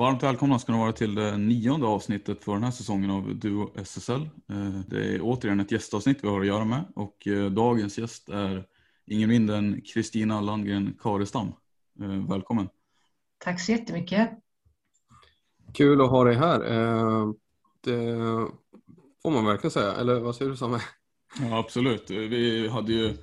Varmt 0.00 0.22
välkomna 0.22 0.58
ska 0.58 0.72
ni 0.72 0.78
vara 0.78 0.92
till 0.92 1.14
det 1.14 1.36
nionde 1.36 1.86
avsnittet 1.86 2.44
för 2.44 2.52
den 2.52 2.64
här 2.64 2.70
säsongen 2.70 3.10
av 3.10 3.34
Duo 3.36 3.70
SSL. 3.76 4.22
Eh, 4.22 4.80
Det 4.86 5.14
är 5.14 5.20
återigen 5.22 5.60
ett 5.60 5.72
gästavsnitt 5.72 6.18
vi 6.22 6.28
har 6.28 6.40
att 6.40 6.46
göra 6.46 6.64
med 6.64 6.84
och 6.94 7.26
eh, 7.26 7.50
dagens 7.50 7.98
gäst 7.98 8.28
är 8.28 8.66
ingen 9.06 9.28
mindre 9.28 9.56
än 9.56 9.80
Kristina 9.80 10.40
Landgren 10.40 10.98
Karestam. 11.00 11.52
Eh, 12.00 12.28
Välkommen! 12.28 12.68
Tack 13.38 13.60
så 13.60 13.72
jättemycket. 13.72 14.30
Kul 15.74 16.00
att 16.00 16.10
ha 16.10 16.24
dig 16.24 16.34
här. 16.34 16.58
Det 17.80 18.16
får 19.22 19.30
man 19.30 19.44
verkligen 19.44 19.70
säga. 19.70 19.92
Eller 19.92 20.20
vad 20.20 20.36
säger 20.36 20.50
du 20.50 20.56
Samme? 20.56 20.78
Ja, 21.40 21.58
absolut. 21.58 22.10
Vi 22.10 22.68
hade 22.68 22.92
ju 22.92 23.16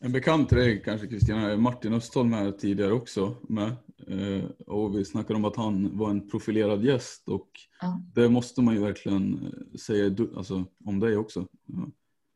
en 0.00 0.12
bekant 0.12 0.48
till 0.48 0.58
dig 0.58 0.82
kanske 0.84 1.06
Kristina, 1.06 1.56
Martin 1.56 1.94
Östholm 1.94 2.32
här 2.32 2.52
tidigare 2.52 2.92
också 2.92 3.36
med. 3.42 3.76
Eh, 4.08 4.44
Och 4.66 4.96
vi 4.98 5.04
snackade 5.04 5.34
om 5.34 5.44
att 5.44 5.56
han 5.56 5.98
var 5.98 6.10
en 6.10 6.28
profilerad 6.28 6.84
gäst 6.84 7.28
och 7.28 7.48
Ja. 7.80 8.00
det 8.14 8.28
måste 8.28 8.62
man 8.62 8.74
ju 8.74 8.80
verkligen 8.80 9.34
eh, 9.46 9.78
säga 9.78 10.08
du- 10.08 10.32
alltså, 10.36 10.64
om 10.84 11.00
dig 11.00 11.16
också. 11.16 11.46
Ja. 11.66 11.88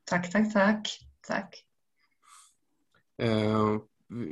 Tack, 0.04 0.32
tack, 0.32 0.52
tack. 0.52 0.88
Tack. 1.28 1.64
Eh, 3.22 3.78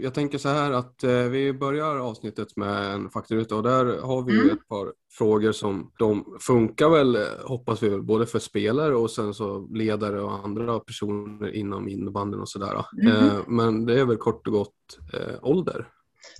Jag 0.00 0.14
tänker 0.14 0.38
så 0.38 0.48
här 0.48 0.72
att 0.72 1.04
eh, 1.04 1.10
vi 1.22 1.52
börjar 1.52 1.96
avsnittet 1.96 2.56
med 2.56 2.94
en 2.94 3.10
faktaruta 3.10 3.56
och 3.56 3.62
där 3.62 4.00
har 4.00 4.22
vi 4.22 4.32
ju 4.32 4.40
Mm. 4.42 4.56
ett 4.56 4.68
par 4.68 4.92
frågor 5.10 5.52
som 5.52 5.92
de 5.98 6.36
funkar 6.40 6.88
väl, 6.90 7.16
eh, 7.16 7.22
hoppas 7.44 7.82
vi 7.82 7.88
väl, 7.88 8.02
både 8.02 8.26
för 8.26 8.38
spelare 8.38 8.94
och 8.96 9.10
sen 9.10 9.34
så 9.34 9.66
ledare 9.74 10.20
och 10.20 10.32
andra 10.44 10.80
personer 10.80 11.54
inom 11.54 11.88
innebandyn 11.88 12.40
och 12.40 12.48
sådär. 12.48 12.84
Mhm. 12.92 13.08
Eh, 13.08 13.40
Men 13.46 13.86
det 13.86 14.00
är 14.00 14.04
väl 14.04 14.16
kort 14.16 14.46
och 14.46 14.52
gott 14.52 14.98
eh, 15.12 15.34
ålder. 15.42 15.88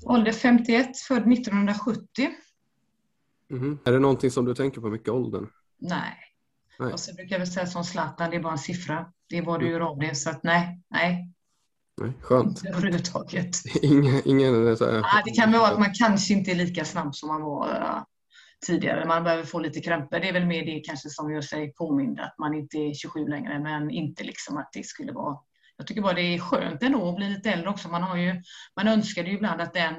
Ålder 0.07 0.33
51, 0.33 0.99
född 0.99 1.33
1970. 1.33 2.31
Mhm. 3.51 3.79
Är 3.85 3.93
det 3.93 3.99
någonting 3.99 4.31
som 4.31 4.45
du 4.45 4.55
tänker 4.55 4.81
på 4.81 4.89
mycket 4.89 5.09
åldern? 5.09 5.49
Nej. 5.79 6.19
Nej. 6.79 6.93
Och 6.93 7.01
så 7.01 7.15
brukar 7.15 7.35
jag 7.35 7.39
väl 7.39 7.49
säga 7.53 7.67
som 7.67 7.85
Zlatan, 7.85 8.31
det 8.31 8.37
är 8.37 8.41
bara 8.43 8.53
en 8.53 8.59
siffra. 8.59 9.07
Det 9.29 9.39
är 9.39 9.43
vad 9.43 9.61
du 9.61 9.71
gör 9.71 9.81
av 9.81 9.99
det. 9.99 10.15
Så 10.15 10.31
att 10.31 10.43
nej, 10.43 10.81
nej, 10.91 11.33
Nej, 12.01 12.13
skönt. 12.21 12.63
överhuvudtaget. 12.67 13.57
Ingen, 13.83 14.23
ingen 14.25 14.77
så 14.77 14.91
här, 14.91 14.99
Ah, 14.99 15.23
det 15.25 15.31
kan 15.31 15.53
vara 15.53 15.69
att 15.69 15.79
man 15.79 15.91
kanske 15.95 16.35
inte 16.35 16.51
är 16.51 16.55
lika 16.55 16.85
snabb 16.85 17.15
som 17.15 17.29
man 17.29 17.43
var 17.43 17.69
eh, 17.69 18.03
tidigare. 18.67 19.07
Man 19.07 19.25
behöver 19.25 19.45
få 19.45 19.59
lite 19.59 19.81
krämpor. 19.81 20.19
Det 20.19 20.29
är 20.29 20.33
väl 20.33 20.47
mer 20.47 20.65
det 20.67 20.81
kanske 20.81 21.09
som 21.11 21.33
gör 21.33 21.41
sig 21.41 21.73
påmind 21.75 22.21
att 22.21 22.35
man 22.39 22.55
inte 22.55 22.77
är 22.77 22.95
27 22.95 23.27
längre, 23.29 23.59
men 23.59 23.91
inte 23.91 24.25
liksom 24.25 24.57
att 24.57 24.71
det 24.73 24.87
skulle 24.87 25.13
vara 25.13 25.39
jag 25.77 25.87
tycker 25.87 26.03
bara 26.03 26.13
det 26.15 26.35
är 26.35 26.39
skönt 26.39 26.83
ändå 26.83 27.09
att 27.09 27.17
bli 27.17 27.29
lite 27.29 27.51
äldre 27.51 27.71
också. 27.71 27.89
Man, 27.89 28.03
har 28.03 28.17
ju, 28.17 28.43
man 28.77 28.89
önskade 28.89 29.29
ju 29.29 29.35
ibland 29.37 29.61
att 29.61 29.75
den 29.75 29.95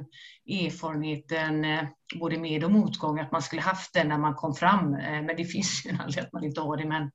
erfarenheten, 0.47 1.65
eh, 1.65 1.85
både 2.19 2.37
med 2.37 2.63
och 2.63 2.71
motgång, 2.71 3.19
att 3.19 3.31
man 3.31 3.41
skulle 3.41 3.61
haft 3.61 3.93
den 3.93 4.07
när 4.07 4.17
man 4.17 4.35
kom 4.35 4.53
fram. 4.55 4.93
Eh, 4.93 5.21
Men 5.21 5.35
det 5.37 5.45
finns 5.55 5.85
ju 5.85 5.89
en 5.89 5.99
anledning 6.01 6.25
att 6.25 6.33
man 6.33 6.43
inte 6.43 6.61
har 6.61 6.77
det. 6.77 6.85
Men, 6.85 7.11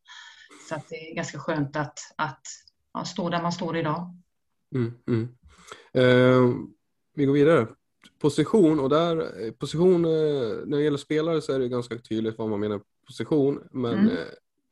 så 0.68 0.74
att 0.74 0.88
det 0.88 0.96
är 0.96 1.14
ganska 1.14 1.38
skönt 1.38 1.76
att, 1.76 1.98
att 2.16 2.42
ja, 2.94 3.04
stå 3.04 3.30
där 3.30 3.42
man 3.42 3.52
står 3.52 3.76
idag. 3.76 4.16
Mm, 4.74 4.94
mm. 5.08 5.28
Eh, 5.92 6.54
vi 7.14 7.24
går 7.24 7.34
vidare. 7.34 7.66
Position 8.20 8.80
och 8.80 8.88
där, 8.88 9.44
eh, 9.46 9.52
position, 9.52 10.02
när 10.02 10.76
det 10.76 10.82
gäller 10.82 10.98
spelare 10.98 11.40
så 11.40 11.52
är 11.52 11.58
det 11.58 11.68
ganska 11.68 11.98
tydligt 11.98 12.38
vad 12.38 12.50
man 12.50 12.60
menar 12.60 12.80
position. 13.06 13.68
Men 13.72 13.98
Mm 13.98 14.16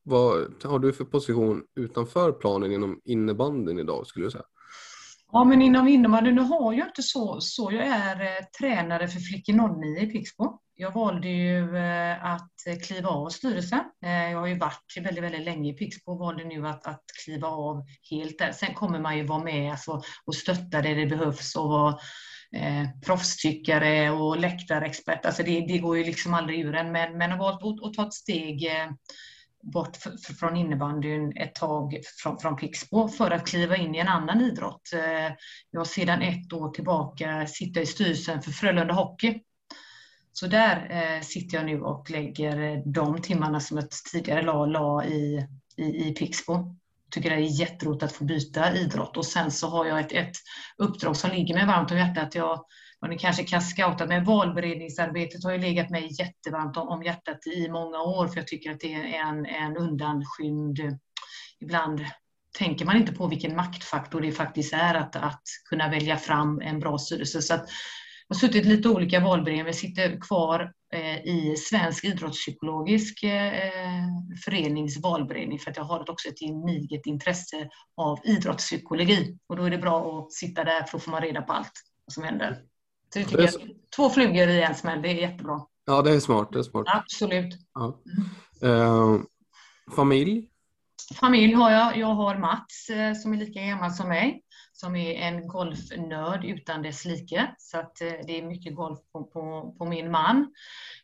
vad 0.07 0.63
har 0.65 0.79
du 0.79 0.93
för 0.93 1.05
position 1.05 1.63
utanför 1.77 2.33
planen 2.33 2.73
inom 2.73 3.01
innebandyn 3.05 3.79
idag 3.79 4.07
skulle 4.07 4.27
du 4.27 4.31
säga? 4.31 4.45
Ja, 5.33 5.45
men 5.45 5.63
inom 5.63 5.89
innebandy, 5.89 6.33
nu 6.33 6.41
har 6.41 6.73
jag 6.73 6.89
inte 6.89 7.03
så, 7.03 7.41
så 7.41 7.73
jag 7.73 7.87
är 7.87 8.21
eh, 8.21 8.45
tränare 8.59 9.09
för 9.09 9.21
Flickor 9.21 9.53
09 9.81 10.03
i 10.03 10.07
Pixbo. 10.07 10.59
Jag 10.75 10.93
valde 10.93 11.29
ju 11.29 11.77
eh, 11.77 12.25
att 12.25 12.53
kliva 12.83 13.09
av 13.09 13.29
styrelsen. 13.29 13.81
Eh, 14.05 14.31
jag 14.31 14.39
har 14.39 14.47
ju 14.47 14.59
varit 14.59 14.97
väldigt, 15.01 15.25
väldigt 15.25 15.45
länge 15.45 15.71
i 15.71 15.73
Pixbo 15.73 16.13
och 16.13 16.19
valde 16.19 16.45
nu 16.45 16.67
att, 16.67 16.87
att 16.87 17.05
kliva 17.25 17.49
av 17.49 17.85
helt 18.11 18.39
där. 18.39 18.53
Sen 18.53 18.75
kommer 18.75 19.01
man 19.01 19.19
ju 19.19 19.27
vara 19.27 19.45
med 19.45 19.71
alltså, 19.71 20.03
och 20.25 20.35
stötta 20.35 20.83
där 20.83 20.95
det 20.95 21.07
behövs 21.07 21.57
och 21.57 21.69
vara 21.69 21.99
eh, 22.57 22.87
proffstyckare 23.07 24.11
och 24.11 24.39
läktarexpert. 24.39 25.27
Alltså 25.27 25.43
det, 25.43 25.61
det 25.61 25.79
går 25.79 25.97
ju 25.99 26.05
liksom 26.05 26.35
aldrig 26.35 26.61
ur 26.61 26.75
en, 26.75 26.93
men, 26.93 27.19
men 27.19 27.31
har 27.31 27.39
valt 27.39 27.63
att, 27.63 27.87
att 27.87 27.95
ta 27.95 28.07
ett 28.07 28.15
steg 28.15 28.67
eh, 28.67 28.89
bort 29.73 29.97
från 30.41 30.57
innebandyn 30.57 31.37
ett 31.37 31.55
tag 31.55 32.01
från, 32.23 32.39
från 32.39 32.57
Pixbo 32.57 33.09
för 33.09 33.31
att 33.31 33.47
kliva 33.47 33.77
in 33.77 33.95
i 33.95 33.99
en 33.99 34.09
annan 34.09 34.41
idrott. 34.41 34.93
Eh, 34.95 35.35
jag 35.71 35.81
har 35.81 35.85
sedan 35.85 36.23
ett 36.23 36.53
år 36.53 36.71
tillbaka 36.71 37.47
sitter 37.47 37.81
i 37.81 37.87
styrelsen 37.87 38.43
för 38.43 38.51
Frölunda 38.51 38.95
Hockey. 38.95 39.41
Så 40.33 40.47
där 40.47 40.89
eh, 40.91 41.21
sitter 41.21 41.57
jag 41.57 41.67
nu 41.67 41.81
och 41.81 42.11
lägger 42.11 42.61
eh, 42.61 42.83
de 42.85 43.23
timmarna 43.23 43.61
som 43.61 43.77
jag 43.77 43.87
tidigare 44.13 44.43
la, 44.43 44.67
la 44.67 45.05
i, 45.05 45.47
i, 45.77 46.09
i 46.09 46.15
Pixbo. 46.15 46.77
Tycker 47.11 47.31
det 47.31 47.37
är 47.37 47.61
jätteroligt 47.61 48.03
att 48.03 48.13
få 48.13 48.25
byta 48.25 48.75
idrott 48.75 49.17
och 49.17 49.27
sen 49.27 49.51
så 49.51 49.69
har 49.69 49.87
jag 49.87 50.01
ett, 50.01 50.13
ett 50.13 50.37
uppdrag 50.79 51.17
som 51.17 51.31
ligger 51.31 51.55
mig 51.55 51.67
varmt 51.67 51.91
om 51.91 51.99
hjärtat. 51.99 52.35
Jag, 52.35 52.65
och 53.03 53.09
ni 53.09 53.19
kanske 53.19 53.45
kan 53.45 53.63
scouta, 53.63 54.07
men 54.07 54.25
valberedningsarbetet 54.25 55.45
har 55.45 55.53
ju 55.53 55.59
legat 55.59 55.91
mig 55.91 56.09
jättevarmt 56.19 56.77
om, 56.77 56.89
om 56.89 57.03
hjärtat 57.03 57.47
i 57.47 57.69
många 57.69 58.01
år 58.01 58.29
för 58.29 58.37
jag 58.37 58.47
tycker 58.47 58.71
att 58.71 58.81
det 58.81 58.93
är 58.93 59.29
en, 59.29 59.47
en 59.47 59.77
undanskymd, 59.77 60.79
ibland 61.61 62.01
tänker 62.59 62.85
man 62.85 62.97
inte 62.97 63.13
på 63.13 63.27
vilken 63.27 63.57
maktfaktor 63.57 64.21
det 64.21 64.33
faktiskt 64.33 64.73
är 64.73 64.95
att, 64.95 65.17
att 65.17 65.43
kunna 65.69 65.89
välja 65.89 66.17
fram 66.17 66.61
en 66.61 66.81
bra 66.81 66.99
styrelse. 66.99 67.43
Så 67.43 67.55
att 67.55 67.69
jag 68.29 68.37
har 68.37 68.41
suttit 68.41 68.67
i 68.67 68.69
lite 68.69 68.89
olika 68.89 69.21
valberedningar, 69.21 69.65
men 69.65 69.75
sitter 69.75 70.21
kvar 70.21 70.73
eh, 70.93 71.17
i 71.17 71.57
Svensk 71.59 72.05
idrottspsykologisk 72.05 73.23
eh, 73.23 73.53
förenings 74.45 75.03
valberedning 75.03 75.59
för 75.59 75.71
att 75.71 75.77
jag 75.77 75.85
har 75.85 76.11
också 76.11 76.29
ett 76.29 76.39
gediget 76.39 77.07
intresse 77.07 77.69
av 77.97 78.19
idrottspsykologi 78.25 79.39
och 79.47 79.57
då 79.57 79.65
är 79.65 79.71
det 79.71 79.79
bra 79.79 80.19
att 80.19 80.33
sitta 80.33 80.65
där 80.65 80.83
för 80.83 80.99
att 80.99 81.05
få 81.05 81.11
man 81.11 81.23
reda 81.23 81.43
på 81.43 81.53
allt 81.53 81.73
som 82.13 82.25
händer. 82.25 82.63
Så 83.17 83.21
det 83.21 83.27
tycker 83.27 83.43
Det 83.43 83.49
är 83.49 83.69
jag, 83.69 83.77
två 83.97 84.11
flugor 84.11 84.49
i 84.49 84.63
en 84.63 84.75
smäll, 84.75 85.03
det 85.03 85.09
är 85.09 85.15
jättebra. 85.15 85.61
Ja, 85.85 86.03
det 86.03 86.11
är 86.11 86.21
smart. 86.21 86.49
Det 86.53 86.59
är 86.59 86.63
smart. 86.63 86.85
Absolut. 86.89 87.55
Ja. 87.75 88.03
Eh, 88.63 89.17
familj? 89.97 90.49
Familj 91.21 91.53
har 91.53 91.71
jag. 91.71 91.97
Jag 91.97 92.15
har 92.15 92.39
Mats 92.39 92.91
eh, 92.91 93.15
som 93.15 93.33
är 93.33 93.37
lika 93.37 93.61
gammal 93.61 93.91
som 93.91 94.09
mig, 94.09 94.43
som 94.77 94.97
är 94.97 95.15
en 95.15 95.49
golfnörd 95.49 96.45
utan 96.45 96.83
dess 96.83 97.05
like. 97.05 97.55
Så 97.59 97.79
att, 97.79 98.01
eh, 98.01 98.13
det 98.27 98.39
är 98.39 98.43
mycket 98.43 98.75
golf 98.75 98.99
på, 99.13 99.25
på, 99.25 99.75
på, 99.79 99.85
min 99.85 100.11
man. 100.11 100.53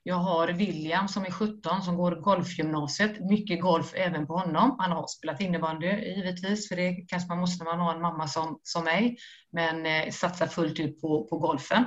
Jag 0.03 0.15
har 0.15 0.49
William 0.49 1.09
som 1.09 1.25
är 1.25 1.31
17 1.31 1.83
som 1.83 1.97
går 1.97 2.13
golfgymnasiet. 2.13 3.21
Mycket 3.21 3.61
golf 3.61 3.95
även 3.95 4.27
på 4.27 4.39
honom. 4.39 4.77
Han 4.79 4.93
har 4.93 5.07
spelat 5.07 5.41
innebandy 5.41 5.87
givetvis, 5.87 6.69
för 6.69 6.77
det 6.77 6.93
kanske 7.09 7.29
man 7.29 7.39
måste 7.39 7.65
när 7.65 7.71
man 7.71 7.81
har 7.81 7.95
en 7.95 8.03
mamma 8.03 8.29
som, 8.29 8.61
som 8.63 8.85
mig, 8.85 9.17
men 9.53 9.87
eh, 9.87 10.11
satsar 10.11 10.47
fullt 10.47 10.81
ut 10.81 11.01
på, 11.01 11.27
på 11.29 11.39
golfen. 11.39 11.85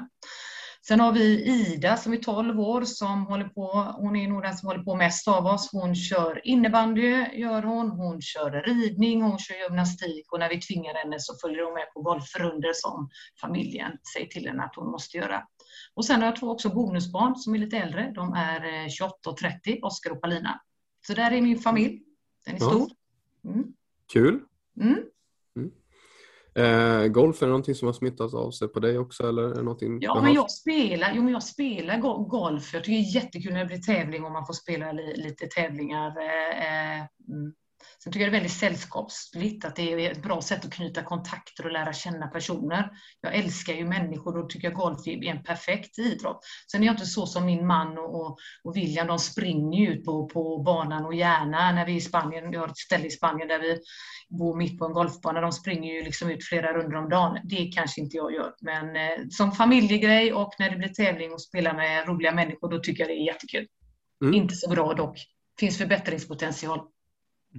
Sen 0.88 1.00
har 1.00 1.12
vi 1.12 1.44
Ida 1.44 1.98
som 1.98 2.14
är 2.14 2.18
12 2.18 2.60
år 2.60 2.82
som 2.82 3.26
håller 3.26 3.46
på, 3.46 3.94
hon 3.98 4.16
är 4.16 4.28
nog 4.28 4.42
den 4.42 4.58
som 4.58 4.68
håller 4.68 4.84
på 4.84 4.96
mest 4.96 5.28
av 5.28 5.46
oss. 5.46 5.70
Hon 5.72 5.96
kör 5.96 6.48
innebandy, 6.48 7.26
gör 7.34 7.64
hon. 7.64 7.90
Hon 7.90 8.22
kör 8.22 8.52
ridning, 8.52 9.22
hon 9.22 9.40
kör 9.40 9.56
gymnastik 9.56 10.32
och 10.32 10.40
när 10.40 10.50
vi 10.50 10.62
tvingar 10.62 10.94
henne 10.94 11.20
så 11.20 11.34
följer 11.42 11.64
hon 11.64 11.74
med 11.74 11.94
på 11.94 12.02
golfrunder 12.02 12.72
som 12.74 13.10
familjen 13.42 13.92
säger 14.14 14.28
till 14.28 14.48
henne 14.48 14.64
att 14.64 14.76
hon 14.76 14.92
måste 14.92 15.18
göra. 15.18 15.44
Och 15.94 16.06
sen 16.06 16.20
har 16.20 16.26
jag 16.26 16.36
två 16.36 16.52
också 16.52 16.70
bonusbarn 16.70 17.36
som 17.36 17.56
är 17.56 17.60
lite 17.60 17.78
äldre. 17.78 18.12
De 18.16 18.34
är 18.34 18.90
28 18.90 19.16
eh, 19.26 19.32
och 19.32 19.38
30, 19.38 19.80
Oskar 19.82 20.12
och 20.12 20.22
Palina. 20.22 20.62
Så 21.08 21.14
där 21.14 21.32
är 21.32 21.42
min 21.42 21.60
familj. 21.60 22.02
Den 22.46 22.56
är 22.56 22.60
stor. 22.60 22.92
Mm. 23.46 23.64
Kul. 24.14 24.42
Mm. 24.82 25.00
Eh, 26.58 27.08
golf, 27.08 27.42
är 27.42 27.46
det 27.46 27.50
någonting 27.50 27.76
som 27.76 27.86
har 27.86 27.94
smittat 27.94 28.34
av 28.34 28.52
sig 28.52 28.68
på 28.68 28.80
dig 28.80 28.98
också? 28.98 29.28
Eller 29.28 29.42
är 29.42 29.64
någonting 29.64 29.98
ja, 30.02 30.22
men 30.22 30.34
jag 30.34 30.52
spelar, 30.52 31.14
jo, 31.16 31.24
men 31.24 31.34
jag 31.34 31.44
spelar 31.44 32.00
golf. 32.28 32.74
Jag 32.74 32.84
tycker 32.84 32.98
det 32.98 33.04
är 33.04 33.24
jättekul 33.24 33.54
när 33.54 33.60
det 33.60 33.66
blir 33.66 33.78
tävling 33.78 34.24
och 34.24 34.32
man 34.32 34.46
får 34.46 34.54
spela 34.54 34.92
li, 34.92 35.14
lite 35.16 35.48
tävlingar. 35.48 36.08
Eh, 36.08 36.98
eh 36.98 37.06
mm. 37.28 37.54
Sen 38.04 38.14
tycker 38.14 38.26
jag 38.26 38.34
det 38.34 38.38
är 38.38 38.40
väldigt 38.40 38.58
sällskapsligt, 38.58 39.66
att 39.66 39.76
det 39.76 39.94
är 39.94 40.12
ett 40.12 40.24
bra 40.24 40.42
sätt 40.42 40.66
att 40.66 40.74
knyta 40.74 41.04
kontakter 41.04 41.66
och 41.66 41.72
lära 41.72 41.94
känna 41.94 42.28
personer. 42.28 42.90
Jag 43.22 43.36
älskar 43.36 43.74
ju 43.74 43.86
människor 43.86 44.38
och 44.38 44.50
tycker 44.50 44.68
jag 44.68 44.78
golf 44.78 45.08
är 45.08 45.26
en 45.26 45.44
perfekt 45.44 46.00
idrott. 46.00 46.40
Sen 46.72 46.82
är 46.82 46.86
jag 46.86 46.94
inte 46.94 47.06
så 47.06 47.26
som 47.26 47.46
min 47.46 47.68
man 47.68 47.98
och, 47.98 48.38
och 48.64 48.76
William, 48.76 49.08
de 49.08 49.20
springer 49.20 49.92
ut 49.92 50.06
på, 50.06 50.28
på 50.28 50.58
banan 50.58 51.06
och 51.06 51.16
gärna 51.16 51.72
när 51.72 51.86
vi 51.86 51.92
är 51.92 51.98
i 51.98 52.02
Spanien. 52.02 52.52
Vi 52.52 52.58
har 52.58 52.68
ett 52.68 52.78
ställe 52.78 53.08
i 53.08 53.12
Spanien 53.12 53.48
där 53.48 53.60
vi 53.60 53.80
bor 54.30 54.58
mitt 54.58 54.80
på 54.80 54.86
en 54.86 54.94
golfbana. 54.94 55.42
De 55.42 55.52
springer 55.52 55.94
ju 55.94 56.04
liksom 56.04 56.30
ut 56.30 56.46
flera 56.46 56.74
runder 56.74 56.98
om 56.98 57.10
dagen. 57.10 57.40
Det 57.44 57.66
kanske 57.66 58.02
inte 58.02 58.18
jag 58.18 58.34
gör, 58.34 58.54
men 58.62 58.96
eh, 58.96 59.28
som 59.30 59.52
familjegrej 59.52 60.34
och 60.34 60.54
när 60.60 60.70
det 60.70 60.78
blir 60.78 60.90
tävling 60.90 61.34
och 61.34 61.42
spela 61.42 61.74
med 61.74 62.08
roliga 62.08 62.32
människor, 62.32 62.70
då 62.70 62.80
tycker 62.80 63.04
jag 63.04 63.10
det 63.10 63.22
är 63.22 63.26
jättekul. 63.26 63.68
Mm. 64.22 64.34
Inte 64.34 64.56
så 64.56 64.70
bra 64.70 64.94
dock. 64.94 65.20
Finns 65.60 65.78
förbättringspotential. 65.78 66.80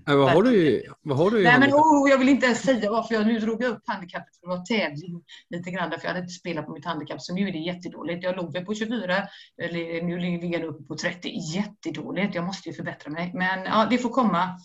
Nej, 0.04 0.16
vad, 0.16 0.30
har 0.30 0.42
du, 0.42 0.82
vad 1.02 1.18
har 1.18 1.30
du 1.30 1.42
Nej, 1.42 1.60
men, 1.60 1.70
oh, 1.72 2.10
Jag 2.10 2.18
vill 2.18 2.28
inte 2.28 2.46
ens 2.46 2.62
säga 2.62 2.90
varför 2.90 3.14
jag 3.14 3.26
nu 3.26 3.38
drog 3.38 3.64
upp 3.64 3.82
handikappet 3.86 4.36
för 4.36 4.46
det 4.46 4.56
var 4.56 4.64
tävling 4.64 5.22
lite 5.50 5.70
grann 5.70 5.90
för 5.90 6.00
jag 6.02 6.08
hade 6.08 6.20
inte 6.20 6.32
spelat 6.32 6.66
på 6.66 6.72
mitt 6.72 6.84
handikapp 6.84 7.22
så 7.22 7.34
nu 7.34 7.48
är 7.48 7.52
det 7.52 7.58
jättedåligt. 7.58 8.24
Jag 8.24 8.36
låg 8.36 8.52
väl 8.52 8.64
på 8.64 8.74
24, 8.74 9.28
eller 9.62 10.02
nu 10.02 10.18
ligger 10.18 10.60
jag 10.60 10.68
uppe 10.68 10.84
på 10.84 10.96
30. 10.96 11.28
Jättedåligt, 11.54 12.34
jag 12.34 12.44
måste 12.44 12.68
ju 12.68 12.74
förbättra 12.74 13.10
mig. 13.10 13.32
Men 13.34 13.64
ja, 13.64 13.86
det 13.90 13.98
får 13.98 14.10
komma. 14.10 14.58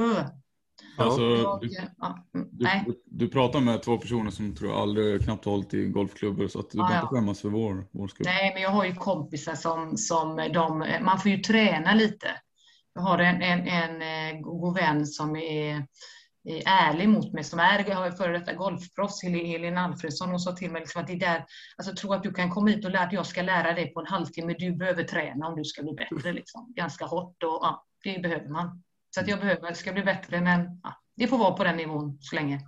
Uh. 0.00 0.20
Alltså, 0.96 1.22
jag, 1.22 1.60
du, 1.60 1.70
ja, 1.98 2.26
mm, 2.34 2.48
du, 2.52 3.02
du, 3.04 3.28
pratar 3.28 3.60
med 3.60 3.82
två 3.82 3.98
personer 3.98 4.30
som 4.30 4.54
tror 4.54 4.70
jag 4.70 4.80
aldrig 4.80 5.24
knappt 5.24 5.44
hållit 5.44 5.74
i 5.74 5.86
golfklubbar 5.86 6.48
så 6.48 6.60
att 6.60 6.70
du 6.70 6.78
ja, 6.78 6.84
behöver 6.84 7.02
inte 7.02 7.14
skämmas 7.14 7.40
för 7.40 7.48
vår, 7.48 7.86
vår 7.90 8.08
skull. 8.08 8.26
Nej, 8.26 8.54
men 8.54 8.62
jag 8.62 8.70
har 8.70 8.84
ju 8.84 8.94
kompisar 8.94 9.54
som, 9.54 9.96
som 9.96 10.36
de, 10.36 10.86
man 11.00 11.18
får 11.18 11.30
ju 11.30 11.38
träna 11.38 11.94
lite. 11.94 12.28
Jag 12.98 13.02
har 13.02 13.18
en, 13.18 13.42
en, 13.42 13.68
en 13.68 14.02
eh, 14.02 14.40
god 14.40 14.74
vän 14.74 15.06
som 15.06 15.36
är, 15.36 15.86
är 16.44 16.62
ärlig 16.66 17.08
mot 17.08 17.32
mig, 17.32 17.44
som 17.44 17.58
är 17.58 18.10
före 18.10 18.38
detta 18.38 18.54
golfproffs, 18.54 19.22
Helene 19.22 19.80
Alfredsson. 19.80 20.28
Hon 20.28 20.40
sa 20.40 20.52
till 20.52 20.70
mig 20.70 20.80
liksom 20.80 21.02
att 21.02 21.06
det 21.06 21.18
där, 21.18 21.44
alltså 21.76 21.94
tro 21.94 22.12
att 22.12 22.22
du 22.22 22.32
kan 22.32 22.50
komma 22.50 22.68
hit 22.70 22.84
och 22.84 22.90
lära, 22.90 23.08
jag 23.12 23.26
ska 23.26 23.42
lära 23.42 23.72
dig 23.72 23.92
på 23.94 24.00
en 24.00 24.06
halvtimme. 24.06 24.54
Du 24.58 24.76
behöver 24.76 25.02
träna 25.02 25.46
om 25.46 25.56
du 25.56 25.64
ska 25.64 25.82
bli 25.82 25.92
bättre. 25.92 26.32
Liksom. 26.32 26.72
Ganska 26.76 27.04
hårt 27.04 27.42
och 27.42 27.58
ja, 27.62 27.84
det 28.04 28.22
behöver 28.22 28.48
man. 28.48 28.82
Så 29.10 29.20
att 29.20 29.28
jag 29.28 29.40
behöver, 29.40 29.72
ska 29.72 29.92
bli 29.92 30.02
bättre, 30.02 30.40
men 30.40 30.80
ja, 30.82 30.94
det 31.16 31.28
får 31.28 31.38
vara 31.38 31.52
på 31.52 31.64
den 31.64 31.76
nivån 31.76 32.18
så 32.20 32.36
länge. 32.36 32.60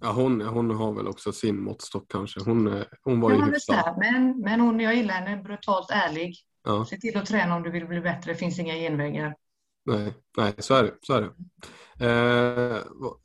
Ja, 0.00 0.12
hon, 0.12 0.40
hon 0.40 0.70
har 0.70 0.92
väl 0.92 1.08
också 1.08 1.32
sin 1.32 1.62
måttstock 1.62 2.04
kanske. 2.08 2.40
Hon, 2.44 2.84
hon 3.02 3.20
var 3.20 3.30
ju 3.30 3.44
hyfsad. 3.44 3.94
Men, 3.98 4.40
men 4.40 4.60
hon, 4.60 4.80
jag 4.80 4.94
gillar 4.94 5.14
henne, 5.14 5.42
brutalt 5.42 5.90
ärlig. 5.90 6.34
Ja. 6.64 6.84
Se 6.84 6.96
till 6.96 7.18
att 7.18 7.26
träna 7.26 7.56
om 7.56 7.62
du 7.62 7.70
vill 7.70 7.86
bli 7.86 8.00
bättre, 8.00 8.32
det 8.32 8.38
finns 8.38 8.58
inga 8.58 8.74
genvägar. 8.74 9.34
Nej, 9.88 10.14
nej 10.36 10.54
så 10.58 10.74
är 10.74 10.82
det. 10.82 10.94
Så 11.02 11.14
är 11.14 11.20
det. 11.20 11.30
Eh, 12.00 12.82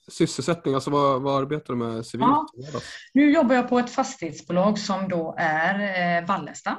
sysselsättning, 0.08 0.76
alltså 0.76 0.90
vad, 0.90 1.22
vad 1.22 1.42
arbetar 1.42 1.74
du 1.74 1.80
med 1.80 2.06
civilt? 2.06 2.30
Ja. 2.54 2.80
Nu 3.14 3.32
jobbar 3.32 3.56
jag 3.56 3.70
på 3.70 3.80
ett 3.80 3.90
fastighetsbolag 3.90 4.80
som 4.80 5.10
då 5.10 5.36
är 5.38 5.80
eh, 6.20 6.28
Vallesta. 6.28 6.78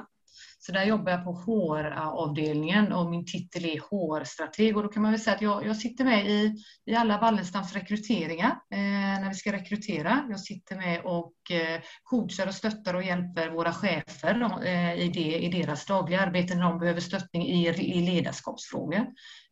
Så 0.65 0.71
där 0.71 0.85
jobbar 0.85 1.11
jag 1.11 1.23
på 1.23 1.31
HR-avdelningen 1.31 2.93
och 2.93 3.09
min 3.09 3.25
titel 3.25 3.65
är 3.65 3.79
HR-strateg. 3.79 4.77
Och 4.77 4.83
då 4.83 4.89
kan 4.89 5.01
man 5.01 5.11
väl 5.11 5.21
säga 5.21 5.35
att 5.35 5.41
jag, 5.41 5.65
jag 5.65 5.77
sitter 5.77 6.05
med 6.05 6.27
i, 6.27 6.55
i 6.85 6.95
alla 6.95 7.17
Wallenstams 7.17 7.73
rekryteringar 7.73 8.49
eh, 8.49 9.21
när 9.21 9.29
vi 9.29 9.35
ska 9.35 9.51
rekrytera. 9.51 10.25
Jag 10.29 10.39
sitter 10.39 10.75
med 10.75 11.01
och 11.03 11.51
eh, 11.51 11.81
coachar 12.03 12.47
och 12.47 12.53
stöttar 12.53 12.93
och 12.93 13.03
hjälper 13.03 13.49
våra 13.49 13.73
chefer 13.73 14.65
eh, 14.65 14.93
i, 14.93 15.09
det, 15.09 15.39
i 15.39 15.49
deras 15.49 15.85
dagliga 15.85 16.21
arbete 16.21 16.55
när 16.55 16.63
de 16.63 16.79
behöver 16.79 17.01
stöttning 17.01 17.47
i, 17.47 17.67
i 17.67 18.01
ledarskapsfrågor. 18.11 19.05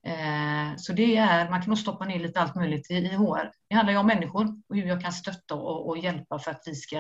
Eh, 0.08 0.76
så 0.78 0.94
det 0.94 1.18
är, 1.18 1.50
man 1.50 1.62
kan 1.62 1.70
nog 1.70 1.78
stoppa 1.78 2.06
ner 2.06 2.20
lite 2.20 2.42
allt 2.42 2.56
möjligt 2.56 2.92
i, 2.92 2.96
i 2.96 3.16
HR. 3.16 3.52
Det 3.70 3.76
handlar 3.76 3.94
ju 3.94 4.00
om 4.00 4.08
människor 4.08 4.46
och 4.70 4.76
hur 4.76 4.86
jag 4.86 5.02
kan 5.02 5.14
stötta 5.14 5.56
och, 5.56 5.90
och 5.90 5.98
hjälpa 5.98 6.40
för 6.40 6.52
att 6.52 6.64
vi 6.66 6.76
ska 6.76 6.98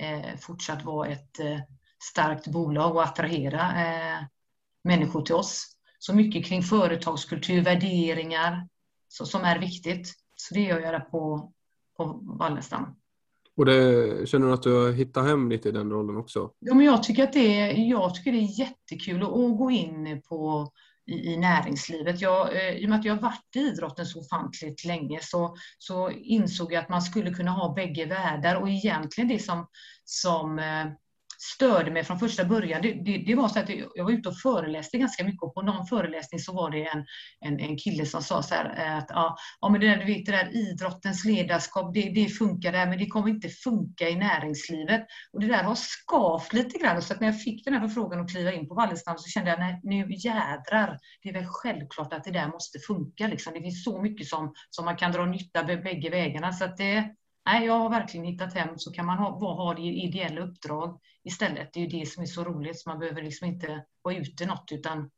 eh, 0.00 0.36
fortsatt 0.38 0.84
vara 0.84 1.08
ett 1.08 1.40
eh, 1.40 1.58
starkt 2.02 2.46
bolag 2.46 2.96
och 2.96 3.02
attrahera 3.02 3.60
eh, 3.60 4.24
människor 4.84 5.22
till 5.22 5.34
oss. 5.34 5.66
Så 5.98 6.14
mycket 6.14 6.46
kring 6.46 6.62
företagskultur, 6.62 7.62
värderingar 7.62 8.68
så, 9.08 9.26
som 9.26 9.44
är 9.44 9.58
viktigt. 9.58 10.14
Så 10.36 10.54
det 10.54 10.60
gör 10.60 10.80
jag 10.80 10.94
där 10.94 11.00
på, 11.00 11.52
på 11.96 12.04
Wallenstam. 12.22 12.96
Och 13.56 13.66
det, 13.66 14.28
känner 14.28 14.46
du 14.46 14.52
att 14.52 14.62
du 14.62 14.84
har 14.84 14.92
hittat 14.92 15.26
hem 15.26 15.50
lite 15.50 15.68
i 15.68 15.72
den 15.72 15.90
rollen 15.90 16.16
också? 16.16 16.50
Ja, 16.58 16.74
men 16.74 16.86
jag 16.86 17.02
tycker 17.02 17.24
att 17.24 17.32
det, 17.32 17.72
jag 17.72 18.14
tycker 18.14 18.32
det 18.32 18.38
är 18.38 18.58
jättekul 18.58 19.22
att, 19.22 19.28
att 19.28 19.58
gå 19.58 19.70
in 19.70 20.22
på 20.28 20.70
i, 21.06 21.32
i 21.32 21.36
näringslivet. 21.36 22.20
Jag, 22.20 22.56
eh, 22.56 22.76
I 22.76 22.86
och 22.86 22.90
med 22.90 22.98
att 22.98 23.04
jag 23.04 23.14
har 23.14 23.20
varit 23.20 23.56
i 23.56 23.58
idrotten 23.58 24.06
så 24.06 24.20
ofantligt 24.20 24.84
länge 24.84 25.18
så, 25.22 25.56
så 25.78 26.10
insåg 26.10 26.72
jag 26.72 26.82
att 26.82 26.88
man 26.88 27.02
skulle 27.02 27.30
kunna 27.30 27.50
ha 27.50 27.74
bägge 27.74 28.06
världar 28.06 28.56
och 28.56 28.68
egentligen 28.68 29.28
det 29.28 29.38
som, 29.38 29.66
som 30.04 30.58
eh, 30.58 30.86
störde 31.42 31.90
mig 31.90 32.04
från 32.04 32.18
första 32.18 32.44
början, 32.44 32.82
det, 32.82 32.92
det, 32.92 33.18
det 33.26 33.34
var 33.34 33.48
så 33.48 33.58
att 33.58 33.68
jag 33.94 34.04
var 34.04 34.10
ute 34.10 34.28
och 34.28 34.38
föreläste 34.38 34.98
ganska 34.98 35.24
mycket 35.24 35.42
och 35.42 35.54
på 35.54 35.62
någon 35.62 35.86
föreläsning 35.86 36.40
så 36.40 36.52
var 36.52 36.70
det 36.70 36.86
en, 36.86 37.04
en, 37.40 37.60
en 37.60 37.78
kille 37.78 38.06
som 38.06 38.22
sa 38.22 38.42
så 38.42 38.54
här 38.54 38.74
eh, 38.78 38.98
att 38.98 39.06
ja, 39.08 39.36
ja 39.60 39.68
men 39.68 39.80
det 39.80 39.86
där, 39.86 39.96
du 39.96 40.04
vet, 40.04 40.26
det 40.26 40.32
där 40.32 40.56
idrottens 40.56 41.24
ledarskap, 41.24 41.94
det, 41.94 42.10
det 42.14 42.28
funkar 42.28 42.72
där 42.72 42.86
men 42.86 42.98
det 42.98 43.06
kommer 43.06 43.28
inte 43.28 43.48
funka 43.48 44.08
i 44.08 44.16
näringslivet. 44.16 45.06
Och 45.32 45.40
det 45.40 45.46
där 45.46 45.62
har 45.62 45.74
skavt 45.74 46.52
lite 46.52 46.78
grann 46.78 47.02
så 47.02 47.14
att 47.14 47.20
när 47.20 47.28
jag 47.28 47.42
fick 47.42 47.64
den 47.64 47.74
här 47.74 47.80
förfrågan 47.80 48.20
att 48.20 48.30
kliva 48.30 48.52
in 48.52 48.68
på 48.68 48.74
Wallenstam 48.74 49.18
så 49.18 49.28
kände 49.28 49.50
jag 49.50 49.58
nej, 49.58 49.80
nu 49.82 50.14
jädrar, 50.14 50.98
det 51.22 51.28
är 51.28 51.32
väl 51.32 51.46
självklart 51.46 52.12
att 52.12 52.24
det 52.24 52.30
där 52.30 52.48
måste 52.48 52.78
funka. 52.78 53.26
Liksom. 53.26 53.52
Det 53.52 53.60
finns 53.60 53.84
så 53.84 54.02
mycket 54.02 54.26
som, 54.26 54.54
som 54.70 54.84
man 54.84 54.96
kan 54.96 55.12
dra 55.12 55.26
nytta 55.26 55.60
av 55.60 55.66
bägge 55.66 56.10
vägarna. 56.10 56.52
Så 56.52 56.64
att 56.64 56.76
det, 56.76 57.14
nej, 57.52 57.66
jag 57.66 57.78
har 57.78 57.90
verkligen 57.90 58.26
hittat 58.26 58.54
hem 58.54 58.78
så 58.78 58.92
kan 58.92 59.06
man 59.06 59.18
ha, 59.18 59.30
ha 59.54 59.74
det 59.74 59.82
ideella 59.82 60.40
uppdrag 60.40 61.00
istället. 61.24 61.70
Det 61.72 61.80
är 61.80 61.84
ju 61.84 61.98
det 61.98 62.06
som 62.06 62.22
är 62.22 62.26
så 62.26 62.44
roligt, 62.44 62.80
så 62.80 62.90
man 62.90 62.98
behöver 62.98 63.22
liksom 63.22 63.48
inte 63.48 63.84
vara 64.02 64.16
ute 64.16 64.46
något 64.46 64.68
utan 64.72 65.10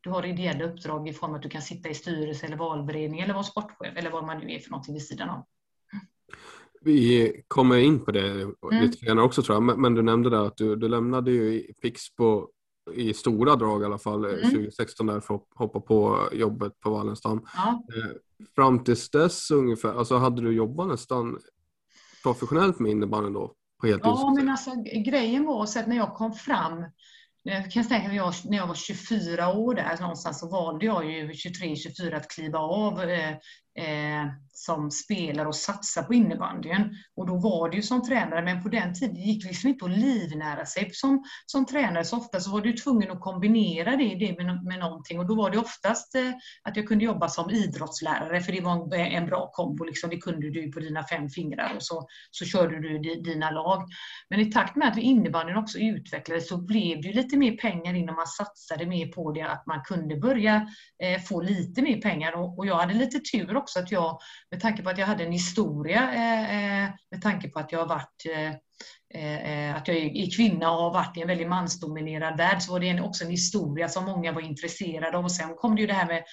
du 0.00 0.10
har 0.10 0.26
ideella 0.26 0.64
uppdrag 0.64 1.08
i 1.08 1.12
form 1.12 1.34
att 1.34 1.42
du 1.42 1.48
kan 1.48 1.62
sitta 1.62 1.88
i 1.88 1.94
styrelse 1.94 2.46
eller 2.46 2.56
valberedning 2.56 3.20
eller 3.20 3.34
vara 3.34 3.44
sportchef 3.44 3.96
eller 3.96 4.10
vad 4.10 4.26
man 4.26 4.38
nu 4.38 4.54
är 4.54 4.58
för 4.58 4.70
någonting 4.70 4.94
vid 4.94 5.06
sidan 5.06 5.30
av. 5.30 5.44
Vi 6.80 7.32
kommer 7.48 7.76
in 7.76 8.04
på 8.04 8.10
det 8.12 8.30
mm. 8.30 8.54
lite 8.70 8.98
senare 8.98 9.24
också 9.24 9.42
tror 9.42 9.56
jag, 9.56 9.62
men, 9.62 9.80
men, 9.80 9.94
du 9.94 10.02
nämnde 10.02 10.30
där 10.30 10.46
att 10.46 10.56
du, 10.56 10.76
du 10.76 10.88
lämnade 10.88 11.30
ju 11.30 11.72
Pixbo 11.82 12.48
i 12.94 13.14
stora 13.14 13.56
drag 13.56 13.82
i 13.82 13.84
alla 13.84 13.98
fall 13.98 14.24
mm. 14.24 14.50
2016 14.50 15.06
där 15.06 15.20
för 15.20 15.34
att 15.34 15.46
hoppa 15.54 15.80
på 15.80 16.28
jobbet 16.32 16.80
på 16.80 16.90
Wallenstam. 16.90 17.46
Ja. 17.56 17.82
Eh, 17.96 18.16
fram 18.54 18.84
tills 18.84 19.10
dess 19.10 19.50
ungefär, 19.50 19.94
alltså 19.94 20.16
hade 20.16 20.42
du 20.42 20.52
jobbat 20.52 20.88
nästan 20.88 21.38
professionellt 22.34 22.78
med 22.78 22.90
innebandyn 22.92 23.32
då? 23.32 23.54
På 23.80 23.86
helt 23.86 24.02
Ja, 24.04 24.34
men 24.36 24.48
alltså 24.48 24.70
grejen 25.04 25.44
var 25.44 25.66
så 25.66 25.78
att 25.78 25.86
när 25.86 25.96
jag 25.96 26.14
kom 26.14 26.32
fram 26.32 26.84
jag 27.42 27.70
kan 27.70 27.88
tänka 27.88 28.08
mig 28.08 28.20
när 28.44 28.56
jag 28.56 28.66
var 28.66 28.74
24 28.74 29.52
år 29.52 29.74
där 29.74 30.00
någonstans 30.00 30.40
så 30.40 30.48
valde 30.48 30.86
jag 30.86 31.10
ju 31.10 31.32
23-24 31.32 32.16
att 32.16 32.28
kliva 32.28 32.58
av 32.58 33.02
eh, 33.02 33.36
eh, 33.78 34.26
som 34.58 34.90
spelar 34.90 35.46
och 35.46 35.56
satsar 35.56 36.02
på 36.02 36.14
innebandyn. 36.14 36.96
Och 37.16 37.26
då 37.26 37.36
var 37.36 37.70
det 37.70 37.76
ju 37.76 37.82
som 37.82 38.02
tränare, 38.02 38.42
men 38.42 38.62
på 38.62 38.68
den 38.68 38.94
tiden 38.94 39.16
gick 39.16 39.42
det 39.42 39.48
liksom 39.48 39.70
inte 39.70 39.84
att 39.84 39.90
livnära 39.90 40.66
sig 40.66 40.90
som, 40.92 41.24
som 41.46 41.66
tränare. 41.66 42.04
Så 42.04 42.16
ofta 42.16 42.40
så 42.40 42.50
var 42.50 42.60
du 42.60 42.72
tvungen 42.72 43.10
att 43.10 43.20
kombinera 43.20 43.96
det, 43.96 44.14
det 44.14 44.44
med, 44.44 44.64
med 44.64 44.78
någonting. 44.78 45.18
Och 45.18 45.26
då 45.26 45.34
var 45.34 45.50
det 45.50 45.58
oftast 45.58 46.14
eh, 46.14 46.30
att 46.62 46.76
jag 46.76 46.88
kunde 46.88 47.04
jobba 47.04 47.28
som 47.28 47.50
idrottslärare, 47.50 48.40
för 48.40 48.52
det 48.52 48.60
var 48.60 48.72
en, 48.72 49.00
eh, 49.00 49.14
en 49.14 49.26
bra 49.26 49.50
kombo. 49.52 49.84
Liksom. 49.84 50.10
Det 50.10 50.18
kunde 50.18 50.50
du 50.50 50.72
på 50.72 50.80
dina 50.80 51.04
fem 51.04 51.28
fingrar 51.28 51.72
och 51.76 51.82
så, 51.82 52.06
så 52.30 52.44
körde 52.44 52.80
du 52.80 52.98
dina 52.98 53.50
lag. 53.50 53.82
Men 54.30 54.40
i 54.40 54.52
takt 54.52 54.76
med 54.76 54.88
att 54.88 54.98
innebandyn 54.98 55.56
också 55.56 55.78
utvecklades 55.78 56.48
så 56.48 56.56
blev 56.56 57.02
det 57.02 57.08
ju 57.08 57.14
lite 57.14 57.36
mer 57.36 57.56
pengar 57.56 57.94
in 57.94 58.08
och 58.08 58.16
man 58.16 58.26
satsade 58.26 58.86
mer 58.86 59.06
på 59.06 59.32
det, 59.32 59.42
att 59.42 59.66
man 59.66 59.82
kunde 59.84 60.16
börja 60.16 60.68
eh, 61.02 61.20
få 61.20 61.40
lite 61.40 61.82
mer 61.82 62.00
pengar. 62.00 62.32
Och, 62.32 62.58
och 62.58 62.66
jag 62.66 62.76
hade 62.76 62.94
lite 62.94 63.18
tur 63.18 63.56
också 63.56 63.67
att 63.76 63.92
jag 63.92 64.18
med 64.50 64.60
tanke 64.60 64.82
på 64.82 64.90
att 64.90 64.98
jag 64.98 65.06
hade 65.06 65.24
en 65.24 65.32
historia, 65.32 66.12
eh, 66.12 66.84
eh, 66.84 66.90
med 67.10 67.22
tanke 67.22 67.48
på 67.48 67.58
att 67.58 67.72
jag 67.72 67.78
har 67.78 67.86
varit 67.86 68.26
eh, 68.34 68.54
att 69.76 69.88
jag 69.88 69.96
är 69.96 70.36
kvinna 70.36 70.70
och 70.70 70.82
har 70.82 70.92
varit 70.92 71.16
i 71.16 71.20
en 71.20 71.28
väldigt 71.28 71.48
mansdominerad 71.48 72.36
värld, 72.36 72.62
så 72.62 72.72
var 72.72 72.80
det 72.80 73.00
också 73.00 73.24
en 73.24 73.30
historia 73.30 73.88
som 73.88 74.04
många 74.04 74.32
var 74.32 74.40
intresserade 74.40 75.18
av. 75.18 75.24
Och 75.24 75.32
sen 75.32 75.54
kom 75.56 75.76
det 75.76 75.80
ju 75.80 75.86
det 75.86 75.94
här 75.94 76.06
med 76.06 76.24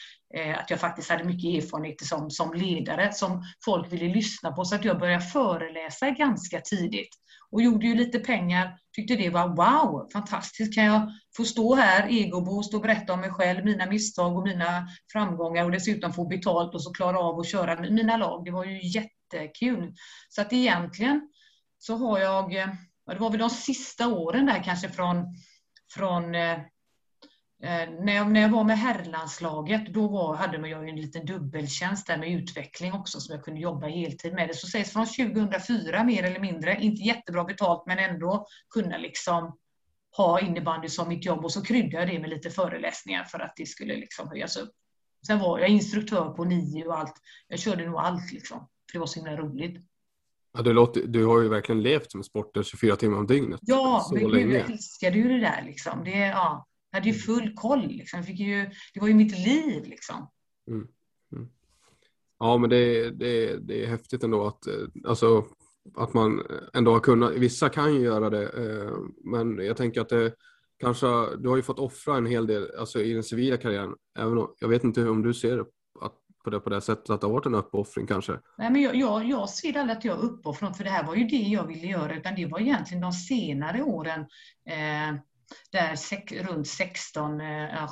att 0.58 0.70
jag 0.70 0.80
faktiskt 0.80 1.10
hade 1.10 1.24
mycket 1.24 1.64
erfarenheter 1.64 2.06
som, 2.06 2.32
som 2.32 2.54
ledare, 2.54 3.14
som 3.14 3.44
folk 3.66 3.92
ville 3.92 4.14
lyssna 4.14 4.52
på, 4.52 4.66
så 4.66 4.76
att 4.76 4.86
jag 4.86 5.00
började 5.00 5.24
föreläsa 5.24 6.10
ganska 6.10 6.62
tidigt 6.62 7.16
och 7.52 7.62
gjorde 7.62 7.88
ju 7.88 7.96
lite 7.96 8.20
pengar. 8.20 8.80
Tyckte 8.96 9.16
det 9.16 9.30
var 9.30 9.48
wow, 9.48 10.10
fantastiskt. 10.14 10.76
Kan 10.76 10.86
jag 10.86 11.12
få 11.38 11.44
stå 11.44 11.76
här, 11.76 12.08
egoboost 12.10 12.74
och 12.74 12.82
berätta 12.82 13.14
om 13.14 13.20
mig 13.22 13.30
själv, 13.30 13.66
mina 13.66 13.86
misstag 13.86 14.38
och 14.38 14.44
mina 14.44 14.88
framgångar 15.12 15.66
och 15.66 15.72
dessutom 15.72 16.14
få 16.14 16.26
betalt 16.26 16.74
och 16.74 16.84
så 16.84 16.94
klara 16.94 17.20
av 17.20 17.40
att 17.40 17.48
köra 17.48 17.82
mina 17.82 18.18
lag. 18.18 18.46
Det 18.46 18.52
var 18.52 18.66
ju 18.66 18.88
jättekul. 18.88 19.94
Så 20.30 20.42
att 20.42 20.54
egentligen 20.54 21.30
så 21.78 21.96
har 21.96 22.20
jag, 22.20 22.52
det 23.12 23.20
var 23.20 23.30
väl 23.30 23.40
de 23.40 23.50
sista 23.50 24.08
åren 24.08 24.46
där 24.46 24.64
kanske 24.64 24.90
från, 24.90 25.26
från 25.94 26.36
eh, 26.36 26.58
när, 27.60 28.16
jag, 28.16 28.32
när 28.32 28.42
jag 28.42 28.50
var 28.50 28.64
med 28.64 28.78
herrlandslaget, 28.78 29.94
då 29.94 30.08
var, 30.08 30.36
hade 30.36 30.70
jag 30.70 30.90
en 30.90 30.96
liten 30.96 31.26
dubbeltjänst 31.26 32.08
där 32.08 32.18
med 32.18 32.32
utveckling 32.32 32.94
också 32.94 33.20
som 33.20 33.36
jag 33.36 33.46
kunde 33.46 33.62
jobba 33.62 33.88
heltid 33.88 34.34
med. 34.34 34.48
Det 34.48 34.54
så 34.54 34.68
sägs 34.68 34.94
från 34.94 35.06
2004 35.06 36.04
mer 36.04 36.24
eller 36.24 36.40
mindre, 36.40 36.78
inte 36.82 37.04
jättebra 37.04 37.44
betalt 37.44 37.84
men 37.88 38.00
ändå 38.00 38.46
kunna 38.70 38.98
liksom 38.98 39.58
ha 40.18 40.40
innebandy 40.40 40.90
som 40.90 41.08
mitt 41.08 41.26
jobb 41.26 41.46
och 41.46 41.52
så 41.52 41.64
kryddade 41.64 41.98
jag 41.98 42.08
det 42.08 42.20
med 42.20 42.30
lite 42.30 42.50
föreläsningar 42.50 43.24
för 43.24 43.40
att 43.40 43.54
det 43.56 43.66
skulle 43.66 43.96
liksom 43.96 44.30
höjas 44.30 44.58
upp. 44.58 44.72
Sen 45.28 45.40
var 45.40 45.60
jag 45.60 45.70
instruktör 45.70 46.30
på 46.30 46.44
nio 46.44 46.86
och 46.86 47.00
allt. 47.00 47.14
Jag 47.48 47.60
körde 47.60 47.86
nog 47.86 48.00
allt 48.00 48.32
liksom, 48.32 48.58
för 48.60 48.94
det 48.94 49.00
var 49.00 49.08
så 49.08 49.20
himla 49.20 49.38
roligt. 49.38 49.86
Ja, 50.54 50.62
du, 50.62 50.74
låter, 50.74 51.02
du 51.02 51.26
har 51.26 51.42
ju 51.42 51.50
verkligen 51.50 51.82
levt 51.82 52.12
som 52.12 52.24
sporter 52.24 52.64
24 52.64 52.96
timmar 52.96 53.18
om 53.18 53.28
dygnet. 53.28 53.60
Ja, 53.64 54.10
men 54.14 54.30
gud, 54.30 54.54
jag 54.54 54.72
älskade 54.72 55.18
ju 55.18 55.28
det 55.28 55.40
där 55.40 55.64
liksom. 55.66 56.04
Det, 56.04 56.18
ja. 56.18 56.66
Jag 56.96 57.02
hade 57.02 57.10
ju 57.10 57.20
full 57.20 57.54
koll. 57.56 57.88
Liksom. 57.88 58.20
Jag 58.20 58.26
fick 58.28 58.40
ju, 58.40 58.70
det 58.94 59.00
var 59.00 59.08
ju 59.08 59.14
mitt 59.14 59.40
liv. 59.40 59.84
Liksom. 59.86 60.30
Mm. 60.68 60.88
Mm. 61.32 61.50
Ja, 62.40 62.58
men 62.58 62.70
det, 62.70 63.10
det, 63.10 63.58
det 63.58 63.84
är 63.84 63.88
häftigt 63.88 64.24
ändå 64.24 64.48
att, 64.48 64.68
eh, 64.68 64.74
alltså, 65.08 65.46
att 65.96 66.14
man 66.14 66.42
ändå 66.74 66.92
har 66.92 67.00
kunnat. 67.00 67.34
Vissa 67.34 67.70
kan 67.70 67.96
ju 67.96 68.02
göra 68.02 68.30
det, 68.30 68.44
eh, 68.44 68.98
men 69.24 69.66
jag 69.66 69.78
tänker 69.78 70.02
att 70.02 70.10
det 70.10 70.34
kanske, 70.80 71.08
du 71.38 71.50
har 71.50 71.56
ju 71.56 71.62
fått 71.62 71.80
offra 71.80 72.18
en 72.18 72.26
hel 72.26 72.48
del 72.48 72.72
alltså, 72.80 73.00
i 73.00 73.14
den 73.14 73.24
civila 73.24 73.58
karriären. 73.58 73.96
Även 74.20 74.38
om, 74.38 74.56
jag 74.60 74.68
vet 74.68 74.84
inte 74.84 75.10
om 75.10 75.24
du 75.24 75.34
ser 75.34 75.60
att, 76.02 76.14
på 76.44 76.50
det 76.50 76.60
på 76.60 76.70
det 76.70 76.82
sättet, 76.82 77.10
att 77.10 77.22
det 77.22 77.28
har 77.28 77.34
varit 77.34 77.46
en 77.46 77.56
uppoffring 77.56 78.08
kanske? 78.08 78.40
Nej, 78.58 78.72
men 78.72 78.82
jag, 78.82 78.96
jag, 78.96 79.26
jag 79.26 79.50
ser 79.50 79.78
aldrig 79.78 79.98
att 79.98 80.06
jag 80.06 80.20
uppoffrar 80.20 80.74
för 80.74 80.84
det 80.84 80.90
här 80.90 81.04
var 81.04 81.16
ju 81.16 81.24
det 81.24 81.38
jag 81.38 81.68
ville 81.68 81.88
göra, 81.88 82.16
utan 82.16 82.36
det 82.36 82.46
var 82.46 82.60
egentligen 82.60 83.02
de 83.02 83.12
senare 83.12 83.82
åren 83.82 84.20
eh, 84.70 85.20
där 85.72 86.44
runt 86.44 86.68
16, 86.68 87.40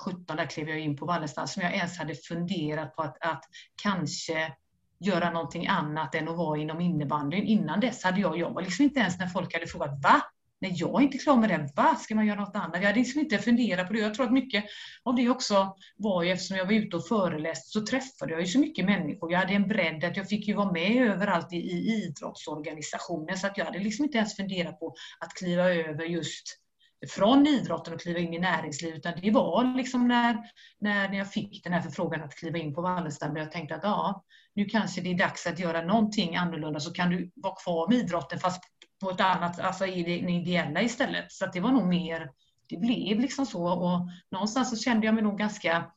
17, 0.05 0.25
eh, 0.29 0.35
där 0.35 0.45
klev 0.45 0.69
jag 0.69 0.79
in 0.79 0.97
på 0.97 1.05
Wallenstam, 1.05 1.47
som 1.47 1.63
jag 1.63 1.73
ens 1.73 1.97
hade 1.97 2.15
funderat 2.15 2.95
på 2.95 3.01
att, 3.01 3.17
att 3.21 3.43
kanske 3.81 4.53
göra 4.99 5.31
någonting 5.31 5.67
annat 5.67 6.15
än 6.15 6.27
att 6.27 6.37
vara 6.37 6.59
inom 6.59 6.81
innebandyn. 6.81 7.43
Innan 7.43 7.79
dess 7.79 8.03
hade 8.03 8.21
jag, 8.21 8.37
jag 8.37 8.53
var 8.53 8.61
liksom 8.61 8.83
inte 8.83 8.99
ens 8.99 9.19
när 9.19 9.27
folk 9.27 9.53
hade 9.53 9.67
frågat 9.67 10.03
va? 10.03 10.21
Nej, 10.63 10.73
jag 10.75 11.01
är 11.01 11.05
inte 11.05 11.17
klar 11.17 11.37
med 11.37 11.49
det. 11.49 11.69
Va? 11.75 11.95
Ska 11.95 12.15
man 12.15 12.25
göra 12.25 12.39
något 12.39 12.55
annat? 12.55 12.75
Jag 12.75 12.87
hade 12.87 12.99
liksom 12.99 13.19
inte 13.19 13.37
funderat 13.37 13.87
på 13.87 13.93
det. 13.93 13.99
Jag 13.99 14.13
tror 14.13 14.25
att 14.25 14.31
mycket 14.31 14.65
av 15.03 15.15
det 15.15 15.29
också 15.29 15.75
var 15.97 16.23
ju 16.23 16.31
eftersom 16.31 16.57
jag 16.57 16.65
var 16.65 16.73
ute 16.73 16.95
och 16.95 17.07
föreläste 17.07 17.79
så 17.79 17.85
träffade 17.85 18.31
jag 18.31 18.41
ju 18.41 18.47
så 18.47 18.59
mycket 18.59 18.85
människor. 18.85 19.31
Jag 19.31 19.39
hade 19.39 19.53
en 19.53 19.67
bredd 19.67 20.03
att 20.03 20.17
jag 20.17 20.29
fick 20.29 20.47
ju 20.47 20.53
vara 20.53 20.71
med 20.71 21.11
överallt 21.11 21.53
i, 21.53 21.57
i 21.57 22.03
idrottsorganisationen 22.05 23.37
så 23.37 23.47
att 23.47 23.57
jag 23.57 23.65
hade 23.65 23.79
liksom 23.79 24.05
inte 24.05 24.17
ens 24.17 24.35
funderat 24.35 24.79
på 24.79 24.95
att 25.19 25.33
kliva 25.33 25.63
över 25.63 26.05
just 26.05 26.62
från 27.09 27.47
idrotten 27.47 27.93
och 27.93 28.01
kliva 28.01 28.19
in 28.19 28.33
i 28.33 28.39
näringslivet, 28.39 28.97
utan 28.97 29.13
det 29.21 29.31
var 29.31 29.75
liksom 29.77 30.07
när, 30.07 30.37
när 30.79 31.13
jag 31.13 31.31
fick 31.31 31.63
den 31.63 31.73
här 31.73 31.81
förfrågan 31.81 32.23
att 32.23 32.35
kliva 32.35 32.57
in 32.57 32.73
på 32.73 32.81
Wallenstam, 32.81 33.35
jag 33.35 33.51
tänkte 33.51 33.75
att 33.75 33.83
ja, 33.83 34.23
nu 34.55 34.65
kanske 34.65 35.01
det 35.01 35.11
är 35.11 35.17
dags 35.17 35.47
att 35.47 35.59
göra 35.59 35.81
någonting 35.81 36.35
annorlunda, 36.35 36.79
så 36.79 36.93
kan 36.93 37.09
du 37.09 37.31
vara 37.35 37.55
kvar 37.55 37.87
med 37.87 37.97
idrotten 37.97 38.39
fast 38.39 38.63
på 39.01 39.09
ett 39.09 39.21
annat, 39.21 39.59
alltså 39.59 39.85
i 39.85 40.03
det 40.03 40.31
ideella 40.31 40.81
istället. 40.81 41.31
Så 41.31 41.45
det 41.45 41.59
var 41.59 41.71
nog 41.71 41.87
mer, 41.87 42.31
det 42.69 42.77
blev 42.77 43.19
liksom 43.19 43.45
så 43.45 43.67
och 43.67 44.09
någonstans 44.31 44.69
så 44.69 44.75
kände 44.75 45.05
jag 45.05 45.15
mig 45.15 45.23
nog 45.23 45.37
ganska 45.37 45.91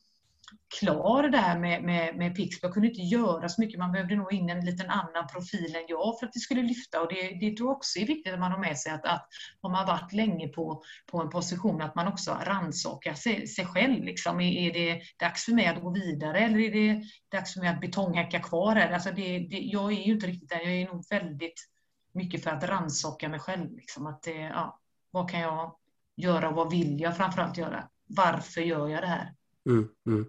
klar 0.79 1.29
där 1.29 1.59
med, 1.59 1.83
med, 1.83 2.15
med 2.15 2.35
Pixbo. 2.35 2.67
Jag 2.67 2.73
kunde 2.73 2.87
inte 2.87 3.01
göra 3.01 3.49
så 3.49 3.61
mycket. 3.61 3.79
Man 3.79 3.91
behövde 3.91 4.15
nog 4.15 4.33
in 4.33 4.49
en 4.49 4.65
liten 4.65 4.89
annan 4.89 5.27
profil 5.33 5.75
än 5.75 5.85
jag 5.87 6.19
för 6.19 6.25
att 6.25 6.33
det 6.33 6.39
skulle 6.39 6.61
lyfta. 6.61 7.01
Och 7.01 7.13
det, 7.13 7.37
det 7.39 7.57
tror 7.57 7.69
jag 7.69 7.77
också 7.77 7.99
är 7.99 8.05
viktigt 8.05 8.33
att 8.33 8.39
man 8.39 8.51
har 8.51 8.59
med 8.59 8.77
sig 8.77 8.91
att, 8.91 9.05
att 9.05 9.27
har 9.61 9.69
man 9.69 9.85
varit 9.85 10.13
länge 10.13 10.47
på, 10.47 10.83
på 11.11 11.21
en 11.21 11.29
position 11.29 11.81
att 11.81 11.95
man 11.95 12.07
också 12.07 12.37
rannsakar 12.43 13.13
sig, 13.13 13.47
sig 13.47 13.65
själv. 13.65 14.03
Liksom. 14.03 14.41
Är, 14.41 14.51
är 14.51 14.73
det 14.73 15.01
dags 15.19 15.45
för 15.45 15.51
mig 15.51 15.67
att 15.67 15.81
gå 15.81 15.91
vidare 15.91 16.39
eller 16.39 16.59
är 16.59 16.71
det 16.71 17.03
dags 17.31 17.53
för 17.53 17.59
mig 17.59 17.69
att 17.69 17.81
betonghacka 17.81 18.39
kvar 18.39 18.75
här? 18.75 18.91
Alltså 18.91 19.11
det, 19.11 19.39
det, 19.39 19.59
jag 19.59 19.91
är 19.91 20.03
ju 20.05 20.13
inte 20.13 20.27
riktigt 20.27 20.49
där. 20.49 20.59
Jag 20.59 20.73
är 20.73 20.87
nog 20.87 21.05
väldigt 21.09 21.67
mycket 22.13 22.43
för 22.43 22.51
att 22.51 22.63
rannsaka 22.63 23.29
mig 23.29 23.39
själv. 23.39 23.75
Liksom. 23.75 24.07
Att 24.07 24.27
eh, 24.27 24.41
ja, 24.41 24.79
vad 25.11 25.31
kan 25.31 25.39
jag 25.39 25.75
göra 26.15 26.49
och 26.49 26.55
vad 26.55 26.71
vill 26.71 27.01
jag 27.01 27.17
framförallt 27.17 27.57
göra? 27.57 27.89
Varför 28.07 28.61
gör 28.61 28.87
jag 28.87 29.03
det 29.03 29.07
här? 29.07 29.33
Mm, 29.67 29.87
mm. 30.07 30.25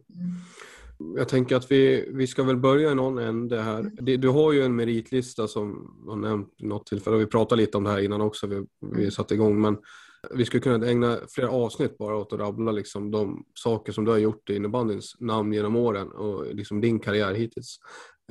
Jag 1.17 1.29
tänker 1.29 1.57
att 1.57 1.71
vi, 1.71 2.09
vi 2.13 2.27
ska 2.27 2.43
väl 2.43 2.57
börja 2.57 2.93
i 2.93 2.95
någon 2.95 3.19
ände 3.19 3.63
här. 3.63 3.81
Mm. 3.81 4.21
Du 4.21 4.29
har 4.29 4.53
ju 4.53 4.63
en 4.63 4.77
meritlista 4.77 5.49
som 5.49 5.97
har 6.09 6.17
nämnt 6.17 6.61
något 6.61 6.87
tillfälle 6.87 7.17
och 7.17 7.23
vi 7.23 7.27
pratade 7.27 7.63
lite 7.63 7.79
om 7.79 7.85
det 7.85 7.91
här 7.91 8.01
innan 8.01 8.21
också, 8.21 8.47
vi, 8.47 8.67
vi 8.81 9.01
mm. 9.01 9.11
satte 9.11 9.35
igång. 9.35 9.61
Men 9.61 9.77
vi 10.35 10.45
skulle 10.45 10.61
kunna 10.61 10.87
ägna 10.87 11.19
flera 11.29 11.51
avsnitt 11.51 11.99
bara 11.99 12.17
åt 12.17 12.33
att 12.33 12.39
rabbla 12.39 12.73
liksom 12.73 13.11
de 13.11 13.45
saker 13.55 13.93
som 13.93 14.05
du 14.05 14.11
har 14.11 14.19
gjort 14.19 14.51
i 14.51 14.57
innebandyns 14.57 15.17
namn 15.21 15.53
genom 15.53 15.77
åren 15.77 16.09
och 16.09 16.55
liksom 16.55 16.81
din 16.81 16.99
karriär 16.99 17.35
hittills. 17.35 17.79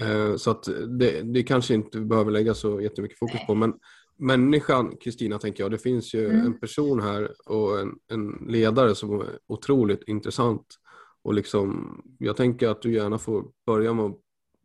Eh, 0.02 0.36
så 0.36 0.52
att 0.52 0.64
det, 1.00 1.22
det 1.22 1.44
kanske 1.44 1.74
inte 1.74 2.00
behöver 2.00 2.32
lägga 2.32 2.54
så 2.54 2.82
jättemycket 2.82 3.20
fokus 3.20 3.46
på. 3.48 3.56
Men 3.56 3.74
människan 4.20 4.98
Kristina 4.98 5.40
tänker 5.40 5.64
jag, 5.64 5.72
det 5.72 5.78
finns 5.78 6.14
ju 6.14 6.26
mm. 6.26 6.46
en 6.46 6.60
person 6.60 7.02
här 7.02 7.32
och 7.46 7.80
en, 7.80 7.96
en 8.12 8.48
ledare 8.48 8.96
som 8.96 9.22
är 9.22 9.28
otroligt 9.48 10.04
intressant 10.08 10.66
och 11.28 11.34
liksom, 11.34 12.02
jag 12.20 12.38
tänker 12.38 12.68
att 12.68 12.82
du 12.82 12.94
gärna 12.94 13.18
får 13.18 13.46
börja 13.66 13.94
med 13.94 14.06
att 14.06 14.18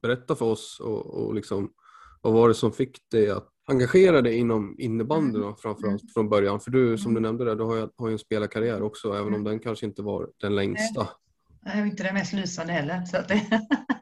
berätta 0.03 0.37
för 0.37 0.47
oss 0.47 0.81
och, 0.81 1.07
och 1.07 1.35
liksom, 1.35 1.73
vad 2.21 2.33
var 2.33 2.49
det 2.49 2.55
som 2.55 2.73
fick 2.73 3.11
dig 3.11 3.31
att 3.31 3.49
engagera 3.69 4.23
dig 4.23 4.37
inom 4.37 4.77
innebandyn 4.79 5.43
mm. 5.43 5.57
framförallt 5.57 6.13
från 6.15 6.29
början? 6.29 6.61
För 6.61 6.71
du, 6.71 6.99
som 6.99 7.15
du 7.15 7.19
mm. 7.19 7.23
nämnde 7.23 7.45
där, 7.45 7.57
du 7.57 7.65
har 7.65 7.77
ju, 7.77 7.89
har 7.97 8.09
ju 8.09 8.13
en 8.13 8.19
spelarkarriär 8.19 8.83
också, 8.83 9.09
även 9.09 9.27
om 9.27 9.35
mm. 9.35 9.45
den 9.45 9.59
kanske 9.59 9.87
inte 9.87 10.03
var 10.03 10.29
den 10.41 10.55
längsta. 10.55 11.09
Nej, 11.61 11.89
inte 11.89 12.03
den 12.03 12.15
mest 12.15 12.33
lysande 12.33 12.73
heller. 12.73 13.05
Så 13.05 13.17
att 13.17 13.29
det... 13.29 13.43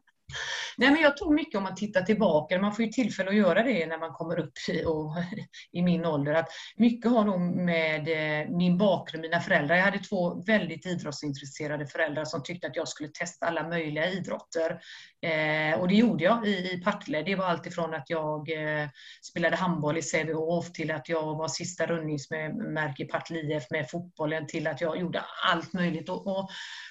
Nej, 0.80 0.90
men 0.90 1.00
jag 1.00 1.16
tror 1.16 1.34
mycket 1.34 1.58
om 1.58 1.62
man 1.62 1.74
tittar 1.74 2.02
tillbaka, 2.02 2.60
man 2.60 2.72
får 2.72 2.84
ju 2.84 2.90
tillfälle 2.90 3.30
att 3.30 3.36
göra 3.36 3.62
det 3.62 3.86
när 3.86 3.98
man 3.98 4.12
kommer 4.12 4.38
upp 4.38 4.52
i, 4.68 4.84
och, 4.84 5.14
i 5.72 5.82
min 5.82 6.06
ålder, 6.06 6.34
att 6.34 6.48
mycket 6.76 7.10
har 7.10 7.24
nog 7.24 7.40
med 7.40 8.08
eh, 8.08 8.48
min 8.50 8.78
bakgrund, 8.78 9.22
mina 9.22 9.40
föräldrar. 9.40 9.76
Jag 9.76 9.84
hade 9.84 9.98
två 9.98 10.42
väldigt 10.46 10.86
idrottsintresserade 10.86 11.86
föräldrar 11.86 12.24
som 12.24 12.42
tyckte 12.42 12.66
att 12.66 12.76
jag 12.76 12.88
skulle 12.88 13.08
testa 13.08 13.46
alla 13.46 13.68
möjliga 13.68 14.10
idrotter. 14.10 14.80
Eh, 15.22 15.80
och 15.80 15.88
det 15.88 15.94
gjorde 15.94 16.24
jag 16.24 16.46
i, 16.46 16.72
i 16.72 16.80
Partille. 16.84 17.22
Det 17.22 17.34
var 17.34 17.44
alltifrån 17.44 17.94
att 17.94 18.10
jag 18.10 18.50
eh, 18.50 18.88
spelade 19.30 19.56
handboll 19.56 19.98
i 19.98 20.02
Sävehof 20.02 20.72
till 20.72 20.90
att 20.90 21.08
jag 21.08 21.36
var 21.36 21.48
sista 21.48 21.86
rundningsmärke 21.86 23.02
i 23.02 23.06
Partille 23.06 23.56
IF 23.56 23.70
med 23.70 23.90
fotbollen 23.90 24.46
till 24.46 24.66
att 24.66 24.80
jag 24.80 24.98
gjorde 25.00 25.22
allt 25.52 25.72
möjligt. 25.72 26.08
Och, 26.08 26.26
och, 26.26 26.50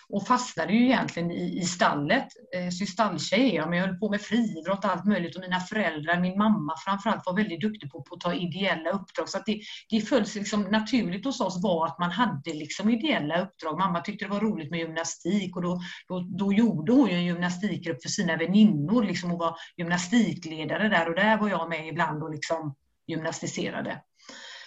och 0.09 0.27
fastnade 0.27 0.73
ju 0.73 0.85
egentligen 0.85 1.31
i, 1.31 1.59
i 1.59 1.65
stallet. 1.65 2.27
Eh, 2.55 2.69
så 2.69 2.85
stalltjej 2.85 3.51
är 3.51 3.55
jag, 3.55 3.69
men 3.69 3.79
jag 3.79 3.87
höll 3.87 3.97
på 3.97 4.09
med 4.09 4.21
friidrott 4.21 4.85
och 4.85 4.91
allt 4.91 5.05
möjligt 5.05 5.35
och 5.35 5.41
mina 5.41 5.59
föräldrar, 5.59 6.19
min 6.19 6.37
mamma 6.37 6.73
framförallt 6.85 7.25
var 7.25 7.35
väldigt 7.35 7.61
duktig 7.61 7.91
på, 7.91 8.01
på 8.01 8.15
att 8.15 8.21
ta 8.21 8.33
ideella 8.33 8.89
uppdrag. 8.89 9.29
Så 9.29 9.37
att 9.37 9.45
det, 9.45 9.59
det 9.89 10.01
följs 10.01 10.35
liksom 10.35 10.61
naturligt 10.61 11.25
hos 11.25 11.41
oss 11.41 11.63
var 11.63 11.85
att 11.85 11.99
man 11.99 12.11
hade 12.11 12.53
liksom 12.53 12.89
ideella 12.89 13.41
uppdrag. 13.41 13.79
Mamma 13.79 14.01
tyckte 14.01 14.25
det 14.25 14.31
var 14.31 14.39
roligt 14.39 14.71
med 14.71 14.79
gymnastik 14.79 15.55
och 15.55 15.61
då, 15.61 15.79
då, 16.07 16.19
då 16.19 16.53
gjorde 16.53 16.91
hon 16.91 17.09
ju 17.09 17.15
en 17.15 17.25
gymnastikgrupp 17.25 18.01
för 18.01 18.09
sina 18.09 18.37
väninnor 18.37 19.03
liksom 19.03 19.31
och 19.31 19.39
var 19.39 19.55
gymnastikledare 19.77 20.89
där 20.89 21.09
och 21.09 21.15
där 21.15 21.37
var 21.37 21.49
jag 21.49 21.69
med 21.69 21.87
ibland 21.87 22.23
och 22.23 22.31
liksom 22.31 22.75
gymnastiserade. 23.07 24.01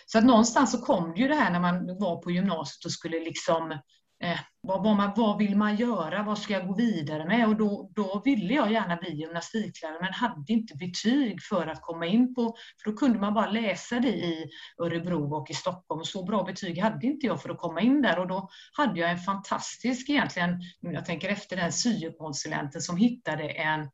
Så 0.07 0.19
att 0.19 0.25
någonstans 0.25 0.73
så 0.73 0.79
kom 0.79 1.15
ju 1.17 1.29
det 1.29 1.35
här 1.35 1.51
när 1.51 1.61
man 1.61 1.99
var 1.99 2.17
på 2.17 2.31
gymnasiet 2.31 2.85
och 2.85 2.93
skulle 2.93 3.21
liksom 3.21 3.79
Eh, 4.23 4.38
vad, 4.61 4.85
vad, 4.85 4.97
man, 4.97 5.12
vad 5.17 5.38
vill 5.38 5.57
man 5.57 5.76
göra? 5.76 6.23
Vad 6.23 6.38
ska 6.38 6.52
jag 6.52 6.67
gå 6.67 6.75
vidare 6.75 7.25
med? 7.25 7.49
Och 7.49 7.57
då, 7.57 7.91
då 7.95 8.23
ville 8.25 8.55
jag 8.55 8.73
gärna 8.73 8.97
bli 8.97 9.14
gymnastiklärare 9.14 9.99
men 10.00 10.12
hade 10.12 10.52
inte 10.52 10.76
betyg 10.76 11.43
för 11.43 11.67
att 11.67 11.83
komma 11.83 12.07
in 12.07 12.35
på, 12.35 12.57
för 12.83 12.91
då 12.91 12.97
kunde 12.97 13.19
man 13.19 13.35
bara 13.35 13.50
läsa 13.50 14.00
det 14.00 14.09
i 14.09 14.50
Örebro 14.83 15.35
och 15.35 15.50
i 15.50 15.55
Stockholm. 15.55 16.00
Och 16.00 16.07
så 16.07 16.25
bra 16.25 16.43
betyg 16.43 16.79
hade 16.79 17.07
inte 17.07 17.26
jag 17.26 17.43
för 17.43 17.50
att 17.50 17.59
komma 17.59 17.81
in 17.81 18.02
där 18.02 18.19
och 18.19 18.29
då 18.29 18.49
hade 18.73 19.00
jag 19.00 19.11
en 19.11 19.19
fantastisk 19.19 20.11
egentligen, 20.11 20.61
jag 20.81 21.05
tänker 21.05 21.29
efter 21.29 21.57
den 21.57 21.73
syokonsulenten 21.73 22.81
som 22.81 22.97
hittade 22.97 23.49
en 23.49 23.88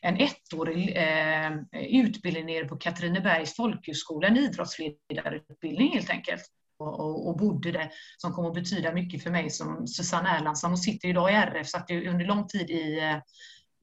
en 0.00 0.16
ettårig 0.16 0.96
eh, 0.96 1.52
utbildning 1.72 2.46
nere 2.46 2.64
på 2.64 2.76
Katrinebergs 2.76 3.56
folkhögskola, 3.56 4.28
en 4.28 4.36
idrottsledarutbildning 4.36 5.92
helt 5.92 6.10
enkelt 6.10 6.42
och, 6.78 7.28
och, 7.28 7.36
bodde 7.36 7.72
där 7.72 7.90
som 8.16 8.32
kommer 8.32 8.48
att 8.48 8.54
betyda 8.54 8.92
mycket 8.92 9.22
för 9.22 9.30
mig 9.30 9.50
som 9.50 9.86
Susanne 9.86 10.28
Erlandsson. 10.28 10.70
Hon 10.70 10.78
sitter 10.78 11.08
idag 11.08 11.30
i 11.30 11.34
RF, 11.34 11.68
satt 11.68 11.90
under 11.90 12.24
lång 12.24 12.46
tid 12.46 12.70
i, 12.70 12.98
eh, 12.98 13.18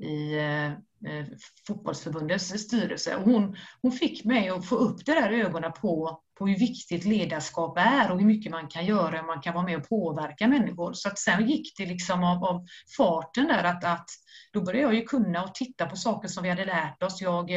i 0.10 0.38
eh, 0.38 0.72
eh, 1.12 1.26
fotbollsförbundets 1.68 2.48
styrelse. 2.48 3.16
Och 3.16 3.24
hon, 3.24 3.56
hon 3.82 3.92
fick 3.92 4.26
mig 4.26 4.50
att 4.50 4.66
få 4.66 4.76
upp 4.76 5.06
det 5.06 5.14
där 5.14 5.32
ögonen 5.32 5.72
på, 5.74 6.22
på 6.40 6.48
hur 6.48 6.60
viktigt 6.60 7.06
ledarskap 7.06 7.78
är 7.78 8.12
och 8.12 8.20
hur 8.20 8.26
mycket 8.26 8.52
man 8.52 8.68
kan 8.68 8.86
göra, 8.86 9.24
man 9.24 9.42
kan 9.42 9.54
vara 9.54 9.66
med 9.66 9.78
och 9.78 9.90
påverka 9.90 10.48
människor. 10.48 10.94
Så 10.94 11.08
att 11.10 11.20
sen 11.20 11.50
gick 11.50 11.78
det 11.78 11.86
liksom 11.86 12.24
av, 12.24 12.44
av 12.44 12.66
farten 12.98 13.48
där 13.48 13.64
att, 13.64 13.84
att 13.84 14.10
då 14.54 14.62
började 14.62 14.84
jag 14.84 14.96
ju 14.96 15.04
kunna 15.04 15.44
och 15.44 15.56
titta 15.56 15.86
på 15.86 15.96
saker 15.96 16.28
som 16.28 16.44
vi 16.44 16.50
hade 16.50 16.66
lärt 16.66 17.04
oss. 17.04 17.22
Jag 17.22 17.52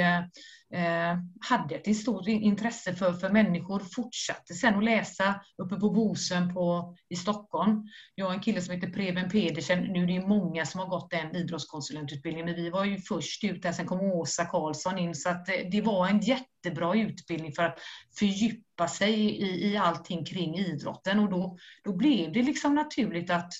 eh, 0.74 1.18
hade 1.48 1.74
ett 1.74 1.96
stort 1.96 2.28
intresse 2.28 2.94
för, 2.94 3.12
för 3.12 3.30
människor, 3.30 3.82
fortsatte 3.94 4.54
sen 4.54 4.74
att 4.74 4.84
läsa 4.84 5.40
uppe 5.62 5.76
på 5.76 5.90
Bosön 5.90 6.54
på, 6.54 6.96
i 7.08 7.16
Stockholm. 7.16 7.82
Jag 8.14 8.26
och 8.26 8.34
en 8.34 8.40
kille 8.40 8.60
som 8.60 8.74
heter 8.74 8.90
Preben 8.90 9.30
Pedersen, 9.30 9.78
nu 9.78 10.02
är 10.02 10.06
det 10.06 10.26
många 10.26 10.66
som 10.66 10.80
har 10.80 10.86
gått 10.86 11.10
den 11.10 11.36
idrottskonsulentutbildningen, 11.36 12.46
men 12.46 12.54
vi 12.54 12.70
var 12.70 12.84
ju 12.84 12.98
först 12.98 13.44
ut 13.44 13.62
där, 13.62 13.72
sen 13.72 13.86
kom 13.86 14.00
Åsa 14.00 14.44
Karlsson 14.44 14.98
in, 14.98 15.14
så 15.14 15.28
att 15.28 15.48
eh, 15.48 15.54
det 15.70 15.82
var 15.82 16.08
en 16.08 16.20
jätte, 16.20 16.44
jättebra 16.64 16.94
utbildning 16.94 17.52
för 17.52 17.62
att 17.62 17.78
fördjupa 18.18 18.88
sig 18.88 19.14
i, 19.14 19.72
i 19.72 19.76
allting 19.76 20.24
kring 20.24 20.58
idrotten 20.58 21.18
och 21.18 21.30
då, 21.30 21.56
då 21.84 21.96
blev 21.96 22.32
det 22.32 22.42
liksom 22.42 22.74
naturligt 22.74 23.30
att 23.30 23.52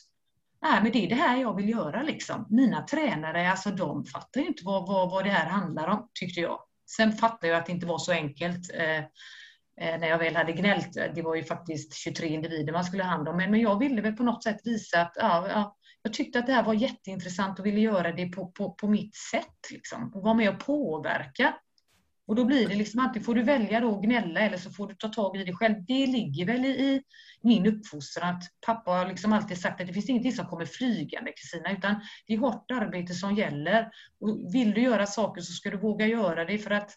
Nej, 0.62 0.82
men 0.82 0.92
det 0.92 1.04
är 1.04 1.08
det 1.08 1.14
här 1.14 1.36
jag 1.36 1.56
vill 1.56 1.68
göra. 1.68 2.02
Liksom. 2.02 2.46
Mina 2.50 2.82
tränare, 2.82 3.50
alltså, 3.50 3.70
de 3.70 4.04
fattar 4.04 4.40
ju 4.40 4.46
inte 4.46 4.64
vad, 4.64 4.88
vad, 4.88 5.10
vad 5.10 5.24
det 5.24 5.30
här 5.30 5.50
handlar 5.50 5.88
om, 5.88 6.08
tyckte 6.20 6.40
jag. 6.40 6.58
Sen 6.96 7.12
fattade 7.12 7.46
jag 7.46 7.58
att 7.58 7.66
det 7.66 7.72
inte 7.72 7.86
var 7.86 7.98
så 7.98 8.12
enkelt 8.12 8.74
eh, 8.74 8.98
eh 8.98 10.00
när 10.00 10.08
jag 10.08 10.18
väl 10.18 10.36
hade 10.36 10.52
gnällt. 10.52 10.92
Det 11.14 11.22
var 11.22 11.34
ju 11.34 11.44
faktiskt 11.44 11.94
23 11.94 12.28
individer 12.28 12.72
man 12.72 12.84
skulle 12.84 13.02
ha 13.02 13.10
hand 13.10 13.28
om. 13.28 13.36
Men, 13.36 13.50
men 13.50 13.60
jag 13.60 13.78
ville 13.78 14.02
väl 14.02 14.16
på 14.16 14.22
något 14.22 14.44
sätt 14.44 14.60
visa 14.64 15.00
att 15.00 15.12
ja, 15.16 15.48
ja, 15.48 15.76
jag 16.02 16.12
tyckte 16.12 16.38
att 16.38 16.46
det 16.46 16.52
här 16.52 16.62
var 16.62 16.74
jätteintressant 16.74 17.58
och 17.58 17.66
ville 17.66 17.80
göra 17.80 18.12
det 18.12 18.26
på, 18.26 18.46
på, 18.46 18.70
på 18.70 18.88
mitt 18.88 19.16
sätt. 19.16 19.70
Liksom, 19.70 20.12
och 20.14 20.22
vara 20.22 20.34
med 20.34 20.48
och 20.48 20.66
påverka. 20.66 21.54
Och 22.26 22.34
då 22.36 22.44
blir 22.44 22.68
det 22.68 22.74
liksom 22.74 23.00
antingen 23.00 23.24
får 23.24 23.34
du 23.34 23.42
välja 23.42 23.80
då 23.80 23.96
att 23.96 24.02
gnälla 24.02 24.40
eller 24.40 24.56
så 24.56 24.70
får 24.70 24.88
du 24.88 24.94
ta 24.94 25.08
tag 25.08 25.36
i 25.36 25.44
det 25.44 25.52
själv. 25.52 25.84
Det 25.86 26.06
ligger 26.06 26.46
väl 26.46 26.64
i, 26.64 26.68
i 26.68 27.02
min 27.42 27.66
uppfostran 27.66 28.36
att 28.36 28.42
pappa 28.66 28.90
har 28.90 29.08
liksom 29.08 29.32
alltid 29.32 29.60
sagt 29.60 29.80
att 29.80 29.86
det 29.86 29.92
finns 29.92 30.08
ingenting 30.08 30.32
som 30.32 30.46
kommer 30.46 30.64
flygande 30.64 31.32
Kristina, 31.32 31.72
utan 31.72 31.94
det 32.26 32.34
är 32.34 32.38
hårt 32.38 32.70
arbete 32.70 33.14
som 33.14 33.34
gäller. 33.34 33.90
Och 34.20 34.54
vill 34.54 34.70
du 34.70 34.80
göra 34.80 35.06
saker 35.06 35.40
så 35.40 35.52
ska 35.52 35.70
du 35.70 35.76
våga 35.76 36.06
göra 36.06 36.44
det 36.44 36.58
för 36.58 36.70
att, 36.70 36.94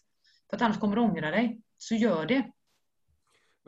för 0.50 0.56
att 0.56 0.62
annars 0.62 0.78
kommer 0.78 0.96
du 0.96 1.02
ångra 1.02 1.30
dig. 1.30 1.60
Så 1.78 1.94
gör 1.94 2.26
det. 2.26 2.52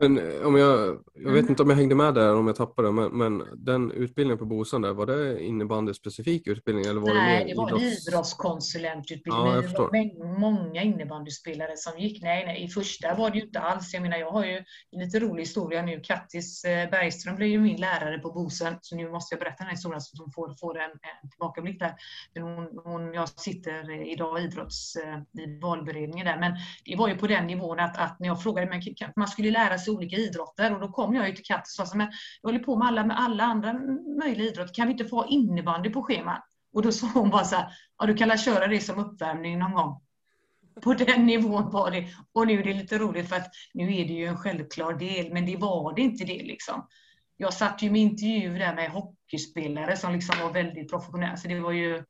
Men 0.01 0.17
eh, 0.17 0.47
om 0.47 0.55
jag, 0.55 0.99
jag 1.15 1.31
vet 1.31 1.39
mm. 1.39 1.49
inte 1.49 1.63
om 1.63 1.69
jag 1.69 1.77
hängde 1.77 1.95
med 1.95 2.13
där 2.13 2.35
om 2.35 2.47
jag 2.47 2.55
tappade 2.55 2.91
men, 2.91 3.17
men 3.17 3.43
den 3.55 3.91
utbildningen 3.91 4.37
på 4.37 4.45
Bosön 4.45 4.81
där, 4.81 4.93
var 4.93 5.05
det 5.05 5.43
innebandyspecifik 5.43 6.47
utbildning? 6.47 6.85
Eller 6.85 7.01
var 7.01 7.13
nej, 7.13 7.43
det, 7.43 7.51
det 7.51 7.57
var 7.57 7.67
idrotts... 7.67 7.83
en 7.83 8.13
idrottskonsulentutbildning. 8.13 9.45
Ja, 9.45 9.61
det 9.61 9.77
var 9.77 10.39
många 10.39 10.81
innebandyspelare 10.81 11.77
som 11.77 11.99
gick. 11.99 12.23
Nej, 12.23 12.45
nej, 12.45 12.63
i 12.63 12.67
första 12.67 13.15
var 13.15 13.29
det 13.29 13.37
ju 13.37 13.45
inte 13.45 13.59
alls. 13.59 13.93
Jag 13.93 14.01
menar, 14.01 14.17
jag 14.17 14.31
har 14.31 14.45
ju 14.45 14.63
en 14.91 14.99
lite 14.99 15.19
rolig 15.19 15.43
historia 15.43 15.81
nu. 15.81 15.99
Kattis 15.99 16.63
eh, 16.63 16.89
Bergström 16.89 17.35
blev 17.35 17.49
ju 17.49 17.59
min 17.59 17.81
lärare 17.81 18.19
på 18.19 18.31
Bosön, 18.31 18.75
så 18.81 18.95
nu 18.95 19.09
måste 19.09 19.35
jag 19.35 19.39
berätta 19.39 19.57
den 19.57 19.67
här 19.67 19.73
historien 19.73 20.01
så 20.01 20.15
att 20.15 20.19
hon 20.19 20.31
får, 20.31 20.55
får 20.59 20.79
en, 20.79 20.91
en 20.91 21.29
tillbakablick 21.29 21.79
där. 21.79 21.95
hon, 22.35 22.79
hon, 22.83 23.13
jag 23.13 23.29
sitter 23.29 24.11
idag 24.11 24.41
i 24.41 24.43
idrotts, 24.43 24.95
eh, 24.95 25.43
i 25.43 25.59
valberedningen 25.59 26.25
där, 26.25 26.39
men 26.39 26.53
det 26.85 26.95
var 26.95 27.07
ju 27.07 27.17
på 27.17 27.27
den 27.27 27.47
nivån 27.47 27.79
att, 27.79 27.97
att 27.97 28.19
när 28.19 28.27
jag 28.27 28.43
frågade, 28.43 28.67
men 28.69 28.81
man 29.15 29.27
skulle 29.27 29.51
lära 29.51 29.77
sig 29.77 29.90
olika 29.91 30.15
idrotter 30.15 30.73
och 30.73 30.79
då 30.79 30.87
kom 30.87 31.15
jag 31.15 31.29
ju 31.29 31.35
till 31.35 31.45
Kattis 31.45 31.79
och 31.79 31.87
sa 31.87 31.97
men 31.97 32.11
jag 32.41 32.49
håller 32.49 32.63
på 32.63 32.75
med 32.75 32.87
alla, 32.87 33.05
med 33.05 33.19
alla 33.19 33.43
andra 33.43 33.73
möjliga 34.23 34.47
idrotter, 34.47 34.73
kan 34.73 34.87
vi 34.87 34.91
inte 34.91 35.05
få 35.05 35.15
ha 35.15 35.27
innebandy 35.27 35.89
på 35.89 36.03
schemat? 36.03 36.43
Och 36.73 36.81
då 36.81 36.91
sa 36.91 37.07
hon 37.13 37.29
bara 37.29 37.43
så 37.43 37.55
här, 37.55 37.67
ja 37.97 38.05
du 38.05 38.13
kan 38.13 38.29
väl 38.29 38.39
köra 38.39 38.67
det 38.67 38.79
som 38.79 38.99
uppvärmning 38.99 39.59
någon 39.59 39.73
gång. 39.73 40.01
På 40.83 40.93
den 40.93 41.25
nivån 41.25 41.71
var 41.71 41.91
det. 41.91 42.07
Och 42.33 42.47
nu 42.47 42.59
är 42.59 42.63
det 42.63 42.73
lite 42.73 42.97
roligt 42.97 43.29
för 43.29 43.35
att 43.35 43.49
nu 43.73 43.83
är 43.83 44.05
det 44.05 44.13
ju 44.13 44.25
en 44.25 44.37
självklar 44.37 44.93
del, 44.93 45.33
men 45.33 45.45
det 45.45 45.57
var 45.57 45.95
det 45.95 46.01
inte 46.01 46.25
det 46.25 46.43
liksom. 46.43 46.87
Jag 47.37 47.53
satt 47.53 47.81
ju 47.81 47.91
med 47.91 48.01
intervju 48.01 48.57
där 48.57 48.75
med 48.75 48.91
hockeyspelare 48.91 49.97
som 49.97 50.13
liksom 50.13 50.35
var 50.39 50.53
väldigt 50.53 50.89
professionella, 50.89 51.37
så 51.37 51.47
det 51.47 51.59
var 51.59 51.71
ju 51.71 52.03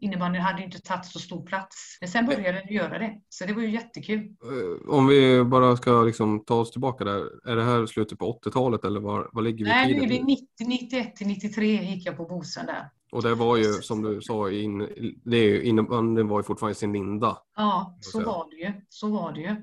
innebandyn 0.00 0.42
hade 0.42 0.64
inte 0.64 0.80
tagit 0.80 1.06
så 1.06 1.18
stor 1.18 1.46
plats. 1.46 1.98
Men 2.00 2.08
sen 2.08 2.26
började 2.26 2.58
den 2.58 2.74
göra 2.74 2.98
det, 2.98 3.20
så 3.28 3.46
det 3.46 3.52
var 3.52 3.62
ju 3.62 3.70
jättekul. 3.70 4.18
Eh, 4.18 4.94
om 4.94 5.06
vi 5.06 5.44
bara 5.44 5.76
ska 5.76 6.02
liksom 6.02 6.44
ta 6.44 6.54
oss 6.54 6.70
tillbaka 6.70 7.04
där, 7.04 7.50
är 7.50 7.56
det 7.56 7.64
här 7.64 7.86
slutet 7.86 8.18
på 8.18 8.40
80-talet 8.44 8.84
eller 8.84 9.00
var, 9.00 9.30
var 9.32 9.42
ligger 9.42 9.64
vi 9.64 9.70
Nej, 9.70 9.86
tiden? 9.86 10.08
Nej, 10.08 10.08
det 10.08 10.64
är 10.64 10.68
90, 10.68 10.86
91 10.90 11.16
till 11.16 11.26
93 11.26 11.82
gick 11.82 12.06
jag 12.06 12.16
på 12.16 12.24
Bosön 12.24 12.66
där. 12.66 12.90
Och 13.12 13.22
det 13.22 13.34
var 13.34 13.56
ju 13.56 13.64
som 13.64 14.02
du 14.02 14.20
sa, 14.20 14.50
in, 14.50 14.78
det 15.24 15.36
är 15.36 15.48
ju, 15.48 15.62
innebandyn 15.62 16.28
var 16.28 16.38
ju 16.38 16.42
fortfarande 16.42 16.72
i 16.72 16.74
sin 16.74 16.92
linda. 16.92 17.38
Ja, 17.56 17.98
så 18.00 18.24
var 18.24 18.50
det 18.50 18.56
ju. 18.56 18.72
Så 18.88 19.08
var 19.08 19.32
det 19.32 19.40
ju. 19.40 19.56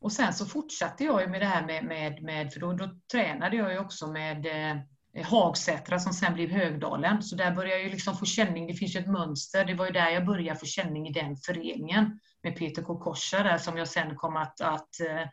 Och 0.00 0.12
sen 0.12 0.32
så 0.32 0.46
fortsatte 0.46 1.04
jag 1.04 1.20
ju 1.20 1.28
med 1.28 1.40
det 1.40 1.46
här 1.46 1.66
med, 1.66 1.84
med, 1.84 2.22
med 2.22 2.52
för 2.52 2.60
då, 2.60 2.72
då 2.72 2.90
tränade 3.12 3.56
jag 3.56 3.72
ju 3.72 3.78
också 3.78 4.06
med 4.06 4.46
eh, 4.46 4.82
Eh, 5.16 5.26
Hagsätra 5.26 5.98
som 5.98 6.12
sen 6.12 6.34
blev 6.34 6.50
Högdalen. 6.50 7.22
Så 7.22 7.36
där 7.36 7.54
började 7.54 7.74
jag 7.74 7.82
ju 7.82 7.90
liksom 7.90 8.16
få 8.16 8.24
känning. 8.24 8.66
Det 8.66 8.74
finns 8.74 8.96
ju 8.96 9.00
ett 9.00 9.10
mönster. 9.10 9.64
Det 9.64 9.74
var 9.74 9.86
ju 9.86 9.92
där 9.92 10.10
jag 10.10 10.26
började 10.26 10.58
få 10.58 10.66
känning 10.66 11.08
i 11.08 11.12
den 11.12 11.36
föreningen 11.36 12.20
med 12.42 12.56
Peter 12.56 12.82
K. 12.82 12.98
Korsa 12.98 13.42
där 13.42 13.58
som 13.58 13.76
jag 13.76 13.88
sen 13.88 14.16
kom 14.16 14.36
att, 14.36 14.60
att 14.60 15.00
eh, 15.00 15.28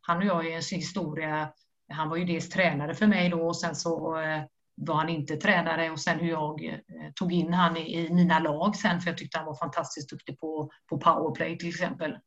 han 0.00 0.18
och 0.18 0.24
jag 0.24 0.46
är 0.46 0.56
en 0.56 0.78
historia. 0.78 1.52
Han 1.92 2.08
var 2.08 2.16
ju 2.16 2.24
dels 2.24 2.48
tränare 2.48 2.94
för 2.94 3.06
mig 3.06 3.28
då 3.28 3.46
och 3.46 3.56
sen 3.56 3.74
så 3.74 4.18
eh, 4.18 4.42
var 4.76 4.94
han 4.94 5.08
inte 5.08 5.36
tränare 5.36 5.90
och 5.90 6.00
sen 6.00 6.18
hur 6.18 6.28
jag 6.28 6.80
tog 7.14 7.32
in 7.32 7.52
han 7.52 7.76
i, 7.76 7.98
i, 7.98 8.10
mina 8.10 8.38
lag 8.38 8.76
sen 8.76 9.00
för 9.00 9.10
jag 9.10 9.18
tyckte 9.18 9.38
han 9.38 9.46
var 9.46 9.54
fantastiskt 9.54 10.10
duktig 10.10 10.40
på, 10.40 10.70
på 10.88 10.98
powerplay 10.98 11.58
till 11.58 11.68
exempel. 11.68 12.18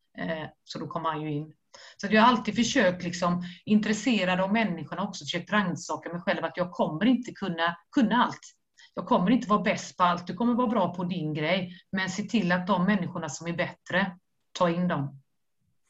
så 0.64 0.80
då 0.80 0.88
kom 0.88 1.06
han 1.06 1.22
ju 1.22 1.32
in 1.32 1.54
så 1.98 2.08
jag 2.10 2.22
har 2.22 2.30
alltid 2.30 2.56
försökt, 2.56 3.04
liksom, 3.04 3.44
intressera 3.66 4.36
de 4.36 4.54
människorna 4.54 5.04
också, 5.04 5.26
försökt 5.26 5.52
rannsaka 5.52 6.10
mig 6.10 6.22
själv 6.22 6.46
att 6.46 6.58
jag 6.58 6.72
kommer 6.72 7.06
inte 7.06 7.32
kunna, 7.32 7.78
kunna 7.92 8.24
allt. 8.24 8.54
Jag 8.94 9.06
kommer 9.06 9.32
inte 9.32 9.50
vara 9.50 9.62
bäst 9.62 9.98
på 9.98 10.04
allt, 10.04 10.28
du 10.28 10.34
kommer 10.34 10.54
vara 10.54 10.68
bra 10.68 10.94
på 10.94 11.04
din 11.04 11.34
grej, 11.34 11.74
men 11.92 12.10
se 12.10 12.24
till 12.24 12.52
att 12.52 12.68
de 12.68 12.86
människorna 12.86 13.30
som 13.30 13.48
är 13.48 13.54
bättre, 13.54 14.12
ta 14.52 14.70
in 14.70 14.88
dem. 14.88 15.22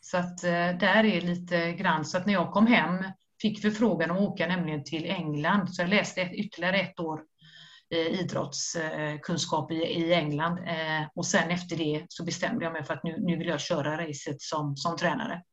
Så 0.01 0.17
att 0.17 0.43
eh, 0.43 0.77
där 0.79 1.03
är 1.03 1.21
lite 1.21 1.73
grann, 1.73 2.05
så 2.05 2.17
att 2.17 2.25
när 2.25 2.33
jag 2.33 2.51
kom 2.51 2.67
hem 2.67 3.03
fick 3.41 3.61
förfrågan 3.61 4.11
att 4.11 4.21
åka 4.21 4.47
nämligen 4.47 4.83
till 4.83 5.05
England, 5.05 5.75
så 5.75 5.81
jag 5.81 5.89
läste 5.89 6.21
ytterligare 6.21 6.79
ett 6.79 6.99
år 6.99 7.21
eh, 7.89 8.19
idrottskunskap 8.19 9.71
i, 9.71 9.75
i 9.75 10.13
England. 10.13 10.57
Eh, 10.57 11.07
och 11.15 11.25
sen 11.25 11.51
efter 11.51 11.75
det 11.75 12.05
så 12.09 12.23
bestämde 12.23 12.65
jag 12.65 12.73
mig 12.73 12.83
för 12.83 12.93
att 12.93 13.03
nu, 13.03 13.15
nu 13.19 13.37
vill 13.37 13.47
jag 13.47 13.59
köra 13.59 14.07
racet 14.07 14.41
som, 14.41 14.77
som 14.77 14.97
tränare. 14.97 15.43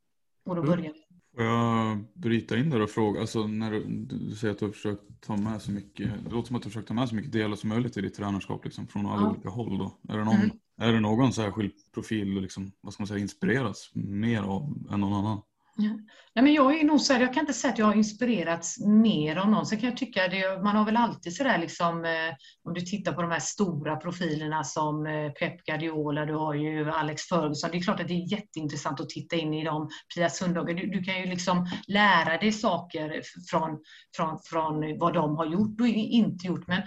Och 0.45 0.55
då 0.55 0.63
mm. 0.63 0.77
började 0.77 0.99
Får 1.35 1.45
jag 1.45 2.05
bryta 2.15 2.57
in 2.57 2.71
där 2.71 2.81
och 2.81 2.91
fråga, 2.91 3.21
alltså 3.21 3.47
när 3.47 3.71
du, 3.71 3.85
du, 3.87 4.35
säger 4.37 4.53
att 4.55 4.59
du 4.59 4.65
har 4.65 4.73
försökt 4.73 5.03
ta 5.21 5.37
med 5.37 5.63
så 5.63 5.71
mycket, 5.71 6.11
det 6.25 6.31
låter 6.31 6.47
som 6.47 6.57
att 6.57 6.63
du 6.63 6.67
har 6.67 6.71
försökt 6.71 6.89
ta 6.89 6.95
med 6.95 7.09
så 7.09 7.15
mycket 7.15 7.33
delar 7.33 7.57
som 7.57 7.69
möjligt 7.69 7.97
i 7.97 8.01
ditt 8.01 8.15
tränarskap 8.15 8.65
liksom, 8.65 8.87
från 8.87 9.07
alla 9.07 9.23
ja. 9.23 9.31
olika 9.31 9.49
håll 9.49 9.79
då. 9.79 9.99
Är 10.09 10.19
det 10.19 10.25
någon, 10.25 10.35
mm. 10.35 10.51
är 10.81 10.93
det 10.93 11.01
någon 11.01 11.33
särskild 11.33 11.73
profil 11.95 12.35
du 12.35 12.41
liksom, 12.41 12.73
vad 12.81 12.93
ska 12.93 13.03
man 13.03 13.09
säga, 13.09 13.21
inspireras 13.21 13.91
mer 13.95 14.43
av 14.43 14.89
än 14.91 15.01
någon 15.01 15.13
annan? 15.13 15.41
Ja. 15.77 15.91
Nej, 16.35 16.43
men 16.45 16.53
jag 16.53 16.81
är 16.81 16.85
nog 16.85 17.01
så 17.01 17.13
här, 17.13 17.21
jag 17.21 17.35
kan 17.35 17.41
inte 17.41 17.53
säga 17.53 17.73
att 17.73 17.79
jag 17.79 17.87
har 17.87 17.95
inspirerats 17.95 18.81
mer 18.81 19.37
av 19.37 19.51
någon. 19.51 19.67
Sen 19.67 19.79
kan 19.79 19.89
jag 19.89 19.99
tycka 19.99 20.29
det, 20.29 20.63
man 20.63 20.77
har 20.77 20.85
väl 20.85 20.97
alltid 20.97 21.37
sådär 21.37 21.59
liksom, 21.59 22.05
eh, 22.05 22.35
om 22.65 22.75
du 22.75 22.81
tittar 22.81 23.13
på 23.13 23.23
de 23.23 23.31
här 23.31 23.41
stora 23.41 23.97
profilerna 23.97 24.65
som 24.65 25.07
eh, 25.07 25.31
Pep 25.31 25.65
Guardiola, 25.65 26.27
du 26.27 26.35
har 26.35 26.55
ju 26.55 26.91
Alex 26.91 27.23
Ferguson. 27.23 27.71
Det 27.71 27.79
är 27.79 27.83
klart 27.83 28.01
att 28.01 28.09
det 28.09 28.15
är 28.15 28.33
jätteintressant 28.33 29.01
att 29.01 29.09
titta 29.09 29.37
in 29.37 29.55
i 29.55 29.65
dem. 29.65 29.89
Pia 30.15 30.31
Sundhage, 30.31 30.77
du, 30.77 30.87
du, 30.87 31.03
kan 31.03 31.21
ju 31.21 31.27
liksom 31.27 31.67
lära 31.89 32.39
dig 32.39 32.53
saker 32.53 33.23
från, 33.51 33.79
från, 34.17 34.39
från 34.45 34.99
vad 34.99 35.15
de 35.15 35.37
har 35.37 35.47
gjort 35.47 35.81
och 35.81 35.87
inte 35.87 36.47
gjort. 36.47 36.67
Men 36.67 36.83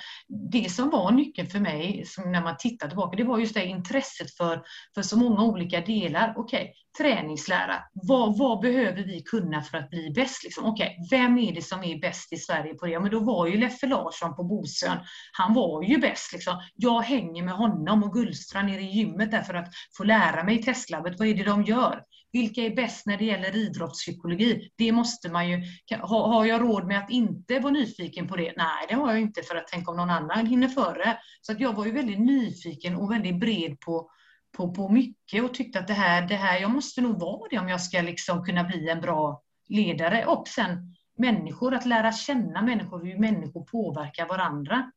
det 0.52 0.71
som 0.71 0.89
var 0.89 1.12
nyckeln 1.12 1.50
för 1.50 1.60
mig, 1.60 2.04
som 2.06 2.32
när 2.32 2.41
man 2.41 2.58
tittar 2.60 2.88
tillbaka, 2.88 3.17
det 3.17 3.23
var 3.23 3.39
just 3.39 3.54
det 3.54 3.65
intresset 3.65 4.36
för, 4.38 4.62
för 4.95 5.02
så 5.02 5.17
många 5.17 5.43
olika 5.43 5.82
delar. 5.82 6.34
Okej, 6.38 6.62
okay, 6.62 6.73
träningslära. 6.97 7.83
Vad, 7.93 8.38
vad 8.38 8.60
behöver 8.60 9.03
vi 9.03 9.21
kunna 9.21 9.62
för 9.62 9.77
att 9.77 9.89
bli 9.89 10.12
bäst? 10.15 10.43
Liksom? 10.43 10.65
Okay, 10.65 10.89
vem 11.12 11.38
är 11.38 11.53
det 11.53 11.62
som 11.62 11.83
är 11.83 11.99
bäst 11.99 12.33
i 12.33 12.38
Sverige 12.38 12.73
på 12.73 12.86
det? 12.86 12.91
Ja, 12.91 12.99
men 12.99 13.12
då 13.12 13.19
var 13.19 13.47
ju 13.47 13.57
Leffe 13.57 13.88
Larsson 13.88 14.36
på 14.36 14.43
Bosön. 14.43 14.97
Han 15.31 15.53
var 15.53 15.83
ju 15.83 15.97
bäst. 15.97 16.33
Liksom. 16.33 16.62
Jag 16.75 17.01
hänger 17.01 17.43
med 17.43 17.53
honom 17.53 18.03
och 18.03 18.13
Gullstrand 18.13 18.67
nere 18.67 18.81
i 18.81 18.91
gymmet 18.91 19.31
där 19.31 19.41
för 19.41 19.53
att 19.53 19.69
få 19.97 20.03
lära 20.03 20.43
mig 20.43 20.60
i 20.60 20.63
testlabbet. 20.63 21.19
Vad 21.19 21.27
är 21.27 21.33
det 21.33 21.43
de 21.43 21.63
gör? 21.63 22.01
Vilka 22.31 22.62
är 22.62 22.75
bäst 22.75 23.05
när 23.05 23.17
det 23.17 23.25
gäller 23.25 23.55
idrottspsykologi? 23.55 24.69
Det 24.77 24.91
måste 24.91 25.29
man 25.29 25.49
ju... 25.49 25.63
Har 25.99 26.45
jag 26.45 26.62
råd 26.62 26.88
med 26.88 26.99
att 26.99 27.10
inte 27.10 27.60
vara 27.60 27.73
nyfiken 27.73 28.27
på 28.27 28.36
det? 28.36 28.53
Nej, 28.57 28.86
det 28.89 28.95
har 28.95 29.12
jag 29.12 29.21
inte 29.21 29.43
för 29.43 29.55
att 29.55 29.67
tänka 29.67 29.91
om 29.91 29.97
någon 29.97 30.10
annan 30.10 30.45
hinner 30.45 30.67
före. 30.67 31.17
Så 31.41 31.51
att 31.51 31.60
jag 31.60 31.73
var 31.73 31.86
ju 31.86 31.91
väldigt 31.91 32.19
nyfiken 32.19 32.95
och 32.95 33.12
väldigt 33.12 33.39
bred 33.39 33.79
på 33.79 34.10
på, 34.51 34.73
på 34.73 34.89
mycket 34.89 35.43
och 35.43 35.53
tyckte 35.53 35.79
att 35.79 35.88
det 35.88 35.93
här, 35.93 36.27
det 36.27 36.36
här, 36.36 36.60
jag 36.60 36.71
måste 36.71 37.01
nog 37.01 37.19
vara 37.19 37.47
det 37.49 37.60
om 37.60 37.69
jag 37.69 37.81
ska 37.81 38.01
liksom 38.01 38.45
kunna 38.45 38.63
bli 38.63 38.89
en 38.89 39.01
bra 39.01 39.43
ledare. 39.67 40.25
Och 40.25 40.47
sen 40.47 40.95
människor, 41.17 41.73
att 41.73 41.86
lära 41.86 42.12
känna 42.12 42.62
människor, 42.62 43.05
hur 43.05 43.19
människor 43.19 43.63
påverkar 43.63 44.27
varandra. 44.27 44.91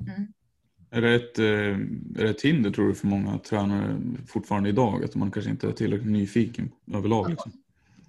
Mm. 0.00 0.32
Är, 0.90 1.02
det 1.02 1.14
ett, 1.14 1.38
eh, 1.38 1.44
är 1.44 2.24
det 2.24 2.30
ett 2.30 2.42
hinder 2.42 2.70
tror 2.70 2.88
du 2.88 2.94
för 2.94 3.06
många 3.06 3.38
tränare 3.38 4.00
fortfarande 4.26 4.68
idag? 4.68 5.04
Att 5.04 5.14
man 5.14 5.30
kanske 5.30 5.50
inte 5.50 5.68
är 5.68 5.72
tillräckligt 5.72 6.12
nyfiken 6.12 6.72
överlag? 6.92 7.30
Liksom? 7.30 7.52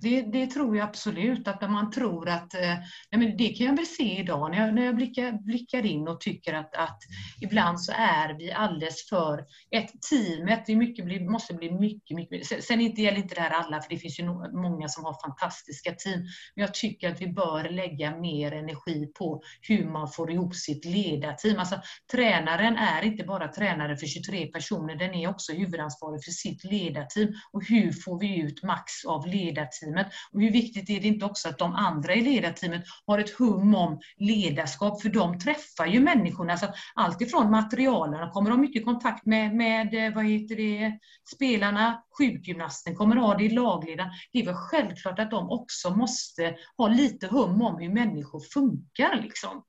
Det, 0.01 0.21
det, 0.21 0.47
tror 0.47 0.77
jag 0.77 0.87
absolut, 0.87 1.47
att 1.47 1.61
man 1.61 1.91
tror 1.91 2.29
att, 2.29 2.53
eh, 2.53 2.75
nej 3.11 3.19
men 3.19 3.37
det 3.37 3.47
kan 3.47 3.67
jag 3.67 3.75
väl 3.75 3.85
se 3.85 4.19
idag. 4.19 4.51
När 4.51 4.65
jag, 4.65 4.75
när 4.75 4.85
jag 4.85 4.95
blickar, 4.95 5.31
blickar 5.31 5.85
in 5.85 6.07
och 6.07 6.21
tycker 6.21 6.53
att, 6.53 6.75
att 6.75 6.99
ibland 7.41 7.81
så 7.81 7.91
är 7.95 8.33
vi 8.33 8.51
alldeles 8.51 9.09
för, 9.09 9.45
ett 9.71 9.91
teamet 10.09 10.63
vi 10.67 10.75
mycket 10.75 11.05
bli, 11.05 11.19
måste 11.19 11.53
bli 11.53 11.71
mycket, 11.71 12.15
mycket, 12.17 12.63
sen 12.63 12.81
inte 12.81 13.01
gäller 13.01 13.17
inte 13.17 13.35
det 13.35 13.41
här 13.41 13.49
alla, 13.49 13.81
för 13.81 13.89
det 13.89 13.97
finns 13.97 14.19
ju 14.19 14.23
många 14.53 14.87
som 14.87 15.05
har 15.05 15.21
fantastiska 15.27 15.91
team, 15.91 16.19
men 16.55 16.61
jag 16.61 16.73
tycker 16.73 17.11
att 17.11 17.21
vi 17.21 17.27
bör 17.27 17.69
lägga 17.69 18.17
mer 18.17 18.51
energi 18.51 19.11
på 19.17 19.41
hur 19.61 19.85
man 19.85 20.11
får 20.11 20.31
ihop 20.31 20.55
sitt 20.55 20.85
ledarteam. 20.85 21.59
Alltså, 21.59 21.81
tränaren 22.11 22.77
är 22.77 23.01
inte 23.01 23.23
bara 23.23 23.47
tränare 23.47 23.97
för 23.97 24.07
23 24.07 24.45
personer, 24.45 24.95
den 24.95 25.13
är 25.13 25.29
också 25.29 25.53
huvudansvarig 25.53 26.23
för 26.23 26.31
sitt 26.31 26.63
ledarteam. 26.63 27.33
Och 27.51 27.65
hur 27.65 27.91
får 27.91 28.19
vi 28.19 28.39
ut 28.39 28.63
max 28.63 29.05
av 29.07 29.27
ledarteam 29.27 29.90
ledarteamet. 29.91 30.07
Och 30.31 30.41
hur 30.41 30.51
viktigt 30.51 30.89
är 30.89 30.99
det 30.99 31.07
inte 31.07 31.25
också 31.25 31.49
att 31.49 31.57
de 31.57 31.75
andra 31.75 32.13
i 32.13 32.21
ledarteamet 32.21 32.83
har 33.05 33.19
ett 33.19 33.29
hum 33.29 33.75
om 33.75 33.99
ledarskap, 34.17 35.01
för 35.01 35.09
de 35.09 35.39
träffar 35.39 35.85
ju 35.85 35.99
människorna. 35.99 36.57
Så 36.57 36.67
allt 36.95 37.21
ifrån 37.21 37.51
materialen, 37.51 38.31
kommer 38.31 38.49
de 38.49 38.61
mycket 38.61 38.85
kontakt 38.85 39.25
med, 39.25 39.55
med 39.55 39.93
eh, 39.93 40.15
vad 40.15 40.25
heter 40.25 40.55
det, 40.55 40.99
spelarna, 41.35 42.03
sjukgymnasten 42.17 42.95
kommer 42.95 43.15
ha 43.15 43.37
det 43.37 43.43
i 43.43 43.49
lagledaren. 43.49 44.11
Det 44.33 44.39
är 44.39 44.45
väl 44.45 44.55
självklart 44.55 45.19
att 45.19 45.31
de 45.31 45.49
också 45.49 45.89
måste 45.89 46.55
ha 46.77 46.87
lite 46.87 47.27
hum 47.27 47.61
om 47.61 47.79
hur 47.79 47.89
människor 47.89 48.39
funkar. 48.39 49.21
Liksom. 49.21 49.63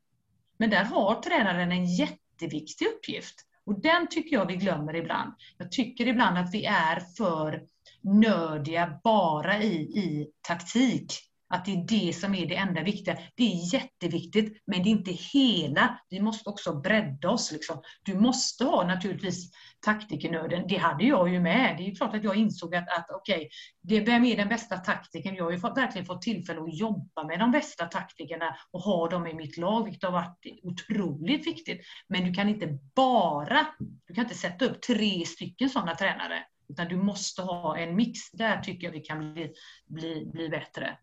Men 0.59 0.71
där 0.71 0.85
har 0.85 1.23
tränaren 1.23 1.73
en 1.73 1.87
jätteviktig 1.87 2.87
uppgift. 2.87 3.47
Och 3.67 3.81
den 3.81 4.07
tycker 4.09 4.37
jag 4.37 4.47
vi 4.47 4.57
glömmer 4.57 4.97
ibland. 4.97 5.33
Jag 5.59 5.73
tycker 5.73 6.09
ibland 6.09 6.39
att 6.39 6.55
vi 6.55 6.65
är 6.65 7.01
för 7.17 7.63
nördiga 8.05 9.01
bara 9.05 9.63
i, 9.63 9.75
i 9.77 10.31
taktik. 10.49 11.13
Att 11.55 11.65
det 11.65 11.73
är 11.73 11.87
det 11.89 12.13
som 12.13 12.35
är 12.35 12.47
det 12.47 12.57
enda 12.57 12.83
viktiga. 12.83 13.19
Det 13.37 13.43
är 13.43 13.75
jätteviktigt, 13.75 14.63
men 14.67 14.83
det 14.83 14.89
är 14.89 14.91
inte 14.91 15.13
hela. 15.13 16.01
Vi 16.09 16.21
måste 16.21 16.51
också 16.51 16.81
bredda 16.81 17.31
oss. 17.31 17.53
Liksom. 17.53 17.83
Du 18.03 18.15
måste 18.15 18.65
ha 18.65 18.87
naturligtvis 18.87 19.51
taktikernörden. 19.87 20.65
Det 20.69 20.77
hade 20.77 21.05
jag 21.05 21.29
ju 21.29 21.41
med. 21.41 21.77
Det 21.79 21.87
är 21.87 21.95
klart 21.95 22.15
att 22.15 22.25
jag 22.25 22.37
insåg 22.37 22.75
att, 22.75 22.99
att 22.99 23.07
okej, 23.11 23.49
okay, 23.85 24.05
vem 24.05 24.25
är 24.25 24.37
den 24.37 24.49
bästa 24.49 24.77
taktiken? 24.77 25.35
Jag 25.35 25.45
har 25.45 25.51
ju 25.51 25.59
fått, 25.59 25.79
verkligen 25.79 26.07
fått 26.07 26.23
tillfälle 26.23 26.61
att 26.63 26.79
jobba 26.79 27.25
med 27.27 27.39
de 27.39 27.51
bästa 27.51 27.87
taktikerna 27.87 28.57
och 28.71 28.81
ha 28.81 29.09
dem 29.09 29.27
i 29.27 29.35
mitt 29.35 29.57
lag, 29.57 29.85
vilket 29.85 30.05
har 30.05 30.13
varit 30.13 30.47
otroligt 30.63 31.47
viktigt. 31.47 31.81
Men 32.09 32.25
du 32.25 32.33
kan 32.33 32.49
inte 32.49 32.79
bara, 32.95 33.67
du 34.07 34.15
kan 34.15 34.25
inte 34.25 34.37
sätta 34.37 34.65
upp 34.65 34.83
tre 34.83 35.27
stycken 35.27 35.71
sådana 35.71 35.95
tränare. 35.95 36.45
Utan 36.73 36.89
du 36.89 36.97
måste 36.97 37.43
ha 37.43 37.77
en 37.77 37.97
mix. 37.97 38.31
Där 38.33 38.61
tycker 38.61 38.87
jag 38.87 38.93
vi 38.93 39.01
kan 39.01 39.33
bli, 39.33 39.53
bli, 39.87 40.31
bli 40.33 40.49
bättre. 40.49 40.99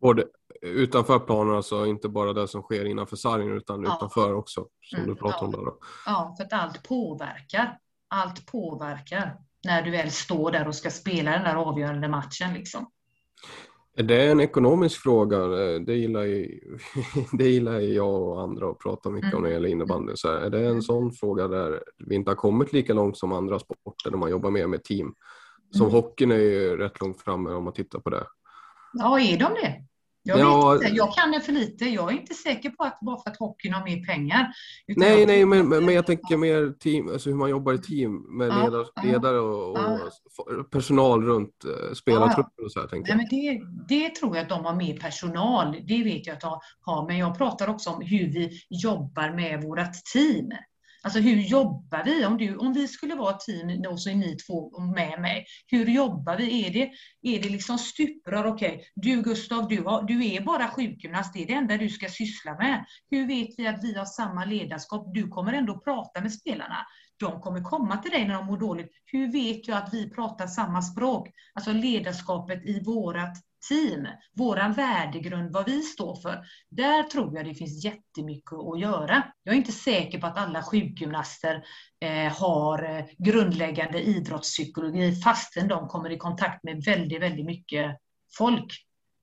Både 0.00 0.24
utanför 0.62 1.18
planen, 1.18 1.56
alltså 1.56 1.86
inte 1.86 2.08
bara 2.08 2.32
det 2.32 2.48
som 2.48 2.62
sker 2.62 2.84
innanför 2.84 3.16
sargen 3.16 3.56
utan 3.56 3.82
ja. 3.82 3.96
utanför 3.96 4.34
också, 4.34 4.66
som 4.80 4.98
mm, 4.98 5.10
du 5.10 5.20
pratar 5.20 5.38
ja. 5.40 5.46
om 5.46 5.52
där. 5.52 5.64
Då. 5.64 5.78
Ja, 6.06 6.34
för 6.38 6.44
att 6.44 6.52
allt 6.52 6.82
påverkar. 6.88 7.78
Allt 8.08 8.46
påverkar 8.46 9.36
när 9.64 9.82
du 9.82 9.90
väl 9.90 10.10
står 10.10 10.50
där 10.50 10.68
och 10.68 10.74
ska 10.74 10.90
spela 10.90 11.30
den 11.30 11.42
där 11.42 11.54
avgörande 11.54 12.08
matchen. 12.08 12.54
Liksom. 12.54 12.90
Är 13.96 14.02
det 14.02 14.30
en 14.30 14.40
ekonomisk 14.40 15.02
fråga? 15.02 15.38
Det 15.78 15.94
gillar, 15.94 16.22
ju, 16.22 16.60
det 17.32 17.48
gillar 17.48 17.80
jag 17.80 18.22
och 18.22 18.42
andra 18.42 18.70
att 18.70 18.78
prata 18.78 19.10
mycket 19.10 19.32
mm. 19.32 19.36
om 19.36 19.42
när 19.42 19.48
det 19.48 19.54
gäller 19.54 19.68
innebandy. 19.68 20.12
Så 20.16 20.28
är 20.28 20.50
det 20.50 20.58
en 20.58 20.66
mm. 20.66 20.82
sån 20.82 21.12
fråga 21.12 21.48
där 21.48 21.82
vi 21.98 22.14
inte 22.14 22.30
har 22.30 22.36
kommit 22.36 22.72
lika 22.72 22.94
långt 22.94 23.18
som 23.18 23.32
andra 23.32 23.58
sporter 23.58 24.10
där 24.10 24.18
man 24.18 24.30
jobbar 24.30 24.50
mer 24.50 24.66
med 24.66 24.84
team? 24.84 25.14
Som 25.70 25.86
mm. 25.86 25.92
hockeyn 25.92 26.32
är 26.32 26.36
ju 26.36 26.76
rätt 26.76 27.00
långt 27.00 27.22
framme 27.22 27.50
om 27.50 27.64
man 27.64 27.72
tittar 27.72 27.98
på 27.98 28.10
det. 28.10 28.26
Ja, 28.92 29.20
är 29.20 29.38
de 29.38 29.54
det? 29.62 29.84
Jag, 30.26 30.38
ja, 30.38 30.74
inte, 30.74 30.86
jag 30.86 31.14
kan 31.14 31.30
det 31.30 31.40
för 31.40 31.52
lite. 31.52 31.84
Jag 31.84 32.12
är 32.12 32.16
inte 32.16 32.34
säker 32.34 32.70
på 32.70 32.84
att 32.84 33.00
bara 33.00 33.22
för 33.22 33.30
att 33.30 33.36
hockeyn 33.36 33.72
har 33.72 33.84
mer 33.84 34.06
pengar. 34.06 34.52
Nej, 34.96 35.18
jag... 35.20 35.26
nej, 35.26 35.44
men, 35.44 35.68
men 35.68 35.94
jag 35.94 36.06
tänker 36.06 36.36
mer 36.36 36.72
team, 36.78 37.08
alltså 37.08 37.30
hur 37.30 37.36
man 37.36 37.50
jobbar 37.50 37.72
i 37.72 37.78
team 37.78 38.38
med 38.38 38.48
ja, 38.48 38.64
ledare, 38.64 38.84
ledare 39.02 39.38
och, 39.38 39.70
och, 39.70 40.70
personal 40.70 41.24
runt 41.24 41.64
uh, 41.66 41.94
spelartruppen 41.94 42.64
och 42.64 42.72
så 42.72 42.80
här. 42.80 42.86
Tänker 42.86 43.14
nej, 43.14 43.26
men 43.30 43.38
det, 43.88 43.94
det 43.94 44.14
tror 44.14 44.36
jag 44.36 44.42
att 44.42 44.48
de 44.48 44.64
har 44.64 44.74
mer 44.74 44.96
personal. 44.96 45.76
Det 45.86 46.02
vet 46.02 46.26
jag 46.26 46.34
att 46.34 46.40
de 46.40 46.60
har. 46.80 47.06
Men 47.06 47.18
jag 47.18 47.38
pratar 47.38 47.68
också 47.68 47.90
om 47.90 48.02
hur 48.02 48.32
vi 48.32 48.60
jobbar 48.68 49.36
med 49.36 49.62
vårt 49.62 50.04
team. 50.12 50.52
Alltså 51.04 51.20
hur 51.20 51.36
jobbar 51.36 52.04
vi? 52.04 52.24
Om, 52.24 52.38
du, 52.38 52.56
om 52.56 52.72
vi 52.72 52.88
skulle 52.88 53.14
vara 53.14 53.34
ett 53.34 53.40
team, 53.40 53.84
och 53.88 54.00
så 54.00 54.10
är 54.10 54.14
ni 54.14 54.36
två 54.36 54.80
med 54.80 55.20
mig. 55.20 55.46
Hur 55.66 55.86
jobbar 55.86 56.36
vi? 56.36 56.66
Är 56.66 56.72
det, 56.72 56.90
är 57.36 57.42
det 57.42 57.48
liksom 57.48 57.78
stuprör? 57.78 58.46
Okej, 58.46 58.74
okay, 58.74 58.84
du 58.94 59.22
Gustav, 59.22 59.68
du, 59.68 59.82
har, 59.82 60.02
du 60.02 60.26
är 60.26 60.40
bara 60.40 60.68
sjukgymnast. 60.68 61.32
Det 61.32 61.42
är 61.42 61.46
det 61.46 61.52
enda 61.52 61.76
du 61.76 61.88
ska 61.88 62.08
syssla 62.08 62.54
med. 62.54 62.84
Hur 63.10 63.26
vet 63.26 63.48
vi 63.58 63.66
att 63.66 63.84
vi 63.84 63.94
har 63.94 64.04
samma 64.04 64.44
ledarskap? 64.44 65.14
Du 65.14 65.28
kommer 65.28 65.52
ändå 65.52 65.80
prata 65.80 66.20
med 66.20 66.32
spelarna. 66.32 66.86
De 67.16 67.40
kommer 67.40 67.62
komma 67.62 67.96
till 67.96 68.10
dig 68.10 68.28
när 68.28 68.34
de 68.34 68.46
mår 68.46 68.58
dåligt. 68.58 68.90
Hur 69.04 69.32
vet 69.32 69.68
jag 69.68 69.78
att 69.78 69.94
vi 69.94 70.10
pratar 70.10 70.46
samma 70.46 70.82
språk? 70.82 71.28
Alltså 71.54 71.72
ledarskapet 71.72 72.64
i 72.64 72.80
vårat 72.84 73.36
team, 73.68 74.06
våran 74.36 74.72
värdegrund, 74.72 75.52
vad 75.52 75.66
vi 75.66 75.82
står 75.82 76.16
för. 76.16 76.44
Där 76.70 77.02
tror 77.02 77.36
jag 77.36 77.46
det 77.46 77.54
finns 77.54 77.84
jättemycket 77.84 78.52
att 78.52 78.80
göra. 78.80 79.22
Jag 79.42 79.52
är 79.52 79.56
inte 79.56 79.72
säker 79.72 80.20
på 80.20 80.26
att 80.26 80.38
alla 80.38 80.62
sjukgymnaster 80.62 81.64
eh, 82.00 82.32
har 82.32 82.96
eh, 82.98 83.04
grundläggande 83.18 84.02
idrottspsykologi 84.02 85.12
fastän 85.12 85.68
de 85.68 85.88
kommer 85.88 86.10
i 86.10 86.16
kontakt 86.16 86.64
med 86.64 86.82
väldigt, 86.84 87.22
väldigt 87.22 87.46
mycket 87.46 87.96
folk. 88.38 88.74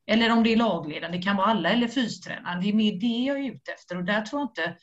Eller 0.07 0.31
om 0.31 0.43
det 0.43 0.53
är 0.53 0.57
lagledaren, 0.57 1.11
det 1.11 1.21
kan 1.21 1.37
vara 1.37 1.47
alla 1.47 1.69
eller 1.69 1.87
fystränaren. 1.87 2.61
Det 2.61 2.69
är 2.69 2.73
mer 2.73 2.99
det 2.99 3.25
jag 3.25 3.39
är 3.39 3.51
ute 3.51 3.71
efter 3.71 3.97
och 3.97 4.03
där 4.03 4.21
tror 4.21 4.41
jag 4.41 4.49
inte 4.49 4.77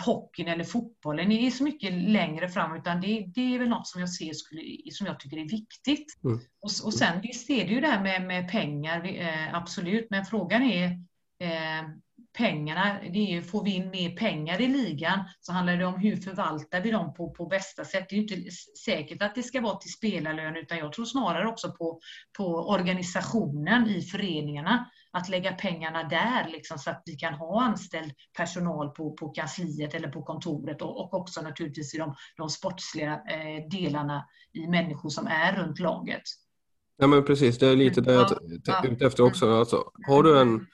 hockeyn 0.00 0.48
eller 0.48 0.64
fotbollen 0.64 1.32
är 1.32 1.50
så 1.50 1.64
mycket 1.64 1.92
längre 1.92 2.48
fram, 2.48 2.76
utan 2.76 3.00
det, 3.00 3.24
det 3.34 3.54
är 3.54 3.58
väl 3.58 3.68
något 3.68 3.86
som 3.86 4.00
jag 4.00 4.10
ser 4.10 4.32
skulle, 4.32 4.62
som 4.92 5.06
jag 5.06 5.20
tycker 5.20 5.36
är 5.36 5.48
viktigt. 5.48 6.06
Mm. 6.24 6.36
Och, 6.36 6.70
och 6.84 6.94
sen 6.94 7.20
visst 7.20 7.50
är 7.50 7.64
det 7.64 7.72
ju 7.72 7.80
det 7.80 7.86
här 7.86 8.02
med, 8.02 8.22
med 8.22 8.50
pengar, 8.50 9.04
eh, 9.04 9.54
absolut, 9.54 10.06
men 10.10 10.24
frågan 10.24 10.62
är 10.62 10.84
eh, 11.42 11.88
pengarna, 12.38 12.98
det 13.12 13.18
är 13.18 13.32
ju, 13.34 13.42
får 13.42 13.64
vi 13.64 13.74
in 13.74 13.90
mer 13.90 14.16
pengar 14.16 14.60
i 14.60 14.66
ligan 14.66 15.24
så 15.40 15.52
handlar 15.52 15.76
det 15.76 15.86
om 15.86 16.00
hur 16.00 16.16
förvaltar 16.16 16.80
vi 16.80 16.90
dem 16.90 17.14
på, 17.14 17.30
på 17.30 17.46
bästa 17.46 17.84
sätt. 17.84 18.06
Det 18.08 18.14
är 18.14 18.16
ju 18.16 18.22
inte 18.22 18.50
säkert 18.84 19.22
att 19.22 19.34
det 19.34 19.42
ska 19.42 19.60
vara 19.60 19.76
till 19.76 19.92
spelarlön 19.92 20.56
utan 20.56 20.78
jag 20.78 20.92
tror 20.92 21.04
snarare 21.04 21.48
också 21.48 21.72
på, 21.72 22.00
på 22.38 22.68
organisationen 22.68 23.86
i 23.86 24.02
föreningarna 24.02 24.90
att 25.10 25.28
lägga 25.28 25.52
pengarna 25.52 26.02
där 26.02 26.48
liksom, 26.48 26.78
så 26.78 26.90
att 26.90 27.02
vi 27.06 27.16
kan 27.16 27.34
ha 27.34 27.62
anställd 27.62 28.12
personal 28.36 28.90
på, 28.90 29.12
på 29.12 29.28
kansliet 29.28 29.94
eller 29.94 30.08
på 30.08 30.22
kontoret 30.22 30.82
och, 30.82 31.00
och 31.00 31.14
också 31.14 31.42
naturligtvis 31.42 31.94
i 31.94 31.98
de, 31.98 32.14
de 32.36 32.48
sportsliga 32.48 33.12
eh, 33.12 33.68
delarna 33.70 34.24
i 34.52 34.66
människor 34.66 35.08
som 35.08 35.26
är 35.26 35.56
runt 35.56 35.78
laget. 35.78 36.22
Ja 36.96 37.06
men 37.06 37.24
precis, 37.24 37.58
det 37.58 37.66
är 37.66 37.76
lite 37.76 38.00
det 38.00 38.12
jag 38.12 38.32
är 38.82 38.92
ute 38.92 39.06
efter 39.06 39.22
också. 39.22 39.58
Alltså, 39.58 39.84
har 40.08 40.22
du 40.22 40.40
en 40.40 40.66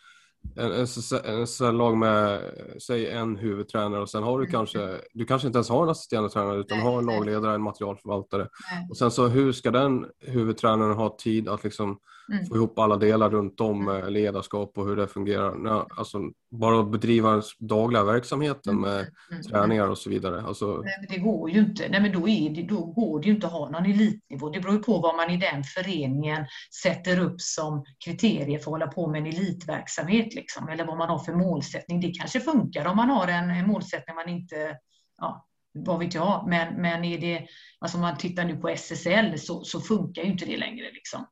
en, 0.57 0.73
en, 0.73 1.47
en 1.61 1.77
lag 1.77 1.97
med, 1.97 2.40
säg 2.87 3.11
en 3.11 3.37
huvudtränare 3.37 4.03
och 4.03 4.11
sen 4.11 4.23
har 4.23 4.38
du 4.38 4.44
mm. 4.44 4.53
kanske, 4.53 5.01
du 5.14 5.25
kanske 5.25 5.47
inte 5.47 5.57
ens 5.57 5.68
har 5.68 5.83
en 5.83 5.88
assisterande 5.88 6.31
tränare 6.31 6.59
utan 6.59 6.81
har 6.81 6.99
en 6.99 7.07
lagledare, 7.07 7.55
en 7.55 7.62
materialförvaltare. 7.62 8.49
Och 8.90 8.97
sen 8.97 9.11
så 9.11 9.29
hur 9.29 9.53
ska 9.53 9.70
den 9.70 10.07
huvudtränaren 10.20 10.97
ha 10.97 11.16
tid 11.18 11.49
att 11.49 11.64
liksom 11.64 11.99
mm. 12.33 12.47
få 12.47 12.57
ihop 12.57 12.79
alla 12.79 12.97
delar 12.97 13.31
runt 13.31 13.61
om 13.61 13.89
mm. 13.89 14.13
ledarskap 14.13 14.79
och 14.79 14.87
hur 14.87 14.97
det 14.97 15.09
fungerar. 15.09 15.87
Alltså, 15.99 16.19
bara 16.51 16.81
att 16.81 16.91
bedriva 16.91 17.31
den 17.31 17.43
dagliga 17.59 18.05
verksamheten 18.05 18.81
med 18.81 18.99
mm. 18.99 19.07
mm. 19.31 19.43
träningar 19.43 19.89
och 19.89 19.99
så 19.99 20.11
vidare. 20.11 20.43
Alltså... 20.43 20.67
Nej, 20.67 20.97
men 21.01 21.17
det 21.17 21.25
går 21.25 21.51
ju 21.51 21.61
inte. 21.61 21.89
Nej, 21.89 22.03
men 22.03 22.13
då, 22.13 22.27
det, 22.27 22.67
då 22.69 22.85
går 22.85 23.21
det 23.21 23.27
ju 23.29 23.35
inte 23.35 23.47
att 23.47 23.53
ha 23.53 23.71
någon 23.71 23.85
elitnivå. 23.85 24.51
Det 24.51 24.61
beror 24.61 24.75
ju 24.75 24.83
på 24.83 24.99
vad 24.99 25.17
man 25.17 25.31
i 25.31 25.37
den 25.37 25.65
föreningen 25.65 26.47
sätter 26.83 27.21
upp 27.21 27.41
som 27.41 27.85
kriterier 28.05 28.59
för 28.59 28.65
att 28.65 28.65
hålla 28.65 28.87
på 28.87 29.07
med 29.11 29.21
en 29.21 29.27
elitverksamhet. 29.27 30.35
Liksom, 30.35 30.69
eller 30.69 30.85
vad 30.85 30.99
man 30.99 31.09
har 31.09 31.19
för 31.19 31.33
målsättning. 31.33 32.01
Det 32.01 32.11
kanske 32.11 32.41
funkar 32.41 32.87
om 32.87 32.97
man 32.97 33.11
har 33.11 33.29
en, 33.29 33.51
en 33.51 33.67
målsättning 33.67 34.17
man 34.17 34.29
inte 34.29 34.77
ja, 35.17 35.47
vad 35.75 35.99
vet 35.99 36.15
jag, 36.15 36.45
men, 36.49 36.75
men 36.75 37.05
är 37.05 37.19
det, 37.19 37.47
alltså 37.79 37.97
om 37.97 38.03
man 38.03 38.19
tittar 38.19 38.45
nu 38.45 38.57
på 38.57 38.69
SSL 38.69 39.39
så, 39.39 39.65
så 39.65 39.81
funkar 39.81 40.23
ju 40.23 40.29
inte 40.29 40.45
det 40.45 40.57
längre. 40.57 40.93
Liksom. 40.93 41.27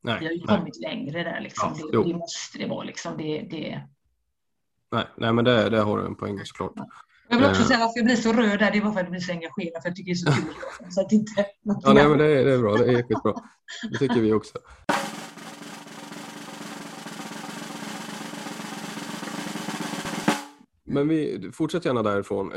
Nej, 0.00 0.16
vi 0.20 0.26
har 0.26 0.32
ju 0.32 0.44
nej. 0.46 0.56
kommit 0.56 0.80
längre 0.80 1.22
där. 1.22 1.40
Liksom. 1.40 1.74
Ja, 1.78 1.86
det, 1.92 2.08
det, 2.08 2.14
måste 2.14 2.58
det 2.58 2.66
vara. 2.66 2.84
Liksom. 2.84 3.16
Det, 3.16 3.40
det... 3.50 3.82
Nej, 4.92 5.04
nej, 5.16 5.32
men 5.32 5.44
det, 5.44 5.70
det 5.70 5.80
har 5.80 5.98
du 5.98 6.06
en 6.06 6.14
poäng 6.14 6.40
såklart. 6.44 6.72
Jag 7.28 7.36
vill 7.36 7.46
också 7.46 7.62
eh. 7.62 7.66
säga 7.66 7.78
varför 7.78 7.98
jag 7.98 8.04
blir 8.04 8.16
så 8.16 8.32
röd 8.32 8.58
där, 8.58 8.70
det 8.70 8.80
var 8.80 8.92
för 8.92 9.00
att 9.00 9.06
jag 9.06 9.10
blir 9.10 9.20
så 9.20 9.32
engagerad, 9.32 9.82
för 9.82 9.88
jag 9.88 9.96
tycker 9.96 10.14
det 10.14 10.14
är 10.14 10.14
så 10.14 10.32
kul. 10.32 10.54
så 10.90 11.00
att 11.00 11.12
inte 11.12 11.46
ja, 11.62 11.92
nej, 11.92 12.08
men 12.08 12.18
det, 12.18 12.24
är, 12.24 12.44
det 12.44 12.52
är 12.52 12.58
bra, 12.58 12.76
det 12.76 12.84
är 12.84 13.02
skitbra. 13.02 13.34
Det 13.90 13.98
tycker 13.98 14.20
vi 14.20 14.32
också. 14.32 14.58
Men 20.84 21.08
vi 21.08 21.50
fortsätter 21.52 21.88
gärna 21.88 22.02
därifrån. 22.02 22.52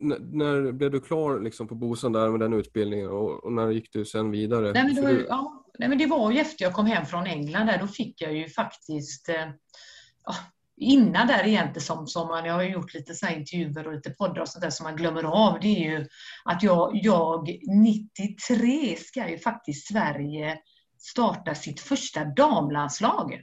När 0.00 0.72
blev 0.72 0.90
du 0.90 1.00
klar 1.00 1.40
liksom, 1.40 1.68
på 1.68 1.74
Bosön 1.74 2.12
där 2.12 2.30
med 2.30 2.40
den 2.40 2.52
utbildningen 2.52 3.08
och, 3.08 3.44
och 3.44 3.52
när 3.52 3.70
gick 3.70 3.92
du 3.92 4.04
sen 4.04 4.30
vidare? 4.30 4.72
Nej, 4.72 4.84
men 4.84 4.94
det, 4.94 5.02
var, 5.02 5.10
ju, 5.10 5.26
ja, 5.28 5.64
nej, 5.78 5.88
men 5.88 5.98
det 5.98 6.06
var 6.06 6.30
ju 6.30 6.38
efter 6.38 6.64
jag 6.64 6.72
kom 6.72 6.86
hem 6.86 7.06
från 7.06 7.26
England 7.26 7.66
där, 7.66 7.78
då 7.78 7.86
fick 7.86 8.20
jag 8.20 8.34
ju 8.34 8.48
faktiskt 8.48 9.28
eh, 9.28 9.48
innan 10.80 11.26
där 11.26 11.46
egentligen 11.46 11.80
som, 11.80 12.06
som 12.06 12.28
man, 12.28 12.44
jag 12.44 12.54
har 12.54 12.62
gjort 12.62 12.94
lite 12.94 13.14
så 13.14 13.26
intervjuer 13.26 13.86
och 13.86 13.92
lite 13.92 14.10
poddar 14.10 14.40
och 14.40 14.48
sånt 14.48 14.62
där 14.62 14.70
som 14.70 14.84
man 14.84 14.96
glömmer 14.96 15.24
av, 15.24 15.58
det 15.60 15.68
är 15.68 15.90
ju 15.90 16.06
att 16.44 16.62
jag, 16.62 16.90
jag 16.94 17.48
93 17.82 18.96
ska 18.96 19.30
ju 19.30 19.38
faktiskt 19.38 19.88
Sverige 19.88 20.58
starta 20.98 21.54
sitt 21.54 21.80
första 21.80 22.24
damlandslag. 22.24 23.42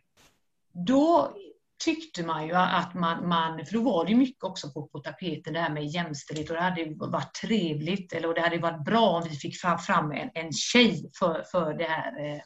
Då 0.88 1.36
tyckte 1.84 2.24
man 2.24 2.48
ju 2.48 2.54
att 2.54 2.94
man, 2.94 3.28
man, 3.28 3.66
för 3.66 3.74
då 3.74 3.82
var 3.82 4.06
det 4.06 4.16
mycket 4.16 4.44
också 4.44 4.72
på, 4.72 4.88
på 4.88 5.00
tapeten 5.00 5.54
det 5.54 5.60
här 5.60 5.70
med 5.70 5.86
jämställdhet 5.86 6.50
och 6.50 6.56
det 6.56 6.62
hade 6.62 6.94
varit 6.96 7.34
trevligt, 7.42 8.14
eller 8.14 8.34
det 8.34 8.42
hade 8.42 8.58
varit 8.58 8.86
bra 8.86 9.10
om 9.10 9.24
vi 9.30 9.36
fick 9.36 9.56
fram 9.60 10.12
en, 10.12 10.30
en 10.34 10.52
tjej 10.52 11.12
för, 11.20 11.44
för 11.52 11.74
det 11.74 11.88
här 11.88 12.26
eh, 12.26 12.42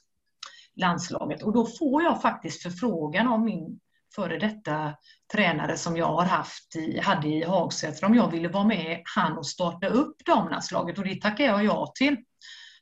landslaget. 0.75 1.43
Och 1.43 1.53
då 1.53 1.65
får 1.65 2.03
jag 2.03 2.21
faktiskt 2.21 2.63
förfrågan 2.63 3.27
av 3.27 3.41
min 3.41 3.79
före 4.15 4.39
detta 4.39 4.93
tränare 5.33 5.77
som 5.77 5.97
jag 5.97 6.07
har 6.07 6.25
haft 6.25 6.75
i, 6.75 6.99
hade 6.99 7.27
i 7.27 7.43
Hagsätra 7.43 8.07
om 8.07 8.15
jag 8.15 8.31
ville 8.31 8.47
vara 8.47 8.63
med 8.63 9.01
han 9.15 9.37
och 9.37 9.47
starta 9.47 9.87
upp 9.87 10.25
damlandslaget 10.25 10.97
och 10.97 11.03
det 11.03 11.21
tackar 11.21 11.45
jag 11.45 11.65
ja 11.65 11.91
till. 11.95 12.17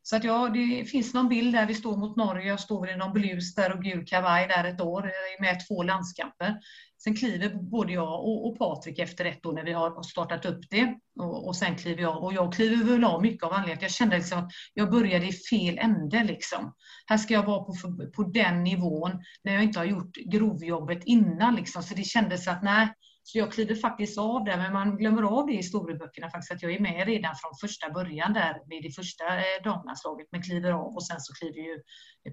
Så 0.10 0.16
att 0.16 0.24
ja, 0.24 0.50
det 0.50 0.86
finns 0.86 1.14
någon 1.14 1.30
bild 1.30 1.54
där 1.54 1.66
vi 1.66 1.74
står 1.74 1.98
mot 1.98 2.16
Norge, 2.16 2.48
jag 2.48 2.60
står 2.60 2.90
i 2.90 2.96
någon 2.96 3.14
blus 3.14 3.56
där 3.56 3.74
och 3.74 3.84
gul 3.84 4.06
kavaj 4.06 4.48
där 4.48 4.64
ett 4.64 4.82
år 4.82 5.06
eh, 5.06 5.42
med 5.42 5.68
två 5.68 5.84
landskamper. 5.84 6.60
Sen 6.98 7.16
kliver 7.16 7.56
både 7.56 7.94
jag 7.94 8.20
och, 8.20 8.48
och 8.48 8.58
Patrik 8.58 9.00
efter 9.00 9.26
ett 9.26 9.46
år 9.46 9.54
när 9.54 9.64
vi 9.64 9.74
har 9.74 10.04
startat 10.04 10.46
upp 10.46 10.70
det. 10.70 10.96
Och, 11.20 11.48
och 11.48 11.56
sen 11.56 11.76
kliver 11.76 12.02
jag, 12.02 12.24
och 12.24 12.34
jag 12.34 12.54
kliver 12.54 12.84
väl 12.84 13.04
av 13.04 13.22
mycket 13.22 13.44
av 13.44 13.54
anledningen 13.54 13.82
jag 13.82 13.92
kände 13.92 14.18
liksom 14.18 14.40
att 14.40 14.52
jag 14.74 14.92
började 14.92 15.28
i 15.28 15.34
fel 15.34 15.78
ände. 15.78 16.24
Liksom. 16.24 16.74
Här 17.06 17.18
ska 17.18 17.34
jag 17.34 17.46
vara 17.46 17.64
på, 17.64 17.74
på 18.16 18.24
den 18.24 18.64
nivån 18.64 19.12
när 19.44 19.54
jag 19.54 19.64
inte 19.64 19.80
har 19.80 19.86
gjort 19.86 20.16
grovjobbet 20.16 21.04
innan. 21.06 21.56
Liksom. 21.56 21.84
Så 21.84 21.96
det 21.96 22.04
kändes 22.04 22.48
att 22.48 22.64
nej, 22.64 22.94
så 23.28 23.38
jag 23.38 23.52
kliver 23.52 23.76
faktiskt 23.76 24.18
av 24.18 24.44
där, 24.44 24.58
men 24.58 24.74
man 24.74 24.98
glömmer 24.98 25.24
av 25.24 25.46
det 25.46 25.54
i 25.54 25.56
historieböckerna 25.56 26.30
faktiskt 26.30 26.52
att 26.52 26.62
jag 26.62 26.72
är 26.74 26.80
med 26.80 27.08
redan 27.08 27.36
från 27.36 27.52
första 27.62 27.90
början 27.90 28.34
där 28.34 28.54
med 28.68 28.84
det 28.84 28.92
första 28.92 29.38
eh, 29.38 29.64
damlandslaget, 29.64 30.28
men 30.32 30.42
kliver 30.42 30.72
av 30.72 30.96
och 30.96 31.08
sen 31.08 31.20
så 31.20 31.34
kliver 31.34 31.60
ju 31.60 31.82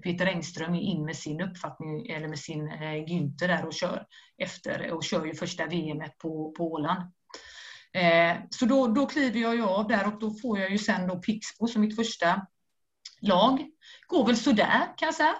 Peter 0.03 0.25
Engström 0.25 0.75
in 0.75 1.05
med 1.05 1.15
sin 1.15 1.41
uppfattning 1.41 2.09
eller 2.09 2.27
med 2.27 2.39
sin 2.39 2.67
eh, 2.67 3.05
Günther 3.05 3.47
där 3.47 3.65
och 3.65 3.73
kör 3.73 4.05
efter 4.37 4.91
och 4.91 5.03
kör 5.03 5.25
ju 5.25 5.33
första 5.33 5.65
VM 5.65 6.09
på, 6.21 6.51
på 6.57 6.71
Åland. 6.71 7.01
Eh, 7.93 8.37
så 8.49 8.65
då, 8.65 8.87
då 8.87 9.05
kliver 9.05 9.39
jag 9.39 9.55
ju 9.55 9.63
av 9.63 9.87
där 9.87 10.07
och 10.07 10.19
då 10.19 10.31
får 10.31 10.59
jag 10.59 10.71
ju 10.71 10.77
sen 10.77 11.07
då 11.07 11.19
Pixbo 11.19 11.67
som 11.67 11.81
mitt 11.81 11.95
första 11.95 12.47
lag. 13.21 13.65
Går 14.07 14.25
väl 14.25 14.37
sådär 14.37 14.93
kan 14.97 15.05
jag 15.05 15.15
säga. 15.15 15.35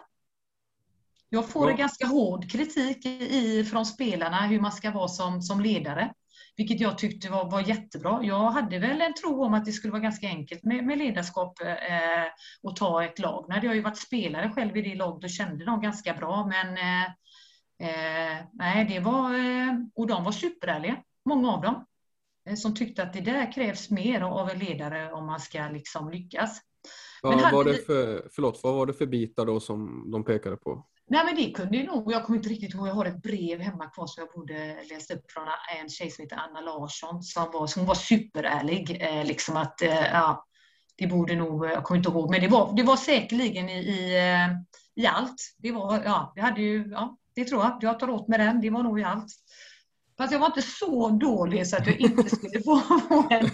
Jag 1.36 1.50
får 1.50 1.69
ja. 1.69 1.78
ganska 1.78 2.08
hård 2.08 2.52
kritik 2.52 3.06
i, 3.06 3.63
från 3.63 3.86
spelarna 3.86 4.48
hur 4.48 4.60
man 4.60 4.71
ska 4.71 4.91
vara 4.91 5.08
som, 5.08 5.41
som 5.41 5.62
ledare. 5.62 6.13
Vilket 6.58 6.80
jag 6.80 6.98
tyckte 6.98 7.30
var, 7.30 7.52
var 7.52 7.62
jättebra. 7.62 8.19
Jag 8.24 8.52
hade 8.52 8.80
väl 8.80 9.02
en 9.02 9.13
tro 9.13 9.43
om 9.43 9.54
att 9.54 9.65
det 9.65 9.71
skulle 9.71 9.91
vara 9.91 10.02
ganska 10.02 10.28
enkelt 10.28 10.63
med, 10.63 10.86
med 10.86 10.98
ledarskap 10.98 11.62
eh, 11.62 12.26
och 12.63 12.76
ta 12.76 13.04
ett 13.04 13.19
lag. 13.19 13.45
Nu 13.48 13.54
hade 13.54 13.67
jag 13.67 13.76
ju 13.76 13.82
varit 13.82 13.98
spelare 13.98 14.52
själv 14.56 14.78
i 14.78 14.82
det 14.82 14.95
laget 14.95 15.24
och 15.24 15.30
kände 15.30 15.65
dem 15.65 15.82
ganska 15.82 16.13
bra. 16.13 16.45
Men 16.48 16.78
eh, 16.78 17.04
eh, 17.89 18.45
nej, 18.54 18.86
det 18.86 19.00
var... 19.00 19.34
Eh, 19.34 19.74
och 19.95 20.08
de 20.08 20.24
var 20.24 20.32
superärliga, 20.32 20.98
många 21.26 21.52
av 21.52 21.62
dem. 21.62 21.86
Eh, 22.50 22.56
som 22.56 22.76
tyckte 22.76 23.04
att 23.04 23.13
det 23.13 23.21
där 23.21 23.52
krävs 23.52 23.89
mer 23.89 24.21
av 24.21 24.50
en 24.50 24.60
ledare 24.60 25.12
om 25.12 25.26
man 25.26 25.39
ska 25.39 25.69
liksom 25.69 26.10
lyckas. 26.10 26.62
Vad 27.21 27.52
var, 27.52 27.63
det 27.63 27.86
för, 27.86 28.30
förlåt, 28.32 28.60
vad 28.63 28.74
var 28.76 28.86
det 28.86 28.93
för 28.93 29.06
bitar 29.06 29.45
då 29.45 29.60
som 29.60 30.12
de 30.12 30.24
pekade 30.24 30.58
på? 30.58 30.86
Nej 31.07 31.25
men 31.25 31.35
det 31.35 31.51
kunde 31.51 31.77
ju 31.77 31.85
nog, 31.85 32.11
jag 32.11 32.25
kommer 32.25 32.37
inte 32.37 32.49
riktigt 32.49 32.73
ihåg, 32.73 32.87
jag 32.87 32.93
har 32.93 33.05
ett 33.05 33.21
brev 33.21 33.59
hemma 33.59 33.85
kvar 33.89 34.07
som 34.07 34.21
jag 34.21 34.33
borde 34.33 34.83
läsa 34.89 35.13
upp 35.13 35.31
från 35.31 35.47
en 35.81 35.89
tjej 35.89 36.11
som 36.11 36.23
heter 36.23 36.37
Anna 36.37 36.61
Larsson 36.61 37.23
som 37.23 37.51
var, 37.51 37.67
som 37.67 37.85
var 37.85 37.95
superärlig. 37.95 38.97
Eh, 39.01 39.25
liksom 39.25 39.57
att, 39.57 39.81
eh, 39.81 40.05
ja, 40.05 40.45
det 40.95 41.07
borde 41.07 41.35
nog, 41.35 41.65
jag 41.65 41.83
kommer 41.83 41.97
inte 41.97 42.09
ihåg, 42.09 42.31
men 42.31 42.41
det 42.41 42.47
var, 42.47 42.73
det 42.75 42.83
var 42.83 42.95
säkerligen 42.95 43.69
i, 43.69 43.79
i, 43.79 44.17
eh, 44.17 44.49
i 45.03 45.07
allt. 45.07 45.55
Det 45.57 45.71
var, 45.71 46.03
ja, 46.03 46.31
det 46.35 46.41
hade 46.41 46.61
ju, 46.61 46.89
ja, 46.91 47.17
det 47.35 47.45
tror 47.45 47.63
jag, 47.63 47.77
jag 47.81 47.99
tar 47.99 48.09
åt 48.09 48.27
med 48.27 48.39
den, 48.39 48.61
det 48.61 48.69
var 48.69 48.83
nog 48.83 48.99
i 48.99 49.03
allt. 49.03 49.31
Fast 50.17 50.31
jag 50.31 50.39
var 50.39 50.47
inte 50.47 50.61
så 50.61 51.09
dålig 51.09 51.67
så 51.67 51.77
att 51.77 51.87
jag 51.87 51.99
inte 51.99 52.35
skulle 52.35 52.63
få 52.63 52.81
en, 53.29 53.49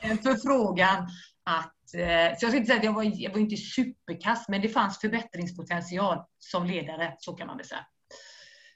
en 0.00 0.18
förfrågan 0.18 1.08
att 1.44 1.79
Eh, 1.94 2.38
så 2.38 2.44
jag 2.44 2.50
ska 2.50 2.56
inte 2.56 2.66
säga 2.66 2.78
att 2.78 2.84
jag 2.84 2.92
var, 2.92 3.12
jag 3.14 3.32
var 3.32 3.38
inte 3.38 3.56
superkass, 3.56 4.48
men 4.48 4.62
det 4.62 4.68
fanns 4.68 5.00
förbättringspotential 5.00 6.18
som 6.38 6.66
ledare, 6.66 7.14
så 7.18 7.32
kan 7.32 7.46
man 7.46 7.56
väl 7.56 7.66
säga. 7.66 7.86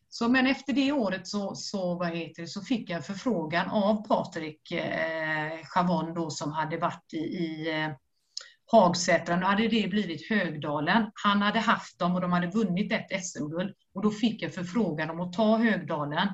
Så, 0.08 0.28
men 0.28 0.46
efter 0.46 0.72
det 0.72 0.92
året 0.92 1.26
så, 1.26 1.54
så, 1.54 1.94
vad 1.94 2.08
heter 2.08 2.42
det, 2.42 2.48
så 2.48 2.62
fick 2.62 2.90
jag 2.90 2.96
en 2.96 3.02
förfrågan 3.02 3.70
av 3.70 4.08
Patrik 4.08 4.72
eh, 4.72 5.64
Chavon 5.64 6.14
då, 6.14 6.30
som 6.30 6.52
hade 6.52 6.78
varit 6.78 7.12
i, 7.12 7.16
i 7.16 7.80
eh, 7.82 7.90
Hagsätra. 8.66 9.36
Nu 9.36 9.44
hade 9.44 9.68
det 9.68 9.88
blivit 9.88 10.28
Högdalen. 10.28 11.10
Han 11.14 11.42
hade 11.42 11.58
haft 11.58 11.98
dem 11.98 12.14
och 12.14 12.20
de 12.20 12.32
hade 12.32 12.46
vunnit 12.46 12.92
ett 12.92 13.24
SM-guld. 13.24 13.74
Och 13.94 14.02
då 14.02 14.10
fick 14.10 14.42
jag 14.42 14.54
förfrågan 14.54 15.10
om 15.10 15.20
att 15.20 15.32
ta 15.32 15.56
Högdalen 15.56 16.28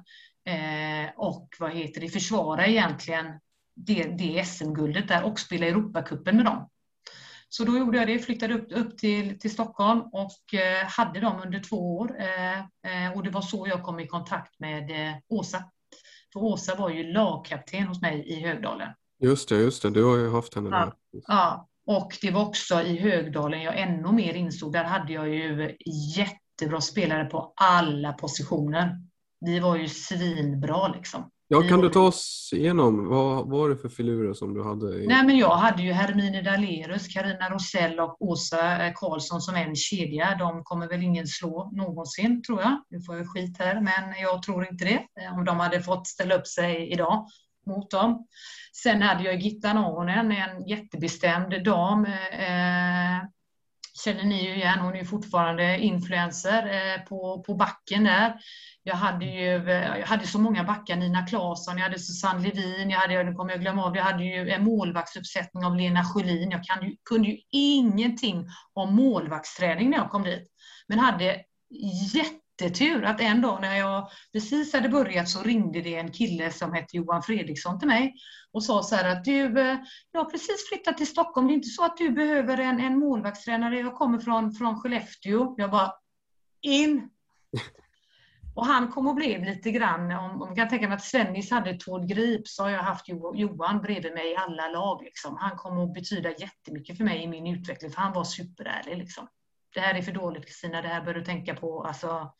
eh, 0.46 1.10
och 1.16 1.48
vad 1.58 1.72
heter 1.72 2.00
det, 2.00 2.08
försvara 2.08 2.66
egentligen 2.66 3.26
det, 3.86 4.02
det 4.04 4.44
SM-guldet 4.44 5.08
där 5.08 5.24
och 5.24 5.40
spela 5.40 5.66
Europacupen 5.66 6.36
med 6.36 6.44
dem. 6.44 6.68
Så 7.52 7.64
då 7.64 7.78
gjorde 7.78 7.98
jag 7.98 8.06
det, 8.06 8.18
flyttade 8.18 8.54
upp, 8.54 8.68
upp 8.70 8.98
till, 8.98 9.38
till 9.38 9.50
Stockholm 9.50 10.00
och 10.00 10.54
eh, 10.54 10.86
hade 10.86 11.20
dem 11.20 11.42
under 11.44 11.60
två 11.60 11.96
år. 11.96 12.16
Eh, 12.18 12.58
eh, 12.58 13.12
och 13.16 13.22
det 13.22 13.30
var 13.30 13.40
så 13.40 13.66
jag 13.68 13.82
kom 13.82 14.00
i 14.00 14.06
kontakt 14.06 14.60
med 14.60 14.90
eh, 14.90 15.16
Åsa. 15.28 15.64
För 16.32 16.40
Åsa 16.40 16.74
var 16.74 16.90
ju 16.90 17.12
lagkapten 17.12 17.86
hos 17.86 18.00
mig 18.00 18.24
i 18.26 18.40
Högdalen. 18.40 18.88
Just 19.22 19.48
det, 19.48 19.56
just 19.56 19.82
det. 19.82 19.90
Du 19.90 20.04
har 20.04 20.16
ju 20.16 20.30
haft 20.30 20.54
henne 20.54 20.70
där. 20.70 20.92
Ja, 21.10 21.20
ja. 21.26 21.68
och 21.86 22.18
det 22.22 22.30
var 22.30 22.46
också 22.46 22.82
i 22.82 22.98
Högdalen 22.98 23.62
jag 23.62 23.80
ännu 23.80 24.12
mer 24.12 24.34
insåg. 24.34 24.72
Där 24.72 24.84
hade 24.84 25.12
jag 25.12 25.28
ju 25.28 25.76
jättebra 26.16 26.80
spelare 26.80 27.24
på 27.24 27.52
alla 27.56 28.12
positioner. 28.12 28.96
Vi 29.40 29.60
var 29.60 29.76
ju 29.76 29.88
svinbra 29.88 30.88
liksom. 30.88 31.30
Ja, 31.52 31.62
kan 31.62 31.80
du 31.80 31.88
ta 31.88 32.00
oss 32.00 32.50
igenom, 32.52 33.08
vad 33.08 33.50
var 33.50 33.68
det 33.68 33.76
för 33.76 33.88
filurer 33.88 34.34
som 34.34 34.54
du 34.54 34.64
hade? 34.64 35.02
I... 35.02 35.06
Nej, 35.06 35.26
men 35.26 35.36
jag 35.38 35.56
hade 35.56 35.82
ju 35.82 35.92
Hermine 35.92 36.42
Dalerus, 36.42 37.08
Karina 37.08 37.50
Rosell 37.50 38.00
och 38.00 38.22
Åsa 38.22 38.86
eh, 38.86 38.92
Karlsson 38.94 39.40
som 39.40 39.54
en 39.54 39.76
kedja. 39.76 40.36
De 40.38 40.64
kommer 40.64 40.88
väl 40.88 41.02
ingen 41.02 41.26
slå 41.26 41.70
någonsin, 41.72 42.42
tror 42.42 42.60
jag. 42.60 42.84
Nu 42.90 43.00
får 43.00 43.16
jag 43.16 43.28
skit 43.28 43.58
här, 43.58 43.80
men 43.80 44.20
jag 44.22 44.42
tror 44.42 44.66
inte 44.70 44.84
det. 44.84 45.22
Eh, 45.22 45.38
om 45.38 45.44
de 45.44 45.60
hade 45.60 45.82
fått 45.82 46.06
ställa 46.06 46.34
upp 46.34 46.46
sig 46.46 46.92
idag 46.92 47.26
mot 47.66 47.90
dem. 47.90 48.26
Sen 48.82 49.02
hade 49.02 49.24
jag 49.24 49.40
Gitta 49.40 49.72
Nahonen, 49.72 50.32
en 50.32 50.66
jättebestämd 50.66 51.64
dam 51.64 52.04
eh, 52.04 53.18
känner 54.04 54.24
ni 54.24 54.44
ju 54.44 54.54
igen, 54.54 54.78
hon 54.78 54.96
är 54.96 55.04
fortfarande 55.04 55.78
influencer 55.78 56.66
eh, 56.66 57.02
på, 57.02 57.42
på 57.46 57.54
backen 57.54 58.04
där. 58.04 58.34
Jag 58.82 58.94
hade 58.94 59.24
ju 59.24 59.70
eh, 59.70 59.98
jag 59.98 60.06
hade 60.06 60.26
så 60.26 60.38
många 60.38 60.64
backar, 60.64 60.96
Nina 60.96 61.26
Claesson, 61.26 61.78
jag 61.78 61.84
hade 61.84 61.98
Susanne 61.98 62.42
Levin, 62.42 62.90
jag 62.90 62.98
hade, 62.98 63.22
nu 63.22 63.32
kommer 63.34 63.50
jag 63.50 63.60
glömma 63.60 63.84
av, 63.84 63.96
jag 63.96 64.04
hade 64.04 64.24
ju 64.24 64.50
en 64.50 64.64
målvaktsuppsättning 64.64 65.64
av 65.64 65.76
Lena 65.76 66.04
Sjölin. 66.04 66.50
Jag 66.50 66.64
kan 66.64 66.86
ju, 66.86 66.96
kunde 67.04 67.28
ju 67.28 67.38
ingenting 67.50 68.48
om 68.72 68.94
målvaktsträning 68.94 69.90
när 69.90 69.98
jag 69.98 70.10
kom 70.10 70.22
dit, 70.22 70.48
men 70.88 70.98
hade 70.98 71.36
jättetur 72.60 73.04
att 73.04 73.20
en 73.20 73.40
dag 73.40 73.60
när 73.60 73.78
jag 73.78 74.10
precis 74.32 74.72
hade 74.72 74.88
börjat 74.88 75.28
så 75.28 75.42
ringde 75.42 75.80
det 75.80 75.96
en 75.96 76.12
kille 76.12 76.50
som 76.50 76.72
hette 76.72 76.96
Johan 76.96 77.22
Fredriksson 77.22 77.78
till 77.78 77.88
mig 77.88 78.14
och 78.52 78.64
sa 78.64 78.82
så 78.82 78.96
här 78.96 79.12
att 79.12 79.24
du, 79.24 79.60
eh, 79.60 79.78
jag 80.12 80.20
har 80.20 80.30
precis 80.30 80.68
flyttat 80.68 80.96
till 80.96 81.06
Stockholm, 81.06 81.46
det 81.46 81.52
är 81.52 81.54
inte 81.54 81.68
så 81.68 81.84
att 81.84 81.96
du 81.96 82.10
behöver 82.10 82.58
en, 82.58 82.80
en 82.80 82.98
målvaktstränare, 82.98 83.78
jag 83.78 83.94
kommer 83.94 84.18
från, 84.18 84.52
från 84.52 84.80
Skellefteå. 84.80 85.54
Jag 85.58 85.70
bara, 85.70 85.92
in! 86.60 87.10
Och 88.54 88.66
han 88.66 88.88
kom 88.88 89.08
och 89.08 89.14
blev 89.14 89.44
lite 89.44 89.70
grann, 89.70 90.12
om 90.12 90.38
man 90.38 90.56
kan 90.56 90.68
tänka 90.68 90.88
mig 90.88 90.96
att 90.96 91.04
Svennis 91.04 91.50
hade 91.50 91.74
Tord 91.74 92.08
Grip 92.08 92.48
så 92.48 92.62
har 92.62 92.70
jag 92.70 92.82
haft 92.82 93.08
Johan 93.34 93.80
bredvid 93.82 94.14
mig 94.14 94.32
i 94.32 94.36
alla 94.36 94.68
lag. 94.68 95.02
Liksom. 95.02 95.36
Han 95.40 95.56
kom 95.56 95.78
att 95.78 95.94
betyda 95.94 96.30
jättemycket 96.30 96.96
för 96.96 97.04
mig 97.04 97.22
i 97.22 97.28
min 97.28 97.46
utveckling, 97.46 97.90
för 97.90 98.00
han 98.00 98.12
var 98.12 98.24
superärlig. 98.24 98.98
Liksom. 98.98 99.28
Det 99.74 99.80
här 99.80 99.94
är 99.94 100.02
för 100.02 100.12
dåligt 100.12 100.46
Kristina, 100.46 100.82
det 100.82 100.88
här 100.88 101.04
bör 101.04 101.14
du 101.14 101.24
tänka 101.24 101.54
på. 101.54 101.84
Alltså, 101.84 102.32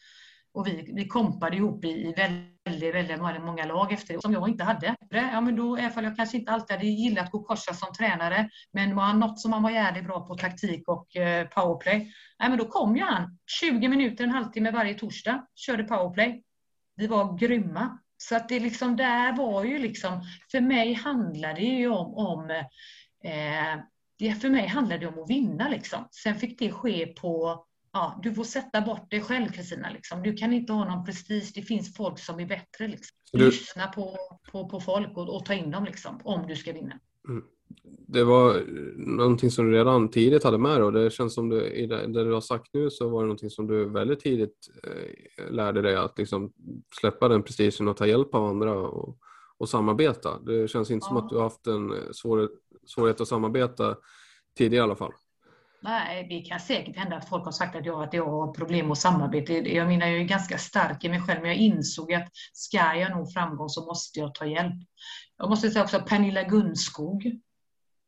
och 0.52 0.66
vi, 0.66 0.92
vi 0.94 1.08
kompade 1.08 1.56
ihop 1.56 1.84
i, 1.84 1.88
i 1.88 2.12
väldigt, 2.12 2.94
väldigt 2.94 3.20
många 3.20 3.64
lag 3.64 3.92
efter 3.92 4.14
det, 4.14 4.20
som 4.20 4.32
jag 4.32 4.48
inte 4.48 4.64
hade. 4.64 4.96
Ja, 5.10 5.40
men 5.40 5.56
då, 5.56 5.76
även 5.76 6.04
jag 6.04 6.16
kanske 6.16 6.36
inte 6.36 6.52
alltid 6.52 6.76
hade 6.76 6.86
gillat 6.86 7.24
att 7.24 7.30
gå 7.30 7.42
korsa 7.42 7.74
som 7.74 7.92
tränare, 7.92 8.48
men 8.72 8.96
var 8.96 9.02
han 9.02 9.20
något 9.20 9.40
som 9.40 9.52
han 9.52 9.62
var 9.62 9.70
jävligt 9.70 10.04
bra 10.04 10.26
på, 10.26 10.34
taktik 10.34 10.88
och 10.88 11.16
eh, 11.16 11.48
powerplay, 11.48 12.12
ja, 12.38 12.48
men 12.48 12.58
då 12.58 12.64
kom 12.64 12.96
ju 12.96 13.02
han 13.02 13.38
20 13.60 13.88
minuter, 13.88 14.24
en 14.24 14.30
halvtimme 14.30 14.70
varje 14.70 14.94
torsdag, 14.94 15.46
körde 15.54 15.84
powerplay. 15.84 16.42
Vi 16.96 17.06
var 17.06 17.38
grymma. 17.38 17.98
Så 18.16 18.36
att 18.36 18.48
det 18.48 18.60
liksom 18.60 18.96
där 18.96 19.36
var 19.36 19.64
ju 19.64 19.78
liksom, 19.78 20.22
för 20.50 20.60
mig 20.60 20.94
handlade 20.94 21.54
det 21.54 21.66
ju 21.66 21.88
om, 21.88 22.14
om 22.14 22.50
eh, 23.24 23.80
det 24.20 24.34
för 24.34 24.50
mig 24.50 24.66
handlade 24.66 25.00
det 25.00 25.06
om 25.06 25.22
att 25.22 25.30
vinna 25.30 25.68
liksom. 25.68 26.08
Sen 26.10 26.34
fick 26.34 26.58
det 26.58 26.72
ske 26.72 27.06
på 27.06 27.64
ja, 27.92 28.20
du 28.22 28.34
får 28.34 28.44
sätta 28.44 28.80
bort 28.80 29.10
dig 29.10 29.20
själv 29.20 29.48
Kristina. 29.48 29.90
Liksom. 29.90 30.22
Du 30.22 30.34
kan 30.34 30.52
inte 30.52 30.72
ha 30.72 30.84
någon 30.84 31.04
prestige. 31.04 31.52
Det 31.54 31.62
finns 31.62 31.96
folk 31.96 32.18
som 32.18 32.40
är 32.40 32.46
bättre. 32.46 32.88
Liksom. 32.88 33.16
Du... 33.32 33.46
Lyssna 33.46 33.86
på, 33.86 34.16
på, 34.52 34.68
på 34.68 34.80
folk 34.80 35.16
och, 35.16 35.36
och, 35.36 35.44
ta 35.44 35.54
in 35.54 35.70
dem 35.70 35.84
liksom, 35.84 36.20
om 36.24 36.46
du 36.46 36.56
ska 36.56 36.72
vinna. 36.72 36.98
Mm. 37.28 37.44
Det 38.08 38.24
var 38.24 38.62
någonting 38.96 39.50
som 39.50 39.66
du 39.66 39.72
redan 39.72 40.10
tidigt 40.10 40.44
hade 40.44 40.58
med 40.58 40.82
och 40.82 40.92
det 40.92 41.12
känns 41.12 41.34
som 41.34 41.48
du 41.48 41.64
i 41.64 41.86
det, 41.86 42.06
det, 42.06 42.24
du 42.24 42.32
har 42.32 42.40
sagt 42.40 42.74
nu 42.74 42.90
så 42.90 43.08
var 43.08 43.20
det 43.20 43.26
någonting 43.26 43.50
som 43.50 43.66
du 43.66 43.84
väldigt 43.84 44.20
tidigt 44.20 44.68
eh, 44.84 45.52
lärde 45.52 45.82
dig 45.82 45.96
att 45.96 46.18
liksom 46.18 46.52
släppa 47.00 47.28
den 47.28 47.42
prestigen 47.42 47.88
och 47.88 47.96
ta 47.96 48.06
hjälp 48.06 48.34
av 48.34 48.44
andra 48.44 48.72
och, 48.72 49.18
och 49.58 49.68
samarbeta. 49.68 50.38
Det 50.38 50.68
känns 50.68 50.90
inte 50.90 51.04
ja. 51.04 51.08
som 51.08 51.16
att 51.16 51.28
du 51.28 51.36
har 51.36 51.42
haft 51.42 51.66
en 51.66 51.92
svårighet, 52.12 52.50
svårighet 52.86 53.20
att 53.20 53.28
samarbeta 53.28 53.96
tidigare 54.58 54.82
i 54.82 54.84
alla 54.84 54.96
fall. 54.96 55.12
Nej, 55.82 56.26
det 56.28 56.40
kan 56.40 56.60
säkert 56.60 56.96
hända 56.96 57.16
att 57.16 57.28
folk 57.28 57.44
har 57.44 57.52
sagt 57.52 57.76
att 57.76 57.86
jag, 57.86 58.02
att 58.02 58.14
jag 58.14 58.26
har 58.26 58.52
problem 58.52 58.88
med 58.88 58.98
samarbete. 58.98 59.52
Jag 59.52 59.88
menar, 59.88 60.06
jag 60.06 60.20
är 60.20 60.24
ganska 60.24 60.58
stark 60.58 61.04
i 61.04 61.08
mig 61.08 61.20
själv, 61.20 61.40
men 61.40 61.50
jag 61.50 61.58
insåg 61.58 62.12
att 62.12 62.28
ska 62.52 62.94
jag 62.94 63.10
nå 63.10 63.26
framgång 63.26 63.68
så 63.68 63.86
måste 63.86 64.18
jag 64.18 64.34
ta 64.34 64.46
hjälp. 64.46 64.74
Jag 65.36 65.50
måste 65.50 65.70
säga 65.70 65.84
också 65.84 65.96
att 65.96 66.06
Pernilla 66.06 66.42
Gunskog 66.42 67.40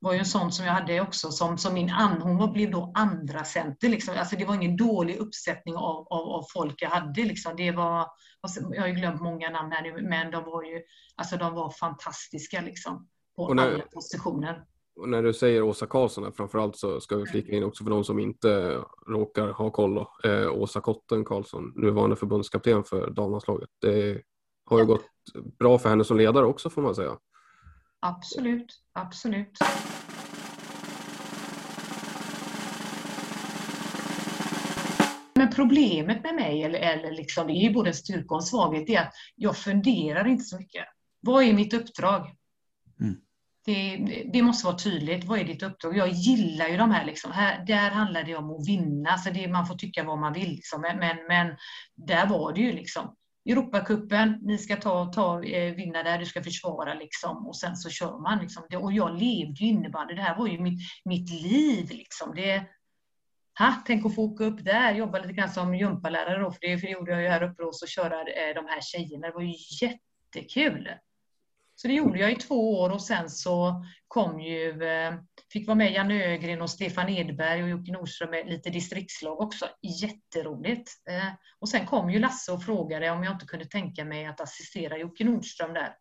var 0.02 0.12
ju 0.12 0.18
en 0.18 0.24
sån 0.24 0.52
som 0.52 0.66
jag 0.66 0.72
hade 0.72 1.00
också 1.00 1.30
som, 1.30 1.58
som 1.58 1.74
min 1.74 1.90
an, 1.90 2.22
hon 2.22 2.52
blev 2.52 2.70
då 2.70 2.92
andra 2.94 3.44
center 3.44 3.88
liksom. 3.88 4.14
Alltså 4.18 4.36
det 4.36 4.44
var 4.44 4.54
ingen 4.54 4.76
dålig 4.76 5.16
uppsättning 5.16 5.76
av, 5.76 6.06
av, 6.10 6.28
av 6.28 6.44
folk 6.52 6.82
jag 6.82 6.90
hade 6.90 7.24
liksom. 7.24 7.56
Det 7.56 7.70
var, 7.70 8.06
alltså, 8.40 8.60
jag 8.74 8.80
har 8.80 8.88
ju 8.88 8.94
glömt 8.94 9.20
många 9.20 9.50
namn 9.50 9.72
här 9.72 9.82
nu, 9.82 10.08
men 10.08 10.30
de 10.30 10.44
var 10.44 10.62
ju, 10.62 10.82
alltså 11.16 11.36
de 11.36 11.54
var 11.54 11.70
fantastiska 11.70 12.60
liksom. 12.60 13.08
På 13.36 13.54
när, 13.54 13.74
alla 13.74 13.84
positioner. 13.94 14.64
Och 14.96 15.08
när 15.08 15.22
du 15.22 15.34
säger 15.34 15.62
Åsa 15.62 15.86
Karlsson, 15.86 16.32
framförallt 16.32 16.76
så 16.76 17.00
ska 17.00 17.16
vi 17.16 17.26
flika 17.26 17.52
in 17.52 17.64
också 17.64 17.84
för 17.84 17.90
de 17.90 18.04
som 18.04 18.18
inte 18.18 18.80
råkar 19.08 19.48
ha 19.48 19.70
koll. 19.70 19.94
Då. 19.94 20.30
Eh, 20.30 20.50
Åsa 20.50 20.80
Kotten 20.80 21.24
Karlsson, 21.24 21.72
nuvarande 21.76 22.16
förbundskapten 22.16 22.84
för 22.84 23.10
damlandslaget. 23.10 23.68
Det 23.80 24.22
har 24.64 24.78
ju 24.78 24.86
gått 24.86 25.04
bra 25.58 25.78
för 25.78 25.88
henne 25.88 26.04
som 26.04 26.16
ledare 26.16 26.46
också 26.46 26.70
får 26.70 26.82
man 26.82 26.94
säga. 26.94 27.18
Absolut, 28.00 28.82
absolut. 28.92 29.58
Men 35.34 35.50
problemet 35.50 36.22
med 36.22 36.34
mig, 36.34 36.62
eller, 36.62 36.78
eller 36.78 37.12
liksom, 37.12 37.46
det 37.46 37.52
är 37.52 37.68
ju 37.68 37.72
både 37.72 37.90
en 37.90 37.94
styrka 37.94 38.34
och 38.34 38.40
en 38.40 38.42
svaghet, 38.42 38.90
är 38.90 39.00
att 39.00 39.12
jag 39.36 39.56
funderar 39.56 40.26
inte 40.26 40.44
så 40.44 40.58
mycket. 40.58 40.84
Vad 41.20 41.44
är 41.44 41.52
mitt 41.52 41.74
uppdrag? 41.74 42.36
Mm. 43.00 43.16
Det, 43.64 43.96
det, 44.32 44.42
måste 44.42 44.66
vara 44.66 44.78
tydligt. 44.78 45.24
Vad 45.24 45.38
är 45.38 45.44
ditt 45.44 45.62
uppdrag? 45.62 45.96
Jag 45.96 46.08
gillar 46.08 46.68
ju 46.68 46.76
de 46.76 46.90
här. 46.90 47.04
Liksom. 47.04 47.32
här 47.32 47.64
där 47.66 47.90
handlar 47.90 48.22
det 48.24 48.36
om 48.36 48.50
att 48.50 48.68
vinna. 48.68 49.18
Så 49.18 49.30
det, 49.30 49.48
man 49.48 49.66
får 49.66 49.74
tycka 49.74 50.04
vad 50.04 50.18
man 50.18 50.32
vill. 50.32 50.50
Liksom. 50.50 50.80
Men, 50.80 50.98
men, 50.98 51.16
men, 51.28 51.56
där 51.96 52.26
var 52.26 52.52
det 52.52 52.60
ju 52.60 52.72
liksom. 52.72 53.16
Europacupen, 53.48 54.38
ni 54.42 54.58
ska 54.58 54.76
ta, 54.76 55.12
ta, 55.12 55.42
eh, 55.44 55.74
vinna 55.74 56.02
där, 56.02 56.18
du 56.18 56.26
ska 56.26 56.42
försvara 56.42 56.94
liksom. 56.94 57.46
Och 57.46 57.56
sen 57.56 57.76
så 57.76 57.90
kör 57.90 58.18
man. 58.18 58.38
Liksom. 58.38 58.66
Det, 58.70 58.76
och 58.76 58.92
jag 58.92 59.12
levde 59.12 59.64
ju 59.64 59.66
innebandy. 59.66 60.14
Det 60.14 60.22
här 60.22 60.38
var 60.38 60.46
ju 60.46 60.60
mitt, 60.60 60.80
mitt 61.04 61.30
liv. 61.30 61.90
Liksom. 61.90 62.34
Det, 62.34 62.64
ha, 63.58 63.74
tänk 63.86 64.06
att 64.06 64.14
få 64.14 64.22
åka 64.22 64.44
upp 64.44 64.64
där, 64.64 64.94
jobba 64.94 65.18
lite 65.18 65.32
grann 65.32 65.50
som 65.50 65.74
gympalärare 65.74 66.42
då, 66.42 66.50
för 66.50 66.60
det, 66.60 66.78
för 66.78 66.86
det 66.86 66.92
gjorde 66.92 67.12
jag 67.12 67.22
ju 67.22 67.28
här 67.28 67.42
uppe 67.42 67.62
och 67.62 67.76
så 67.76 67.86
köra 67.86 68.20
eh, 68.20 68.54
de 68.54 68.66
här 68.66 68.80
tjejerna. 68.80 69.26
Det 69.26 69.32
var 69.32 69.42
ju 69.42 69.54
jättekul. 69.80 70.88
Så 71.82 71.88
det 71.88 71.94
gjorde 71.94 72.18
jag 72.18 72.32
i 72.32 72.36
två 72.36 72.80
år 72.80 72.90
och 72.90 73.02
sen 73.02 73.30
så 73.30 73.84
kom 74.08 74.40
ju, 74.40 74.82
eh, 74.82 75.14
fick 75.52 75.66
vara 75.66 75.74
med 75.74 75.92
Janne 75.92 76.24
Ögren 76.24 76.62
och 76.62 76.70
Stefan 76.70 77.08
Edberg 77.08 77.62
och 77.62 77.68
Jocke 77.68 77.92
Nordström 77.92 78.30
med 78.30 78.46
lite 78.46 78.70
distriktslag 78.70 79.40
också. 79.40 79.66
Jätteroligt. 80.02 80.90
Eh, 81.10 81.32
och 81.58 81.68
sen 81.68 81.86
kom 81.86 82.10
ju 82.10 82.18
Lasse 82.18 82.52
och 82.52 82.64
frågade 82.64 83.10
om 83.10 83.24
jag 83.24 83.34
inte 83.34 83.46
kunde 83.46 83.64
tänka 83.64 84.04
mig 84.04 84.26
att 84.26 84.40
assistera 84.40 84.98
Jocke 84.98 85.24
Nordström 85.24 85.74
där. 85.74 85.94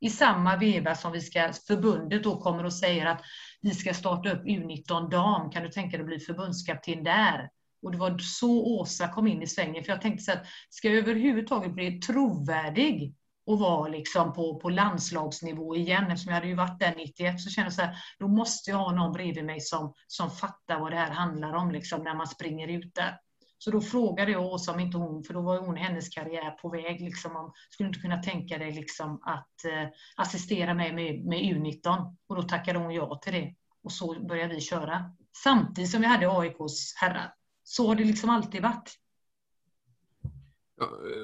I 0.00 0.10
samma 0.10 0.56
veva 0.56 0.94
som 0.94 1.12
vi 1.12 1.20
ska, 1.20 1.52
förbundet 1.66 2.24
då 2.24 2.40
kommer 2.40 2.64
och 2.64 2.74
säger 2.74 3.06
att 3.06 3.22
vi 3.60 3.70
ska 3.70 3.94
starta 3.94 4.30
upp 4.30 4.44
U19 4.44 5.10
dam, 5.10 5.50
kan 5.50 5.62
du 5.62 5.68
tänka 5.68 5.96
dig 5.96 6.00
att 6.00 6.06
bli 6.06 6.20
förbundskapten 6.20 7.04
där? 7.04 7.50
Och 7.82 7.92
det 7.92 7.98
var 7.98 8.18
så 8.18 8.78
Åsa 8.78 9.08
kom 9.08 9.26
in 9.26 9.42
i 9.42 9.46
svängen, 9.46 9.84
för 9.84 9.92
jag 9.92 10.00
tänkte 10.00 10.24
så 10.24 10.32
att 10.32 10.46
ska 10.70 10.88
jag 10.88 10.96
överhuvudtaget 10.98 11.72
bli 11.72 12.00
trovärdig 12.00 13.14
och 13.50 13.58
vara 13.58 13.88
liksom 13.88 14.32
på, 14.32 14.60
på 14.60 14.70
landslagsnivå 14.70 15.76
igen. 15.76 16.04
Eftersom 16.04 16.30
jag 16.30 16.34
hade 16.34 16.48
ju 16.48 16.54
varit 16.54 16.80
där 16.80 16.94
91 16.96 17.40
så 17.40 17.50
kände 17.50 17.66
jag 17.66 17.72
så 17.72 17.82
här, 17.82 17.96
då 18.18 18.28
måste 18.28 18.70
jag 18.70 18.78
ha 18.78 18.92
någon 18.92 19.12
bredvid 19.12 19.44
mig 19.44 19.60
som, 19.60 19.94
som 20.06 20.30
fattar 20.30 20.80
vad 20.80 20.92
det 20.92 20.96
här 20.96 21.10
handlar 21.10 21.52
om 21.52 21.70
liksom, 21.70 22.02
när 22.02 22.14
man 22.14 22.26
springer 22.26 22.68
ut 22.68 22.94
där. 22.94 23.18
Så 23.58 23.70
då 23.70 23.80
frågade 23.80 24.32
jag 24.32 24.46
Åsa 24.46 24.72
om 24.72 24.80
inte 24.80 24.98
hon, 24.98 25.24
för 25.24 25.34
då 25.34 25.40
var 25.40 25.58
hon 25.58 25.76
hennes 25.76 26.08
karriär 26.08 26.50
på 26.50 26.68
väg, 26.68 27.00
liksom, 27.00 27.36
om, 27.36 27.52
skulle 27.70 27.88
inte 27.88 28.00
kunna 28.00 28.22
tänka 28.22 28.58
dig 28.58 28.72
liksom, 28.72 29.20
att 29.22 29.64
eh, 29.64 29.88
assistera 30.16 30.74
mig 30.74 30.92
med, 30.92 31.24
med 31.24 31.38
U19? 31.38 32.16
Och 32.28 32.36
då 32.36 32.42
tackade 32.42 32.78
hon 32.78 32.94
ja 32.94 33.20
till 33.22 33.32
det. 33.32 33.54
Och 33.84 33.92
så 33.92 34.26
började 34.26 34.54
vi 34.54 34.60
köra. 34.60 35.12
Samtidigt 35.42 35.90
som 35.90 36.00
vi 36.00 36.06
hade 36.06 36.38
AIKs 36.38 36.94
herrar. 36.96 37.34
Så 37.62 37.88
har 37.88 37.94
det 37.94 38.04
liksom 38.04 38.30
alltid 38.30 38.62
varit. 38.62 38.96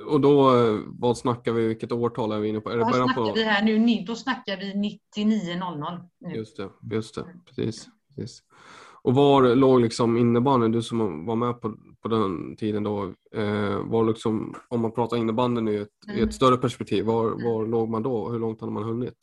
Och 0.06 0.20
då, 0.20 0.52
vad 0.86 1.18
snackar 1.18 1.52
vi, 1.52 1.66
vilket 1.66 1.92
årtal 1.92 2.32
är 2.32 2.38
vi 2.38 2.48
inne 2.48 2.60
på? 2.60 2.70
Är 2.70 2.76
det 2.76 2.84
början 2.84 3.14
på... 3.14 3.32
vi 3.32 3.44
här 3.44 3.62
nu? 3.62 4.04
Då 4.06 4.14
snackar 4.14 4.56
vi 4.56 4.72
99.00. 5.16 6.34
Just 6.34 6.56
det, 6.56 6.68
just 6.94 7.14
det, 7.14 7.24
precis. 7.46 7.88
precis. 8.08 8.42
Och 9.06 9.14
var 9.14 9.54
låg 9.54 9.80
liksom 9.80 10.16
innebandyn, 10.16 10.72
du 10.72 10.82
som 10.82 11.26
var 11.26 11.36
med 11.36 11.60
på, 11.60 11.74
på 12.02 12.08
den 12.08 12.56
tiden 12.56 12.82
då, 12.82 13.14
eh, 13.36 13.78
var 13.84 14.04
liksom, 14.04 14.54
om 14.68 14.80
man 14.80 14.92
pratar 14.92 15.16
innebandyn 15.16 15.68
i 15.68 15.74
ett, 15.76 15.88
mm. 16.08 16.18
i 16.18 16.22
ett 16.22 16.34
större 16.34 16.56
perspektiv, 16.56 17.04
var, 17.04 17.24
var 17.24 17.58
mm. 17.58 17.70
låg 17.70 17.88
man 17.88 18.02
då? 18.02 18.28
Hur 18.28 18.38
långt 18.38 18.60
hade 18.60 18.72
man 18.72 18.82
hunnit? 18.82 19.18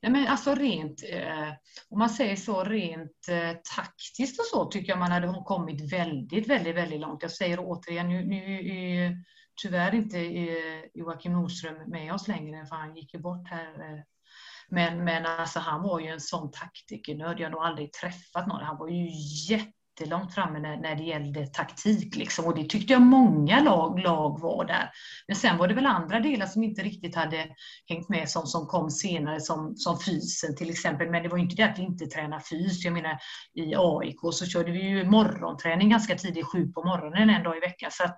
Ja, 0.00 0.10
men 0.10 0.26
alltså 0.26 0.54
rent, 0.54 1.02
eh, 1.12 1.48
om 1.90 1.98
man 1.98 2.10
säger 2.10 2.36
så, 2.36 2.64
rent 2.64 3.28
eh, 3.28 3.56
taktiskt 3.76 4.40
och 4.40 4.46
så 4.46 4.64
tycker 4.64 4.92
jag 4.92 4.98
man 4.98 5.12
hade 5.12 5.42
kommit 5.44 5.92
väldigt, 5.92 6.48
väldigt, 6.48 6.76
väldigt 6.76 7.00
långt. 7.00 7.22
Jag 7.22 7.30
säger 7.30 7.58
återigen, 7.60 8.08
nu, 8.08 8.24
nu 8.24 8.62
tyvärr 9.62 9.94
inte 9.94 10.18
eh, 10.18 10.82
Joakim 10.94 11.32
Nordström 11.32 11.90
med 11.90 12.14
oss 12.14 12.28
längre, 12.28 12.66
för 12.66 12.76
han 12.76 12.96
gick 12.96 13.14
ju 13.14 13.20
bort 13.20 13.48
här. 13.48 13.92
Eh. 13.92 14.00
Men, 14.68 15.04
men 15.04 15.26
alltså, 15.26 15.58
han 15.58 15.82
var 15.82 16.00
ju 16.00 16.06
en 16.06 16.20
sån 16.20 16.50
taktikernörd. 16.50 17.40
Jag 17.40 17.46
har 17.46 17.50
nog 17.50 17.62
aldrig 17.62 17.92
träffat 17.92 18.46
någon. 18.46 18.64
Han 18.64 18.78
var 18.78 18.88
ju 18.88 19.08
jättelångt 19.48 20.34
framme 20.34 20.58
när, 20.58 20.76
när 20.76 20.94
det 20.94 21.02
gällde 21.02 21.46
taktik. 21.46 22.16
Liksom. 22.16 22.44
Och 22.44 22.54
det 22.54 22.68
tyckte 22.68 22.92
jag 22.92 23.02
många 23.02 23.62
lag, 23.62 23.98
lag 23.98 24.40
var 24.40 24.64
där. 24.64 24.90
Men 25.26 25.36
sen 25.36 25.58
var 25.58 25.68
det 25.68 25.74
väl 25.74 25.86
andra 25.86 26.20
delar 26.20 26.46
som 26.46 26.62
inte 26.62 26.82
riktigt 26.82 27.14
hade 27.14 27.46
hängt 27.88 28.08
med 28.08 28.28
som, 28.28 28.46
som 28.46 28.66
kom 28.66 28.90
senare, 28.90 29.40
som, 29.40 29.76
som 29.76 29.98
fysen 30.00 30.56
till 30.56 30.70
exempel. 30.70 31.10
Men 31.10 31.22
det 31.22 31.28
var 31.28 31.38
inte 31.38 31.56
det 31.56 31.62
att 31.62 31.78
vi 31.78 31.82
inte 31.82 32.06
tränade 32.06 32.42
fys. 32.42 32.84
Jag 32.84 32.94
menar, 32.94 33.18
i 33.54 33.74
AIK 33.76 34.20
så 34.32 34.46
körde 34.46 34.72
vi 34.72 34.82
ju 34.82 35.04
morgonträning 35.04 35.90
ganska 35.90 36.14
tidigt, 36.14 36.46
sju 36.46 36.68
på 36.72 36.84
morgonen 36.84 37.30
en 37.30 37.42
dag 37.42 37.56
i 37.56 37.60
veckan. 37.60 37.90
Så 37.92 38.04
att 38.04 38.16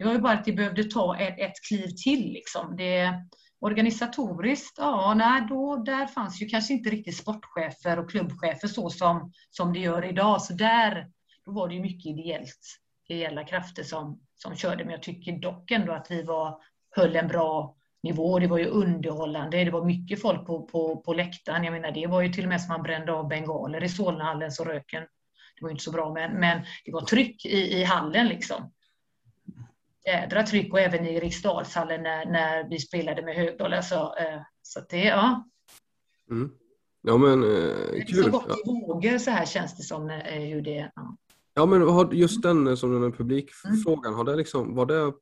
det 0.00 0.06
var 0.06 0.12
ju 0.12 0.18
bara 0.18 0.32
att 0.32 0.44
det 0.44 0.52
behövde 0.52 0.84
ta 0.84 1.16
ett, 1.18 1.38
ett 1.38 1.52
kliv 1.68 1.88
till. 2.04 2.32
Liksom. 2.32 2.76
Det, 2.76 3.14
Organisatoriskt, 3.60 4.78
ja, 4.78 5.14
nej, 5.14 5.46
då, 5.48 5.76
där 5.76 6.06
fanns 6.06 6.42
ju 6.42 6.46
kanske 6.46 6.72
inte 6.72 6.90
riktigt 6.90 7.16
sportchefer 7.16 7.98
och 7.98 8.10
klubbchefer 8.10 8.68
så 8.68 8.90
som, 8.90 9.32
som 9.50 9.72
det 9.72 9.78
gör 9.78 10.04
idag. 10.04 10.42
Så 10.42 10.52
där 10.52 11.10
då 11.44 11.52
var 11.52 11.68
det 11.68 11.74
ju 11.74 11.80
mycket 11.80 12.06
ideellt, 12.06 12.58
ideella 13.08 13.44
krafter 13.44 13.82
som, 13.82 14.20
som 14.34 14.56
körde. 14.56 14.84
Men 14.84 14.92
jag 14.92 15.02
tycker 15.02 15.32
dock 15.32 15.70
ändå 15.70 15.92
att 15.92 16.06
vi 16.10 16.22
var, 16.22 16.58
höll 16.96 17.16
en 17.16 17.28
bra 17.28 17.76
nivå. 18.02 18.38
Det 18.38 18.46
var 18.46 18.58
ju 18.58 18.66
underhållande. 18.66 19.64
Det 19.64 19.70
var 19.70 19.84
mycket 19.84 20.22
folk 20.22 20.46
på, 20.46 20.62
på, 20.62 20.96
på 20.96 21.14
läktaren. 21.14 21.64
Jag 21.64 21.72
menar, 21.72 21.90
det 21.90 22.06
var 22.06 22.20
ju 22.20 22.32
till 22.32 22.44
och 22.44 22.48
med 22.48 22.60
som 22.60 22.72
man 22.72 22.82
brände 22.82 23.12
av 23.12 23.28
bengaler 23.28 23.84
i 23.84 23.88
Solnahallen 23.88 24.52
så 24.52 24.64
röken. 24.64 25.02
Det 25.56 25.62
var 25.62 25.68
ju 25.68 25.72
inte 25.72 25.84
så 25.84 25.92
bra, 25.92 26.12
men, 26.12 26.40
men 26.40 26.62
det 26.84 26.92
var 26.92 27.00
tryck 27.00 27.44
i, 27.44 27.80
i 27.80 27.84
hallen 27.84 28.26
liksom 28.26 28.72
jädra 30.06 30.42
tryck 30.42 30.72
och 30.72 30.80
även 30.80 31.06
i 31.06 31.20
Riksdalshallen 31.20 32.02
när, 32.02 32.26
när 32.26 32.68
vi 32.68 32.78
spelade 32.78 33.22
med 33.22 33.34
Högdal. 33.34 33.74
Alltså, 33.74 33.94
eh, 33.94 34.40
så 34.62 34.80
det, 34.90 35.04
ja. 35.04 35.44
Mm. 36.30 36.50
Ja 37.02 37.16
men 37.16 37.42
eh, 37.42 38.04
kul. 38.06 38.24
Så 38.24 38.30
gått 38.30 38.50
i 38.50 38.70
vågor 38.70 39.18
så 39.18 39.30
här 39.30 39.46
känns 39.46 39.76
det 39.76 39.82
som 39.82 40.10
eh, 40.10 40.40
hur 40.40 40.62
det 40.62 40.90
ja. 40.94 41.16
ja 41.54 41.66
men 41.66 41.82
har 41.82 42.12
just 42.12 42.42
den 42.42 42.66
eh, 42.66 42.74
som 42.74 42.92
den 42.92 43.02
här 43.02 43.10
publikfrågan, 43.10 44.06
mm. 44.06 44.14
har 44.14 44.24
det 44.24 44.36
liksom, 44.36 44.74
var 44.74 44.86
det 44.86 45.12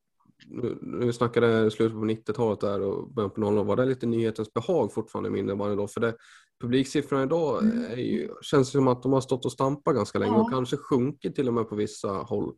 nu 0.81 1.12
snackade 1.12 1.70
slutet 1.70 1.99
på 1.99 2.05
90-talet 2.05 2.61
där 2.61 2.81
och 2.81 3.11
början 3.12 3.31
på 3.31 3.41
00 3.41 3.66
var 3.66 3.76
det 3.76 3.85
lite 3.85 4.07
nyhetens 4.07 4.53
behag 4.53 4.93
fortfarande 4.93 5.31
mindre 5.31 5.53
än 5.53 5.59
varje 5.59 5.76
dag? 5.76 5.91
För 5.91 6.01
det, 6.01 6.14
publiksiffrorna 6.61 7.22
idag 7.22 7.62
mm. 7.62 7.85
är 7.85 7.97
ju, 7.97 8.29
känns 8.43 8.70
som 8.70 8.89
att 8.89 9.03
de 9.03 9.12
har 9.12 9.20
stått 9.20 9.45
och 9.45 9.53
stampat 9.53 9.95
ganska 9.95 10.18
länge 10.18 10.33
ja. 10.33 10.41
och 10.41 10.51
kanske 10.51 10.76
sjunkit 10.76 11.35
till 11.35 11.49
och 11.49 11.55
med 11.55 11.68
på 11.68 11.76
vissa 11.76 12.09
håll. 12.09 12.55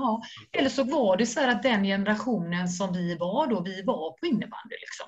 Ja. 0.00 0.22
Eller 0.52 0.68
så 0.68 0.84
var 0.84 1.16
det 1.16 1.26
så 1.26 1.40
här 1.40 1.48
att 1.48 1.62
den 1.62 1.84
generationen 1.84 2.68
som 2.68 2.92
vi 2.92 3.16
var 3.16 3.46
då, 3.46 3.60
vi 3.60 3.82
var 3.82 4.10
på 4.10 4.26
innebandy. 4.26 4.76
Liksom. 4.80 5.06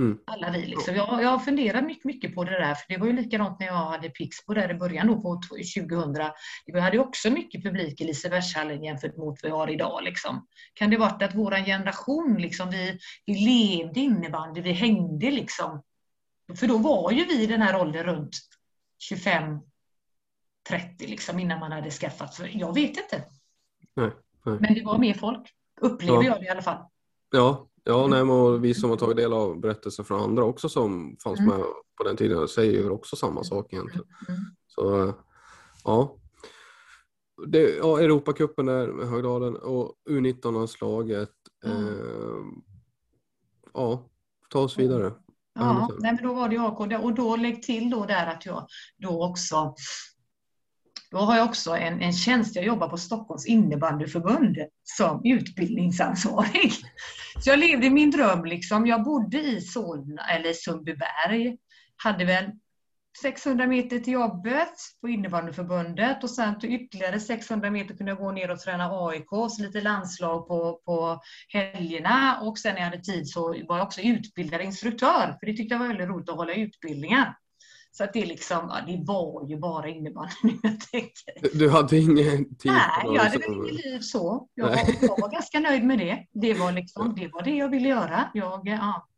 Mm. 0.00 0.18
Alla 0.26 0.50
vi. 0.50 0.66
Liksom. 0.66 0.94
Jag, 0.94 1.22
jag 1.22 1.28
har 1.28 1.38
funderat 1.38 1.84
mycket, 1.84 2.04
mycket 2.04 2.34
på 2.34 2.44
det 2.44 2.50
där, 2.50 2.74
för 2.74 2.84
det 2.88 2.98
var 2.98 3.06
ju 3.06 3.12
likadant 3.12 3.60
när 3.60 3.66
jag 3.66 3.74
hade 3.74 4.08
Pixbo 4.10 4.54
där 4.54 4.70
i 4.70 4.74
början 4.74 5.06
då 5.06 5.20
på 5.20 5.40
2000. 5.50 6.16
Vi 6.66 6.80
hade 6.80 6.98
också 6.98 7.30
mycket 7.30 7.62
publik 7.62 8.00
i 8.00 8.04
Lisebergshallen 8.04 8.84
jämfört 8.84 9.16
mot 9.16 9.42
vad 9.42 9.50
vi 9.50 9.56
har 9.56 9.70
idag. 9.70 10.04
Liksom. 10.04 10.46
Kan 10.74 10.90
det 10.90 10.96
varit 10.96 11.22
att 11.22 11.34
vår 11.34 11.64
generation, 11.64 12.36
liksom, 12.38 12.70
vi, 12.70 12.98
vi 13.26 13.34
levde 13.34 14.00
innebandy, 14.00 14.60
vi 14.60 14.72
hängde 14.72 15.30
liksom. 15.30 15.82
För 16.58 16.66
då 16.66 16.78
var 16.78 17.12
ju 17.12 17.24
vi 17.24 17.42
i 17.42 17.46
den 17.46 17.62
här 17.62 17.80
åldern 17.80 18.04
runt 18.04 18.36
25 18.98 19.60
30 20.68 21.06
liksom 21.06 21.38
innan 21.38 21.60
man 21.60 21.72
hade 21.72 21.90
skaffat. 21.90 22.40
Jag 22.52 22.74
vet 22.74 22.96
inte. 22.96 23.24
Nej, 23.96 24.10
nej. 24.44 24.58
Men 24.60 24.74
det 24.74 24.84
var 24.84 24.98
mer 24.98 25.14
folk, 25.14 25.54
upplever 25.80 26.22
ja. 26.22 26.24
jag 26.24 26.40
det 26.40 26.44
i 26.44 26.48
alla 26.48 26.62
fall. 26.62 26.84
Ja, 27.30 27.68
ja 27.84 28.06
nej, 28.06 28.24
men 28.24 28.60
vi 28.60 28.74
som 28.74 28.90
har 28.90 28.96
tagit 28.96 29.16
del 29.16 29.32
av 29.32 29.60
berättelser 29.60 30.02
från 30.02 30.20
andra 30.20 30.44
också 30.44 30.68
som 30.68 31.16
fanns 31.24 31.40
mm. 31.40 31.50
med 31.50 31.64
på 31.96 32.04
den 32.04 32.16
tiden 32.16 32.48
säger 32.48 32.72
ju 32.72 32.90
också 32.90 33.16
samma 33.16 33.44
sak 33.44 33.72
egentligen. 33.72 34.06
Mm. 34.28 34.40
Så 34.66 35.14
ja. 35.84 36.16
Det, 37.46 37.76
ja, 37.76 38.00
Europacupen 38.00 38.66
där 38.66 38.86
med 38.86 39.08
Högdalen 39.08 39.56
och 39.56 39.94
U19-landslaget. 40.10 41.30
Mm. 41.64 41.88
Eh, 41.88 42.44
ja, 43.74 44.08
ta 44.50 44.58
oss 44.58 44.78
vidare. 44.78 45.12
Ja, 45.54 45.88
nej, 45.98 46.12
men 46.12 46.28
då 46.28 46.34
var 46.34 46.48
det 46.48 46.56
AK 46.56 46.80
och 46.80 47.14
då 47.14 47.36
lägg 47.36 47.62
till 47.62 47.90
då 47.90 48.06
där 48.06 48.26
att 48.26 48.46
jag 48.46 48.66
då 48.96 49.24
också 49.24 49.74
då 51.14 51.20
har 51.20 51.36
jag 51.36 51.48
också 51.48 51.76
en, 51.76 52.02
en 52.02 52.12
tjänst, 52.12 52.56
jag 52.56 52.64
jobbar 52.64 52.88
på 52.88 52.96
Stockholms 52.96 53.46
innebandyförbund 53.46 54.58
som 54.82 55.20
utbildningsansvarig. 55.24 56.72
Så 57.40 57.50
jag 57.50 57.58
levde 57.58 57.90
min 57.90 58.10
dröm. 58.10 58.44
Liksom. 58.44 58.86
Jag 58.86 59.04
bodde 59.04 59.38
i 59.40 59.60
Solna, 59.60 60.22
eller 60.22 60.52
Sundbyberg, 60.52 61.56
hade 61.96 62.24
väl 62.24 62.44
600 63.22 63.66
meter 63.66 63.98
till 63.98 64.12
jobbet 64.12 64.74
på 65.00 65.08
innebandyförbundet 65.08 66.24
och 66.24 66.30
sen 66.30 66.58
till 66.58 66.72
ytterligare 66.72 67.20
600 67.20 67.70
meter 67.70 67.96
kunde 67.96 68.12
jag 68.12 68.18
gå 68.18 68.32
ner 68.32 68.50
och 68.50 68.60
träna 68.60 68.88
AIK, 68.90 69.28
så 69.28 69.62
lite 69.62 69.80
landslag 69.80 70.48
på, 70.48 70.80
på 70.84 71.20
helgerna 71.48 72.40
och 72.42 72.58
sen 72.58 72.74
när 72.74 72.80
jag 72.80 72.90
hade 72.90 73.02
tid 73.02 73.28
så 73.28 73.48
var 73.68 73.76
jag 73.76 73.86
också 73.86 74.00
utbildad 74.00 74.60
instruktör, 74.60 75.36
för 75.40 75.46
det 75.46 75.56
tyckte 75.56 75.74
jag 75.74 75.78
var 75.78 75.88
väldigt 75.88 76.08
roligt 76.08 76.28
att 76.28 76.36
hålla 76.36 76.54
utbildningar. 76.54 77.34
Så 77.96 78.04
att 78.04 78.12
det, 78.12 78.26
liksom, 78.26 78.56
ja, 78.68 78.92
det 78.92 79.04
var 79.04 79.48
ju 79.48 79.58
bara 79.58 79.88
innebandy 79.88 80.34
nu 80.42 80.58
jag 80.62 80.80
tänker. 80.80 81.58
Du 81.58 81.70
hade 81.70 81.96
ingen 81.96 82.54
tid? 82.54 82.72
Nej, 82.72 83.14
jag 83.14 83.22
hade 83.22 83.38
väl 83.38 83.52
inget 83.52 83.84
liv 83.84 84.00
så. 84.00 84.48
Jag 84.54 84.68
var, 84.68 84.76
jag 85.00 85.20
var, 85.20 85.32
ganska 85.32 85.60
nöjd 85.60 85.84
med 85.84 85.98
det. 85.98 86.26
Det 86.32 86.54
var, 86.54 86.72
liksom, 86.80 87.14
det 87.14 87.28
var 87.28 87.42
det 87.42 87.56
jag 87.56 87.68
ville 87.68 87.88
göra. 87.88 88.30
Jag, 88.34 88.60
ja. 88.64 89.08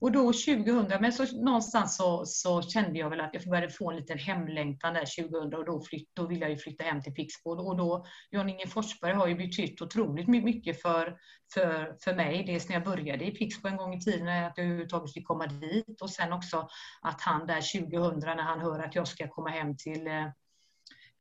Och 0.00 0.12
då 0.12 0.32
2000, 0.32 0.86
men 1.00 1.12
så 1.12 1.42
någonstans 1.44 1.96
så, 1.96 2.24
så 2.26 2.62
kände 2.62 2.98
jag 2.98 3.10
väl 3.10 3.20
att 3.20 3.34
jag 3.34 3.44
började 3.44 3.70
få 3.70 3.90
en 3.90 3.96
liten 3.96 4.18
hemlängtan 4.18 4.94
där 4.94 5.22
2000 5.22 5.54
och 5.54 5.64
då, 5.64 5.80
flytt, 5.80 6.10
då 6.14 6.26
ville 6.26 6.40
jag 6.40 6.50
ju 6.50 6.56
flytta 6.56 6.84
hem 6.84 7.02
till 7.02 7.14
Pixbo. 7.14 7.50
Och 7.50 7.76
då, 7.76 8.06
Jan-Inge 8.30 8.66
Forsberg 8.66 9.12
har 9.12 9.26
ju 9.26 9.34
betytt 9.34 9.82
otroligt 9.82 10.28
mycket 10.28 10.82
för, 10.82 11.16
för, 11.54 11.96
för 12.04 12.14
mig. 12.14 12.44
Dels 12.44 12.68
när 12.68 12.76
jag 12.76 12.84
började 12.84 13.24
i 13.24 13.30
Pixbo 13.30 13.68
en 13.68 13.76
gång 13.76 13.94
i 13.94 14.00
tiden, 14.00 14.28
att 14.28 14.52
jag 14.56 14.66
överhuvudtaget 14.66 15.12
fick 15.12 15.26
komma 15.26 15.46
dit 15.46 16.00
och 16.02 16.10
sen 16.10 16.32
också 16.32 16.68
att 17.02 17.20
han 17.20 17.46
där 17.46 17.80
2000 17.80 18.20
när 18.20 18.42
han 18.42 18.60
hör 18.60 18.78
att 18.78 18.94
jag 18.94 19.08
ska 19.08 19.28
komma 19.28 19.50
hem 19.50 19.76
till, 19.76 20.06
eh, 20.06 20.26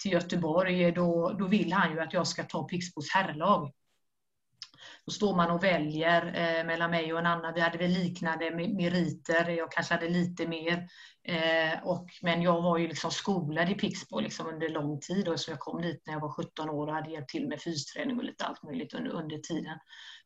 till 0.04 0.12
Göteborg, 0.12 0.92
då, 0.92 1.36
då 1.40 1.48
vill 1.48 1.74
han 1.74 1.92
ju 1.92 2.00
att 2.00 2.14
jag 2.14 2.28
ska 2.28 2.44
ta 2.44 2.64
Pixbos 2.64 3.14
herrlag. 3.14 3.72
Då 5.06 5.12
står 5.12 5.36
man 5.36 5.51
och 5.51 5.64
väljer 5.64 6.26
eh, 6.26 6.66
mellan 6.66 6.91
mig 6.91 7.14
och 7.14 7.20
en 7.20 7.26
annan. 7.26 7.53
Vi 7.53 7.62
hade 7.62 7.78
väl 7.78 7.91
liknande 7.91 8.51
meriter. 8.51 9.49
Jag 9.49 9.72
kanske 9.72 9.93
hade 9.93 10.10
lite 10.10 10.47
mer. 10.47 10.88
Eh, 11.24 11.84
och, 11.84 12.10
men 12.22 12.41
jag 12.41 12.62
var 12.62 12.78
ju 12.78 12.88
liksom 12.88 13.12
skolad 13.12 13.70
i 13.70 13.74
Pixbo 13.74 14.20
liksom 14.20 14.47
under 14.47 14.70
lång 14.70 14.99
tid. 14.99 15.28
Och 15.28 15.39
så 15.39 15.51
jag 15.51 15.60
kom 15.60 15.82
dit 15.82 16.03
när 16.06 16.14
jag 16.14 16.22
var 16.22 16.30
17 16.30 16.70
år 16.70 16.88
och 16.88 16.93
hade 16.93 17.12
hjälpt 17.12 17.30
till 17.30 17.47
med 17.47 17.62
fysträning 17.62 18.18
och 18.18 18.24
lite 18.24 18.45
allt 18.45 18.64
möjligt 18.64 18.93
under, 18.93 19.12
under 19.12 19.38
tiden. 19.38 19.80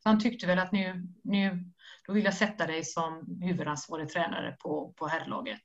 Så 0.04 0.10
han 0.10 0.20
tyckte 0.20 0.48
väl 0.48 0.60
att 0.60 0.72
nu, 0.72 1.08
nu 1.24 1.72
då 2.08 2.14
vill 2.14 2.26
jag 2.26 2.34
sätta 2.34 2.68
dig 2.68 2.84
som 2.84 3.40
huvudansvarig 3.42 4.10
tränare 4.10 4.56
på, 4.60 4.94
på 4.98 5.08
herrlaget. 5.08 5.62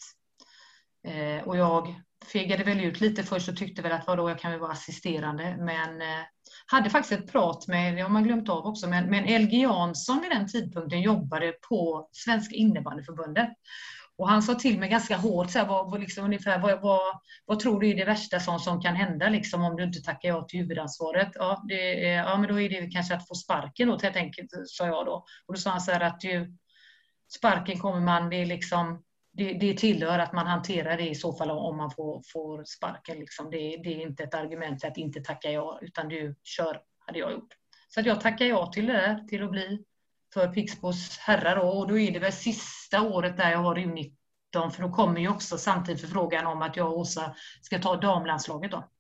Eh, 1.06 1.48
och 1.48 1.56
jag 1.56 1.94
fegade 2.26 2.64
väl 2.64 2.80
ut 2.80 3.00
lite 3.00 3.22
först 3.22 3.48
och 3.48 3.56
tyckte 3.56 3.82
väl 3.82 3.92
att 3.92 4.06
vadå, 4.06 4.28
jag 4.28 4.38
kan 4.38 4.50
väl 4.50 4.60
vara 4.60 4.72
assisterande. 4.72 5.56
Men 5.58 6.00
eh, 6.00 6.24
hade 6.66 6.90
faktiskt 6.90 7.20
ett 7.20 7.32
prat 7.32 7.68
med, 7.68 7.96
det 7.96 8.02
har 8.02 8.10
man 8.10 8.24
glömt 8.24 8.48
av 8.48 8.66
också, 8.66 8.88
men, 8.88 9.10
men 9.10 9.42
LG 9.42 9.62
Jansson 9.62 10.20
vid 10.20 10.30
den 10.30 10.48
tidpunkten 10.48 11.00
jobbade 11.00 11.52
på 11.68 12.08
Svenska 12.12 12.54
innebandyförbundet. 12.54 13.48
Och 14.16 14.28
han 14.28 14.42
sa 14.42 14.54
till 14.54 14.78
mig 14.78 14.88
ganska 14.88 15.16
hårt, 15.16 15.50
så 15.50 15.58
här, 15.58 15.66
vad, 15.66 15.90
vad, 15.90 16.00
liksom, 16.00 16.24
ungefär, 16.24 16.58
vad, 16.58 16.80
vad, 16.80 17.20
vad, 17.46 17.60
tror 17.60 17.80
du 17.80 17.90
är 17.90 17.94
det 17.94 18.04
värsta 18.04 18.40
som, 18.40 18.58
som 18.58 18.80
kan 18.80 18.96
hända 18.96 19.28
liksom, 19.28 19.64
om 19.64 19.76
du 19.76 19.84
inte 19.84 20.02
tackar 20.02 20.28
ja 20.28 20.42
till 20.42 20.60
huvudansvaret? 20.60 21.30
Ja, 21.34 21.64
det, 21.68 22.00
ja, 22.00 22.36
men 22.36 22.48
då 22.48 22.60
är 22.60 22.68
det 22.68 22.90
kanske 22.90 23.14
att 23.14 23.28
få 23.28 23.34
sparken 23.34 23.88
då, 23.88 23.98
helt 23.98 24.16
enkelt, 24.16 24.50
sa 24.66 24.86
jag 24.86 25.06
då. 25.06 25.24
Och 25.46 25.54
då 25.54 25.60
sa 25.60 25.70
han 25.70 25.80
så 25.80 25.92
här 25.92 26.00
att 26.00 26.20
du, 26.20 26.56
sparken 27.36 27.78
kommer 27.78 28.00
man, 28.00 28.30
det 28.30 28.36
är 28.36 28.46
liksom, 28.46 29.03
det, 29.37 29.53
det 29.53 29.78
tillhör 29.78 30.18
att 30.18 30.32
man 30.32 30.47
hanterar 30.47 30.97
det 30.97 31.09
i 31.09 31.14
så 31.14 31.32
fall 31.32 31.51
om 31.51 31.76
man 31.76 31.91
får, 31.91 32.22
får 32.32 32.64
sparken. 32.64 33.18
Liksom. 33.18 33.51
Det, 33.51 33.59
det, 33.59 33.95
är 33.95 34.07
inte 34.07 34.24
ett 34.24 34.35
argument 34.35 34.80
för 34.80 34.89
att 34.89 34.97
inte 34.97 35.20
tacka 35.20 35.51
ja, 35.51 35.78
utan 35.82 36.09
du 36.09 36.37
kör, 36.43 36.80
hade 36.99 37.18
jag 37.18 37.32
gjort. 37.32 37.55
Så 37.89 38.01
att 38.01 38.07
jag 38.07 38.20
tackar 38.20 38.45
ja 38.45 38.72
till 38.72 38.87
det 38.87 38.93
där, 38.93 39.28
till 39.28 39.45
att 39.45 39.51
bli 39.51 39.85
för 40.35 40.49
Pixbos 40.49 41.18
herrar. 41.18 41.57
Då. 41.57 41.62
Och 41.62 41.89
då 41.89 41.99
är 41.99 42.11
det 42.11 42.18
väl 42.18 42.32
sista 42.32 43.03
året 43.03 43.37
där 43.37 43.51
jag 43.51 43.59
har 43.59 43.76
U19, 43.76 44.70
för 44.70 44.82
då 44.82 44.91
kommer 44.91 45.20
ju 45.20 45.28
också 45.28 45.59
samtidigt 45.59 46.01
förfrågan 46.01 46.47
om 46.47 46.62
att 46.62 46.76
jag 46.76 46.93
och 46.93 46.99
Åsa 46.99 47.35
ska 47.62 47.78
ta 47.78 47.97
damlandslaget. 47.97 48.70
Då. 48.70 48.91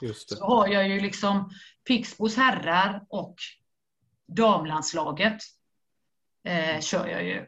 Just 0.00 0.28
det. 0.28 0.36
Så 0.36 0.44
har 0.44 0.68
jag 0.68 0.88
ju 0.88 1.00
liksom 1.00 1.50
Pixbos 1.88 2.36
herrar 2.36 3.06
och 3.08 3.36
damlandslaget 4.26 5.42
eh, 6.44 6.80
kör 6.80 7.06
jag 7.06 7.24
ju 7.24 7.46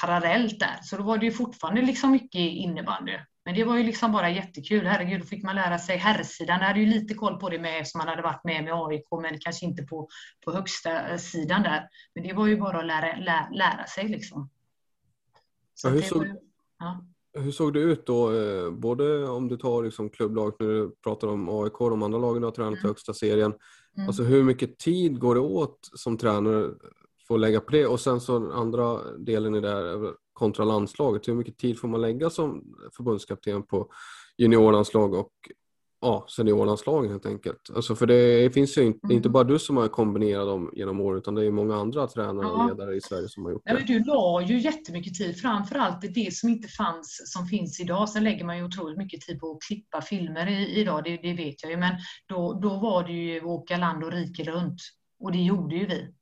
parallellt 0.00 0.60
där. 0.60 0.78
Så 0.82 0.96
då 0.96 1.02
var 1.02 1.18
det 1.18 1.26
ju 1.26 1.32
fortfarande 1.32 1.82
liksom 1.82 2.10
mycket 2.10 2.40
innebandy. 2.40 3.12
Men 3.44 3.54
det 3.54 3.64
var 3.64 3.76
ju 3.76 3.82
liksom 3.82 4.12
bara 4.12 4.30
jättekul. 4.30 4.86
Herregud, 4.86 5.20
då 5.20 5.26
fick 5.26 5.44
man 5.44 5.54
lära 5.54 5.78
sig 5.78 5.96
herrsidan. 5.96 6.60
Jag 6.60 6.66
hade 6.66 6.80
ju 6.80 6.86
lite 6.86 7.14
koll 7.14 7.38
på 7.38 7.48
det 7.48 7.58
med 7.58 7.80
eftersom 7.80 7.98
man 7.98 8.08
hade 8.08 8.22
varit 8.22 8.44
med 8.44 8.64
med 8.64 8.72
AIK, 8.74 9.06
men 9.22 9.38
kanske 9.40 9.66
inte 9.66 9.82
på, 9.82 10.08
på 10.44 10.52
högsta 10.52 11.08
eh, 11.08 11.18
sidan 11.18 11.62
där. 11.62 11.88
Men 12.14 12.24
det 12.24 12.32
var 12.32 12.46
ju 12.46 12.56
bara 12.56 12.78
att 12.78 12.86
lära, 12.86 13.16
lära, 13.16 13.48
lära 13.50 13.86
sig 13.86 14.08
liksom. 14.08 14.50
Ja, 15.82 15.90
hur, 15.90 16.00
såg, 16.00 16.26
ju, 16.26 16.34
ja. 16.78 17.04
hur 17.32 17.52
såg 17.52 17.74
det 17.74 17.80
ut 17.80 18.06
då, 18.06 18.32
eh, 18.34 18.70
både 18.70 19.28
om 19.28 19.48
du 19.48 19.56
tar 19.56 19.82
liksom 19.82 20.10
klubblag, 20.10 20.54
när 20.58 20.66
du 20.66 20.94
pratar 21.04 21.28
om 21.28 21.48
AIK, 21.48 21.78
de 21.78 22.02
andra 22.02 22.18
lagen 22.18 22.42
du 22.42 22.46
har 22.46 22.52
tränat 22.52 22.78
mm. 22.78 22.88
högsta 22.88 23.14
serien. 23.14 23.54
Mm. 23.96 24.08
Alltså 24.08 24.22
hur 24.22 24.42
mycket 24.42 24.78
tid 24.78 25.18
går 25.18 25.34
det 25.34 25.40
åt 25.40 25.78
som 25.94 26.18
tränare 26.18 26.70
att 27.34 27.40
lägga 27.40 27.60
på 27.60 27.70
det? 27.70 27.86
Och 27.86 28.00
sen 28.00 28.20
så 28.20 28.52
andra 28.52 29.12
delen 29.18 29.54
i 29.54 29.60
det 29.60 29.68
här 29.68 30.12
kontra 30.32 30.64
landslaget, 30.64 31.28
hur 31.28 31.34
mycket 31.34 31.58
tid 31.58 31.78
får 31.78 31.88
man 31.88 32.00
lägga 32.00 32.30
som 32.30 32.76
förbundskapten 32.96 33.62
på 33.62 33.90
juniorlandslag 34.38 35.14
och 35.14 35.32
ja, 36.00 36.26
seniorlandslagen 36.28 37.10
helt 37.10 37.26
enkelt. 37.26 37.70
Alltså 37.74 37.96
för 37.96 38.06
det 38.06 38.54
finns 38.54 38.78
ju 38.78 38.82
inte, 38.82 39.06
mm. 39.06 39.16
inte 39.16 39.28
bara 39.28 39.44
du 39.44 39.58
som 39.58 39.76
har 39.76 39.88
kombinerat 39.88 40.46
dem 40.46 40.70
genom 40.72 41.00
åren 41.00 41.18
utan 41.18 41.34
det 41.34 41.46
är 41.46 41.50
många 41.50 41.76
andra 41.76 42.06
tränare 42.06 42.46
och 42.46 42.68
ledare 42.68 42.96
i 42.96 43.00
Sverige 43.00 43.28
som 43.28 43.44
har 43.44 43.52
gjort 43.52 43.62
det. 43.64 43.72
Ja, 43.72 43.78
du 43.86 44.04
la 44.04 44.42
ju 44.42 44.58
jättemycket 44.60 45.14
tid, 45.14 45.40
framförallt 45.40 46.00
det, 46.00 46.08
det 46.08 46.34
som 46.34 46.48
inte 46.48 46.68
fanns 46.68 47.22
som 47.24 47.46
finns 47.46 47.80
idag. 47.80 48.08
Sen 48.08 48.24
lägger 48.24 48.44
man 48.44 48.58
ju 48.58 48.64
otroligt 48.64 48.98
mycket 48.98 49.20
tid 49.20 49.40
på 49.40 49.50
att 49.50 49.62
klippa 49.62 50.02
filmer 50.02 50.76
idag, 50.78 51.04
det, 51.04 51.16
det 51.16 51.32
vet 51.32 51.62
jag 51.62 51.72
ju. 51.72 51.76
Men 51.76 51.94
då, 52.26 52.58
då 52.62 52.68
var 52.68 53.04
det 53.04 53.12
ju 53.12 53.44
åka 53.44 53.76
land 53.76 54.04
och 54.04 54.12
rike 54.12 54.44
runt 54.44 54.80
och 55.20 55.32
det 55.32 55.42
gjorde 55.42 55.76
ju 55.76 55.86
vi. 55.86 56.14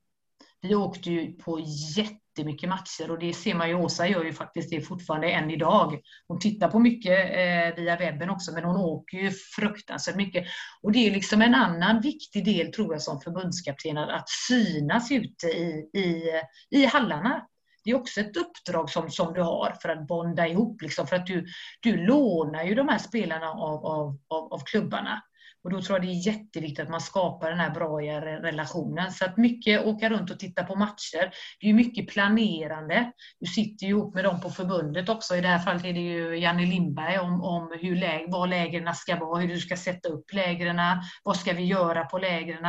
Vi 0.67 0.75
åkte 0.75 1.11
ju 1.11 1.33
på 1.33 1.59
jättemycket 1.97 2.69
matcher 2.69 3.11
och 3.11 3.19
det 3.19 3.33
ser 3.33 3.55
man 3.55 3.69
ju, 3.69 3.75
Åsa 3.75 4.07
gör 4.07 4.23
ju 4.23 4.33
faktiskt 4.33 4.69
det 4.69 4.81
fortfarande 4.81 5.29
än 5.29 5.51
idag. 5.51 5.99
Hon 6.27 6.39
tittar 6.39 6.69
på 6.69 6.79
mycket 6.79 7.19
eh, 7.19 7.75
via 7.75 7.97
webben 7.97 8.29
också, 8.29 8.51
men 8.51 8.63
hon 8.63 8.75
åker 8.75 9.17
ju 9.17 9.31
fruktansvärt 9.31 10.15
mycket. 10.15 10.45
Och 10.81 10.91
det 10.91 11.07
är 11.07 11.11
liksom 11.11 11.41
en 11.41 11.55
annan 11.55 12.01
viktig 12.01 12.45
del, 12.45 12.71
tror 12.71 12.93
jag, 12.93 13.01
som 13.01 13.21
förbundskapten, 13.21 13.97
att 13.97 14.29
synas 14.47 15.11
ute 15.11 15.47
i, 15.47 15.89
i, 15.93 16.31
i 16.69 16.85
hallarna. 16.85 17.47
Det 17.83 17.91
är 17.91 17.95
också 17.95 18.21
ett 18.21 18.37
uppdrag 18.37 18.89
som, 18.89 19.11
som 19.11 19.33
du 19.33 19.41
har 19.41 19.77
för 19.81 19.89
att 19.89 20.07
bonda 20.07 20.47
ihop, 20.47 20.81
liksom, 20.81 21.07
för 21.07 21.15
att 21.15 21.25
du, 21.25 21.45
du 21.81 21.97
lånar 21.97 22.63
ju 22.63 22.75
de 22.75 22.87
här 22.87 22.97
spelarna 22.97 23.49
av, 23.49 23.85
av, 23.85 24.17
av, 24.27 24.53
av 24.53 24.59
klubbarna. 24.65 25.21
Och 25.65 25.71
då 25.71 25.81
tror 25.81 25.97
jag 25.97 26.07
det 26.07 26.13
är 26.13 26.27
jätteviktigt 26.27 26.79
att 26.79 26.89
man 26.89 27.01
skapar 27.01 27.49
den 27.49 27.59
här 27.59 27.69
bra 27.69 27.99
relationen. 27.99 29.11
Så 29.11 29.25
att 29.25 29.37
mycket 29.37 29.85
åka 29.85 30.09
runt 30.09 30.31
och 30.31 30.39
titta 30.39 30.63
på 30.63 30.75
matcher. 30.75 31.31
Det 31.59 31.69
är 31.69 31.73
mycket 31.73 32.07
planerande. 32.07 33.11
Du 33.39 33.45
sitter 33.45 33.85
ju 33.85 33.89
ihop 33.89 34.15
med 34.15 34.23
dem 34.23 34.41
på 34.41 34.49
förbundet 34.49 35.09
också. 35.09 35.35
I 35.35 35.41
det 35.41 35.47
här 35.47 35.59
fallet 35.59 35.85
är 35.85 35.93
det 35.93 35.99
ju 35.99 36.37
Janne 36.37 36.65
Lindberg 36.65 37.19
om, 37.19 37.41
om 37.41 37.77
hur 37.81 37.95
läg, 37.95 38.31
var 38.31 38.47
lägren 38.47 38.95
ska 38.95 39.15
vara, 39.15 39.41
hur 39.41 39.47
du 39.47 39.59
ska 39.59 39.77
sätta 39.77 40.09
upp 40.09 40.33
lägren, 40.33 40.79
vad 41.23 41.37
ska 41.37 41.53
vi 41.53 41.63
göra 41.63 42.05
på 42.05 42.17
lägren 42.17 42.65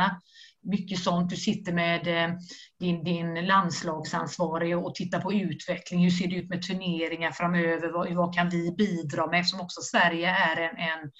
mycket 0.63 0.99
sånt. 0.99 1.29
Du 1.29 1.35
sitter 1.35 1.73
med 1.73 2.07
eh, 2.07 2.35
din, 2.79 3.03
din 3.03 3.45
landslagsansvarige 3.45 4.75
och 4.75 4.95
tittar 4.95 5.19
på 5.19 5.33
utveckling. 5.33 6.03
Hur 6.03 6.09
ser 6.09 6.27
det 6.27 6.35
ut 6.35 6.49
med 6.49 6.61
turneringar 6.61 7.31
framöver? 7.31 7.91
Vad, 7.91 8.13
vad 8.13 8.35
kan 8.35 8.49
vi 8.49 8.71
bidra 8.71 9.27
med? 9.27 9.39
Eftersom 9.39 9.61
också 9.61 9.81
Sverige 9.81 10.29
är 10.29 10.57
en, 10.57 10.77
en, 10.77 11.11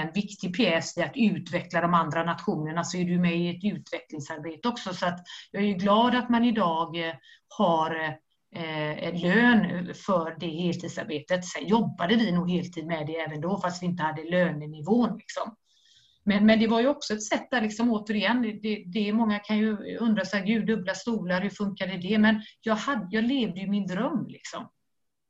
en 0.00 0.12
viktig 0.12 0.56
pjäs 0.56 0.98
i 0.98 1.02
att 1.02 1.12
utveckla 1.14 1.80
de 1.80 1.94
andra 1.94 2.24
nationerna 2.24 2.84
så 2.84 2.98
är 2.98 3.04
du 3.04 3.18
med 3.18 3.36
i 3.36 3.48
ett 3.48 3.76
utvecklingsarbete 3.76 4.68
också. 4.68 4.94
Så 4.94 5.06
att 5.06 5.20
jag 5.50 5.62
är 5.62 5.74
glad 5.74 6.14
att 6.14 6.30
man 6.30 6.44
idag 6.44 7.08
eh, 7.08 7.14
har 7.48 8.18
eh, 8.56 9.22
lön 9.22 9.94
för 9.94 10.36
det 10.40 10.46
heltidsarbetet. 10.46 11.44
Sen 11.44 11.66
jobbade 11.66 12.16
vi 12.16 12.32
nog 12.32 12.50
heltid 12.50 12.86
med 12.86 13.06
det 13.06 13.16
även 13.16 13.40
då, 13.40 13.60
fast 13.60 13.82
vi 13.82 13.86
inte 13.86 14.02
hade 14.02 14.30
lönenivån. 14.30 15.16
Liksom. 15.16 15.56
Men, 16.28 16.46
men 16.46 16.58
det 16.58 16.66
var 16.66 16.80
ju 16.80 16.88
också 16.88 17.14
ett 17.14 17.22
sätt 17.22 17.50
där, 17.50 17.60
liksom, 17.60 17.92
återigen, 17.92 18.42
det, 18.42 18.84
det, 18.86 19.12
många 19.12 19.38
kan 19.38 19.58
ju 19.58 19.96
undra, 19.96 20.24
så 20.24 20.36
här, 20.36 20.44
gud, 20.44 20.66
dubbla 20.66 20.94
stolar, 20.94 21.40
hur 21.40 21.50
funkade 21.50 21.96
det? 21.96 22.18
Men 22.18 22.42
jag, 22.60 22.74
hade, 22.74 23.08
jag 23.10 23.24
levde 23.24 23.60
ju 23.60 23.66
min 23.70 23.86
dröm. 23.86 24.26
Liksom. 24.28 24.68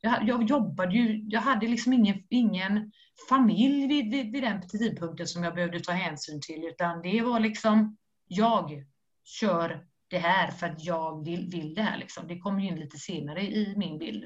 Jag, 0.00 0.28
jag 0.28 0.42
jobbade 0.42 0.94
ju, 0.94 1.24
jag 1.28 1.40
hade 1.40 1.66
liksom 1.66 1.92
ingen, 1.92 2.22
ingen 2.30 2.92
familj 3.28 3.86
vid, 3.86 4.10
vid, 4.10 4.32
vid 4.32 4.42
den 4.42 4.68
tidpunkten 4.68 5.26
som 5.26 5.42
jag 5.42 5.54
behövde 5.54 5.80
ta 5.80 5.92
hänsyn 5.92 6.40
till, 6.40 6.64
utan 6.64 7.02
det 7.02 7.22
var 7.22 7.40
liksom, 7.40 7.96
jag 8.26 8.84
kör 9.24 9.86
det 10.08 10.18
här 10.18 10.50
för 10.50 10.66
att 10.66 10.84
jag 10.84 11.24
vill, 11.24 11.50
vill 11.50 11.74
det 11.74 11.82
här. 11.82 11.98
Liksom. 11.98 12.28
Det 12.28 12.38
kommer 12.38 12.64
in 12.64 12.76
lite 12.76 12.98
senare 12.98 13.42
i 13.42 13.74
min 13.76 13.98
bild 13.98 14.24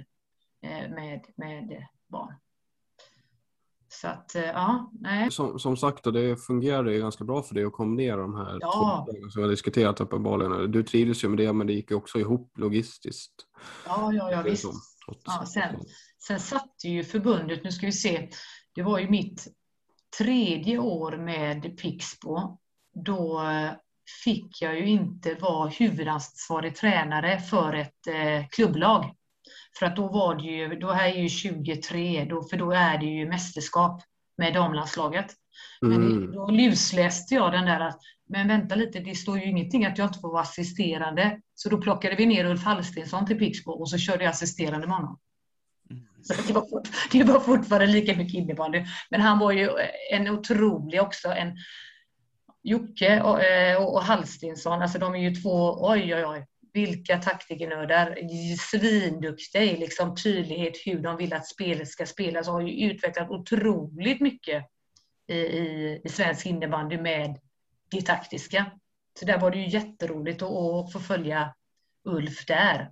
eh, 0.63 0.91
med, 0.91 1.27
med 1.37 1.87
barn. 2.09 2.35
Så 3.93 4.09
att, 4.09 4.35
eh, 4.35 4.43
ja, 4.43 4.91
nej. 5.01 5.31
Som, 5.31 5.59
som 5.59 5.77
sagt, 5.77 6.05
det 6.05 6.37
fungerade 6.37 6.93
ju 6.93 7.01
ganska 7.01 7.25
bra 7.25 7.43
för 7.43 7.55
dig 7.55 7.65
att 7.65 7.73
kombinera 7.73 8.17
de 8.17 8.35
här 8.35 8.59
ja. 8.61 9.07
två 9.07 9.13
som 9.31 9.41
vi 9.41 9.43
har 9.43 9.51
diskuterat 9.51 10.01
uppenbarligen. 10.01 10.71
Du 10.71 10.83
trivdes 10.83 11.25
ju 11.25 11.29
med 11.29 11.39
det, 11.39 11.53
men 11.53 11.67
det 11.67 11.73
gick 11.73 11.91
ju 11.91 11.97
också 11.97 12.19
ihop 12.19 12.59
logistiskt. 12.59 13.35
Ja, 13.87 14.13
ja, 14.13 14.31
ja 14.31 14.43
visst. 14.43 14.65
Ja, 15.25 15.47
sen, 15.47 15.81
sen 16.27 16.41
satte 16.41 16.89
ju 16.89 17.05
förbundet, 17.05 17.65
nu 17.65 17.71
ska 17.71 17.87
vi 17.87 17.93
se, 17.93 18.29
det 18.75 18.83
var 18.83 18.99
ju 18.99 19.11
mitt 19.11 19.47
tredje 20.19 20.79
år 20.79 21.17
med 21.17 21.79
Pixbo. 21.79 22.59
Då 23.05 23.43
eh, 23.43 23.73
fick 24.25 24.63
jag 24.63 24.79
ju 24.79 24.87
inte 24.87 25.35
vara 25.35 25.69
huvudansvarig 25.69 26.77
tränare 26.77 27.41
för 27.41 27.75
ett 27.75 28.07
eh, 28.07 28.49
klubblag. 28.51 29.15
För 29.79 29.87
att 29.87 29.97
då 29.97 30.09
var 30.09 30.35
det 30.35 30.43
ju, 30.43 30.69
då 30.69 30.91
är 30.91 31.09
ju 31.09 31.29
23, 31.29 32.25
då, 32.25 32.43
för 32.43 32.57
då 32.57 32.73
är 32.73 32.99
det 32.99 33.07
ju 33.07 33.29
mästerskap 33.29 34.03
med 34.39 34.55
damlandslaget. 34.55 35.27
Men 35.81 35.93
mm. 35.93 36.33
då 36.33 36.51
lusläste 36.51 37.35
jag 37.35 37.53
den 37.53 37.65
där 37.65 37.81
att, 37.81 38.01
men 38.29 38.49
vänta 38.49 38.75
lite, 38.75 39.01
det 39.01 39.15
står 39.15 39.39
ju 39.39 39.45
ingenting 39.45 39.85
att 39.85 39.99
jag 39.99 40.07
inte 40.07 40.19
får 40.19 40.33
vara 40.33 40.43
assisterande. 40.43 41.41
Så 41.55 41.69
då 41.69 41.79
plockade 41.79 42.17
vi 42.17 42.27
ner 42.27 42.45
Ulf 42.45 42.65
Hallstensson 42.65 43.27
till 43.27 43.39
Pixbo 43.39 43.73
och 43.73 43.91
så 43.91 43.99
körde 43.99 44.25
jag 44.25 44.31
assisterande 44.31 44.87
med 44.87 44.97
honom. 44.97 45.19
Mm. 45.91 46.05
Så 46.23 46.35
det 46.47 46.53
var, 46.53 46.69
fort, 46.71 46.89
det 47.13 47.25
var 47.25 47.41
fortfarande 47.41 47.87
lika 47.87 48.17
mycket 48.17 48.35
innebandy. 48.35 48.85
Men 49.11 49.21
han 49.21 49.39
var 49.39 49.53
ju 49.53 49.71
en 50.13 50.29
otrolig 50.29 51.03
också, 51.03 51.29
en 51.29 51.57
Jocke 52.63 53.23
och, 53.23 53.43
eh, 53.43 53.83
och, 53.83 53.95
och 53.95 54.03
Hallstensson, 54.03 54.83
alltså 54.83 54.99
de 54.99 55.15
är 55.15 55.19
ju 55.19 55.35
två, 55.35 55.87
oj 55.89 56.15
oj 56.15 56.27
oj, 56.27 56.47
vilka 56.73 57.19
taktikernördar, 57.19 58.19
svinduktiga 58.59 59.63
i 59.63 59.77
liksom 59.77 60.17
tydlighet 60.17 60.77
hur 60.87 60.99
de 60.99 61.17
vill 61.17 61.33
att 61.33 61.47
spelet 61.47 61.89
ska 61.89 62.07
spelas 62.07 62.49
och 62.49 62.55
har 62.55 62.61
ju 62.61 62.91
utvecklat 62.91 63.31
otroligt 63.31 64.21
mycket 64.21 64.65
i, 65.27 65.35
i, 65.35 66.01
i 66.05 66.09
svensk 66.09 66.47
innebandy 66.47 66.99
med 66.99 67.39
det 67.91 68.03
taktiska. 68.03 68.67
Så 69.19 69.27
där 69.27 69.39
var 69.39 69.51
det 69.51 69.59
ju 69.59 69.69
jätteroligt 69.69 70.43
att, 70.43 70.51
att 70.51 70.93
få 70.93 71.01
följa 71.01 71.55
Ulf 72.05 72.47
där. 72.47 72.91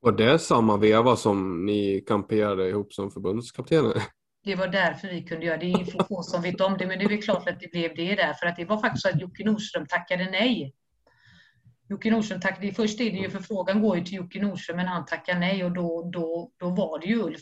Var 0.00 0.12
det 0.12 0.38
samma 0.38 0.76
veva 0.76 1.16
som 1.16 1.66
ni 1.66 2.04
kamperade 2.06 2.68
ihop 2.68 2.92
som 2.92 3.10
förbundskaptener? 3.10 4.02
Det 4.44 4.54
var 4.54 4.68
därför 4.68 5.08
vi 5.08 5.22
kunde 5.22 5.46
göra 5.46 5.56
det. 5.56 5.66
Det 5.66 5.80
är 5.80 6.04
få 6.04 6.22
som 6.22 6.42
vet 6.42 6.60
om 6.60 6.76
det, 6.78 6.86
men 6.86 6.98
det 6.98 7.04
är 7.04 7.22
klart 7.22 7.48
att 7.48 7.60
det 7.60 7.70
blev 7.72 7.94
det 7.96 8.14
där. 8.14 8.34
För 8.34 8.46
att 8.46 8.56
det 8.56 8.64
var 8.64 8.80
faktiskt 8.80 9.02
så 9.02 9.08
att 9.08 9.20
Jocke 9.20 9.44
Nordström 9.44 9.86
tackade 9.86 10.30
nej 10.30 10.74
Jocke 11.88 12.10
Nordström 12.10 12.40
tackade, 12.40 12.72
först 12.72 13.00
är 13.00 13.10
det 13.10 13.18
ju 13.18 13.30
för 13.30 13.38
frågan 13.38 13.82
går 13.82 13.98
ju 13.98 14.04
till 14.04 14.14
Jocke 14.14 14.42
Nordström 14.42 14.76
men 14.76 14.86
han 14.86 15.06
tackar 15.06 15.38
nej 15.38 15.64
och 15.64 15.72
då, 15.72 16.10
då, 16.12 16.50
då 16.60 16.70
var 16.70 17.00
det 17.00 17.06
ju 17.06 17.22
Ulf. 17.22 17.40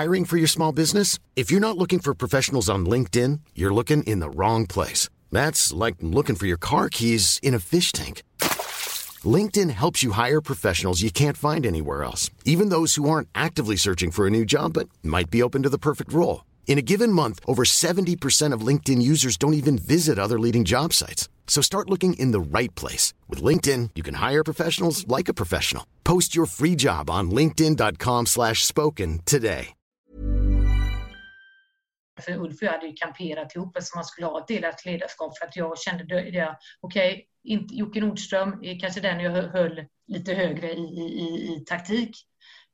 Hiring 0.00 0.24
for 0.24 0.38
your 0.38 0.48
small 0.48 0.74
business? 0.74 1.18
If 1.34 1.50
you're 1.50 1.60
not 1.60 1.76
looking 1.76 2.00
for 2.00 2.14
professionals 2.14 2.68
on 2.68 2.86
LinkedIn, 2.86 3.40
you're 3.54 3.74
looking 3.74 4.02
in 4.02 4.20
the 4.20 4.30
wrong 4.30 4.66
place. 4.66 5.10
That's 5.32 5.84
like 5.84 5.96
looking 6.00 6.36
for 6.36 6.46
your 6.46 6.58
car 6.58 6.88
keys 6.88 7.40
in 7.42 7.54
a 7.54 7.58
fish 7.58 7.92
tank. 7.92 8.22
LinkedIn 9.24 9.70
helps 9.70 10.02
you 10.02 10.12
hire 10.12 10.40
professionals 10.40 11.02
you 11.02 11.10
can't 11.10 11.36
find 11.36 11.66
anywhere 11.66 12.04
else, 12.04 12.30
even 12.44 12.70
those 12.70 12.94
who 12.94 13.08
aren't 13.10 13.28
actively 13.34 13.76
searching 13.76 14.10
for 14.10 14.26
a 14.26 14.30
new 14.30 14.44
job 14.44 14.72
but 14.72 14.88
might 15.02 15.30
be 15.30 15.42
open 15.42 15.62
to 15.62 15.68
the 15.68 15.78
perfect 15.78 16.12
role. 16.12 16.44
In 16.66 16.78
a 16.78 16.82
given 16.82 17.12
month, 17.12 17.40
over 17.46 17.64
70% 17.64 18.54
of 18.54 18.66
LinkedIn 18.66 19.02
users 19.02 19.36
don't 19.36 19.54
even 19.54 19.76
visit 19.76 20.18
other 20.18 20.38
leading 20.38 20.64
job 20.64 20.92
sites. 20.92 21.28
So 21.50 21.62
start 21.62 21.90
looking 21.90 22.14
in 22.14 22.30
the 22.32 22.58
right 22.58 22.74
place. 22.80 23.12
With 23.28 23.42
LinkedIn, 23.42 23.90
you 23.96 24.04
can 24.04 24.14
hire 24.14 24.44
professionals 24.44 25.04
like 25.08 25.28
a 25.28 25.34
professional. 25.34 25.84
Post 26.04 26.36
your 26.36 26.46
free 26.46 26.76
job 26.76 27.10
on 27.10 27.30
linkedin.com 27.30 28.26
slash 28.26 28.64
spoken 28.64 29.18
today. 29.24 29.74
För 32.20 32.38
Ulf 32.38 32.56
och 32.56 32.62
jag 32.62 32.72
hade 32.72 32.86
ju 32.86 32.92
kamperat 32.92 33.56
ihop 33.56 33.76
eftersom 33.76 33.98
man 33.98 34.04
skulle 34.04 34.26
ha 34.26 34.40
ett 34.40 34.48
delat 34.48 34.84
ledarskap 34.84 35.38
för 35.38 35.46
att 35.46 35.56
jag 35.56 35.78
kände 35.78 36.04
det, 36.04 36.58
okej, 36.80 37.26
okay, 37.42 37.66
Jocke 37.78 38.00
Nordström 38.00 38.64
är 38.64 38.80
kanske 38.80 39.00
den 39.00 39.20
jag 39.20 39.30
höll 39.30 39.86
lite 40.06 40.34
högre 40.34 40.72
i, 40.72 41.00
i, 41.00 41.54
i 41.54 41.64
taktik. 41.66 42.16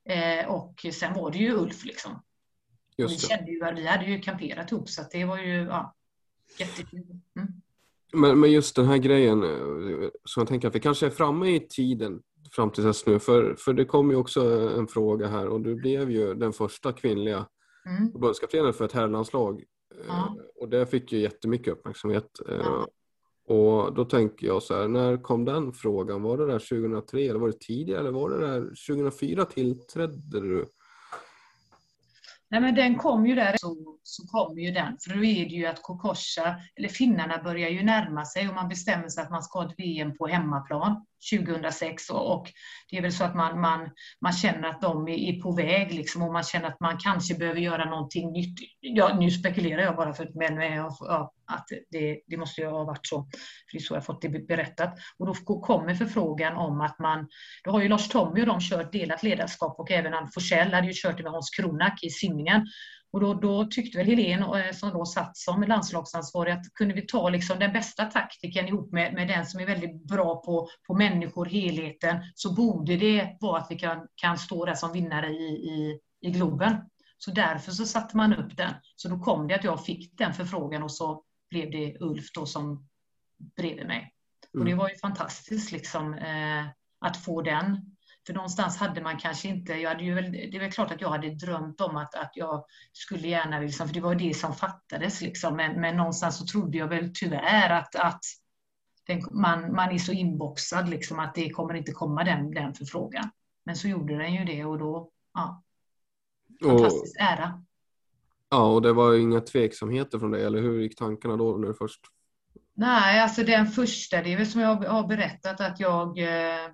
Eh, 0.09 0.47
och 0.47 0.85
sen 0.93 1.13
var 1.13 1.31
det 1.31 1.37
ju 1.37 1.53
Ulf 1.53 1.85
liksom. 1.85 2.23
Just 2.97 3.23
vi, 3.23 3.27
kände 3.27 3.51
ju, 3.51 3.73
vi 3.75 3.87
hade 3.87 4.05
ju 4.05 4.21
kamperat 4.21 4.71
ihop 4.71 4.89
så 4.89 5.03
det 5.11 5.25
var 5.25 5.37
ju 5.37 5.63
ja, 5.63 5.95
jättekul. 6.59 7.21
Mm. 7.35 7.61
Men, 8.13 8.39
men 8.39 8.51
just 8.51 8.75
den 8.75 8.85
här 8.85 8.97
grejen, 8.97 9.43
eh, 9.43 10.09
så 10.23 10.39
jag 10.39 10.47
tänker 10.47 10.67
att 10.67 10.75
vi 10.75 10.79
kanske 10.79 11.05
är 11.05 11.09
framme 11.09 11.55
i 11.55 11.59
tiden 11.59 12.21
fram 12.51 12.71
till 12.71 12.83
dess 12.83 13.05
nu, 13.05 13.19
för, 13.19 13.55
för 13.55 13.73
det 13.73 13.85
kom 13.85 14.11
ju 14.11 14.15
också 14.15 14.41
en 14.77 14.87
fråga 14.87 15.27
här 15.27 15.47
och 15.47 15.61
du 15.61 15.75
blev 15.75 16.11
ju 16.11 16.33
den 16.33 16.53
första 16.53 16.91
kvinnliga 16.91 17.45
mm. 17.85 18.11
förbundskaptenen 18.11 18.73
för 18.73 18.85
ett 18.85 18.91
herrlandslag. 18.91 19.63
Eh, 19.95 20.05
ja. 20.07 20.37
Och 20.55 20.69
det 20.69 20.85
fick 20.85 21.11
ju 21.11 21.19
jättemycket 21.19 21.73
uppmärksamhet. 21.73 22.29
Eh, 22.49 22.55
ja. 22.55 22.87
Och 23.47 23.93
då 23.93 24.05
tänker 24.05 24.47
jag 24.47 24.63
så 24.63 24.75
här, 24.75 24.87
när 24.87 25.17
kom 25.17 25.45
den 25.45 25.73
frågan? 25.73 26.21
Var 26.21 26.37
det 26.37 26.45
där 26.45 26.59
2003 26.59 27.21
eller 27.21 27.39
var 27.39 27.47
det 27.47 27.59
tidigare? 27.59 27.99
Eller 27.99 28.11
var 28.11 28.29
det 28.29 28.47
där 28.47 28.61
2004 28.61 29.45
tillträdde 29.45 30.39
du? 30.39 30.65
Nej, 32.49 32.61
men 32.61 32.75
den 32.75 32.97
kom 32.97 33.27
ju 33.27 33.35
där, 33.35 33.55
så, 33.57 33.97
så 34.03 34.27
kom 34.27 34.59
ju 34.59 34.71
den. 34.71 34.97
För 35.03 35.17
då 35.17 35.23
är 35.23 35.45
det 35.45 35.55
ju 35.55 35.65
att 35.65 35.81
Kokosha, 35.81 36.55
eller 36.75 36.89
finnarna 36.89 37.43
börjar 37.43 37.69
ju 37.69 37.83
närma 37.83 38.25
sig 38.25 38.49
och 38.49 38.55
man 38.55 38.69
bestämmer 38.69 39.09
sig 39.09 39.23
att 39.23 39.31
man 39.31 39.43
ska 39.43 39.59
ha 39.59 39.69
ett 39.69 39.75
VM 39.79 40.17
på 40.17 40.27
hemmaplan 40.27 41.05
2006. 41.31 42.09
Och, 42.09 42.33
och 42.33 42.51
det 42.89 42.97
är 42.97 43.01
väl 43.01 43.13
så 43.13 43.23
att 43.23 43.35
man, 43.35 43.61
man, 43.61 43.89
man 44.21 44.33
känner 44.33 44.69
att 44.69 44.81
de 44.81 45.07
är, 45.07 45.17
är 45.17 45.41
på 45.41 45.51
väg 45.51 45.93
liksom, 45.93 46.21
och 46.21 46.33
man 46.33 46.43
känner 46.43 46.67
att 46.67 46.79
man 46.79 46.97
kanske 46.97 47.35
behöver 47.35 47.59
göra 47.59 47.85
någonting 47.85 48.31
nytt. 48.31 48.57
Ja, 48.79 49.17
nu 49.19 49.31
spekulerar 49.31 49.81
jag 49.81 49.95
bara, 49.95 50.13
för, 50.13 50.29
men 50.33 50.73
ja, 50.99 51.33
att 51.47 51.67
det, 51.91 52.19
det 52.27 52.37
måste 52.37 52.61
ju 52.61 52.67
ha 52.67 52.83
varit 52.83 53.07
så. 53.07 53.23
För 53.69 53.71
det 53.71 53.77
är 53.77 53.81
så 53.81 53.93
jag 53.93 54.05
fått 54.05 54.21
det 54.21 54.29
berättat. 54.29 54.93
Och 55.17 55.25
då 55.25 55.33
kommer 55.61 55.95
förfrågan 55.95 56.57
om 56.57 56.81
att 56.81 56.99
man, 56.99 57.27
då 57.63 57.71
har 57.71 57.81
ju 57.81 57.89
Lars 57.89 58.09
Tommy 58.09 58.41
och 58.41 58.47
de 58.47 58.59
kört 58.61 58.91
delat 58.91 59.23
ledarskap 59.23 59.79
och 59.79 59.91
även 59.91 60.13
Ann 60.13 60.31
Forsell 60.33 60.73
hade 60.73 60.87
ju 60.87 60.93
kört 60.95 61.17
det 61.17 61.23
med 61.23 61.31
Hans 61.31 61.49
Kronak 61.49 62.03
i 62.03 62.09
simningen. 62.09 62.67
Och 63.17 63.21
då, 63.21 63.33
då 63.33 63.65
tyckte 63.65 63.97
väl 63.97 64.07
Helene, 64.07 64.67
eh, 64.67 64.73
som 64.73 64.89
då 64.89 65.05
satt 65.05 65.37
som 65.37 65.63
landslagsansvarig, 65.63 66.51
att 66.51 66.73
kunde 66.73 66.93
vi 66.93 67.01
ta 67.01 67.29
liksom 67.29 67.59
den 67.59 67.73
bästa 67.73 68.05
taktiken 68.05 68.67
ihop 68.67 68.91
med, 68.91 69.13
med 69.13 69.27
den 69.27 69.45
som 69.45 69.59
är 69.59 69.65
väldigt 69.65 70.07
bra 70.07 70.41
på, 70.41 70.69
på 70.87 70.93
människor, 70.93 71.45
helheten, 71.45 72.17
så 72.35 72.53
borde 72.53 72.97
det 72.97 73.37
vara 73.39 73.61
att 73.61 73.67
vi 73.69 73.75
kan, 73.75 74.07
kan 74.15 74.37
stå 74.37 74.65
där 74.65 74.73
som 74.73 74.93
vinnare 74.93 75.27
i, 75.27 75.47
i, 75.47 75.99
i 76.21 76.31
Globen. 76.31 76.75
Så 77.17 77.31
därför 77.31 77.71
så 77.71 77.85
satte 77.85 78.17
man 78.17 78.33
upp 78.33 78.57
den. 78.57 78.73
Så 78.95 79.09
då 79.09 79.19
kom 79.19 79.47
det 79.47 79.55
att 79.55 79.63
jag 79.63 79.85
fick 79.85 80.17
den 80.17 80.33
förfrågan 80.33 80.83
och 80.83 80.91
så 80.91 81.23
blev 81.49 81.71
det 81.71 81.97
Ulf 81.99 82.31
då 82.33 82.45
som 82.45 82.87
bredvid 83.55 83.87
mig. 83.87 84.13
Och 84.53 84.65
det 84.65 84.71
mm. 84.71 84.77
var 84.77 84.89
ju 84.89 84.95
fantastiskt 84.95 85.71
liksom, 85.71 86.13
eh, 86.13 86.65
att 86.99 87.17
få 87.17 87.41
den. 87.41 87.96
För 88.27 88.33
någonstans 88.33 88.77
hade 88.77 89.01
man 89.01 89.17
kanske 89.17 89.47
inte, 89.47 89.73
jag 89.73 89.89
hade 89.89 90.03
ju 90.03 90.15
det 90.21 90.57
är 90.57 90.59
väl 90.59 90.71
klart 90.71 90.91
att 90.91 91.01
jag 91.01 91.09
hade 91.09 91.29
drömt 91.29 91.81
om 91.81 91.97
att, 91.97 92.15
att 92.15 92.31
jag 92.35 92.65
skulle 92.93 93.27
gärna, 93.27 93.59
liksom, 93.59 93.87
för 93.87 93.93
det 93.93 94.01
var 94.01 94.15
det 94.15 94.33
som 94.33 94.55
fattades, 94.55 95.21
liksom, 95.21 95.55
men, 95.55 95.81
men 95.81 95.97
någonstans 95.97 96.37
så 96.37 96.45
trodde 96.45 96.77
jag 96.77 96.87
väl 96.87 97.11
tyvärr 97.13 97.69
att, 97.69 97.95
att 97.95 98.21
den, 99.07 99.23
man, 99.31 99.75
man 99.75 99.91
är 99.91 99.97
så 99.97 100.11
inboxad 100.11 100.89
liksom, 100.89 101.19
att 101.19 101.35
det 101.35 101.49
kommer 101.49 101.73
inte 101.73 101.91
komma 101.91 102.23
den, 102.23 102.51
den 102.51 102.73
förfrågan. 102.73 103.29
Men 103.63 103.75
så 103.75 103.87
gjorde 103.87 104.17
den 104.17 104.33
ju 104.33 104.45
det 104.45 104.65
och 104.65 104.77
då, 104.77 105.11
ja, 105.33 105.63
fantastisk 106.63 107.15
och, 107.15 107.21
ära. 107.21 107.63
Ja, 108.49 108.73
och 108.73 108.81
det 108.81 108.93
var 108.93 109.15
inga 109.15 109.41
tveksamheter 109.41 110.19
från 110.19 110.31
dig, 110.31 110.43
eller 110.43 110.61
hur 110.61 110.81
gick 110.81 110.97
tankarna 110.97 111.37
då 111.37 111.57
när 111.57 111.67
du 111.67 111.73
först? 111.73 112.01
Nej, 112.73 113.19
alltså 113.21 113.43
den 113.43 113.67
första, 113.67 114.21
det 114.21 114.33
är 114.33 114.37
väl 114.37 114.47
som 114.47 114.61
jag 114.61 114.75
har 114.75 115.07
berättat 115.07 115.61
att 115.61 115.79
jag, 115.79 116.19
eh, 116.19 116.71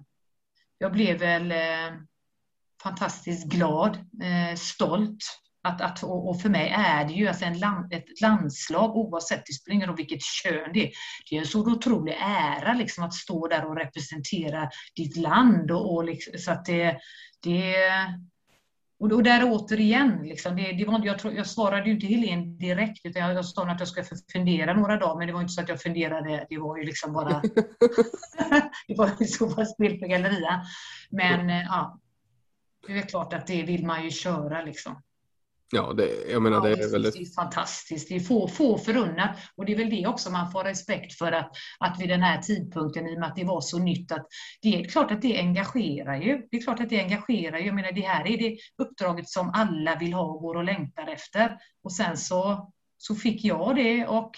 jag 0.84 0.92
blev 0.92 1.20
väl 1.20 1.52
eh, 1.52 1.98
fantastiskt 2.84 3.48
glad, 3.48 3.96
eh, 4.24 4.56
stolt. 4.56 5.18
Att, 5.64 5.82
att, 5.82 6.04
och 6.04 6.42
för 6.42 6.50
mig 6.50 6.70
är 6.78 7.06
det 7.06 7.14
ju 7.14 7.28
alltså 7.28 7.46
en 7.46 7.60
land, 7.60 7.94
ett 7.94 8.22
landslag, 8.22 8.96
oavsett 8.96 9.46
det 9.46 9.54
spelar 9.54 9.76
ingen 9.76 9.88
roll 9.88 9.98
vilket 9.98 10.22
kön 10.22 10.70
det 10.74 10.88
är. 10.88 10.92
Det 11.30 11.36
är 11.36 11.40
en 11.40 11.48
så 11.48 11.60
otrolig 11.60 12.18
ära 12.22 12.74
liksom, 12.74 13.04
att 13.04 13.14
stå 13.14 13.48
där 13.48 13.66
och 13.66 13.76
representera 13.76 14.70
ditt 14.96 15.18
land. 15.18 15.72
Och, 15.72 15.94
och 15.94 16.04
liksom, 16.04 16.40
så 16.40 16.52
att 16.52 16.66
det, 16.66 16.98
det, 17.44 17.76
och, 19.12 19.24
där 19.24 19.44
återigen, 19.52 20.24
liksom, 20.24 20.56
det, 20.56 20.72
det 20.72 20.86
var, 20.86 21.06
jag, 21.06 21.20
tror, 21.20 21.34
jag 21.34 21.48
svarade 21.48 21.86
ju 21.86 21.92
inte 21.94 22.08
Helene 22.08 22.46
direkt, 22.46 23.06
utan 23.06 23.22
jag, 23.22 23.34
jag 23.34 23.46
sa 23.46 23.66
att 23.66 23.80
jag 23.80 23.88
ska 23.88 24.04
fundera 24.34 24.74
några 24.74 24.98
dagar, 24.98 25.18
men 25.18 25.28
det 25.28 25.34
var 25.34 25.42
inte 25.42 25.54
så 25.54 25.62
att 25.62 25.70
jag 25.70 25.82
funderade, 25.82 26.46
det 26.50 26.58
var 26.58 26.78
ju 26.78 26.84
liksom 26.84 27.14
bara... 27.14 27.42
det 28.88 28.96
var 28.98 29.10
ju 29.20 29.26
så 29.26 29.48
bara 29.48 29.66
spel 29.66 30.00
för 30.00 30.08
galleria. 30.08 30.62
Men 31.10 31.50
ja, 31.50 32.00
det 32.88 32.94
är 32.94 33.02
klart 33.02 33.34
att 33.34 33.48
det 33.48 33.64
vill 33.64 33.86
man 33.86 34.04
ju 34.04 34.12
köra 34.12 34.62
liksom. 34.62 35.02
Ja, 35.76 35.94
det, 35.94 36.32
jag 36.32 36.42
menar 36.42 36.62
det 36.62 36.72
är 36.72 36.92
väldigt... 36.92 37.14
Det 37.14 37.22
är 37.22 37.36
fantastiskt. 37.36 38.10
Det 38.10 38.16
är 38.16 38.20
få, 38.20 38.48
få 38.48 38.78
förunnat. 38.78 39.38
Och 39.56 39.66
det 39.66 39.74
är 39.74 39.78
väl 39.78 39.90
det 39.90 40.08
också 40.08 40.30
man 40.30 40.52
får 40.52 40.64
respekt 40.64 41.18
för 41.18 41.32
att, 41.32 41.52
att 41.80 42.02
vid 42.02 42.10
den 42.10 42.22
här 42.22 42.42
tidpunkten, 42.42 43.08
i 43.08 43.16
och 43.16 43.20
med 43.20 43.30
att 43.30 43.36
det 43.36 43.44
var 43.44 43.62
så 43.62 43.80
nytt, 43.80 44.12
att 44.12 44.26
det 44.62 44.76
är 44.76 44.84
klart 44.84 45.12
att 45.12 45.22
det 45.22 45.40
engagerar 45.40 46.16
ju. 46.16 46.48
Det 46.52 46.58
är 46.58 46.62
klart 46.62 46.80
att 46.80 46.90
det 46.90 47.00
engagerar 47.00 47.58
ju. 47.58 47.66
Jag 47.66 47.76
menar, 47.76 47.92
det 47.92 48.02
här 48.02 48.28
är 48.28 48.38
det 48.38 48.58
uppdraget 48.78 49.30
som 49.30 49.52
alla 49.54 49.96
vill 49.96 50.14
ha 50.14 50.24
och 50.24 50.42
går 50.42 50.56
och 50.56 50.64
längtar 50.64 51.08
efter. 51.08 51.58
Och 51.84 51.92
sen 51.94 52.18
så, 52.18 52.72
så 52.98 53.16
fick 53.16 53.44
jag 53.44 53.76
det 53.76 54.08
och 54.08 54.32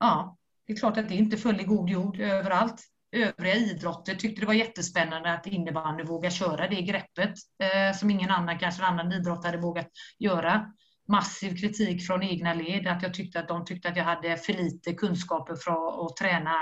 ja, 0.00 0.36
det 0.66 0.72
är 0.72 0.76
klart 0.76 0.96
att 0.96 1.08
det 1.08 1.14
inte 1.14 1.36
föll 1.36 1.60
i 1.60 1.64
god 1.64 1.90
jord 1.90 2.20
överallt 2.20 2.84
övriga 3.12 3.54
idrotter 3.54 4.14
tyckte 4.14 4.40
det 4.40 4.46
var 4.46 4.54
jättespännande 4.54 5.32
att 5.32 5.46
innebandy 5.46 6.04
vågar 6.04 6.30
köra 6.30 6.68
det 6.68 6.82
greppet 6.82 7.34
eh, 7.62 7.96
som 7.96 8.10
ingen 8.10 8.30
annan, 8.30 8.58
kanske 8.58 8.82
en 8.82 8.88
annan 8.88 9.12
idrott 9.12 9.44
hade 9.44 9.58
vågat 9.58 9.88
göra. 10.18 10.66
Massiv 11.08 11.56
kritik 11.56 12.06
från 12.06 12.22
egna 12.22 12.54
led, 12.54 12.86
att 12.86 13.02
jag 13.02 13.14
tyckte 13.14 13.40
att 13.40 13.48
de 13.48 13.64
tyckte 13.64 13.88
att 13.88 13.96
jag 13.96 14.04
hade 14.04 14.36
för 14.36 14.52
lite 14.52 14.92
kunskaper 14.92 15.56
för 15.56 16.06
att 16.06 16.16
träna 16.16 16.54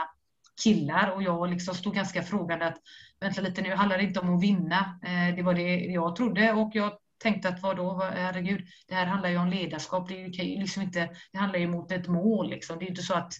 killar 0.64 1.10
och 1.10 1.22
jag 1.22 1.50
liksom 1.50 1.74
stod 1.74 1.94
ganska 1.94 2.22
frågande 2.22 2.66
att 2.66 2.76
vänta 3.20 3.40
lite 3.40 3.62
nu 3.62 3.74
handlar 3.74 3.98
det 3.98 4.04
inte 4.04 4.20
om 4.20 4.36
att 4.36 4.42
vinna. 4.42 5.00
Eh, 5.06 5.36
det 5.36 5.42
var 5.42 5.54
det 5.54 5.76
jag 5.76 6.16
trodde 6.16 6.52
och 6.52 6.70
jag 6.74 6.92
tänkte 7.22 7.48
att 7.48 7.62
vadå, 7.62 8.10
herregud, 8.14 8.66
det 8.88 8.94
här 8.94 9.06
handlar 9.06 9.30
ju 9.30 9.38
om 9.38 9.50
ledarskap. 9.50 10.08
Det, 10.08 10.14
är 10.14 10.60
liksom 10.60 10.82
inte, 10.82 11.10
det 11.32 11.38
handlar 11.38 11.58
ju 11.58 11.68
mot 11.68 11.92
ett 11.92 12.08
mål. 12.08 12.50
Liksom. 12.50 12.78
Det 12.78 12.84
är 12.84 12.90
inte 12.90 13.02
så 13.02 13.14
att 13.14 13.32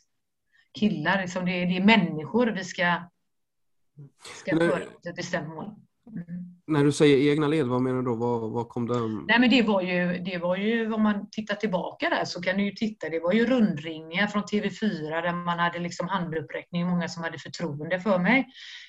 killar. 0.77 1.21
Liksom 1.23 1.45
det, 1.45 1.53
är, 1.53 1.67
det 1.67 1.77
är 1.77 1.85
människor 1.85 2.47
vi 2.47 2.65
ska, 2.65 3.11
ska 4.23 4.57
föra 4.57 4.83
ett 5.09 5.17
bestämt 5.17 5.49
mål. 5.49 5.75
Mm. 6.07 6.46
När 6.69 6.85
du 6.85 6.93
säger 6.93 7.33
egna 7.33 7.49
led, 7.49 7.67
vad 7.67 7.83
menar 7.83 7.99
du 7.99 8.05
då? 8.05 8.15
Vad, 8.15 8.51
vad 8.51 8.69
kom 8.69 8.87
det? 8.87 9.01
Nej, 9.29 9.41
men 9.41 9.51
det 9.51 9.63
var 9.63 9.83
ju, 9.83 10.19
det 10.19 10.39
var 10.39 10.57
ju, 10.57 10.93
om 10.93 11.03
man 11.03 11.31
tittar 11.31 11.55
tillbaka 11.55 12.11
där 12.11 12.25
så 12.25 12.43
kan 12.43 12.57
du 12.57 12.65
ju 12.65 12.71
titta, 12.71 13.09
det 13.09 13.21
var 13.21 13.33
ju 13.33 13.47
rundringningar 13.47 14.27
från 14.27 14.43
TV4 14.43 15.23
där 15.23 15.33
man 15.33 15.59
hade 15.59 15.79
liksom 15.79 16.09
handuppräckning, 16.09 16.87
många 16.87 17.09
som 17.09 17.23
hade 17.23 17.39
förtroende 17.39 18.01
för 18.01 18.19
mig. 18.19 18.47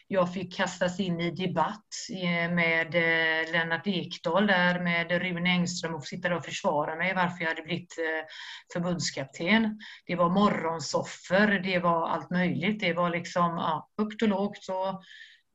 Jag 0.07 0.33
fick 0.33 0.57
kastas 0.57 0.99
in 0.99 1.19
i 1.19 1.31
debatt 1.31 1.87
eh, 2.23 2.53
med 2.53 2.95
eh, 2.95 3.51
Lennart 3.51 3.87
Ekdal 3.87 4.47
där 4.47 4.79
med 4.79 5.11
Rune 5.11 5.49
Engström 5.49 5.95
och 5.95 6.05
sitta 6.05 6.29
där 6.29 6.37
och 6.37 6.45
försvara 6.45 6.95
mig 6.95 7.13
varför 7.15 7.43
jag 7.43 7.49
hade 7.49 7.61
blivit 7.61 7.97
eh, 7.97 8.25
förbundskapten. 8.73 9.79
Det 10.05 10.15
var 10.15 10.29
morgonsoffer, 10.29 11.59
det 11.63 11.79
var 11.79 12.07
allt 12.09 12.29
möjligt. 12.29 12.79
Det 12.79 12.93
var 12.93 13.09
liksom 13.09 13.57
ja, 13.57 13.89
högt 13.97 14.21
och 14.21 14.27
lågt. 14.27 14.69
Och, 14.69 15.03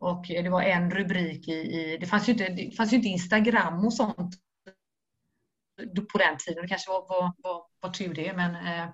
och 0.03 0.25
det 0.29 0.49
var 0.49 0.63
en 0.63 0.91
rubrik 0.91 1.49
i, 1.49 1.53
i 1.53 1.97
det, 2.01 2.07
fanns 2.07 2.29
ju 2.29 2.33
inte, 2.33 2.49
det 2.49 2.77
fanns 2.77 2.93
inte 2.93 3.09
Instagram 3.09 3.87
och 3.87 3.95
sånt 3.95 4.35
på 6.13 6.19
den 6.19 6.37
tiden. 6.39 6.63
Det 6.63 6.69
kanske 6.69 6.91
var, 6.91 7.09
var, 7.09 7.33
var, 7.39 7.65
var 7.81 7.91
tur 7.91 8.15
det, 8.15 8.33
men, 8.37 8.55
eh, 8.55 8.87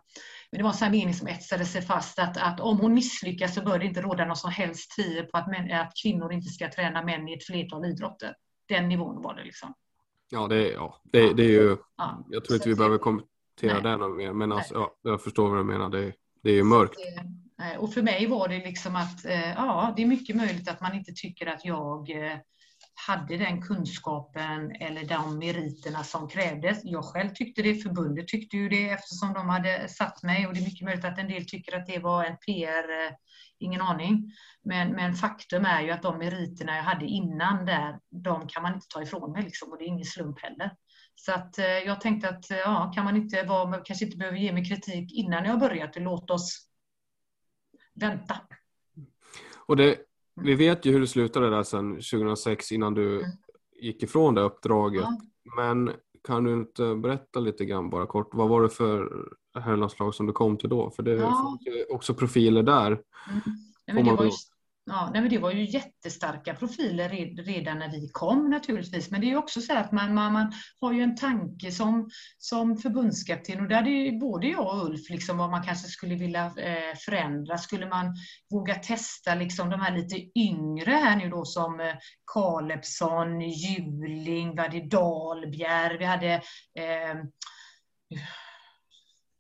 men 0.50 0.58
det 0.58 0.62
var 0.62 0.70
en 0.70 0.76
sån 0.76 0.90
mening 0.90 1.14
som 1.14 1.28
etsade 1.28 1.64
sig 1.64 1.82
fast 1.82 2.18
att, 2.18 2.36
att 2.36 2.60
om 2.60 2.80
hon 2.80 2.94
misslyckas 2.94 3.54
så 3.54 3.62
bör 3.62 3.78
det 3.78 3.84
inte 3.84 4.00
råda 4.02 4.24
någon 4.24 4.36
som 4.36 4.50
helst 4.50 4.96
tvivel 4.96 5.24
på 5.24 5.38
att, 5.38 5.48
män, 5.48 5.72
att 5.72 5.92
kvinnor 6.02 6.32
inte 6.32 6.48
ska 6.48 6.70
träna 6.70 7.02
män 7.02 7.28
i 7.28 7.34
ett 7.34 7.44
flertal 7.44 7.84
idrotter. 7.84 8.34
Den 8.68 8.88
nivån 8.88 9.22
var 9.22 9.34
det 9.34 9.44
liksom. 9.44 9.74
Ja, 10.30 10.48
det, 10.48 10.68
ja, 10.68 11.00
det, 11.04 11.32
det 11.32 11.42
är 11.42 11.50
ju, 11.50 11.76
ja. 11.96 12.26
jag 12.30 12.44
tror 12.44 12.56
inte 12.56 12.68
vi 12.68 12.74
behöver 12.74 12.98
kommentera 12.98 13.80
det 13.80 13.96
något 13.96 14.16
mer, 14.16 14.32
men 14.32 14.52
alltså, 14.52 14.74
ja, 14.74 14.96
jag 15.02 15.22
förstår 15.22 15.48
vad 15.48 15.58
du 15.58 15.64
menar. 15.64 15.88
Det, 15.88 16.12
det 16.42 16.50
är 16.50 16.54
ju 16.54 16.64
mörkt. 16.64 16.98
Eh, 16.98 17.22
Eh, 17.62 17.78
och 17.78 17.94
för 17.94 18.02
mig 18.02 18.26
var 18.26 18.48
det 18.48 18.58
liksom 18.58 18.96
att, 18.96 19.24
eh, 19.24 19.50
ja, 19.50 19.92
det 19.96 20.02
är 20.02 20.06
mycket 20.06 20.36
möjligt 20.36 20.68
att 20.68 20.80
man 20.80 20.94
inte 20.94 21.12
tycker 21.12 21.46
att 21.46 21.64
jag 21.64 22.10
eh, 22.10 22.38
hade 23.06 23.36
den 23.36 23.62
kunskapen 23.62 24.72
eller 24.80 25.04
de 25.04 25.38
meriterna 25.38 26.04
som 26.04 26.28
krävdes. 26.28 26.80
Jag 26.84 27.04
själv 27.04 27.30
tyckte 27.34 27.62
det, 27.62 27.74
förbundet 27.74 28.28
tyckte 28.28 28.56
ju 28.56 28.68
det 28.68 28.90
eftersom 28.90 29.32
de 29.34 29.48
hade 29.48 29.88
satt 29.88 30.22
mig 30.22 30.46
och 30.46 30.54
det 30.54 30.60
är 30.60 30.64
mycket 30.64 30.84
möjligt 30.84 31.04
att 31.04 31.18
en 31.18 31.28
del 31.28 31.46
tycker 31.46 31.76
att 31.76 31.86
det 31.86 31.98
var 31.98 32.24
en 32.24 32.36
PR, 32.36 32.84
ingen 33.58 33.80
aning. 33.80 34.32
Men, 34.64 34.88
men 34.92 35.14
faktum 35.14 35.64
är 35.64 35.82
ju 35.82 35.90
att 35.90 36.02
de 36.02 36.18
meriterna 36.18 36.76
jag 36.76 36.82
hade 36.82 37.06
innan 37.06 37.66
där, 37.66 37.98
de 38.10 38.48
kan 38.48 38.62
man 38.62 38.74
inte 38.74 38.86
ta 38.88 39.02
ifrån 39.02 39.32
mig 39.32 39.42
liksom, 39.42 39.72
och 39.72 39.78
det 39.78 39.84
är 39.84 39.88
ingen 39.88 40.04
slump 40.04 40.42
heller. 40.42 40.70
Så 41.14 41.32
att 41.32 41.58
jag 41.86 42.00
tänkte 42.00 42.28
att 42.28 42.50
ja, 42.50 42.92
kan 42.94 43.04
man 43.04 43.16
inte 43.16 43.42
vara, 43.42 43.80
kanske 43.84 44.04
inte 44.04 44.16
behöver 44.16 44.38
ge 44.38 44.52
mig 44.52 44.64
kritik 44.64 45.12
innan 45.12 45.44
jag 45.44 45.52
har 45.52 45.58
börjat, 45.58 45.96
låt 45.96 46.30
oss 46.30 46.67
vänta. 48.00 48.36
Och 49.66 49.76
det, 49.76 49.98
vi 50.40 50.54
vet 50.54 50.86
ju 50.86 50.92
hur 50.92 51.00
det 51.00 51.06
slutade 51.06 51.50
där 51.50 51.62
sen 51.62 51.94
2006 51.94 52.72
innan 52.72 52.94
du 52.94 53.16
mm. 53.16 53.30
gick 53.80 54.02
ifrån 54.02 54.34
det 54.34 54.40
uppdraget. 54.40 55.02
Ja. 55.02 55.20
Men 55.56 55.92
kan 56.26 56.44
du 56.44 56.52
inte 56.52 56.94
berätta 56.94 57.40
lite 57.40 57.64
grann 57.64 57.90
bara 57.90 58.06
kort, 58.06 58.28
vad 58.32 58.48
var 58.48 58.62
det 58.62 58.68
för 58.68 59.28
herrlandslag 59.60 60.14
som 60.14 60.26
du 60.26 60.32
kom 60.32 60.56
till 60.56 60.68
då? 60.68 60.90
För 60.90 61.02
det 61.02 61.12
ja. 61.14 61.30
fanns 61.30 61.66
ju 61.66 61.84
också 61.94 62.14
profiler 62.14 62.62
där. 62.62 62.86
Mm. 62.86 63.02
Ja, 63.84 63.94
det, 63.94 64.02
var 64.02 64.24
ju, 64.24 64.30
Ja, 64.90 65.10
nej, 65.12 65.22
men 65.22 65.30
det 65.30 65.38
var 65.38 65.50
ju 65.50 65.64
jättestarka 65.64 66.54
profiler 66.54 67.08
redan 67.42 67.78
när 67.78 67.90
vi 67.90 68.08
kom 68.12 68.50
naturligtvis. 68.50 69.10
Men 69.10 69.20
det 69.20 69.30
är 69.30 69.36
också 69.36 69.60
så 69.60 69.76
att 69.76 69.92
man, 69.92 70.14
man, 70.14 70.32
man 70.32 70.52
har 70.80 70.92
ju 70.92 71.02
en 71.02 71.16
tanke 71.16 71.72
som, 71.72 72.10
som 72.38 72.76
förbundskapten 72.76 73.60
och 73.60 73.68
där 73.68 73.82
är 73.82 74.12
ju 74.12 74.18
både 74.18 74.46
jag 74.46 74.66
och 74.66 74.86
Ulf 74.86 75.10
liksom 75.10 75.38
vad 75.38 75.50
man 75.50 75.62
kanske 75.62 75.88
skulle 75.88 76.14
vilja 76.14 76.44
eh, 76.44 76.96
förändra. 77.04 77.58
Skulle 77.58 77.88
man 77.88 78.14
våga 78.50 78.74
testa 78.74 79.34
liksom 79.34 79.70
de 79.70 79.80
här 79.80 79.96
lite 79.96 80.38
yngre 80.38 80.90
här 80.90 81.16
nu 81.16 81.28
då 81.28 81.44
som 81.44 81.80
eh, 81.80 81.94
Kalebsson, 82.34 83.40
Juling, 83.40 84.54
vi 84.56 84.62
hade 84.62 84.88
Dahlbjer, 84.88 85.98
vi 85.98 86.04
hade 86.04 86.32
eh, 86.78 87.14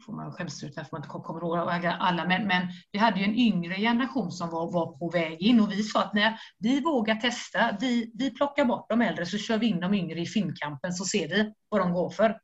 får 0.08 0.16
man 0.16 0.32
skäms 0.32 0.64
ut 0.64 0.74
därför 0.74 0.88
man 0.92 0.98
inte 0.98 1.08
kommer 1.08 1.40
ihåg 1.40 1.86
alla, 1.86 2.24
men, 2.24 2.46
men 2.46 2.68
vi 2.92 2.98
hade 2.98 3.18
ju 3.20 3.24
en 3.24 3.34
yngre 3.34 3.76
generation 3.76 4.32
som 4.32 4.50
var, 4.50 4.72
var 4.72 4.98
på 4.98 5.10
väg 5.10 5.42
in 5.42 5.60
och 5.60 5.72
vi 5.72 5.82
sa 5.82 6.02
att 6.02 6.14
nej, 6.14 6.36
vi 6.58 6.80
vågar 6.80 7.14
testa, 7.14 7.76
vi, 7.80 8.12
vi 8.14 8.30
plockar 8.30 8.64
bort 8.64 8.86
de 8.88 9.02
äldre 9.02 9.26
så 9.26 9.38
kör 9.38 9.58
vi 9.58 9.66
in 9.66 9.80
de 9.80 9.94
yngre 9.94 10.20
i 10.20 10.26
Finnkampen 10.26 10.92
så 10.92 11.04
ser 11.04 11.28
vi 11.28 11.52
vad 11.68 11.80
de 11.80 11.92
går 11.92 12.10
för. 12.10 12.38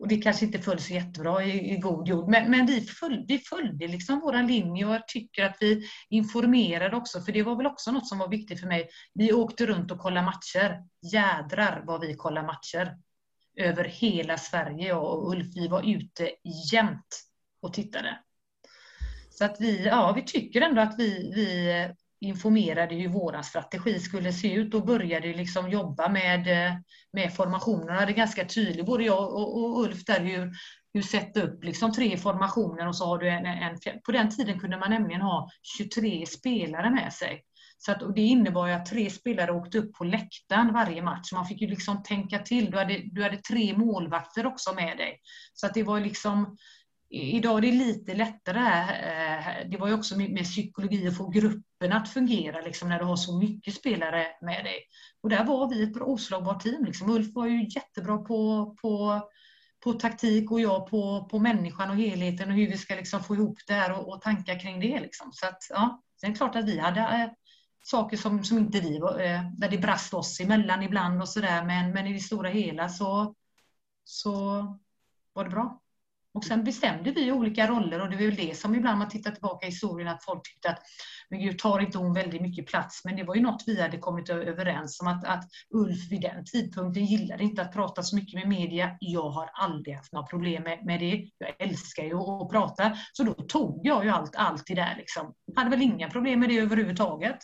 Och 0.00 0.08
det 0.08 0.16
kanske 0.16 0.46
inte 0.46 0.58
föll 0.58 0.78
så 0.78 0.92
jättebra 0.94 1.44
i, 1.44 1.74
i 1.74 1.76
god 1.76 2.08
jord, 2.08 2.28
men, 2.28 2.50
men 2.50 2.66
vi, 2.66 2.80
följde, 2.80 3.24
vi 3.28 3.38
följde 3.38 3.88
liksom 3.88 4.20
vår 4.20 4.42
linje 4.42 4.86
och 4.86 4.94
jag 4.94 5.08
tycker 5.08 5.44
att 5.44 5.56
vi 5.60 5.88
informerade 6.08 6.96
också, 6.96 7.20
för 7.20 7.32
det 7.32 7.42
var 7.42 7.56
väl 7.56 7.66
också 7.66 7.92
något 7.92 8.08
som 8.08 8.18
var 8.18 8.28
viktigt 8.28 8.60
för 8.60 8.66
mig. 8.66 8.88
Vi 9.14 9.32
åkte 9.32 9.66
runt 9.66 9.90
och 9.90 9.98
kollade 9.98 10.26
matcher. 10.26 10.82
Jädrar 11.12 11.82
vad 11.86 12.00
vi 12.00 12.14
kollade 12.14 12.46
matcher 12.46 12.96
över 13.60 13.84
hela 13.84 14.38
Sverige 14.38 14.88
jag 14.88 15.04
och 15.04 15.30
Ulf, 15.30 15.46
vi 15.54 15.68
var 15.68 15.90
ute 15.90 16.30
jämt 16.72 17.24
och 17.62 17.72
tittade. 17.72 18.18
Så 19.30 19.44
att 19.44 19.60
vi, 19.60 19.84
ja, 19.86 20.12
vi 20.16 20.22
tycker 20.22 20.60
ändå 20.60 20.80
att 20.80 20.98
vi, 20.98 21.32
vi 21.34 21.70
eh, 21.82 21.90
informerade 22.20 22.94
hur 22.94 23.08
vår 23.08 23.42
strategi 23.42 23.98
skulle 23.98 24.32
se 24.32 24.54
ut 24.54 24.74
och 24.74 24.86
började 24.86 25.34
liksom 25.34 25.70
jobba 25.70 26.08
med, 26.08 26.66
eh, 26.66 26.74
med 27.12 27.34
formationerna. 27.34 28.06
Det 28.06 28.12
är 28.12 28.16
ganska 28.16 28.44
tydligt, 28.44 28.86
både 28.86 29.04
jag 29.04 29.34
och, 29.34 29.58
och 29.58 29.84
Ulf, 29.84 30.04
där 30.04 30.20
hur, 30.20 30.52
hur 30.94 31.02
sätta 31.02 31.42
upp 31.42 31.64
liksom 31.64 31.92
tre 31.92 32.16
formationer 32.16 32.88
och 32.88 32.96
så 32.96 33.04
har 33.04 33.18
du 33.18 33.28
en, 33.28 33.46
en, 33.46 33.78
På 34.06 34.12
den 34.12 34.36
tiden 34.36 34.60
kunde 34.60 34.78
man 34.78 34.90
nämligen 34.90 35.20
ha 35.20 35.48
23 35.78 36.26
spelare 36.26 36.90
med 36.90 37.12
sig. 37.12 37.44
Så 37.82 37.92
att, 37.92 38.14
det 38.14 38.20
innebar 38.20 38.66
ju 38.66 38.72
att 38.72 38.86
tre 38.86 39.10
spelare 39.10 39.52
åkte 39.52 39.78
upp 39.78 39.92
på 39.92 40.04
läktaren 40.04 40.72
varje 40.72 41.02
match. 41.02 41.32
Man 41.32 41.46
fick 41.46 41.60
ju 41.60 41.66
liksom 41.66 42.02
tänka 42.02 42.38
till. 42.38 42.70
Du 42.70 42.78
hade, 42.78 43.02
du 43.12 43.22
hade 43.22 43.36
tre 43.36 43.76
målvakter 43.76 44.46
också 44.46 44.74
med 44.74 44.96
dig. 44.96 45.20
Så 45.54 45.66
att 45.66 45.74
det 45.74 45.82
var 45.82 46.00
liksom 46.00 46.56
Idag 47.12 47.58
är 47.58 47.60
det 47.60 47.72
lite 47.72 48.14
lättare. 48.14 48.60
Eh, 48.80 49.68
det 49.70 49.76
var 49.76 49.88
ju 49.88 49.94
också 49.94 50.16
med 50.16 50.44
psykologi 50.44 51.08
att 51.08 51.16
få 51.16 51.28
gruppen 51.28 51.92
att 51.92 52.08
fungera 52.08 52.60
liksom, 52.60 52.88
när 52.88 52.98
du 52.98 53.04
har 53.04 53.16
så 53.16 53.38
mycket 53.38 53.74
spelare 53.74 54.26
med 54.40 54.64
dig. 54.64 54.78
Och 55.22 55.30
där 55.30 55.44
var 55.44 55.68
vi 55.68 55.82
ett 55.82 55.96
oslagbart 56.00 56.62
team. 56.62 56.84
Liksom. 56.84 57.10
Ulf 57.10 57.34
var 57.34 57.46
ju 57.46 57.68
jättebra 57.68 58.18
på, 58.18 58.74
på, 58.82 59.20
på 59.84 59.92
taktik 59.92 60.50
och 60.50 60.60
jag 60.60 60.86
på, 60.86 61.28
på 61.30 61.38
människan 61.38 61.90
och 61.90 61.96
helheten 61.96 62.48
och 62.48 62.54
hur 62.54 62.68
vi 62.68 62.78
ska 62.78 62.94
liksom 62.94 63.22
få 63.22 63.34
ihop 63.34 63.58
det 63.66 63.74
här 63.74 63.92
och, 63.92 64.08
och 64.08 64.20
tankar 64.20 64.60
kring 64.60 64.80
det. 64.80 65.00
Liksom. 65.00 65.30
Så 65.32 65.46
att, 65.46 65.66
ja, 65.70 66.02
sen 66.20 66.30
är 66.30 66.32
det 66.32 66.38
klart 66.38 66.56
att 66.56 66.64
vi 66.64 66.78
hade 66.78 67.00
eh, 67.00 67.30
saker 67.82 68.16
som, 68.16 68.44
som 68.44 68.58
inte 68.58 68.80
vi, 68.80 68.96
eh, 68.96 69.50
där 69.52 69.68
det 69.68 69.78
brast 69.78 70.14
oss 70.14 70.40
emellan 70.40 70.82
ibland 70.82 71.22
och 71.22 71.28
sådär. 71.28 71.64
Men, 71.64 71.92
men 71.92 72.06
i 72.06 72.12
det 72.12 72.20
stora 72.20 72.48
hela 72.48 72.88
så, 72.88 73.34
så 74.04 74.32
var 75.32 75.44
det 75.44 75.50
bra. 75.50 75.80
Och 76.32 76.44
sen 76.44 76.64
bestämde 76.64 77.10
vi 77.10 77.32
olika 77.32 77.66
roller 77.66 78.00
och 78.00 78.10
det 78.10 78.16
var 78.16 78.24
väl 78.24 78.34
det 78.34 78.56
som 78.56 78.74
ibland 78.74 78.98
man 78.98 79.08
tittar 79.08 79.30
tillbaka 79.30 79.66
i 79.66 79.70
historien 79.70 80.08
att 80.08 80.24
folk 80.24 80.42
tyckte 80.42 80.70
att 80.70 80.82
men 81.30 81.40
gud, 81.40 81.58
tar 81.58 81.80
inte 81.80 81.98
hon 81.98 82.14
väldigt 82.14 82.42
mycket 82.42 82.66
plats? 82.66 83.04
Men 83.04 83.16
det 83.16 83.24
var 83.24 83.34
ju 83.34 83.40
något 83.40 83.64
vi 83.66 83.82
hade 83.82 83.98
kommit 83.98 84.28
överens 84.28 85.00
om 85.00 85.06
att, 85.06 85.24
att 85.24 85.44
Ulf 85.70 86.10
vid 86.10 86.20
den 86.20 86.44
tidpunkten 86.44 87.04
gillade 87.04 87.44
inte 87.44 87.62
att 87.62 87.72
prata 87.72 88.02
så 88.02 88.16
mycket 88.16 88.34
med 88.34 88.48
media. 88.48 88.96
Jag 89.00 89.30
har 89.30 89.50
aldrig 89.52 89.96
haft 89.96 90.12
några 90.12 90.26
problem 90.26 90.62
med, 90.62 90.86
med 90.86 91.00
det. 91.00 91.30
Jag 91.38 91.54
älskar 91.58 92.04
ju 92.04 92.14
att, 92.14 92.42
att 92.42 92.50
prata. 92.50 92.96
Så 93.12 93.22
då 93.22 93.34
tog 93.34 93.80
jag 93.86 94.04
ju 94.04 94.10
allt, 94.10 94.36
allt 94.36 94.66
det 94.66 94.74
där 94.74 94.94
liksom. 94.98 95.34
Hade 95.56 95.70
väl 95.70 95.82
inga 95.82 96.10
problem 96.10 96.40
med 96.40 96.48
det 96.48 96.58
överhuvudtaget. 96.58 97.38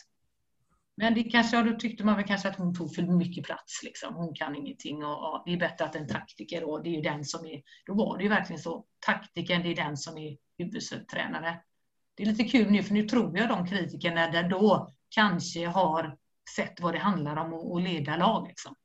Men 0.97 1.13
det 1.13 1.23
kanske, 1.23 1.63
då 1.63 1.77
tyckte 1.79 2.03
man 2.03 2.15
väl 2.15 2.27
kanske 2.27 2.49
att 2.49 2.57
hon 2.57 2.75
tog 2.75 2.95
för 2.95 3.01
mycket 3.01 3.45
plats. 3.45 3.83
Liksom. 3.83 4.15
Hon 4.15 4.35
kan 4.35 4.55
ingenting 4.55 5.05
och, 5.05 5.33
och 5.33 5.43
det 5.45 5.53
är 5.53 5.57
bättre 5.57 5.85
att 5.85 5.95
en 5.95 6.07
taktiker 6.07 6.63
och 6.63 6.83
det 6.83 6.89
är 6.89 6.95
ju 6.95 7.01
den 7.01 7.25
som 7.25 7.45
är, 7.45 7.61
då 7.85 7.93
var 7.93 8.17
det 8.17 8.23
ju 8.23 8.29
verkligen 8.29 8.61
så. 8.61 8.85
Taktiken, 9.05 9.63
det 9.63 9.71
är 9.71 9.75
den 9.75 9.97
som 9.97 10.17
är 10.17 10.37
huvudtränare. 10.57 11.61
Det 12.15 12.23
är 12.23 12.27
lite 12.27 12.43
kul 12.43 12.71
nu, 12.71 12.83
för 12.83 12.93
nu 12.93 13.03
tror 13.03 13.37
jag 13.37 13.49
de 13.49 13.67
kritikerna 13.67 14.31
där 14.31 14.49
då 14.49 14.89
kanske 15.09 15.67
har 15.67 16.17
sett 16.55 16.79
vad 16.79 16.93
det 16.93 16.99
handlar 16.99 17.35
om 17.35 17.53
att 17.53 17.83
leda 17.83 18.17
lag. 18.17 18.47
Liksom. 18.47 18.75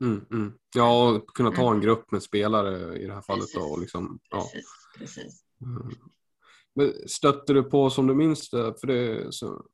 Mm, 0.00 0.26
mm. 0.30 0.54
Ja, 0.76 1.08
och 1.08 1.28
kunna 1.28 1.50
ta 1.50 1.62
en 1.62 1.68
mm. 1.68 1.80
grupp 1.80 2.10
med 2.12 2.22
spelare 2.22 2.98
i 2.98 3.06
det 3.06 3.14
här 3.14 3.22
fallet. 3.22 3.40
Precis. 3.40 3.54
Då, 3.54 3.60
och 3.60 3.80
liksom, 3.80 4.18
ja. 4.30 4.38
precis, 4.38 4.66
precis. 4.98 5.44
Mm. 5.60 5.96
Men 6.74 6.92
stötte 7.08 7.52
du 7.52 7.62
på, 7.62 7.90
som 7.90 8.06
du 8.06 8.14
minns 8.14 8.50
det, 8.50 8.74
för 8.80 8.86
det, 8.86 9.32
så, 9.34 9.64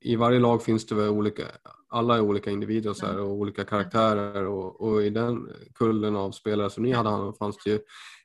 i 0.00 0.16
varje 0.16 0.38
lag 0.38 0.62
finns 0.62 0.86
det 0.86 0.94
väl 0.94 1.08
olika, 1.08 1.42
alla 1.88 2.16
är 2.16 2.20
olika 2.20 2.50
individer 2.50 2.90
och, 2.90 2.96
så 2.96 3.06
här, 3.06 3.20
och 3.20 3.30
olika 3.30 3.64
karaktärer 3.64 4.46
och, 4.46 4.80
och, 4.80 5.02
i 5.02 5.10
den 5.10 5.48
kullen 5.74 6.16
av 6.16 6.30
spelare 6.30 6.70
som 6.70 6.82
ni 6.82 6.92
hade 6.92 7.32
fanns 7.38 7.56
det 7.64 7.70
ju 7.70 7.80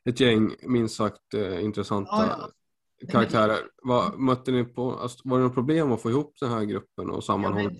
ett 0.06 0.20
gäng 0.20 0.56
minst 0.62 0.96
sagt 0.96 1.34
eh, 1.34 1.64
intressanta 1.64 2.12
ja, 2.12 2.50
ja. 3.00 3.12
karaktärer. 3.12 3.58
Vad, 3.84 4.20
mötte 4.20 4.52
ni 4.52 4.64
på, 4.64 4.92
alltså, 4.92 5.30
var 5.30 5.38
det 5.38 5.44
något 5.44 5.54
problem 5.54 5.92
att 5.92 6.02
få 6.02 6.10
ihop 6.10 6.36
den 6.40 6.52
här 6.52 6.64
gruppen 6.64 7.10
och 7.10 7.24
sammanhållet? 7.24 7.74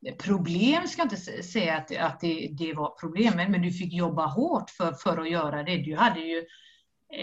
Ja, 0.00 0.12
problem 0.18 0.86
ska 0.86 1.02
jag 1.02 1.06
inte 1.06 1.42
säga 1.42 1.76
att, 1.76 1.96
att 1.96 2.20
det, 2.20 2.48
det 2.58 2.74
var 2.74 2.90
problem, 3.00 3.32
men 3.36 3.62
du 3.62 3.70
fick 3.70 3.92
jobba 3.92 4.26
hårt 4.26 4.70
för, 4.70 4.92
för 4.92 5.18
att 5.18 5.30
göra 5.30 5.62
det. 5.62 5.76
Du 5.76 5.96
hade 5.96 6.20
ju 6.20 6.38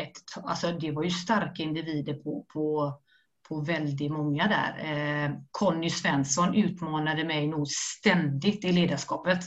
ett, 0.02 0.44
alltså 0.44 0.72
det 0.72 0.92
var 0.92 1.04
ju 1.04 1.10
starka 1.10 1.64
individer 1.64 2.14
på, 2.14 2.46
på 2.54 2.94
på 3.48 3.62
väldigt 3.62 4.12
många 4.12 4.48
där. 4.48 4.94
Eh, 5.26 5.32
Conny 5.52 5.90
Svensson 5.90 6.56
utmanade 6.56 7.24
mig 7.24 7.48
nog 7.48 7.68
ständigt 7.68 8.66
i 8.66 8.72
ledarskapet. 8.72 9.40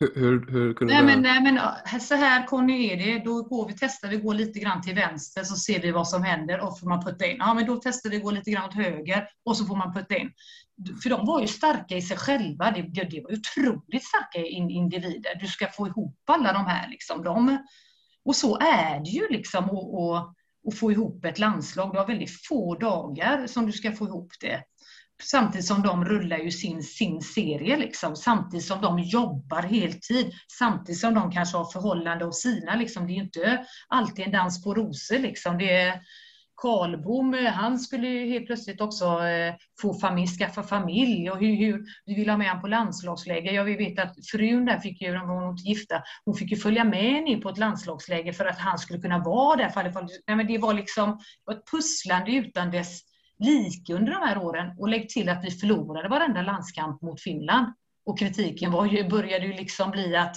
Hur, 0.00 0.14
hur, 0.14 0.52
hur 0.52 0.74
kunde 0.74 0.94
nej, 0.94 1.04
men, 1.04 1.22
nej, 1.22 1.42
men 1.42 2.00
så 2.00 2.14
här 2.14 2.46
Conny 2.46 2.86
är 2.86 2.96
det. 2.96 3.24
Då 3.24 3.42
går 3.42 3.68
vi 3.68 3.74
testar 3.78 4.08
vi 4.08 4.16
går 4.16 4.34
lite 4.34 4.58
grann 4.58 4.82
till 4.82 4.94
vänster 4.94 5.44
så 5.44 5.56
ser 5.56 5.80
vi 5.80 5.90
vad 5.90 6.08
som 6.08 6.22
händer 6.22 6.60
och 6.60 6.80
får 6.80 6.88
man 6.88 7.04
putta 7.04 7.26
in. 7.26 7.36
Ja, 7.38 7.54
men 7.54 7.66
då 7.66 7.80
testar 7.82 8.10
vi 8.10 8.18
gå 8.18 8.30
lite 8.30 8.50
grann 8.50 8.68
åt 8.68 8.74
höger 8.74 9.28
och 9.44 9.56
så 9.56 9.64
får 9.66 9.76
man 9.76 9.94
putta 9.94 10.16
in. 10.16 10.32
För 11.02 11.10
de 11.10 11.26
var 11.26 11.40
ju 11.40 11.46
starka 11.46 11.96
i 11.96 12.02
sig 12.02 12.16
själva. 12.16 12.70
Det, 12.70 12.82
det 13.04 13.20
var 13.20 13.32
otroligt 13.32 14.04
starka 14.04 14.46
individer. 14.48 15.38
Du 15.40 15.46
ska 15.46 15.66
få 15.66 15.86
ihop 15.86 16.20
alla 16.26 16.52
de 16.52 16.66
här 16.66 16.88
liksom. 16.88 17.24
De, 17.24 17.66
och 18.24 18.36
så 18.36 18.58
är 18.58 19.00
det 19.00 19.10
ju 19.10 19.28
liksom. 19.28 19.70
och, 19.70 20.02
och 20.02 20.34
och 20.64 20.74
få 20.74 20.92
ihop 20.92 21.24
ett 21.24 21.38
landslag. 21.38 21.92
Du 21.92 21.98
har 21.98 22.06
väldigt 22.06 22.46
få 22.46 22.74
dagar 22.74 23.46
som 23.46 23.66
du 23.66 23.72
ska 23.72 23.92
få 23.92 24.04
ihop 24.04 24.32
det. 24.40 24.62
Samtidigt 25.22 25.66
som 25.66 25.82
de 25.82 26.04
rullar 26.04 26.38
ju 26.38 26.50
sin, 26.50 26.82
sin 26.82 27.22
serie, 27.22 27.76
liksom. 27.76 28.16
samtidigt 28.16 28.66
som 28.66 28.80
de 28.80 28.98
jobbar 28.98 29.62
heltid, 29.62 30.32
samtidigt 30.58 31.00
som 31.00 31.14
de 31.14 31.30
kanske 31.30 31.56
har 31.56 31.72
förhållande 31.72 32.24
och 32.24 32.36
sina. 32.36 32.74
Liksom. 32.74 33.06
Det 33.06 33.12
är 33.12 33.14
ju 33.14 33.22
inte 33.22 33.66
alltid 33.88 34.24
en 34.24 34.32
dans 34.32 34.64
på 34.64 34.74
rosor. 34.74 35.18
Liksom. 35.18 35.58
Det 35.58 35.70
är, 35.70 36.00
Karlbom, 36.62 37.34
eh, 37.34 37.52
han 37.52 37.78
skulle 37.78 38.08
ju 38.08 38.28
helt 38.28 38.46
plötsligt 38.46 38.80
också 38.80 39.24
eh, 39.24 39.54
få 39.80 39.94
familj, 39.94 40.28
skaffa 40.28 40.62
familj 40.62 41.30
och 41.30 41.38
hur, 41.38 41.56
hur 41.56 41.84
vi 42.06 42.14
vill 42.14 42.30
ha 42.30 42.36
med 42.36 42.48
honom 42.48 42.60
på 42.60 42.68
landslagsläger. 42.68 43.52
Jag 43.52 43.64
vet 43.64 43.98
att 43.98 44.26
frun 44.30 44.64
där 44.64 44.78
fick 44.78 45.02
ju, 45.02 45.14
de 45.14 45.28
var 45.28 45.56
gifta, 45.68 46.02
hon 46.24 46.34
fick 46.34 46.50
ju 46.50 46.56
följa 46.56 46.84
med 46.84 47.22
ner 47.22 47.40
på 47.40 47.48
ett 47.48 47.58
landslagsläger 47.58 48.32
för 48.32 48.44
att 48.44 48.58
han 48.58 48.78
skulle 48.78 49.00
kunna 49.00 49.18
vara 49.18 49.56
där. 49.56 49.68
För 49.68 49.82
nej, 50.26 50.36
men 50.36 50.46
det 50.46 50.58
var 50.58 50.74
liksom 50.74 51.18
ett 51.52 51.70
pusslande 51.70 52.32
utan 52.32 52.70
dess 52.70 53.00
like 53.38 53.94
under 53.94 54.12
de 54.12 54.22
här 54.28 54.38
åren 54.38 54.76
och 54.78 54.88
lägg 54.88 55.08
till 55.08 55.28
att 55.28 55.44
vi 55.44 55.50
förlorade 55.50 56.08
varenda 56.08 56.42
landskamp 56.42 57.02
mot 57.02 57.22
Finland. 57.22 57.66
Och 58.04 58.18
kritiken 58.18 58.72
var 58.72 58.86
ju, 58.86 59.08
började 59.08 59.46
ju 59.46 59.52
liksom 59.52 59.90
bli 59.90 60.16
att, 60.16 60.36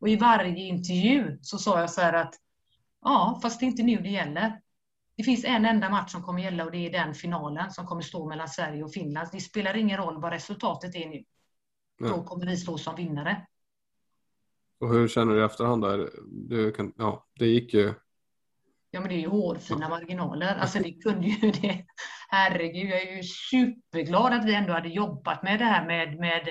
och 0.00 0.08
i 0.08 0.16
varje 0.16 0.66
intervju 0.66 1.38
så 1.42 1.58
sa 1.58 1.80
jag 1.80 1.90
så 1.90 2.00
här 2.00 2.12
att 2.12 2.34
ja, 3.04 3.38
fast 3.42 3.60
det 3.60 3.66
är 3.66 3.68
inte 3.68 3.82
nu 3.82 3.96
det 3.96 4.08
gäller. 4.08 4.58
Det 5.16 5.22
finns 5.22 5.44
en 5.44 5.64
enda 5.64 5.90
match 5.90 6.12
som 6.12 6.22
kommer 6.22 6.42
gälla 6.42 6.64
och 6.64 6.70
det 6.70 6.86
är 6.86 6.92
den 6.92 7.14
finalen 7.14 7.70
som 7.70 7.86
kommer 7.86 8.02
stå 8.02 8.28
mellan 8.28 8.48
Sverige 8.48 8.84
och 8.84 8.92
Finland. 8.92 9.28
Det 9.32 9.40
spelar 9.40 9.76
ingen 9.76 9.96
roll 9.98 10.20
vad 10.20 10.32
resultatet 10.32 10.94
är 10.94 11.08
nu. 11.08 11.24
Ja. 11.98 12.08
Då 12.08 12.24
kommer 12.24 12.46
vi 12.46 12.56
stå 12.56 12.78
som 12.78 12.96
vinnare. 12.96 13.46
Och 14.80 14.88
hur 14.88 15.08
känner 15.08 15.34
du 15.34 15.40
i 15.40 15.44
efterhand 15.44 15.82
där? 15.82 16.10
Du 16.48 16.72
kan, 16.72 16.92
ja, 16.96 17.26
det 17.38 17.46
gick 17.46 17.74
ju. 17.74 17.94
Ja, 18.90 19.00
men 19.00 19.08
det 19.08 19.14
är 19.14 19.20
ju 19.20 19.28
hårfina 19.28 19.88
marginaler. 19.88 20.54
Alltså 20.54 20.78
det 20.78 20.92
kunde 20.92 21.26
ju 21.26 21.50
det. 21.62 21.86
Herregud, 22.28 22.90
jag 22.90 23.02
är 23.02 23.16
ju 23.16 23.22
superglad 23.22 24.32
att 24.32 24.44
vi 24.44 24.54
ändå 24.54 24.72
hade 24.72 24.88
jobbat 24.88 25.42
med 25.42 25.58
det 25.58 25.64
här 25.64 25.86
med, 25.86 26.18
med, 26.18 26.48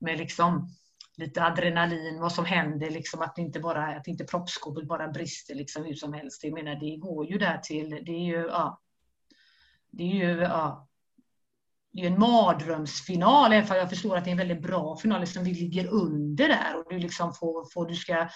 med 0.00 0.18
liksom 0.18 0.68
lite 1.20 1.44
adrenalin, 1.44 2.20
vad 2.20 2.32
som 2.32 2.44
händer, 2.44 2.90
liksom, 2.90 3.22
att 3.22 3.38
inte 3.38 3.60
bara 3.60 3.86
att 3.86 4.06
inte 4.06 4.24
proppskåpet 4.24 4.88
bara 4.88 5.08
brister 5.08 5.54
liksom, 5.54 5.84
hur 5.84 5.94
som 5.94 6.12
helst. 6.12 6.44
Jag 6.44 6.52
menar, 6.52 6.74
det 6.74 6.96
går 6.96 7.26
ju 7.26 7.38
där 7.38 7.58
till, 7.58 7.90
det 7.90 8.12
är 8.12 8.24
ju, 8.24 8.46
ja, 8.48 8.80
det 9.90 10.02
är 10.02 10.26
ju, 10.26 10.40
ja, 10.40 10.88
det 11.92 12.00
är 12.00 12.06
en 12.06 12.20
mardrömsfinal, 12.20 13.52
även 13.52 13.70
om 13.70 13.76
jag 13.76 13.90
förstår 13.90 14.16
att 14.16 14.24
det 14.24 14.30
är 14.30 14.32
en 14.32 14.38
väldigt 14.38 14.62
bra 14.62 14.96
final, 14.96 15.20
liksom 15.20 15.44
vi 15.44 15.54
ligger 15.54 15.86
under 15.86 16.48
där 16.48 16.76
och 16.76 16.84
du 16.90 16.98
liksom 16.98 17.34
får, 17.34 17.72
får 17.72 17.86
du 17.86 17.94
ska 17.94 18.28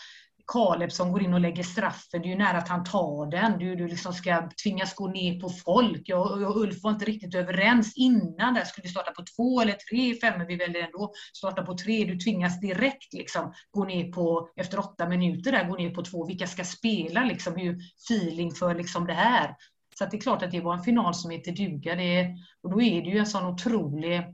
Kaleb 0.46 0.92
som 0.92 1.12
går 1.12 1.22
in 1.22 1.34
och 1.34 1.40
lägger 1.40 1.62
straffen, 1.62 2.22
det 2.22 2.28
är 2.28 2.30
ju 2.30 2.38
nära 2.38 2.58
att 2.58 2.68
han 2.68 2.84
tar 2.84 3.30
den. 3.30 3.58
Du, 3.58 3.76
du 3.76 3.88
liksom 3.88 4.12
ska 4.12 4.48
tvingas 4.62 4.94
gå 4.94 5.08
ner 5.08 5.40
på 5.40 5.48
folk. 5.48 6.02
Jag, 6.04 6.42
och 6.42 6.60
Ulf 6.60 6.82
var 6.82 6.90
inte 6.90 7.04
riktigt 7.04 7.34
överens 7.34 7.96
innan. 7.96 8.54
Där 8.54 8.64
skulle 8.64 8.82
vi 8.82 8.88
starta 8.88 9.10
på 9.10 9.24
två 9.36 9.60
eller 9.60 9.72
tre 9.72 10.14
femmor. 10.14 10.44
Vi 10.44 10.56
väljer 10.56 10.82
ändå 10.82 11.12
starta 11.36 11.62
på 11.62 11.78
tre. 11.78 12.04
Du 12.04 12.18
tvingas 12.18 12.60
direkt 12.60 13.12
liksom 13.12 13.52
gå 13.70 13.84
ner 13.84 14.12
på, 14.12 14.48
efter 14.56 14.78
åtta 14.78 15.08
minuter, 15.08 15.52
där, 15.52 15.68
gå 15.68 15.76
ner 15.76 15.90
på 15.90 16.02
två. 16.02 16.26
Vilka 16.26 16.46
ska 16.46 16.64
spela? 16.64 17.24
Liksom, 17.24 17.56
hur 17.56 17.78
feeling 18.10 18.50
för 18.54 18.74
liksom 18.74 19.06
det 19.06 19.14
här. 19.14 19.54
Så 19.98 20.04
det 20.04 20.16
är 20.16 20.20
klart 20.20 20.42
att 20.42 20.50
det 20.50 20.60
var 20.60 20.74
en 20.74 20.84
final 20.84 21.14
som 21.14 21.30
heter 21.30 21.52
duga. 21.52 21.94
Det, 21.94 22.36
och 22.62 22.70
då 22.70 22.82
är 22.82 23.02
det 23.02 23.10
ju 23.10 23.18
en 23.18 23.26
sån 23.26 23.46
otrolig 23.46 24.24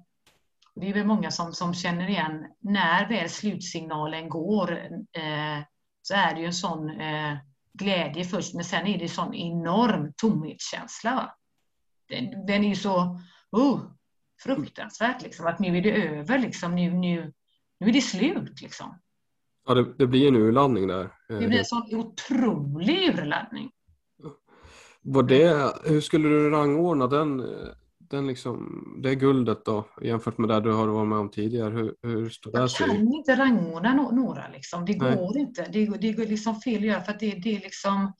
det 0.74 0.88
är 0.88 0.94
väl 0.94 1.06
många 1.06 1.30
som, 1.30 1.52
som 1.52 1.74
känner 1.74 2.08
igen 2.08 2.46
när 2.60 3.08
väl 3.08 3.28
slutsignalen 3.28 4.28
går. 4.28 4.72
Eh, 5.12 5.58
så 6.10 6.16
är 6.16 6.34
det 6.34 6.40
ju 6.40 6.46
en 6.46 6.52
sån 6.52 6.90
eh, 6.90 7.36
glädje 7.72 8.24
först, 8.24 8.54
men 8.54 8.64
sen 8.64 8.86
är 8.86 8.98
det 8.98 9.04
en 9.04 9.08
sån 9.08 9.34
enorm 9.34 10.12
tomhetskänsla. 10.16 11.14
Va? 11.14 11.34
Den, 12.08 12.46
den 12.46 12.64
är 12.64 12.68
ju 12.68 12.74
så 12.74 13.00
uh, 13.56 13.80
fruktansvärt, 14.42 15.22
liksom, 15.22 15.46
att 15.46 15.58
nu 15.58 15.78
är 15.78 15.82
det 15.82 16.06
över, 16.06 16.38
liksom, 16.38 16.74
nu, 16.74 16.90
nu, 16.90 17.32
nu 17.80 17.88
är 17.88 17.92
det 17.92 18.00
slut. 18.00 18.60
Liksom. 18.60 19.00
Ja, 19.66 19.74
det, 19.74 19.94
det 19.98 20.06
blir 20.06 20.28
en 20.28 20.36
urladdning 20.36 20.86
där. 20.86 21.10
Det 21.28 21.48
blir 21.48 21.58
en 21.58 21.64
sån 21.64 21.94
otrolig 21.94 23.08
urladdning. 23.08 23.70
Var 25.02 25.22
det, 25.22 25.72
hur 25.84 26.00
skulle 26.00 26.28
du 26.28 26.50
rangordna 26.50 27.06
den 27.06 27.40
den 28.10 28.26
liksom, 28.26 28.84
det 29.02 29.14
guldet 29.14 29.64
då 29.64 29.88
jämfört 30.02 30.38
med 30.38 30.48
det 30.48 30.60
du 30.60 30.72
har 30.72 30.86
varit 30.86 31.08
med 31.08 31.18
om 31.18 31.30
tidigare? 31.30 31.70
Hur, 31.70 31.94
hur 32.02 32.30
står 32.30 32.52
det 32.52 32.68
sig? 32.68 32.86
Jag 32.86 32.96
kan 32.96 33.14
inte 33.14 33.36
rangordna 33.36 33.94
några. 33.94 34.48
Liksom. 34.48 34.84
Det 34.84 34.98
Nej. 34.98 35.16
går 35.16 35.38
inte. 35.38 35.68
Det, 35.72 35.86
det 35.86 36.12
går 36.12 36.26
liksom 36.26 36.60
fel 36.60 36.78
att 36.78 36.86
göra 36.86 37.00
för 37.00 37.12
att 37.12 37.20
det, 37.20 37.30
det 37.30 37.56
är 37.56 37.60
liksom 37.60 38.12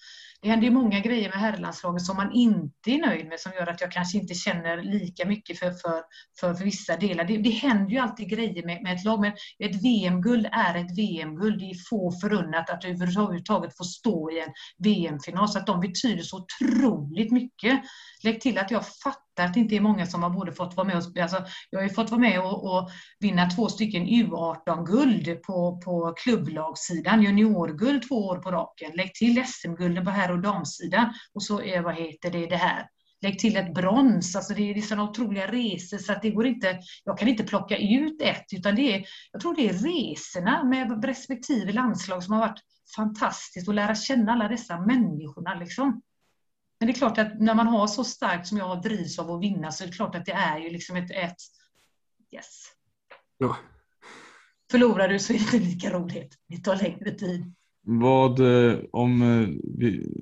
det 0.43 0.49
händer 0.49 0.67
ju 0.67 0.73
många 0.73 1.01
grejer 1.01 1.29
med 1.29 1.39
herrlandslaget 1.39 2.03
som 2.03 2.17
man 2.17 2.33
inte 2.33 2.91
är 2.91 3.07
nöjd 3.07 3.27
med 3.27 3.41
som 3.41 3.53
gör 3.53 3.67
att 3.67 3.81
jag 3.81 3.93
kanske 3.93 4.19
inte 4.19 4.35
känner 4.35 4.83
lika 4.83 5.27
mycket 5.27 5.59
för, 5.59 5.71
för, 5.71 6.03
för, 6.41 6.55
för 6.55 6.65
vissa 6.65 6.97
delar. 6.97 7.25
Det, 7.25 7.37
det 7.37 7.51
händer 7.51 7.91
ju 7.91 7.99
alltid 7.99 8.29
grejer 8.29 8.67
med, 8.67 8.83
med 8.83 8.97
ett 8.97 9.05
lag, 9.05 9.21
men 9.21 9.33
ett 9.59 9.85
VM-guld 9.85 10.47
är 10.53 10.75
ett 10.75 10.99
VM-guld. 10.99 11.59
Det 11.59 11.71
är 11.71 11.89
få 11.91 12.13
förunnat 12.21 12.71
att 12.71 12.85
överhuvudtaget 12.85 13.77
få 13.77 13.85
stå 13.85 14.31
i 14.31 14.41
en 14.41 14.53
VM-final, 14.79 15.49
så 15.49 15.59
att 15.59 15.67
de 15.67 15.81
betyder 15.81 16.23
så 16.23 16.37
otroligt 16.37 17.33
mycket. 17.33 17.81
Lägg 18.25 18.41
till 18.41 18.59
att 18.59 18.71
jag 18.71 18.83
fattar 18.87 19.30
att 19.45 19.55
det 19.55 19.61
inte 19.61 19.77
är 19.77 19.81
många 19.81 20.07
som 20.07 20.23
har 20.23 20.31
både 20.31 20.53
fått 20.53 20.77
vara 20.77 20.87
med 20.87 20.97
och 20.97 21.19
alltså, 21.19 21.45
Jag 21.71 21.79
har 21.79 21.85
ju 21.85 21.95
fått 21.95 22.11
vara 22.11 22.21
med 22.21 22.41
och, 22.41 22.65
och 22.65 22.91
vinna 23.21 23.51
två 23.51 23.69
stycken 23.69 24.07
U18-guld 24.07 25.43
på, 25.43 25.81
på 25.85 26.15
klubblagssidan, 26.17 27.23
juniorguld 27.23 28.09
två 28.09 28.27
år 28.27 28.37
på 28.37 28.51
raken. 28.51 28.93
Lägg 28.95 29.15
till 29.15 29.45
SM-gulden 29.47 30.05
på 30.05 30.11
herr 30.11 30.31
och 30.31 30.41
damsidan 30.41 31.13
och 31.35 31.43
så 31.43 31.63
är, 31.63 31.81
vad 31.81 31.95
heter 31.95 32.31
det, 32.31 32.47
det 32.47 32.57
här. 32.57 32.87
Lägg 33.23 33.39
till 33.39 33.57
ett 33.57 33.75
brons, 33.75 34.37
alltså 34.37 34.55
det 34.55 34.71
är, 34.71 34.81
sådana 34.81 35.11
otroliga 35.11 35.47
resor 35.47 35.99
så 35.99 36.13
att 36.13 36.23
det 36.23 36.31
går 36.31 36.47
inte, 36.47 36.79
jag 37.05 37.19
kan 37.19 37.29
inte 37.29 37.45
plocka 37.45 37.77
ut 37.77 38.23
ett 38.23 38.45
utan 38.53 38.75
det 38.75 38.95
är, 38.95 39.05
jag 39.33 39.43
tror 39.43 39.57
det 39.57 39.69
är 39.69 39.73
resorna 39.73 40.65
med 40.65 41.05
respektive 41.05 41.73
landslag 41.73 42.25
som 42.25 42.35
har 42.35 42.41
varit 42.41 42.61
fantastiskt 42.97 43.69
att 43.69 43.75
lära 43.75 43.95
känna 43.95 44.33
alla 44.33 44.49
dessa 44.49 44.81
människorna 44.81 45.55
liksom. 45.55 46.03
Men 46.81 46.87
det 46.87 46.93
är 46.93 46.95
klart 46.95 47.19
att 47.19 47.41
när 47.41 47.55
man 47.55 47.67
har 47.67 47.87
så 47.87 48.05
starkt 48.05 48.47
som 48.47 48.59
jag 48.59 48.83
drivs 48.83 49.19
av 49.19 49.31
att 49.31 49.43
vinna 49.43 49.73
så 49.73 49.85
är 49.85 49.89
det 49.89 49.95
klart 49.95 50.15
att 50.15 50.27
det 50.27 50.33
är 50.33 50.59
ju 50.59 50.71
liksom 50.71 50.97
ett, 50.97 51.11
ett 51.11 51.37
yes. 52.35 52.65
Ja. 53.39 53.57
Förlorar 54.71 55.09
du 55.09 55.19
så 55.19 55.33
är 55.33 55.39
det 55.39 55.45
inte 55.45 55.59
lika 55.59 55.91
roligt. 55.91 56.35
Det 56.49 56.57
tar 56.57 56.77
längre 56.77 57.11
tid. 57.11 57.55
Vad 57.83 58.41
eh, 58.41 58.79
om, 58.93 59.23
eh, 59.23 59.49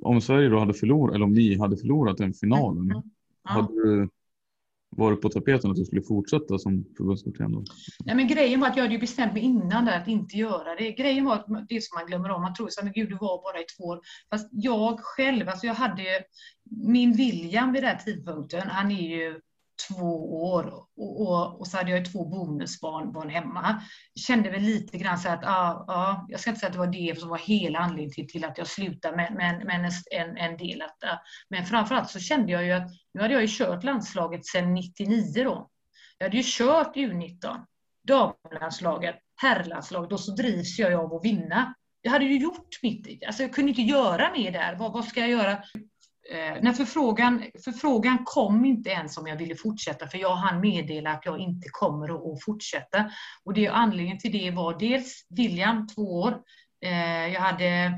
om 0.02 0.20
Sverige 0.20 0.48
då 0.48 0.58
hade 0.58 0.74
förlorat, 0.74 1.14
eller 1.14 1.24
om 1.24 1.32
ni 1.32 1.58
hade 1.58 1.76
förlorat 1.76 2.16
den 2.16 2.32
finalen, 2.32 2.90
mm. 2.90 3.02
Ja. 3.44 3.50
hade 3.50 4.08
var 4.90 5.10
det 5.10 5.16
på 5.16 5.28
tapeten 5.28 5.70
att 5.70 5.76
du 5.76 5.84
skulle 5.84 6.02
fortsätta 6.02 6.58
som 6.58 6.84
förbundskapten? 6.96 7.52
Då? 7.52 7.64
Nej, 8.04 8.14
men 8.16 8.28
grejen 8.28 8.60
var 8.60 8.68
att 8.68 8.76
jag 8.76 8.82
hade 8.82 8.94
ju 8.94 9.00
bestämt 9.00 9.32
mig 9.32 9.42
innan 9.42 9.84
där 9.84 10.00
att 10.00 10.08
inte 10.08 10.36
göra 10.36 10.74
det. 10.74 10.92
Grejen 10.92 11.24
var 11.24 11.34
att 11.34 11.46
det 11.68 11.84
som 11.84 11.98
man 11.98 12.06
glömmer 12.06 12.30
om, 12.30 12.42
man 12.42 12.54
tror 12.54 12.68
så 12.70 12.84
men 12.84 12.92
gud, 12.92 13.08
du 13.08 13.14
var 13.14 13.42
bara 13.42 13.60
i 13.60 13.64
två 13.64 13.84
år. 13.84 14.00
Fast 14.30 14.48
jag 14.52 15.00
själv, 15.00 15.48
alltså 15.48 15.66
jag 15.66 15.74
hade 15.74 16.04
min 16.70 17.12
William 17.12 17.72
vid 17.72 17.82
den 17.82 17.98
tidpunkten, 18.04 18.68
han 18.68 18.90
är 18.90 19.08
ju 19.08 19.40
två 19.88 20.42
år 20.44 20.66
och, 20.96 21.20
och, 21.20 21.60
och, 21.60 21.66
så 21.66 21.76
hade 21.76 21.90
jag 21.90 22.12
två 22.12 22.24
bonusbarn 22.24 23.12
barn 23.12 23.30
hemma. 23.30 23.82
Kände 24.26 24.50
väl 24.50 24.62
lite 24.62 24.98
grann 24.98 25.18
så 25.18 25.28
att, 25.28 25.42
ja, 25.42 25.84
ja, 25.86 26.26
jag 26.28 26.40
ska 26.40 26.50
inte 26.50 26.60
säga 26.60 26.68
att 26.68 26.72
det 26.72 26.78
var 26.78 26.86
det 26.86 27.20
som 27.20 27.28
var 27.28 27.38
hela 27.38 27.78
anledningen 27.78 28.12
till, 28.12 28.28
till 28.28 28.44
att 28.44 28.58
jag 28.58 28.66
slutade, 28.66 29.16
men, 29.16 29.34
men, 29.34 29.66
men 29.66 29.90
en, 30.10 30.36
en 30.36 30.56
del 30.56 30.82
att, 30.82 31.04
ah. 31.04 31.18
Men 31.48 31.66
framförallt 31.66 32.10
så 32.10 32.20
kände 32.20 32.52
jag 32.52 32.64
ju 32.64 32.72
att, 32.72 32.90
nu 33.14 33.22
hade 33.22 33.34
jag 33.34 33.42
ju 33.42 33.48
kört 33.50 33.84
landslaget 33.84 34.46
sedan 34.46 34.74
99 34.74 35.44
då. 35.44 35.70
Jag 36.18 36.26
hade 36.26 36.36
ju 36.36 36.42
kört 36.46 36.96
U19, 36.96 37.64
damlandslaget, 38.02 39.16
herrlandslaget 39.36 40.12
och 40.12 40.20
så 40.20 40.32
drivs 40.32 40.78
jag 40.78 40.92
av 40.92 41.14
att 41.14 41.24
vinna. 41.24 41.74
Jag 42.02 42.10
hade 42.10 42.24
ju 42.24 42.38
gjort 42.38 42.82
mitt, 42.82 43.26
alltså 43.26 43.42
jag 43.42 43.54
kunde 43.54 43.70
inte 43.70 43.82
göra 43.82 44.32
mer 44.32 44.52
där. 44.52 44.76
Vad, 44.76 44.92
vad 44.92 45.04
ska 45.04 45.20
jag 45.20 45.28
göra? 45.28 45.62
Eh, 46.30 46.62
när 46.62 46.72
förfrågan, 46.72 47.42
förfrågan 47.64 48.18
kom 48.24 48.64
inte 48.64 48.90
ens 48.90 49.18
om 49.18 49.26
jag 49.26 49.36
ville 49.36 49.54
fortsätta, 49.54 50.06
för 50.06 50.18
jag 50.18 50.34
hann 50.34 50.60
meddela 50.60 51.10
att 51.10 51.26
jag 51.26 51.38
inte 51.38 51.68
kommer 51.72 52.08
att, 52.08 52.32
att 52.32 52.44
fortsätta. 52.44 53.10
Och 53.44 53.54
det, 53.54 53.68
anledningen 53.68 54.18
till 54.18 54.32
det 54.32 54.50
var 54.50 54.78
dels 54.78 55.26
William, 55.30 55.86
två 55.86 56.02
år. 56.02 56.38
Eh, 56.84 57.26
jag 57.26 57.40
hade 57.40 57.92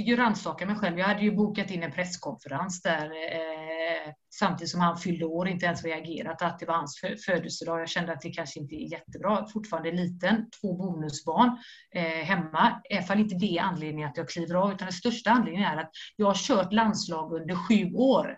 fick 0.00 0.08
ju 0.08 0.16
rannsaka 0.16 0.66
mig 0.66 0.76
själv. 0.76 0.98
Jag 0.98 1.06
hade 1.06 1.22
ju 1.22 1.36
bokat 1.36 1.70
in 1.70 1.82
en 1.82 1.92
presskonferens 1.92 2.82
där 2.82 3.04
eh, 3.04 4.12
samtidigt 4.34 4.70
som 4.70 4.80
han 4.80 4.98
fyllde 4.98 5.24
år, 5.24 5.48
inte 5.48 5.66
ens 5.66 5.84
reagerat 5.84 6.42
att 6.42 6.58
det 6.58 6.66
var 6.66 6.74
hans 6.74 7.00
födelsedag. 7.26 7.80
Jag 7.80 7.88
kände 7.88 8.12
att 8.12 8.20
det 8.20 8.30
kanske 8.30 8.60
inte 8.60 8.74
är 8.74 8.92
jättebra. 8.92 9.46
Fortfarande 9.46 9.92
liten, 9.92 10.50
två 10.60 10.76
bonusbarn 10.76 11.58
eh, 11.94 12.02
hemma. 12.02 12.82
I 12.90 12.96
alla 12.96 13.06
fall 13.06 13.20
inte 13.20 13.34
det 13.34 13.58
anledningen 13.58 14.08
att 14.08 14.16
jag 14.16 14.28
kliver 14.28 14.54
av, 14.54 14.72
utan 14.72 14.86
den 14.86 14.92
största 14.92 15.30
anledningen 15.30 15.72
är 15.72 15.76
att 15.76 15.90
jag 16.16 16.26
har 16.26 16.34
kört 16.34 16.72
landslag 16.72 17.32
under 17.32 17.54
sju 17.54 17.94
år. 17.94 18.36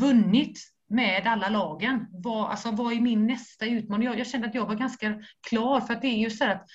Vunnit 0.00 0.58
med 0.88 1.26
alla 1.26 1.48
lagen. 1.48 2.06
Vad, 2.10 2.50
alltså, 2.50 2.70
vad 2.70 2.92
är 2.92 3.00
min 3.00 3.26
nästa 3.26 3.66
utmaning? 3.66 4.06
Jag, 4.06 4.18
jag 4.18 4.26
kände 4.26 4.48
att 4.48 4.54
jag 4.54 4.66
var 4.66 4.74
ganska 4.74 5.22
klar, 5.48 5.80
för 5.80 5.94
att 5.94 6.02
det 6.02 6.08
är 6.08 6.18
ju 6.18 6.30
så 6.30 6.44
att 6.44 6.66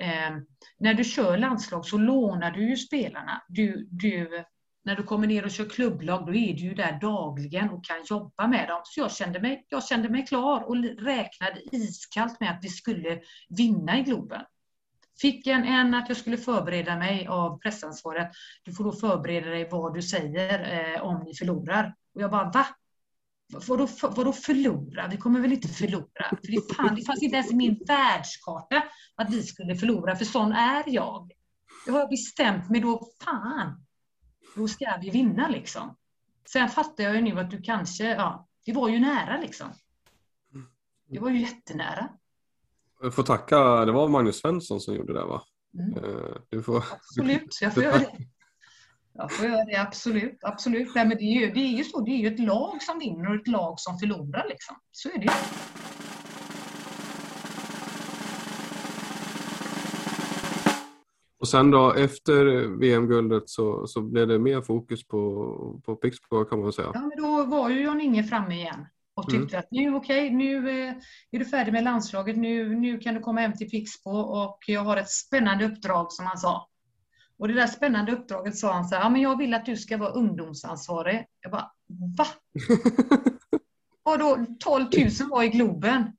eh, 0.00 0.36
när 0.78 0.94
du 0.94 1.04
kör 1.04 1.36
landslag 1.36 1.86
så 1.86 1.98
lånar 1.98 2.50
du 2.50 2.68
ju 2.68 2.76
spelarna. 2.76 3.42
Du, 3.48 3.88
du, 3.90 4.44
när 4.84 4.96
du 4.96 5.02
kommer 5.02 5.26
ner 5.26 5.44
och 5.44 5.50
kör 5.50 5.68
klubblag, 5.68 6.26
då 6.26 6.34
är 6.34 6.54
du 6.54 6.60
ju 6.60 6.74
där 6.74 6.98
dagligen 7.00 7.70
och 7.70 7.84
kan 7.84 7.96
jobba 8.04 8.46
med 8.46 8.68
dem. 8.68 8.80
Så 8.84 9.00
jag 9.00 9.12
kände 9.12 9.40
mig, 9.40 9.66
jag 9.68 9.84
kände 9.84 10.08
mig 10.08 10.26
klar 10.26 10.68
och 10.68 10.76
räknade 10.84 11.60
iskallt 11.72 12.40
med 12.40 12.50
att 12.50 12.64
vi 12.64 12.68
skulle 12.68 13.20
vinna 13.48 13.98
i 13.98 14.02
Globen. 14.02 14.42
Fick 15.20 15.46
en, 15.46 15.64
en 15.64 15.94
att 15.94 16.08
jag 16.08 16.16
skulle 16.16 16.36
förbereda 16.36 16.96
mig 16.96 17.26
av 17.26 17.58
pressansvaret. 17.58 18.30
Du 18.64 18.72
får 18.72 18.84
då 18.84 18.92
förbereda 18.92 19.50
dig 19.50 19.68
vad 19.70 19.94
du 19.94 20.02
säger 20.02 20.94
eh, 20.94 21.02
om 21.02 21.22
ni 21.24 21.34
förlorar. 21.34 21.94
Och 22.14 22.22
jag 22.22 22.30
bara, 22.30 22.50
va? 22.50 22.66
Vadå, 23.48 23.88
vadå 24.02 24.32
förlora? 24.32 25.08
Vi 25.08 25.16
kommer 25.16 25.40
väl 25.40 25.52
inte 25.52 25.68
förlora? 25.68 26.28
För 26.28 26.52
det, 26.52 26.74
fan, 26.74 26.94
det 26.94 27.04
fanns 27.04 27.22
inte 27.22 27.36
ens 27.36 27.52
i 27.52 27.56
min 27.56 27.84
världskarta 27.86 28.82
att 29.14 29.30
vi 29.30 29.42
skulle 29.42 29.76
förlora, 29.76 30.16
för 30.16 30.24
sån 30.24 30.52
är 30.52 30.84
jag. 30.86 31.32
Jag 31.86 31.92
har 31.92 32.08
bestämt 32.08 32.70
mig 32.70 32.80
då, 32.80 33.08
fan, 33.24 33.86
då 34.56 34.68
ska 34.68 34.98
vi 35.00 35.10
vinna 35.10 35.48
liksom. 35.48 35.96
Sen 36.48 36.68
fattar 36.68 37.04
jag 37.04 37.14
ju 37.14 37.22
nu 37.22 37.40
att 37.40 37.50
du 37.50 37.62
kanske, 37.62 38.04
ja, 38.04 38.48
det 38.64 38.72
var 38.72 38.88
ju 38.88 38.98
nära 38.98 39.40
liksom. 39.40 39.66
Det 41.08 41.18
var 41.18 41.30
ju 41.30 41.40
jättenära. 41.40 42.08
Jag 43.02 43.14
får 43.14 43.22
tacka, 43.22 43.84
det 43.84 43.92
var 43.92 44.08
Magnus 44.08 44.40
Svensson 44.40 44.80
som 44.80 44.94
gjorde 44.94 45.12
det 45.12 45.24
va? 45.24 45.42
Mm. 45.78 46.04
Eh, 46.04 46.36
du 46.48 46.62
får, 46.62 46.76
Absolut, 46.76 47.58
jag 47.60 47.74
får 47.74 47.82
göra 47.82 47.98
det. 47.98 48.16
Jag 49.18 49.32
får 49.32 49.46
göra 49.46 49.64
det, 49.64 49.76
absolut. 49.76 50.38
absolut. 50.42 50.94
Nej, 50.94 51.06
men 51.06 51.16
det, 51.18 51.24
är 51.24 51.40
ju, 51.40 51.52
det 51.52 51.60
är 51.60 51.76
ju 51.76 51.84
så, 51.84 52.00
det 52.00 52.10
är 52.10 52.16
ju 52.16 52.26
ett 52.26 52.38
lag 52.38 52.82
som 52.82 52.98
vinner 52.98 53.28
och 53.28 53.34
ett 53.34 53.48
lag 53.48 53.74
som 53.80 53.98
förlorar. 53.98 54.46
Liksom. 54.48 54.76
Så 54.92 55.08
är 55.08 55.18
det 55.18 55.24
ju. 55.24 55.30
Och 61.40 61.48
sen 61.48 61.70
då 61.70 61.92
efter 61.92 62.44
VM-guldet 62.78 63.48
så, 63.48 63.86
så 63.86 64.00
blev 64.00 64.28
det 64.28 64.38
mer 64.38 64.62
fokus 64.62 65.08
på, 65.08 65.80
på 65.84 65.96
Pixbo 65.96 66.44
kan 66.44 66.60
man 66.60 66.72
säga. 66.72 66.90
Ja, 66.94 67.00
men 67.00 67.22
då 67.22 67.44
var 67.44 67.68
ju 67.68 67.82
Jan-Inge 67.82 68.24
framme 68.24 68.54
igen 68.54 68.86
och 69.14 69.30
tyckte 69.30 69.56
mm. 69.56 69.58
att 69.58 69.70
nu 69.70 69.94
okej, 69.94 70.26
okay, 70.26 70.36
nu 70.36 70.70
eh, 70.70 70.94
är 71.30 71.38
du 71.38 71.44
färdig 71.44 71.72
med 71.72 71.84
landslaget, 71.84 72.36
nu, 72.36 72.74
nu 72.74 72.98
kan 72.98 73.14
du 73.14 73.20
komma 73.20 73.40
hem 73.40 73.52
till 73.52 73.70
Pixbo 73.70 74.10
och 74.10 74.58
jag 74.66 74.80
har 74.80 74.96
ett 74.96 75.10
spännande 75.10 75.64
uppdrag 75.64 76.12
som 76.12 76.26
han 76.26 76.38
sa. 76.38 76.68
Och 77.38 77.48
det 77.48 77.54
där 77.54 77.66
spännande 77.66 78.12
uppdraget 78.12 78.56
sa 78.56 78.72
han 78.72 78.84
så 78.84 78.94
här, 78.94 79.02
ja 79.02 79.08
men 79.08 79.20
jag 79.20 79.38
vill 79.38 79.54
att 79.54 79.66
du 79.66 79.76
ska 79.76 79.96
vara 79.96 80.10
ungdomsansvarig. 80.10 81.26
Jag 81.40 81.52
bara, 81.52 81.70
va? 82.18 82.26
Och 84.02 84.18
då 84.18 84.46
12 84.60 84.84
000 85.20 85.30
var 85.30 85.42
i 85.42 85.48
Globen. 85.48 86.12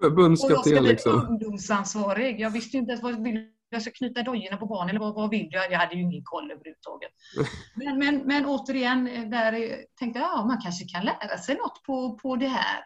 Förbundskapten 0.00 0.84
liksom. 0.84 0.84
Och 0.84 0.88
jag 0.88 1.00
ska 1.00 1.10
bli 1.10 1.46
ungdomsansvarig. 1.46 2.40
Jag 2.40 2.50
visste 2.50 2.76
inte 2.76 2.90
ens 2.90 3.02
vad 3.02 3.28
jag 3.70 3.82
ska 3.82 3.90
knyta 3.90 4.22
dojorna 4.22 4.56
på 4.56 4.66
barnen 4.66 4.88
eller 4.88 5.00
vad, 5.00 5.14
vad 5.14 5.30
vill 5.30 5.48
jag? 5.50 5.72
Jag 5.72 5.78
hade 5.78 5.94
ju 5.94 6.02
ingen 6.02 6.22
koll 6.24 6.50
överhuvudtaget. 6.50 7.10
Men, 7.74 7.98
men, 7.98 8.16
men 8.26 8.46
återigen, 8.46 9.30
där 9.30 9.76
tänkte 9.98 10.20
jag 10.20 10.28
ja, 10.28 10.44
man 10.46 10.60
kanske 10.62 10.84
kan 10.84 11.04
lära 11.04 11.38
sig 11.38 11.54
något 11.54 11.82
på, 11.82 12.18
på 12.18 12.36
det 12.36 12.48
här. 12.48 12.84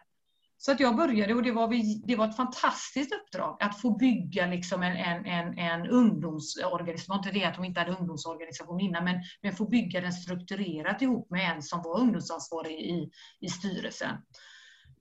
Så 0.61 0.71
att 0.71 0.79
jag 0.79 0.95
började 0.95 1.33
och 1.33 1.43
det 1.43 1.51
var, 1.51 1.73
det 2.07 2.15
var 2.15 2.27
ett 2.29 2.35
fantastiskt 2.35 3.13
uppdrag 3.13 3.57
att 3.59 3.81
få 3.81 3.97
bygga 3.97 4.47
liksom 4.47 4.83
en, 4.83 4.97
en, 4.97 5.25
en, 5.25 5.57
en 5.57 5.87
ungdomsorganisation. 5.87 7.17
Inte 7.17 7.31
det 7.31 7.45
att 7.45 7.55
de 7.55 7.65
inte 7.65 7.79
hade 7.79 7.91
ungdomsorganisation 7.91 8.79
innan, 8.79 9.03
men, 9.03 9.21
men 9.41 9.55
få 9.55 9.65
bygga 9.65 10.01
den 10.01 10.13
strukturerat 10.13 11.01
ihop 11.01 11.29
med 11.29 11.51
en 11.51 11.61
som 11.61 11.81
var 11.83 11.99
ungdomsansvarig 11.99 12.71
i, 12.71 13.09
i 13.39 13.49
styrelsen. 13.49 14.17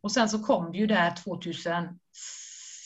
Och 0.00 0.12
sen 0.12 0.28
så 0.28 0.44
kom 0.44 0.72
det 0.72 0.78
ju 0.78 0.86
där 0.86 1.16
2000, 1.24 1.98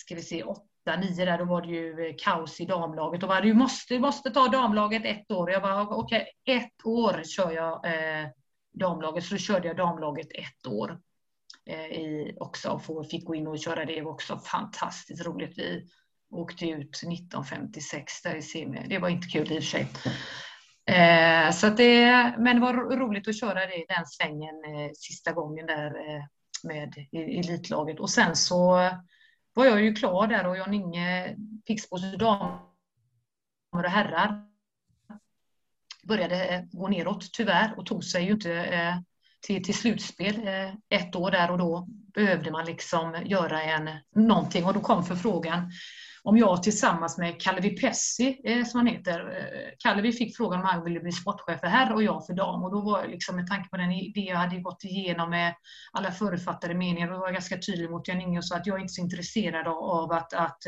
ska 0.05 0.15
vi 0.15 0.23
se, 0.23 0.43
8, 0.43 0.63
9 1.01 1.25
där, 1.25 1.39
då 1.39 1.45
var 1.45 1.63
det 1.63 1.69
ju 1.69 2.15
kaos 2.19 2.61
i 2.61 2.65
damlaget. 2.65 3.23
Och 3.23 3.29
var 3.29 3.41
du 3.41 3.55
måste, 3.55 3.99
måste 3.99 4.31
ta 4.31 4.49
damlaget 4.49 5.05
ett 5.05 5.31
år. 5.31 5.51
Jag 5.51 5.61
var 5.61 5.93
okej, 5.93 6.27
okay, 6.45 6.57
ett 6.57 6.87
år 6.87 7.23
kör 7.25 7.51
jag 7.51 7.87
eh, 7.87 8.29
damlaget. 8.75 9.25
Så 9.25 9.35
då 9.35 9.39
körde 9.39 9.69
jag 9.69 9.77
damlaget 9.77 10.29
ett 10.33 10.67
år 10.67 11.01
Eh, 11.67 11.87
i, 11.87 12.37
också 12.41 12.81
och 12.89 13.11
fick 13.11 13.25
gå 13.25 13.35
in 13.35 13.47
och 13.47 13.59
köra 13.59 13.85
det. 13.85 13.95
Det 13.95 14.03
var 14.03 14.13
också 14.13 14.39
fantastiskt 14.39 15.27
roligt. 15.27 15.59
Vi 15.59 15.87
åkte 16.31 16.67
ut 16.67 16.97
1956 16.97 18.23
där 18.23 18.35
i 18.35 18.43
semi. 18.43 18.87
Det 18.89 18.99
var 18.99 19.09
inte 19.09 19.29
kul 19.29 19.53
i 19.53 19.59
och 19.59 19.63
för 19.63 19.71
sig. 19.71 19.89
Eh, 20.87 21.51
så 21.51 21.69
det, 21.69 22.35
men 22.39 22.57
det 22.57 22.63
var 22.63 22.75
roligt 22.75 23.29
att 23.29 23.41
köra 23.41 23.67
det 23.67 23.85
den 23.89 24.07
svängen 24.07 24.65
eh, 24.65 24.91
sista 24.95 25.33
gången 25.33 25.67
där 25.67 25.87
eh, 25.87 26.25
med 26.65 26.95
elitlaget. 27.13 28.01
Och 28.01 28.11
sen 28.11 28.37
så 28.37 28.91
var 29.55 29.65
jag 29.65 29.83
ju 29.83 29.95
klar 29.95 30.27
där 30.27 30.47
och 30.47 30.57
Jan-Inge 30.57 31.37
Pixbos 31.67 32.19
damer 32.19 32.59
och 33.73 33.83
herrar 33.83 34.49
började 36.03 36.45
eh, 36.45 36.63
gå 36.73 36.89
neråt 36.89 37.33
tyvärr 37.33 37.75
och 37.79 37.87
tog 37.87 38.05
sig 38.05 38.25
ju 38.25 38.33
inte 38.33 38.55
eh, 38.55 38.97
till, 39.43 39.65
till 39.65 39.75
slutspel 39.75 40.47
eh, 40.47 40.99
ett 40.99 41.17
år 41.17 41.31
där 41.31 41.51
och 41.51 41.59
då 41.59 41.87
behövde 42.15 42.51
man 42.51 42.67
liksom 42.67 43.17
göra 43.25 43.63
en, 43.63 43.91
någonting. 44.15 44.65
Och 44.65 44.75
då 44.75 44.81
kom 44.81 45.05
förfrågan 45.05 45.73
om 46.25 46.37
jag 46.37 46.63
tillsammans 46.63 47.19
med 47.19 47.41
Kallevi 47.41 47.77
Pessi, 47.77 48.41
eh, 48.45 48.65
som 48.65 48.79
han 48.79 48.87
heter, 48.87 49.21
eh, 49.21 49.71
Kallevi 49.79 50.13
fick 50.13 50.37
frågan 50.37 50.61
om 50.61 50.67
han 50.67 50.85
ville 50.85 51.01
bli 51.01 51.13
sportchef 51.13 51.61
för 51.61 51.67
herr 51.67 51.93
och 51.93 52.03
jag 52.03 52.27
för 52.27 52.35
dam. 52.35 52.63
Och 52.63 52.73
då 52.73 52.81
var 52.81 53.01
jag 53.01 53.11
liksom 53.11 53.37
med 53.37 53.47
tanke 53.47 53.69
på 53.69 53.77
den 53.77 53.93
idé 53.93 54.21
jag 54.21 54.37
hade 54.37 54.61
gått 54.61 54.85
igenom 54.85 55.31
med 55.31 55.55
alla 55.93 56.11
förutfattade 56.11 56.75
meningar, 56.75 57.11
då 57.11 57.19
var 57.19 57.27
jag 57.27 57.35
ganska 57.35 57.59
tydlig 57.59 57.91
mot 57.91 58.09
Jan-Inge 58.09 58.39
och 58.39 58.45
sa 58.45 58.57
att 58.57 58.67
jag 58.67 58.77
är 58.77 58.81
inte 58.81 58.93
så 58.93 59.03
intresserad 59.03 59.67
av 59.69 60.13
att, 60.13 60.33
att 60.33 60.63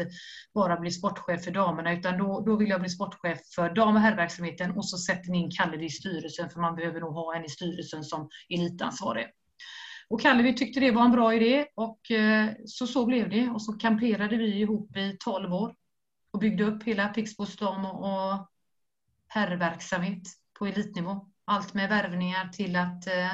bara 0.54 0.76
bli 0.76 0.90
sportchef 0.90 1.44
för 1.44 1.50
damerna, 1.50 1.92
utan 1.92 2.18
då, 2.18 2.40
då 2.46 2.56
vill 2.56 2.68
jag 2.68 2.80
bli 2.80 2.90
sportchef 2.90 3.38
för 3.54 3.74
dam 3.74 3.96
och 3.96 4.00
herrverksamheten 4.00 4.70
och 4.70 4.88
så 4.88 4.98
sätter 4.98 5.30
ni 5.30 5.38
in 5.38 5.50
Kallevi 5.50 5.84
i 5.84 5.90
styrelsen, 5.90 6.50
för 6.50 6.60
man 6.60 6.74
behöver 6.74 7.00
nog 7.00 7.14
ha 7.14 7.36
en 7.36 7.44
i 7.44 7.48
styrelsen 7.48 8.04
som 8.04 8.28
elitansvarig. 8.48 9.26
Och 10.08 10.20
Kallevi 10.20 10.54
tyckte 10.54 10.80
det 10.80 10.90
var 10.90 11.04
en 11.04 11.12
bra 11.12 11.34
idé 11.34 11.66
och 11.74 12.10
eh, 12.10 12.50
så, 12.66 12.86
så 12.86 13.06
blev 13.06 13.30
det. 13.30 13.50
Och 13.50 13.62
så 13.62 13.72
kamperade 13.72 14.36
vi 14.36 14.60
ihop 14.60 14.96
i 14.96 15.16
12 15.20 15.54
år 15.54 15.74
och 16.30 16.38
byggde 16.38 16.64
upp 16.64 16.82
hela 16.82 17.08
Pixbos 17.08 17.56
dam 17.56 17.84
och 17.84 18.48
herrverksamhet 19.26 20.22
på 20.58 20.66
elitnivå. 20.66 21.30
Allt 21.44 21.74
med 21.74 21.88
värvningar 21.88 22.48
till 22.48 22.76
att 22.76 23.06
eh, 23.06 23.32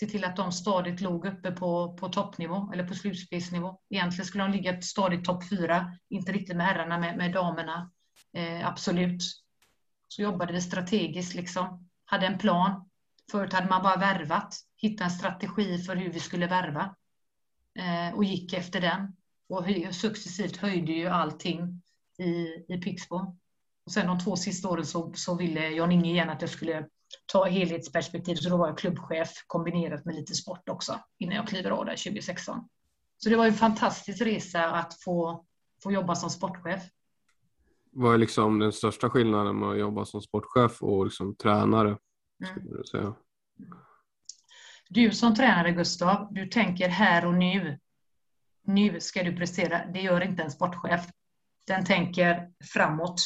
se 0.00 0.06
till 0.06 0.24
att 0.24 0.36
de 0.36 0.52
stadigt 0.52 1.00
låg 1.00 1.26
uppe 1.26 1.50
på, 1.50 1.96
på 1.96 2.08
toppnivå 2.08 2.70
eller 2.72 2.88
på 2.88 2.94
slutspelsnivå. 2.94 3.80
Egentligen 3.90 4.26
skulle 4.26 4.44
de 4.44 4.52
ligga 4.52 4.82
stadigt 4.82 5.24
topp 5.24 5.48
fyra, 5.48 5.98
inte 6.08 6.32
riktigt 6.32 6.56
med 6.56 6.66
herrarna, 6.66 6.98
med, 6.98 7.16
med 7.16 7.32
damerna. 7.32 7.90
Eh, 8.32 8.68
absolut. 8.68 9.22
Så 10.08 10.22
jobbade 10.22 10.52
vi 10.52 10.60
strategiskt, 10.60 11.34
liksom. 11.34 11.88
hade 12.04 12.26
en 12.26 12.38
plan. 12.38 12.88
Förut 13.30 13.52
hade 13.52 13.68
man 13.68 13.82
bara 13.82 13.96
värvat 13.96 14.54
hitta 14.82 15.04
en 15.04 15.10
strategi 15.10 15.78
för 15.78 15.96
hur 15.96 16.12
vi 16.12 16.20
skulle 16.20 16.46
värva 16.46 16.94
eh, 17.78 18.16
och 18.16 18.24
gick 18.24 18.52
efter 18.52 18.80
den. 18.80 19.16
Och 19.48 19.64
successivt 19.94 20.56
höjde 20.56 20.92
ju 20.92 21.06
allting 21.06 21.82
i, 22.18 22.32
i 22.68 22.80
Pixbo. 22.82 23.36
Och 23.84 23.92
sen 23.92 24.06
de 24.06 24.18
två 24.18 24.36
sista 24.36 24.68
åren 24.68 24.86
så, 24.86 25.12
så 25.14 25.36
ville 25.36 25.68
Jan-Inge 25.68 26.10
igen 26.10 26.30
att 26.30 26.40
jag 26.40 26.50
skulle 26.50 26.88
ta 27.26 27.44
helhetsperspektiv, 27.44 28.34
så 28.34 28.48
då 28.48 28.56
var 28.56 28.68
jag 28.68 28.78
klubbchef 28.78 29.30
kombinerat 29.46 30.04
med 30.04 30.14
lite 30.14 30.34
sport 30.34 30.68
också 30.68 31.00
innan 31.18 31.36
jag 31.36 31.48
kliver 31.48 31.70
av 31.70 31.84
där 31.84 31.96
2016. 31.96 32.68
Så 33.16 33.28
det 33.28 33.36
var 33.36 33.46
en 33.46 33.54
fantastisk 33.54 34.22
resa 34.22 34.64
att 34.64 35.02
få, 35.02 35.44
få 35.82 35.92
jobba 35.92 36.14
som 36.14 36.30
sportchef. 36.30 36.82
Vad 37.90 38.14
är 38.14 38.18
liksom 38.18 38.58
den 38.58 38.72
största 38.72 39.10
skillnaden 39.10 39.58
med 39.58 39.68
att 39.68 39.78
jobba 39.78 40.04
som 40.04 40.22
sportchef 40.22 40.82
och 40.82 41.04
liksom 41.04 41.34
tränare? 41.34 41.98
Skulle 42.44 42.66
mm. 42.66 42.76
du 42.76 42.84
säga? 42.84 43.14
Du 44.94 45.10
som 45.10 45.34
tränare 45.34 45.72
Gustav, 45.72 46.28
du 46.30 46.46
tänker 46.46 46.88
här 46.88 47.26
och 47.26 47.34
nu. 47.34 47.78
Nu 48.66 49.00
ska 49.00 49.22
du 49.22 49.36
prestera. 49.36 49.86
Det 49.86 50.00
gör 50.00 50.20
inte 50.20 50.42
en 50.42 50.50
sportchef. 50.50 51.06
Den 51.66 51.84
tänker 51.84 52.48
framåt. 52.72 53.22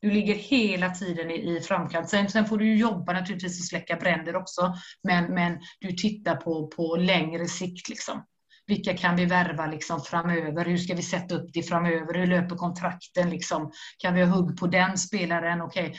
Du 0.00 0.10
ligger 0.10 0.34
hela 0.34 0.90
tiden 0.90 1.30
i, 1.30 1.60
framkant. 1.60 2.08
Sen, 2.08 2.28
sen, 2.28 2.46
får 2.46 2.58
du 2.58 2.76
jobba 2.76 3.12
naturligtvis 3.12 3.60
och 3.60 3.66
släcka 3.66 3.96
bränder 3.96 4.36
också. 4.36 4.74
Men, 5.02 5.34
men 5.34 5.58
du 5.80 5.92
tittar 5.92 6.36
på, 6.36 6.66
på 6.66 6.96
längre 6.96 7.46
sikt. 7.46 7.88
Liksom. 7.88 8.24
Vilka 8.66 8.96
kan 8.96 9.16
vi 9.16 9.24
värva 9.24 9.66
liksom 9.66 10.00
framöver? 10.00 10.64
Hur 10.64 10.76
ska 10.76 10.94
vi 10.94 11.02
sätta 11.02 11.34
upp 11.34 11.50
det 11.52 11.62
framöver? 11.62 12.14
Hur 12.14 12.26
löper 12.26 12.56
kontrakten? 12.56 13.30
Liksom? 13.30 13.72
Kan 13.98 14.14
vi 14.14 14.24
ha 14.24 14.36
hugg 14.36 14.58
på 14.58 14.66
den 14.66 14.98
spelaren? 14.98 15.60
Okej, 15.60 15.86
okay. 15.86 15.98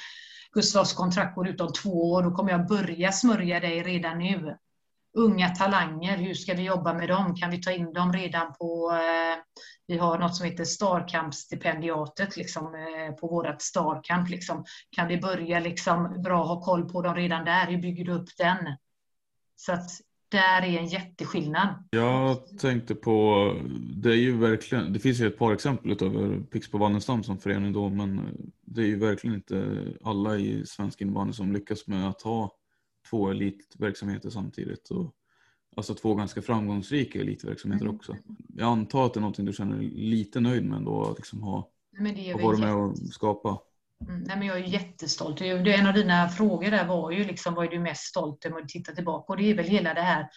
Gustavs 0.51 0.93
kontrakt 0.93 1.35
går 1.35 1.47
ut 1.47 1.61
om 1.61 1.73
två 1.73 2.11
år. 2.11 2.23
Då 2.23 2.31
kommer 2.31 2.51
jag 2.51 2.67
börja 2.67 3.11
smörja 3.11 3.59
dig 3.59 3.83
redan 3.83 4.17
nu 4.17 4.57
unga 5.17 5.49
talanger, 5.49 6.17
hur 6.17 6.33
ska 6.33 6.53
vi 6.53 6.63
jobba 6.63 6.93
med 6.93 7.09
dem? 7.09 7.35
Kan 7.35 7.51
vi 7.51 7.61
ta 7.61 7.71
in 7.71 7.93
dem 7.93 8.13
redan 8.13 8.53
på, 8.53 8.91
eh, 8.91 9.43
vi 9.87 9.97
har 9.97 10.19
något 10.19 10.35
som 10.35 10.45
heter 10.45 10.63
Starkamp-stipendiatet 10.63 12.37
liksom, 12.37 12.65
eh, 12.65 13.15
på 13.15 13.27
vårt 13.27 13.61
Starkamp. 13.61 14.29
Liksom. 14.29 14.65
Kan 14.89 15.07
vi 15.07 15.17
börja 15.17 15.59
liksom, 15.59 16.21
bra 16.23 16.43
ha 16.43 16.61
koll 16.61 16.89
på 16.89 17.01
dem 17.01 17.15
redan 17.15 17.45
där? 17.45 17.67
Hur 17.67 17.77
bygger 17.77 18.05
du 18.05 18.11
upp 18.11 18.29
den? 18.37 18.57
Så 19.55 19.73
att 19.73 19.89
där 20.29 20.61
är 20.61 20.79
en 20.79 20.87
jätteskillnad. 20.87 21.67
Jag 21.89 22.57
tänkte 22.59 22.95
på, 22.95 23.53
det 23.95 24.09
är 24.09 24.15
ju 24.15 24.37
verkligen, 24.37 24.93
det 24.93 24.99
finns 24.99 25.19
ju 25.19 25.27
ett 25.27 25.37
par 25.37 25.53
exempel 25.53 25.91
utöver 25.91 26.39
Pixbo 26.39 26.77
Wallenstam 26.77 27.23
som 27.23 27.37
förening 27.37 27.73
då, 27.73 27.89
men 27.89 28.37
det 28.61 28.81
är 28.81 28.85
ju 28.85 28.99
verkligen 28.99 29.35
inte 29.35 29.85
alla 30.03 30.37
i 30.37 30.65
svensk 30.65 31.01
innebandy 31.01 31.33
som 31.33 31.53
lyckas 31.53 31.87
med 31.87 32.07
att 32.09 32.21
ha 32.21 32.51
två 33.09 33.29
elitverksamheter 33.29 34.29
samtidigt. 34.29 34.89
Och, 34.89 35.13
alltså 35.75 35.93
två 35.93 36.15
ganska 36.15 36.41
framgångsrika 36.41 37.19
elitverksamheter 37.19 37.85
mm. 37.85 37.95
också. 37.95 38.15
Jag 38.55 38.67
antar 38.67 39.05
att 39.05 39.13
det 39.13 39.17
är 39.17 39.21
någonting 39.21 39.45
du 39.45 39.53
känner 39.53 39.81
lite 39.81 40.39
nöjd 40.39 40.65
med 40.65 40.77
ändå, 40.77 41.01
att 41.11 41.17
liksom 41.17 41.43
ha, 41.43 41.69
ha 42.33 42.41
varit 42.41 42.59
med 42.59 42.75
och 42.75 42.97
skapa. 42.97 43.59
Mm, 44.07 44.21
nej, 44.21 44.37
men 44.37 44.47
jag 44.47 44.57
är 44.57 44.63
jättestolt. 44.63 45.41
En 45.41 45.87
av 45.87 45.93
dina 45.93 46.29
frågor 46.29 46.71
där 46.71 46.87
var 46.87 47.11
ju 47.11 47.23
liksom, 47.23 47.53
vad 47.53 47.65
är 47.65 47.69
du 47.69 47.79
mest 47.79 48.03
stolt 48.03 48.45
över 48.45 48.61
att 48.61 48.69
titta 48.69 48.91
tillbaka? 48.91 49.33
Och 49.33 49.37
det 49.37 49.51
är 49.51 49.55
väl 49.55 49.65
hela 49.65 49.93
det 49.93 50.01
här 50.01 50.27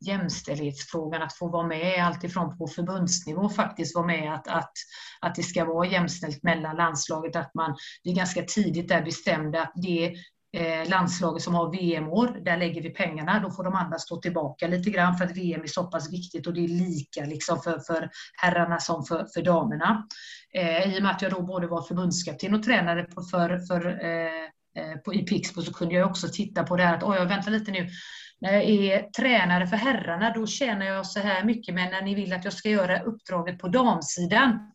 jämställdhetsfrågan, 0.00 1.22
att 1.22 1.32
få 1.32 1.48
vara 1.48 1.66
med 1.66 2.06
alltifrån 2.06 2.58
på 2.58 2.66
förbundsnivå 2.66 3.48
faktiskt 3.48 3.94
vara 3.94 4.06
med 4.06 4.34
att, 4.34 4.48
att, 4.48 4.72
att 5.20 5.34
det 5.34 5.42
ska 5.42 5.64
vara 5.64 5.86
jämställt 5.86 6.42
mellan 6.42 6.76
landslaget, 6.76 7.36
att 7.36 7.54
man 7.54 7.76
vi 8.04 8.12
ganska 8.12 8.42
tidigt 8.42 8.88
där 8.88 9.02
bestämde 9.02 9.62
att 9.62 9.72
det 9.74 10.14
Eh, 10.52 10.88
landslaget 10.88 11.42
som 11.42 11.54
har 11.54 11.70
VM-år, 11.70 12.40
där 12.44 12.56
lägger 12.56 12.82
vi 12.82 12.90
pengarna. 12.90 13.40
Då 13.40 13.50
får 13.50 13.64
de 13.64 13.74
andra 13.74 13.98
stå 13.98 14.16
tillbaka 14.16 14.66
lite 14.66 14.90
grann 14.90 15.16
för 15.16 15.24
att 15.24 15.36
VM 15.36 15.62
är 15.62 15.66
så 15.66 15.84
pass 15.84 16.12
viktigt 16.12 16.46
och 16.46 16.54
det 16.54 16.64
är 16.64 16.68
lika 16.68 17.24
liksom 17.24 17.62
för, 17.62 17.78
för 17.78 18.10
herrarna 18.36 18.78
som 18.78 19.04
för, 19.04 19.26
för 19.34 19.42
damerna. 19.42 20.06
Eh, 20.54 20.94
I 20.94 20.98
och 20.98 21.02
med 21.02 21.12
att 21.12 21.22
jag 21.22 21.32
då 21.32 21.42
både 21.42 21.66
var 21.66 21.82
förbundskapten 21.82 22.54
och 22.54 22.62
tränare 22.62 23.02
på, 23.02 23.22
för, 23.22 23.58
för, 23.58 23.86
eh, 23.86 24.44
eh 24.76 24.96
på, 25.04 25.14
i 25.14 25.22
Pixbo 25.22 25.62
så 25.62 25.72
kunde 25.72 25.94
jag 25.94 26.10
också 26.10 26.28
titta 26.32 26.64
på 26.64 26.76
det 26.76 26.82
här 26.82 26.96
att 26.96 27.02
oj, 27.02 27.26
vänta 27.26 27.50
lite 27.50 27.70
nu. 27.70 27.88
När 28.40 28.52
jag 28.52 28.64
är 28.64 29.02
tränare 29.02 29.66
för 29.66 29.76
herrarna 29.76 30.32
då 30.34 30.46
tjänar 30.46 30.86
jag 30.86 31.06
så 31.06 31.20
här 31.20 31.44
mycket 31.44 31.74
men 31.74 31.90
när 31.90 32.02
ni 32.02 32.14
vill 32.14 32.32
att 32.32 32.44
jag 32.44 32.52
ska 32.52 32.68
göra 32.68 33.00
uppdraget 33.00 33.58
på 33.58 33.68
damsidan, 33.68 34.72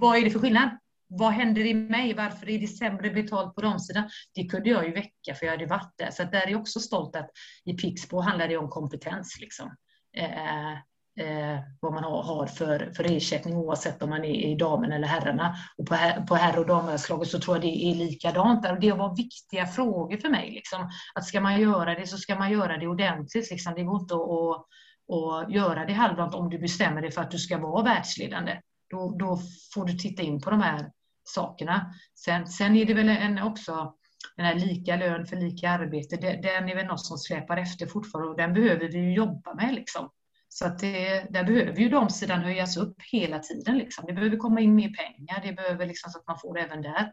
vad 0.00 0.16
är 0.16 0.24
det 0.24 0.30
för 0.30 0.38
skillnad? 0.38 0.81
Vad 1.18 1.32
händer 1.32 1.66
i 1.66 1.74
mig? 1.74 2.14
Varför 2.14 2.50
är 2.50 2.58
det 2.58 2.66
sämre 2.66 3.10
betalt 3.10 3.54
på 3.54 3.60
de 3.60 3.78
sidan? 3.78 4.10
Det 4.34 4.44
kunde 4.44 4.70
jag 4.70 4.86
ju 4.86 4.92
väcka 4.92 5.34
för 5.34 5.46
jag 5.46 5.52
hade 5.52 5.66
varit 5.66 5.94
där. 5.96 6.10
Så 6.10 6.24
där 6.24 6.46
är 6.46 6.50
jag 6.50 6.60
också 6.60 6.80
stolt 6.80 7.16
att 7.16 7.30
i 7.64 7.74
Pixbo 7.74 8.20
handlar 8.20 8.48
det 8.48 8.56
om 8.56 8.68
kompetens. 8.68 9.38
Liksom. 9.40 9.76
Eh, 10.16 10.72
eh, 10.72 11.60
vad 11.80 11.92
man 11.92 12.04
har, 12.04 12.22
har, 12.22 12.46
för, 12.46 12.92
för 12.96 13.16
ersättning 13.16 13.56
oavsett 13.56 14.02
om 14.02 14.10
man 14.10 14.24
är 14.24 14.46
i 14.50 14.54
damen 14.54 14.92
eller 14.92 15.08
herrarna. 15.08 15.56
Och 15.78 15.86
på, 15.86 15.94
her, 15.94 16.20
på 16.20 16.34
herr 16.34 16.58
och 16.58 16.66
damlandslaget 16.66 17.28
så 17.28 17.40
tror 17.40 17.56
jag 17.56 17.62
det 17.62 17.84
är 17.84 17.94
likadant. 17.94 18.62
Där. 18.62 18.72
Och 18.72 18.80
det 18.80 18.92
var 18.92 19.16
viktiga 19.16 19.66
frågor 19.66 20.16
för 20.16 20.28
mig. 20.28 20.50
Liksom. 20.50 20.90
Att 21.14 21.24
ska 21.24 21.40
man 21.40 21.60
göra 21.60 21.94
det 21.94 22.06
så 22.06 22.18
ska 22.18 22.36
man 22.36 22.52
göra 22.52 22.76
det 22.76 22.86
ordentligt. 22.86 23.50
Liksom. 23.50 23.74
Det 23.74 23.82
går 23.82 24.00
inte 24.00 24.14
att 24.14 24.66
och 25.06 25.52
göra 25.52 25.84
det 25.84 25.92
halvdant 25.92 26.34
om 26.34 26.50
du 26.50 26.58
bestämmer 26.58 27.02
dig 27.02 27.10
för 27.10 27.20
att 27.20 27.30
du 27.30 27.38
ska 27.38 27.58
vara 27.58 27.82
världsledande. 27.82 28.60
Då, 28.90 29.16
då 29.18 29.38
får 29.74 29.84
du 29.84 29.92
titta 29.92 30.22
in 30.22 30.40
på 30.40 30.50
de 30.50 30.60
här 30.60 30.90
sakerna. 31.32 31.94
Sen, 32.14 32.46
sen 32.46 32.76
är 32.76 32.84
det 32.84 32.94
väl 32.94 33.08
en 33.08 33.42
också 33.42 33.94
den 34.36 34.46
här 34.46 34.54
lika 34.54 34.96
lön 34.96 35.26
för 35.26 35.36
lika 35.36 35.70
arbete, 35.70 36.16
den 36.16 36.68
är 36.68 36.74
väl 36.74 36.86
något 36.86 37.06
som 37.06 37.18
släpar 37.18 37.56
efter 37.56 37.86
fortfarande 37.86 38.30
och 38.30 38.36
den 38.36 38.54
behöver 38.54 38.88
vi 38.88 38.98
ju 38.98 39.14
jobba 39.14 39.54
med. 39.54 39.74
Liksom. 39.74 40.10
Så 40.48 40.66
att 40.66 40.78
det, 40.78 41.26
där 41.30 41.44
behöver 41.44 41.78
ju 41.78 41.88
de 41.88 42.10
sidan 42.10 42.40
höjas 42.40 42.76
upp 42.76 42.96
hela 43.12 43.38
tiden. 43.38 43.78
Liksom. 43.78 44.04
Det 44.06 44.12
behöver 44.12 44.36
komma 44.36 44.60
in 44.60 44.74
mer 44.74 44.94
pengar, 44.94 45.42
det 45.42 45.52
behöver 45.52 45.86
liksom 45.86 46.10
så 46.10 46.18
att 46.18 46.26
man 46.26 46.38
får 46.38 46.54
det 46.54 46.60
även 46.60 46.82
där. 46.82 47.12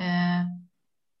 Eh, 0.00 0.46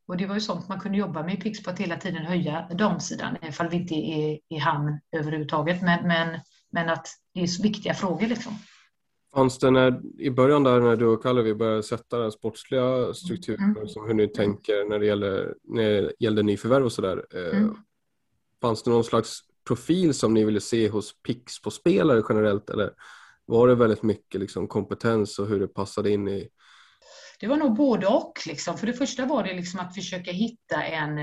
och 0.08 0.16
det 0.16 0.26
var 0.26 0.34
ju 0.34 0.40
sånt 0.40 0.68
man 0.68 0.80
kunde 0.80 0.98
jobba 0.98 1.22
med 1.22 1.34
i 1.34 1.36
Pix 1.36 1.62
på 1.62 1.70
att 1.70 1.78
hela 1.78 1.96
tiden 1.96 2.26
höja 2.26 2.68
damsidan, 2.68 3.36
ifall 3.42 3.68
vi 3.68 3.76
inte 3.76 3.94
är 3.94 4.38
i 4.48 4.58
hamn 4.58 5.00
överhuvudtaget. 5.12 5.82
Men, 5.82 6.08
men, 6.08 6.40
men 6.70 6.88
att 6.88 7.08
det 7.34 7.40
är 7.40 7.46
så 7.46 7.62
viktiga 7.62 7.94
frågor 7.94 8.26
liksom. 8.26 8.58
Fanns 9.36 9.58
det 9.58 9.70
när, 9.70 10.00
i 10.18 10.30
början 10.30 10.64
där 10.64 10.80
när 10.80 10.96
du 10.96 11.06
och 11.06 11.22
Kalle 11.22 11.54
började 11.54 11.82
sätta 11.82 12.18
den 12.18 12.32
sportsliga 12.32 13.14
strukturen, 13.14 13.64
mm. 13.64 14.06
hur 14.06 14.14
ni 14.14 14.28
tänker 14.28 14.88
när 14.88 14.98
det 14.98 15.06
gäller, 15.06 15.54
när 15.64 16.02
det 16.02 16.12
gällde 16.18 16.42
nyförvärv 16.42 16.84
och 16.84 16.92
sådär. 16.92 17.26
Eh, 17.34 17.58
mm. 17.58 17.76
Fanns 18.62 18.82
det 18.82 18.90
någon 18.90 19.04
slags 19.04 19.40
profil 19.66 20.14
som 20.14 20.34
ni 20.34 20.44
ville 20.44 20.60
se 20.60 20.88
hos 20.88 21.22
Pix 21.22 21.62
på 21.62 21.70
spelare 21.70 22.22
generellt 22.28 22.70
eller 22.70 22.90
var 23.44 23.68
det 23.68 23.74
väldigt 23.74 24.02
mycket 24.02 24.40
liksom 24.40 24.68
kompetens 24.68 25.38
och 25.38 25.46
hur 25.46 25.60
det 25.60 25.68
passade 25.68 26.10
in 26.10 26.28
i 26.28 26.48
det 27.40 27.46
var 27.46 27.56
nog 27.56 27.76
både 27.76 28.06
och. 28.06 28.32
Liksom. 28.46 28.78
För 28.78 28.86
det 28.86 28.92
första 28.92 29.26
var 29.26 29.42
det 29.42 29.54
liksom 29.54 29.80
att 29.80 29.94
försöka 29.94 30.32
hitta 30.32 30.84
en, 30.84 31.14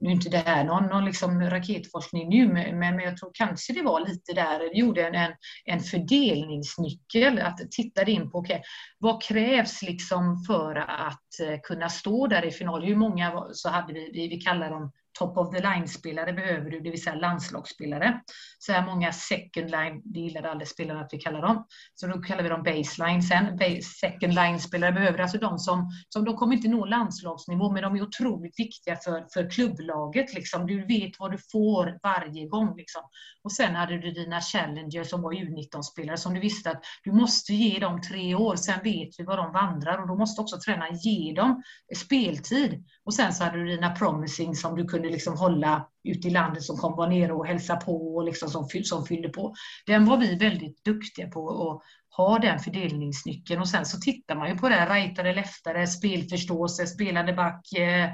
nu 0.00 0.08
är 0.08 0.10
inte 0.10 0.28
det 0.28 0.38
här 0.38 0.64
någon, 0.64 0.86
någon 0.86 1.04
liksom 1.04 1.40
raketforskning 1.40 2.28
nu, 2.28 2.52
men, 2.52 2.78
men 2.78 2.98
jag 2.98 3.16
tror 3.16 3.30
kanske 3.34 3.72
det 3.72 3.82
var 3.82 4.08
lite 4.08 4.32
där, 4.32 4.58
det 4.58 4.78
gjorde 4.78 5.06
en, 5.06 5.34
en 5.64 5.80
fördelningsnyckel, 5.80 7.38
att 7.38 7.70
titta 7.70 8.02
in 8.02 8.30
på 8.30 8.38
okay, 8.38 8.60
vad 8.98 9.22
krävs 9.22 9.82
liksom 9.82 10.44
för 10.46 10.76
att 10.76 11.40
eh, 11.40 11.60
kunna 11.62 11.88
stå 11.88 12.26
där 12.26 12.44
i 12.44 12.50
final. 12.50 12.84
Hur 12.84 12.96
många 12.96 13.44
så 13.52 13.68
hade 13.68 13.92
vi, 13.92 14.28
vi 14.28 14.36
kallar 14.36 14.70
dem 14.70 14.92
top 15.18 15.36
of 15.36 15.54
the 15.54 15.60
line-spelare 15.60 16.32
behöver 16.32 16.70
du, 16.70 16.80
det 16.80 16.90
vill 16.90 17.02
säga 17.02 17.16
landslagsspelare. 17.16 18.20
Så 18.58 18.72
här 18.72 18.86
många 18.86 19.12
second 19.12 19.70
line, 19.70 20.02
det 20.04 20.20
gillade 20.20 20.50
aldrig 20.50 20.68
spelarna 20.68 21.00
att 21.00 21.08
vi 21.12 21.18
kallar 21.18 21.42
dem. 21.42 21.66
Så 21.94 22.06
då 22.06 22.22
kallar 22.22 22.42
vi 22.42 22.48
dem 22.48 22.62
baseline 22.62 23.22
sen. 23.22 23.58
Second 24.00 24.34
line-spelare 24.34 24.92
behöver 24.92 25.18
alltså 25.18 25.38
de 25.38 25.58
som, 25.58 25.90
som 26.08 26.24
de 26.24 26.36
kommer 26.36 26.56
inte 26.56 26.68
nå 26.68 26.84
landslagsnivå, 26.84 27.72
men 27.72 27.82
de 27.82 27.96
är 27.96 28.02
otroligt 28.02 28.58
viktiga 28.58 28.96
för, 28.96 29.26
för 29.34 29.50
klubblaget. 29.50 30.34
Liksom. 30.34 30.66
Du 30.66 30.86
vet 30.86 31.12
vad 31.18 31.30
du 31.30 31.38
får 31.52 31.98
varje 32.02 32.46
gång. 32.46 32.76
Liksom. 32.76 33.02
Och 33.42 33.52
sen 33.52 33.74
hade 33.74 33.98
du 33.98 34.10
dina 34.10 34.40
challengers 34.40 35.10
som 35.10 35.22
var 35.22 35.32
U19-spelare 35.32 36.16
som 36.16 36.34
du 36.34 36.40
visste 36.40 36.70
att 36.70 36.82
du 37.02 37.12
måste 37.12 37.54
ge 37.54 37.78
dem 37.78 38.00
tre 38.00 38.34
år, 38.34 38.56
sen 38.56 38.78
vet 38.84 39.08
vi 39.18 39.24
var 39.24 39.36
de 39.36 39.52
vandrar 39.52 40.02
och 40.02 40.08
då 40.08 40.16
måste 40.16 40.40
också 40.40 40.56
tränaren 40.66 40.96
ge 40.96 41.32
dem 41.32 41.62
speltid. 41.96 42.84
Och 43.04 43.14
sen 43.14 43.32
så 43.32 43.44
hade 43.44 43.58
du 43.58 43.66
dina 43.66 43.90
promising 43.90 44.54
som 44.56 44.76
du 44.76 44.84
kunde 44.84 45.05
liksom 45.10 45.36
hålla 45.36 45.88
ute 46.04 46.28
i 46.28 46.30
landet 46.30 46.62
som 46.62 46.76
kom 46.76 46.96
vara 46.96 47.08
nere 47.08 47.32
och 47.32 47.46
hälsa 47.46 47.76
på 47.76 48.16
och 48.16 48.24
liksom 48.24 48.48
som, 48.48 48.68
som 48.84 49.06
fyllde 49.06 49.28
på. 49.28 49.54
Den 49.86 50.04
var 50.04 50.16
vi 50.16 50.34
väldigt 50.34 50.84
duktiga 50.84 51.28
på 51.28 51.70
att 51.70 51.82
ha 52.16 52.38
den 52.38 52.58
fördelningsnyckeln 52.58 53.60
och 53.60 53.68
sen 53.68 53.86
så 53.86 53.98
tittar 53.98 54.36
man 54.36 54.48
ju 54.48 54.56
på 54.58 54.68
det 54.68 54.74
här, 54.74 54.94
rightare, 54.94 55.34
leftare, 55.34 55.86
spelförståelse, 55.86 56.86
spelande 56.86 57.32
back, 57.32 57.72
eh, 57.72 58.10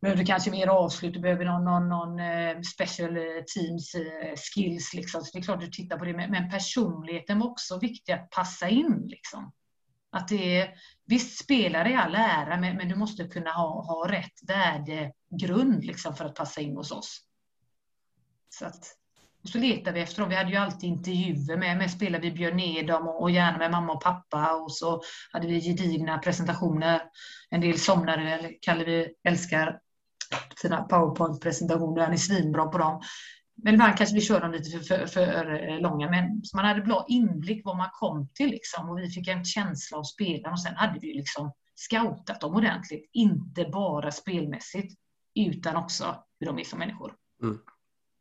behöver 0.00 0.24
kanske 0.24 0.50
mer 0.50 0.66
avslut, 0.66 1.14
du 1.14 1.20
behöver 1.20 1.44
någon, 1.44 1.64
någon, 1.64 1.88
någon 1.88 2.20
eh, 2.20 2.60
special 2.60 3.16
eh, 3.16 3.22
teams 3.54 3.94
eh, 3.94 4.34
skills. 4.36 4.94
Liksom. 4.94 5.22
Så 5.22 5.30
det 5.32 5.38
är 5.38 5.42
klart 5.42 5.60
du 5.60 5.66
tittar 5.66 5.98
på 5.98 6.04
det, 6.04 6.12
men 6.12 6.50
personligheten 6.50 7.38
var 7.38 7.50
också 7.50 7.78
viktig 7.78 8.12
att 8.12 8.30
passa 8.30 8.68
in. 8.68 9.04
Liksom. 9.06 9.52
Att 10.12 10.28
det 10.28 10.56
är, 10.60 10.74
visst, 11.06 11.44
spelare 11.44 11.90
i 11.90 11.94
all 11.94 12.14
ära, 12.14 12.56
men, 12.56 12.76
men, 12.76 12.88
du 12.88 12.96
måste 12.96 13.24
kunna 13.24 13.50
ha, 13.50 13.82
ha 13.82 14.12
rätt 14.12 14.48
värdegrund 14.48 15.84
liksom, 15.84 16.16
för 16.16 16.24
att 16.24 16.34
passa 16.34 16.60
in 16.60 16.76
hos 16.76 16.92
oss. 16.92 17.20
Så, 18.48 18.66
att, 18.66 18.96
så 19.44 19.58
letade 19.58 19.92
vi 19.92 20.00
efter 20.00 20.20
dem. 20.20 20.28
Vi 20.28 20.36
hade 20.36 20.50
ju 20.50 20.56
alltid 20.56 20.90
intervjuer 20.90 21.56
med, 21.56 21.78
med 21.78 21.90
spelare. 21.90 22.22
Vi 22.22 22.32
bjöd 22.32 22.56
ner 22.56 22.86
dem 22.86 23.08
och, 23.08 23.22
och 23.22 23.30
gärna 23.30 23.58
med 23.58 23.70
mamma 23.70 23.92
och 23.92 24.02
pappa. 24.02 24.54
Och 24.54 24.72
så 24.72 25.02
hade 25.32 25.46
vi 25.46 25.60
gedigna 25.60 26.18
presentationer. 26.18 27.02
En 27.50 27.60
del 27.60 27.78
somnade, 27.78 28.50
Kalle 28.60 28.84
vi 28.84 29.14
älskar 29.24 29.80
sina 30.56 30.82
powerpoint-presentationer. 30.82 32.02
Han 32.02 32.12
är 32.12 32.16
svinbra 32.16 32.66
på 32.66 32.78
dem. 32.78 33.02
Men 33.62 33.74
ibland 33.74 33.96
kanske 33.96 34.14
vi 34.14 34.20
kör 34.20 34.40
dem 34.40 34.52
lite 34.52 34.70
för, 34.70 34.80
för, 34.80 35.06
för 35.06 35.68
eh, 35.68 35.80
långa, 35.80 36.10
men 36.10 36.44
så 36.44 36.56
man 36.56 36.66
hade 36.66 36.80
bra 36.80 37.04
inblick 37.08 37.64
vad 37.64 37.76
man 37.76 37.90
kom 37.92 38.28
till 38.34 38.50
liksom, 38.50 38.90
och 38.90 38.98
vi 38.98 39.10
fick 39.10 39.28
en 39.28 39.44
känsla 39.44 39.98
av 39.98 40.02
spelaren 40.02 40.52
och 40.52 40.60
sen 40.60 40.76
hade 40.76 40.98
vi 41.00 41.14
liksom 41.14 41.52
scoutat 41.74 42.40
dem 42.40 42.54
ordentligt, 42.54 43.10
inte 43.12 43.64
bara 43.64 44.10
spelmässigt 44.10 44.94
utan 45.34 45.76
också 45.76 46.24
hur 46.40 46.46
de 46.46 46.58
är 46.58 46.64
som 46.64 46.78
människor. 46.78 47.14
Mm. 47.42 47.58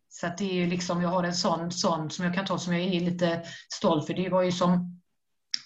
Så 0.09 0.27
att 0.27 0.37
det 0.37 0.51
är 0.51 0.53
ju 0.53 0.67
liksom, 0.67 1.01
jag 1.01 1.09
har 1.09 1.23
en 1.23 1.33
sån, 1.33 1.71
sån 1.71 2.09
som 2.09 2.25
jag 2.25 2.33
kan 2.33 2.45
ta 2.45 2.57
som 2.57 2.73
jag 2.73 2.95
är 2.95 2.99
lite 2.99 3.43
stolt 3.73 4.07
för. 4.07 4.13
Det 4.13 4.29
var 4.29 4.41
ju 4.41 4.51
som 4.51 5.01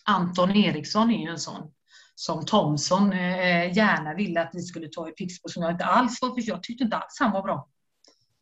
Anton 0.06 0.52
Eriksson 0.52 1.12
är 1.12 1.24
ju 1.26 1.30
en 1.30 1.40
sån 1.40 1.72
som 2.16 2.46
Thomson 2.46 3.14
eh, 3.14 3.78
gärna 3.78 4.14
ville 4.14 4.42
att 4.42 4.52
vi 4.54 4.62
skulle 4.62 4.88
ta 4.88 5.10
i 5.10 5.12
Pixbo 5.12 5.50
som 5.50 5.64
jag 5.64 5.72
inte 5.72 5.86
alls 5.86 6.22
var, 6.22 6.30
för 6.30 6.50
jag 6.50 6.64
tyckte 6.64 6.84
inte 6.84 6.98
alls 6.98 7.18
han 7.20 7.32
var 7.32 7.44
bra 7.44 7.70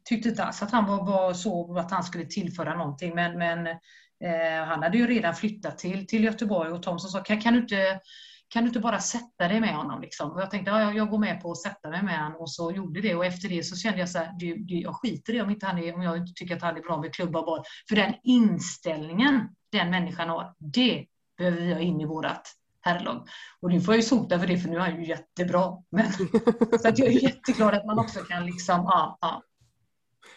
tyckte 0.05 0.29
inte 0.29 0.43
alls 0.43 0.61
att 0.61 0.71
han 0.71 0.85
var, 0.85 1.05
var 1.05 1.33
så 1.33 1.77
att 1.77 1.91
han 1.91 2.03
skulle 2.03 2.25
tillföra 2.25 2.75
någonting. 2.75 3.15
Men, 3.15 3.37
men 3.37 3.67
eh, 3.67 4.65
han 4.67 4.83
hade 4.83 4.97
ju 4.97 5.07
redan 5.07 5.35
flyttat 5.35 5.77
till, 5.77 6.07
till 6.07 6.23
Göteborg 6.23 6.71
och 6.71 6.83
Thomson 6.83 7.11
sa, 7.11 7.19
kan, 7.19 7.41
kan, 7.41 7.53
du 7.53 7.59
inte, 7.59 7.99
kan 8.47 8.63
du 8.63 8.67
inte 8.67 8.79
bara 8.79 8.99
sätta 8.99 9.47
dig 9.47 9.61
med 9.61 9.75
honom? 9.75 10.01
Liksom? 10.01 10.31
Och 10.31 10.41
jag 10.41 10.51
tänkte, 10.51 10.71
ja, 10.71 10.93
jag 10.93 11.09
går 11.09 11.19
med 11.19 11.41
på 11.41 11.51
att 11.51 11.61
sätta 11.61 11.89
mig 11.89 12.03
med 12.03 12.23
honom 12.23 12.41
och 12.41 12.51
så 12.51 12.71
gjorde 12.71 13.01
det. 13.01 13.15
Och 13.15 13.25
efter 13.25 13.49
det 13.49 13.63
så 13.63 13.75
kände 13.75 13.99
jag 13.99 14.09
så 14.09 14.17
här, 14.17 14.33
du, 14.39 14.55
du, 14.55 14.81
jag 14.81 14.95
skiter 14.95 15.35
i 15.35 15.41
om, 15.41 15.49
inte 15.49 15.65
han 15.65 15.77
är, 15.77 15.95
om 15.95 16.01
jag 16.01 16.17
inte 16.17 16.33
tycker 16.35 16.55
att 16.55 16.61
han 16.61 16.77
är 16.77 16.81
bra 16.81 16.97
med 16.97 17.13
klubba 17.13 17.39
och 17.39 17.45
boll. 17.45 17.63
För 17.89 17.95
den 17.95 18.13
inställningen 18.23 19.49
den 19.71 19.89
människan 19.89 20.29
har, 20.29 20.53
det 20.57 21.05
behöver 21.37 21.61
vi 21.61 21.73
ha 21.73 21.79
in 21.79 22.01
i 22.01 22.05
vårat 22.05 22.47
herrlag. 22.81 23.27
Och 23.61 23.69
nu 23.69 23.81
får 23.81 23.93
jag 23.93 24.01
ju 24.01 24.07
sota 24.07 24.39
för 24.39 24.47
det, 24.47 24.57
för 24.57 24.69
nu 24.69 24.75
är 24.75 24.79
han 24.79 25.01
ju 25.01 25.07
jättebra. 25.07 25.77
Men, 25.91 26.11
så 26.81 26.87
att 26.87 26.99
jag 26.99 27.07
är 27.07 27.23
jätteglad 27.23 27.73
att 27.73 27.85
man 27.85 27.99
också 27.99 28.19
kan 28.19 28.45
liksom, 28.45 28.75
ja, 28.75 29.17
ja 29.21 29.43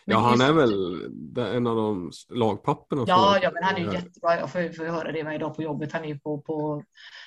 ja, 0.05 0.19
han 0.19 0.41
är 0.41 0.53
väl 0.53 1.55
en 1.55 1.67
av 1.67 1.77
de 1.77 2.11
lagpapperna? 2.31 3.05
Ja, 3.07 3.39
ja, 3.43 3.51
men 3.55 3.63
han 3.63 3.75
är 3.75 3.81
ju 3.81 3.93
jättebra. 3.93 4.39
Jag 4.39 4.53
får, 4.53 4.73
får 4.73 4.85
höra 4.85 5.13
det 5.13 5.23
varje 5.23 5.39
dag 5.39 5.57
på 5.57 5.63
jobbet. 5.63 5.93
Han 5.93 6.05
är 6.05 6.09
ju 6.09 6.19
på, 6.19 6.39
på 6.39 6.83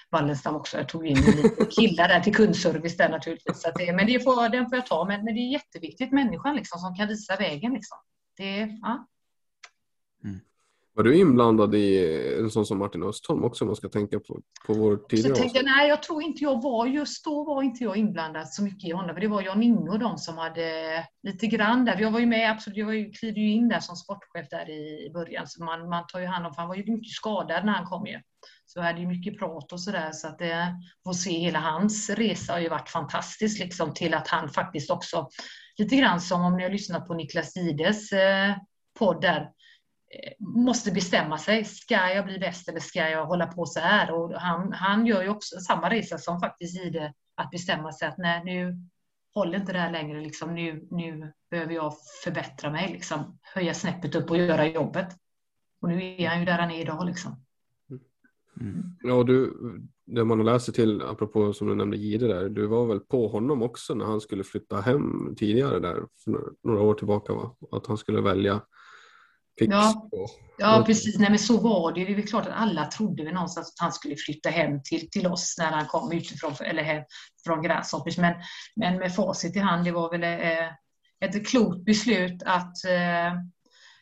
Wallenstam 0.09 0.55
också. 0.55 0.77
Jag 0.77 0.89
tog 0.89 1.07
in 1.07 1.17
lite 1.17 1.65
killar 1.69 2.07
där 2.07 2.19
till 2.19 2.35
kundservice 2.35 2.97
där 2.97 3.09
naturligtvis. 3.09 3.61
Så 3.61 3.71
det, 3.75 3.93
men 3.93 4.07
det 4.07 4.23
får, 4.23 4.49
den 4.49 4.69
får 4.69 4.77
jag 4.77 4.85
ta. 4.85 5.05
Men, 5.05 5.23
men 5.23 5.35
det 5.35 5.39
är 5.39 5.51
jätteviktigt, 5.51 6.11
människan 6.11 6.55
liksom, 6.55 6.79
som 6.79 6.95
kan 6.95 7.07
visa 7.07 7.35
vägen. 7.35 7.73
Liksom. 7.73 7.97
Det, 8.37 8.79
ja. 8.81 9.07
Var 10.97 11.03
du 11.03 11.19
inblandad 11.19 11.75
i 11.75 12.15
en 12.39 12.49
sån 12.49 12.65
som 12.65 12.77
Martin 12.77 13.03
Östholm 13.03 13.43
också 13.43 13.63
om 13.63 13.67
man 13.67 13.75
ska 13.75 13.89
tänka 13.89 14.19
på, 14.19 14.41
på 14.67 14.73
vår 14.73 14.97
tidigare 15.09 15.35
så 15.35 15.41
tänkte, 15.41 15.61
Nej, 15.63 15.89
jag 15.89 16.03
tror 16.03 16.23
inte 16.23 16.43
jag 16.43 16.61
var, 16.61 16.85
just 16.85 17.25
då 17.25 17.43
var 17.43 17.63
inte 17.63 17.83
jag 17.83 17.97
inblandad 17.97 18.49
så 18.49 18.63
mycket 18.63 18.89
i 18.89 18.91
honom. 18.91 19.15
För 19.15 19.21
det 19.21 19.27
var 19.27 19.41
Jan 19.41 19.63
Inge 19.63 19.89
och 19.89 19.99
de 19.99 20.17
som 20.17 20.37
hade 20.37 21.05
lite 21.23 21.47
grann 21.47 21.85
där. 21.85 22.01
Jag 22.01 22.11
var 22.11 22.19
ju 22.19 22.25
med, 22.25 22.51
absolut, 22.51 22.77
jag 22.77 22.85
var 22.85 22.93
ju, 22.93 23.11
klev 23.11 23.37
ju 23.37 23.51
in 23.51 23.69
där 23.69 23.79
som 23.79 23.95
sportchef 23.95 24.49
där 24.49 24.69
i 24.69 25.11
början. 25.13 25.47
Så 25.47 25.63
man, 25.63 25.89
man 25.89 26.07
tar 26.07 26.19
ju 26.19 26.25
hand 26.25 26.45
om, 26.45 26.53
för 26.53 26.61
han 26.61 26.69
var 26.69 26.75
ju 26.75 26.91
mycket 26.91 27.13
skadad 27.13 27.65
när 27.65 27.73
han 27.73 27.85
kom 27.85 28.05
ju. 28.05 28.21
Så 28.65 28.79
jag 28.79 28.83
hade 28.83 28.99
ju 28.99 29.07
mycket 29.07 29.39
prat 29.39 29.73
och 29.73 29.81
sådär. 29.81 30.11
Så 30.11 30.27
att 30.27 30.41
få 31.03 31.13
se 31.13 31.31
hela 31.31 31.59
hans 31.59 32.09
resa 32.09 32.53
har 32.53 32.59
ju 32.59 32.69
varit 32.69 32.89
fantastiskt 32.89 33.59
liksom 33.59 33.93
till 33.93 34.13
att 34.13 34.27
han 34.27 34.49
faktiskt 34.49 34.91
också, 34.91 35.27
lite 35.77 35.95
grann 35.95 36.21
som 36.21 36.41
om 36.41 36.57
ni 36.57 36.63
har 36.63 36.69
lyssnat 36.69 37.07
på 37.07 37.13
Niklas 37.13 37.55
Gides 37.55 38.11
eh, 38.11 38.55
podd 38.99 39.21
där, 39.21 39.49
Eh, 40.09 40.33
måste 40.39 40.91
bestämma 40.91 41.37
sig. 41.37 41.65
Ska 41.65 41.93
jag 41.93 42.25
bli 42.25 42.39
bäst 42.39 42.69
eller 42.69 42.79
ska 42.79 43.09
jag 43.09 43.25
hålla 43.25 43.47
på 43.47 43.65
så 43.65 43.79
här? 43.79 44.13
Och 44.13 44.33
han, 44.33 44.73
han 44.73 45.05
gör 45.05 45.23
ju 45.23 45.29
också 45.29 45.59
samma 45.59 45.89
resa 45.89 46.17
som 46.17 46.39
faktiskt 46.39 46.79
Ide, 46.79 47.13
att 47.35 47.51
bestämma 47.51 47.91
sig 47.91 48.07
att 48.07 48.17
nej, 48.17 48.43
nu 48.45 48.77
håller 49.33 49.59
inte 49.59 49.73
det 49.73 49.79
här 49.79 49.91
längre. 49.91 50.21
Liksom, 50.21 50.55
nu, 50.55 50.87
nu 50.91 51.33
behöver 51.51 51.73
jag 51.73 51.93
förbättra 52.23 52.71
mig, 52.71 52.91
liksom, 52.93 53.39
höja 53.41 53.73
snäppet 53.73 54.15
upp 54.15 54.29
och 54.29 54.37
göra 54.37 54.67
jobbet. 54.67 55.07
Och 55.81 55.89
nu 55.89 56.15
är 56.17 56.29
han 56.29 56.39
ju 56.39 56.45
där 56.45 56.57
han 56.57 56.71
är 56.71 56.81
idag. 56.81 57.05
Liksom. 57.05 57.43
Mm. 58.61 58.83
Ja, 59.03 59.23
du, 59.23 59.53
det 60.05 60.25
man 60.25 60.45
läser 60.45 60.73
till, 60.73 61.01
apropå 61.01 61.53
som 61.53 61.67
du 61.67 61.75
nämnde 61.75 61.97
Gide 61.97 62.27
där, 62.27 62.49
du 62.49 62.67
var 62.67 62.85
väl 62.85 62.99
på 62.99 63.27
honom 63.27 63.61
också 63.61 63.93
när 63.93 64.05
han 64.05 64.21
skulle 64.21 64.43
flytta 64.43 64.81
hem 64.81 65.35
tidigare 65.37 65.79
där, 65.79 66.05
för 66.23 66.53
några 66.63 66.81
år 66.81 66.93
tillbaka 66.93 67.33
va? 67.33 67.55
Att 67.71 67.87
han 67.87 67.97
skulle 67.97 68.21
välja 68.21 68.61
Ja, 69.59 70.09
ja, 70.57 70.83
precis. 70.85 71.19
Nej, 71.19 71.29
men 71.29 71.39
så 71.39 71.57
var 71.57 71.91
det. 71.91 72.05
Det 72.05 72.21
är 72.21 72.27
klart 72.27 72.47
att 72.47 72.53
alla 72.53 72.85
trodde 72.85 73.23
vi 73.23 73.31
någonstans 73.31 73.67
att 73.67 73.83
han 73.83 73.91
skulle 73.91 74.15
flytta 74.15 74.49
hem 74.49 74.83
till, 74.83 75.09
till 75.09 75.27
oss 75.27 75.55
när 75.57 75.71
han 75.71 75.85
kom 75.85 76.11
utifrån, 76.11 76.53
eller 76.65 76.83
hem 76.83 77.03
från 77.45 77.61
Grasshoppers. 77.61 78.17
Men, 78.17 78.33
men 78.75 78.97
med 78.97 79.15
facit 79.15 79.55
i 79.55 79.59
hand, 79.59 79.85
det 79.85 79.91
var 79.91 80.11
väl 80.11 80.23
eh, 80.23 80.67
ett 81.25 81.47
klokt 81.47 81.85
beslut 81.85 82.43
att 82.45 82.85
eh, 82.85 83.33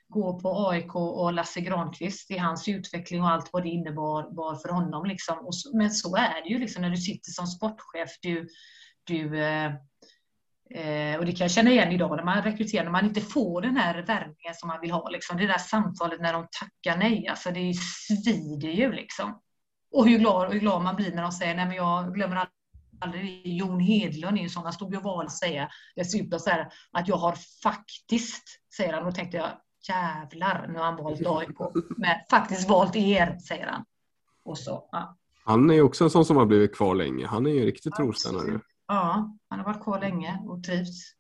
gå 0.08 0.40
på 0.40 0.70
AIK 0.70 0.96
och 0.96 1.34
Lasse 1.34 1.62
Granqvist 1.62 2.32
i 2.32 2.38
hans 2.38 2.68
utveckling 2.68 3.22
och 3.22 3.30
allt 3.30 3.50
vad 3.54 3.64
det 3.64 3.70
innebar 3.70 4.56
för 4.56 4.70
honom. 4.70 5.06
Liksom. 5.06 5.48
Så, 5.52 5.78
men 5.78 5.92
så 5.92 6.16
är 6.16 6.44
det 6.44 6.50
ju 6.50 6.60
liksom 6.60 6.82
när 6.82 6.90
du 6.90 6.98
sitter 6.98 7.32
som 7.32 7.48
sportchef. 7.48 8.10
Du, 8.22 8.48
du, 9.04 9.44
eh, 9.44 9.72
eh, 10.70 11.20
och 11.20 11.26
det 11.26 11.32
kan 11.32 11.46
jag 11.46 11.52
känna 11.52 11.72
igen 11.72 11.92
idag 11.92 12.18
när 12.18 12.24
man 12.24 12.42
rekryterar, 12.42 12.84
när 12.84 12.92
man 12.92 13.06
inte 13.06 13.22
får 13.22 13.62
den 13.62 13.78
här 13.78 14.06
värmen 14.06 14.54
som 14.54 14.68
man 14.68 14.82
vill 14.82 14.92
ha. 14.92 15.10
Liksom. 15.10 15.38
Det 15.38 15.48
där 15.48 15.58
samtalet 15.58 16.22
när 16.22 16.34
de 16.34 16.48
tackar 16.60 16.98
nej, 16.98 17.28
alltså 17.28 17.52
det 17.52 17.74
svider 17.74 18.70
ju 18.70 18.92
liksom. 18.92 19.42
Och 19.92 20.08
hur 20.08 20.20
glad, 20.20 20.54
hur 20.54 20.60
glad 20.60 20.84
man 20.84 20.96
blir 20.96 21.16
när 21.16 21.22
de 21.22 21.32
säger 21.32 21.56
nej 21.56 21.66
men 21.66 21.76
jag 21.76 22.14
glömmer 22.14 22.48
aldrig 23.00 23.42
Jon 23.46 23.80
Hedlund 23.80 24.38
är 24.38 24.44
en 24.44 24.50
sån, 24.50 24.64
han 24.64 24.74
stod 24.74 24.92
ju 24.92 24.98
och 24.98 25.04
valde 25.04 25.26
att 25.26 25.38
säga 25.38 25.70
dessutom 25.96 26.40
så 26.40 26.50
här, 26.50 26.68
att 26.92 27.08
jag 27.08 27.16
har 27.16 27.38
faktiskt, 27.64 28.44
säger 28.78 28.94
han. 28.94 29.06
Då 29.06 29.12
tänkte 29.12 29.38
jag 29.38 29.50
jävlar, 29.90 30.68
nu 30.68 30.80
har 30.80 30.86
han 30.86 30.96
valt 30.96 31.22
AIK. 31.26 31.60
Men 31.98 32.16
faktiskt 32.30 32.70
valt 32.70 32.96
er, 32.96 33.38
säger 33.48 33.68
han. 33.68 33.86
Och 34.46 34.58
så, 34.58 34.90
ja. 34.92 35.18
Han 35.44 35.70
är 35.70 35.74
ju 35.74 35.82
också 35.82 36.04
en 36.04 36.10
sån 36.10 36.26
som 36.26 36.38
har 36.38 36.46
blivit 36.46 36.76
kvar 36.76 36.96
länge. 36.96 37.28
Han 37.28 37.46
är 37.46 37.52
ju 37.52 37.66
riktigt 37.66 37.96
trotjänare 37.96 38.44
nu. 38.44 38.60
Ja, 38.88 39.38
han 39.50 39.60
har 39.60 39.66
varit 39.66 39.84
kvar 39.84 40.00
länge 40.00 40.40
och 40.48 40.64
trivs. 40.64 41.14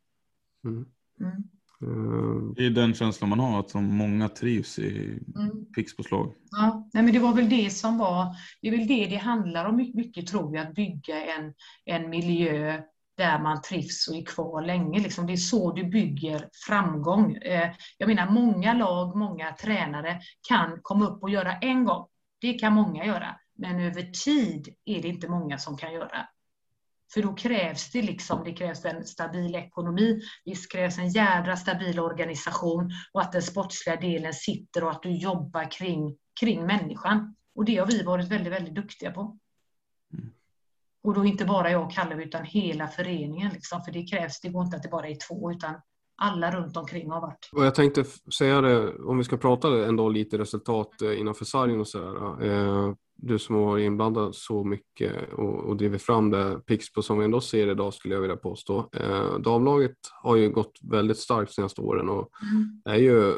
Mm. 0.63 0.85
Mm. 1.19 1.43
Eh, 1.81 2.53
det 2.55 2.65
är 2.65 2.69
den 2.69 2.93
känslan 2.93 3.29
man 3.29 3.39
har, 3.39 3.59
att 3.59 3.69
så 3.69 3.81
många 3.81 4.29
trivs 4.29 4.79
i 4.79 5.19
mm. 5.35 5.65
Pixbos 5.75 6.11
lag. 6.11 6.33
Ja, 6.51 6.89
nej, 6.93 7.03
men 7.03 7.13
det 7.13 7.19
var 7.19 7.33
väl 7.33 7.49
det 7.49 7.69
som 7.69 7.97
var, 7.97 8.35
det 8.61 8.67
är 8.67 8.71
väl 8.71 8.87
det 8.87 9.07
det 9.07 9.15
handlar 9.15 9.65
om 9.65 9.75
mycket, 9.75 9.95
mycket 9.95 10.27
tror 10.27 10.55
jag, 10.55 10.67
att 10.67 10.75
bygga 10.75 11.35
en, 11.35 11.53
en 11.85 12.09
miljö 12.09 12.81
där 13.17 13.39
man 13.39 13.61
trivs 13.61 14.07
och 14.07 14.15
är 14.15 14.25
kvar 14.25 14.61
länge. 14.61 14.99
Liksom. 14.99 15.27
Det 15.27 15.33
är 15.33 15.37
så 15.37 15.71
du 15.71 15.83
bygger 15.83 16.49
framgång. 16.67 17.35
Eh, 17.35 17.71
jag 17.97 18.07
menar, 18.07 18.29
många 18.29 18.73
lag, 18.73 19.15
många 19.15 19.51
tränare 19.51 20.21
kan 20.47 20.79
komma 20.81 21.05
upp 21.05 21.23
och 21.23 21.29
göra 21.29 21.57
en 21.57 21.85
gång. 21.85 22.07
Det 22.41 22.53
kan 22.53 22.73
många 22.73 23.05
göra, 23.05 23.35
men 23.57 23.79
över 23.79 24.01
tid 24.01 24.75
är 24.85 25.01
det 25.01 25.07
inte 25.07 25.29
många 25.29 25.57
som 25.57 25.77
kan 25.77 25.93
göra. 25.93 26.27
För 27.15 27.21
då 27.21 27.33
krävs 27.33 27.91
det 27.91 28.01
liksom, 28.01 28.43
det 28.43 28.53
krävs 28.53 28.85
en 28.85 29.05
stabil 29.05 29.55
ekonomi, 29.55 30.21
det 30.45 30.69
krävs 30.71 30.97
en 30.97 31.09
jädra 31.09 31.55
stabil 31.55 31.99
organisation 31.99 32.91
och 33.13 33.21
att 33.21 33.31
den 33.31 33.41
sportsliga 33.41 33.95
delen 33.95 34.33
sitter 34.33 34.83
och 34.83 34.91
att 34.91 35.03
du 35.03 35.17
jobbar 35.17 35.71
kring, 35.71 36.17
kring 36.39 36.65
människan. 36.65 37.35
Och 37.55 37.65
det 37.65 37.77
har 37.77 37.87
vi 37.87 38.03
varit 38.03 38.31
väldigt, 38.31 38.53
väldigt 38.53 38.75
duktiga 38.75 39.11
på. 39.11 39.37
Mm. 40.13 40.29
Och 41.03 41.13
då 41.13 41.25
inte 41.25 41.45
bara 41.45 41.71
jag 41.71 41.85
och 41.85 41.93
Kalle 41.93 42.23
utan 42.23 42.45
hela 42.45 42.87
föreningen. 42.87 43.51
Liksom, 43.53 43.83
för 43.83 43.91
det 43.91 44.03
krävs, 44.03 44.41
det 44.41 44.49
går 44.49 44.63
inte 44.65 44.77
att 44.77 44.83
det 44.83 44.89
bara 44.89 45.07
är 45.07 45.17
två 45.27 45.51
utan 45.51 45.75
alla 46.15 46.51
runt 46.51 46.77
omkring 46.77 47.11
har 47.11 47.21
varit. 47.21 47.49
Och 47.51 47.65
jag 47.65 47.75
tänkte 47.75 48.03
säga 48.37 48.61
det, 48.61 48.95
om 48.95 49.17
vi 49.17 49.23
ska 49.23 49.37
prata 49.37 49.87
ändå 49.87 50.09
lite 50.09 50.37
resultat 50.37 51.01
eh, 51.01 51.19
innanför 51.19 51.45
sargen 51.45 51.79
och 51.79 51.87
sådär. 51.87 52.45
Eh, 52.45 52.93
du 53.17 53.39
som 53.39 53.55
har 53.55 53.65
varit 53.65 53.85
inblandad 53.85 54.35
så 54.35 54.63
mycket 54.63 55.33
och, 55.33 55.63
och 55.63 55.77
drivit 55.77 56.01
fram 56.01 56.29
det 56.29 56.59
Pixbo 56.65 57.01
som 57.01 57.19
vi 57.19 57.25
ändå 57.25 57.41
ser 57.41 57.67
idag 57.67 57.93
skulle 57.93 58.13
jag 58.13 58.21
vilja 58.21 58.37
påstå. 58.37 58.89
Eh, 58.93 59.39
damlaget 59.39 59.97
har 60.23 60.35
ju 60.35 60.49
gått 60.49 60.79
väldigt 60.91 61.17
starkt 61.17 61.49
de 61.49 61.53
senaste 61.53 61.81
åren 61.81 62.09
och 62.09 62.29
mm. 62.41 62.81
är 62.85 62.95
ju 62.97 63.33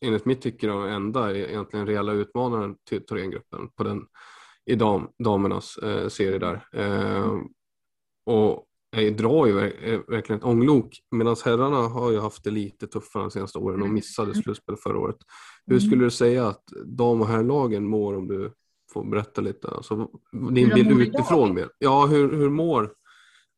enligt 0.00 0.24
mitt 0.24 0.42
tycke 0.42 0.66
den 0.66 0.88
enda 0.88 1.36
egentligen 1.36 1.86
reella 1.86 2.12
utmanaren 2.12 2.76
till 2.88 3.06
Thorengruppen 3.06 3.68
på 3.76 3.84
den 3.84 4.06
i 4.66 4.74
dam, 4.74 5.08
damernas 5.24 5.76
eh, 5.76 6.08
serie 6.08 6.38
där. 6.38 6.66
Eh, 6.72 7.38
och 8.26 8.66
jag 8.96 9.16
drar 9.16 9.46
ju 9.46 9.54
verkligen 10.08 10.38
ett 10.38 10.44
ånglok 10.44 10.98
medan 11.10 11.36
herrarna 11.44 11.76
har 11.76 12.10
ju 12.10 12.20
haft 12.20 12.44
det 12.44 12.50
lite 12.50 12.86
tuffare 12.86 13.22
de 13.22 13.30
senaste 13.30 13.58
åren 13.58 13.80
och 13.80 13.86
mm. 13.86 13.94
missade 13.94 14.34
slutspel 14.34 14.76
förra 14.76 14.98
året. 14.98 15.16
Hur 15.66 15.76
mm. 15.76 15.80
skulle 15.80 16.04
du 16.04 16.10
säga 16.10 16.46
att 16.46 16.64
dam 16.84 17.20
och 17.20 17.26
herrlagen 17.26 17.84
mår 17.84 18.16
om 18.16 18.28
du 18.28 18.52
får 18.92 19.04
berätta 19.04 19.40
lite? 19.40 19.68
Alltså, 19.68 20.08
din 20.32 20.68
bild 20.68 21.02
utifrån 21.02 21.54
mer. 21.54 21.68
Ja, 21.78 22.06
hur, 22.06 22.36
hur 22.36 22.50
mår 22.50 22.90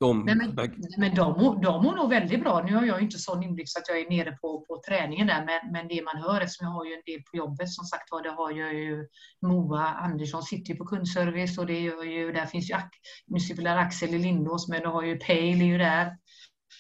de? 0.01 0.25
Nej, 0.25 0.35
men, 0.35 0.55
men 0.99 1.15
de, 1.15 1.61
de 1.63 1.85
mår 1.85 1.97
nog 1.97 2.11
väldigt 2.11 2.41
bra. 2.41 2.63
Nu 2.63 2.75
har 2.75 2.85
jag 2.85 3.03
inte 3.03 3.19
sån 3.19 3.43
inblick 3.43 3.69
så 3.69 3.79
att 3.79 3.89
jag 3.89 4.01
är 4.01 4.11
nere 4.11 4.33
på, 4.33 4.65
på 4.69 4.83
träningen 4.89 5.27
där, 5.27 5.45
men, 5.47 5.73
men 5.73 5.89
det 5.89 6.03
man 6.05 6.23
hör, 6.23 6.41
eftersom 6.41 6.67
jag 6.67 6.73
har 6.73 6.85
ju 6.85 6.93
en 6.93 7.03
del 7.07 7.23
på 7.31 7.37
jobbet, 7.37 7.69
som 7.69 7.85
sagt 7.85 8.13
var, 8.13 8.23
det 8.23 8.31
har 8.31 8.51
jag 8.51 8.75
ju 8.75 9.07
Moa 9.47 9.87
Andersson 9.87 10.43
sitter 10.43 10.73
ju 10.73 10.79
på 10.79 10.85
kundservice 10.85 11.59
och 11.59 11.67
det 11.67 11.81
gör 11.81 12.05
ju, 12.05 12.33
där 12.33 12.47
finns 12.47 12.71
ju, 12.71 12.75
nu 13.27 13.41
sitter 13.41 13.77
Axel 13.77 14.15
i 14.15 14.19
Lindås, 14.19 14.69
men 14.69 14.83
du 14.83 14.89
har 14.89 15.03
ju 15.03 15.19
Pale 15.19 15.65
är 15.65 15.65
ju 15.65 15.79
där. 15.79 16.17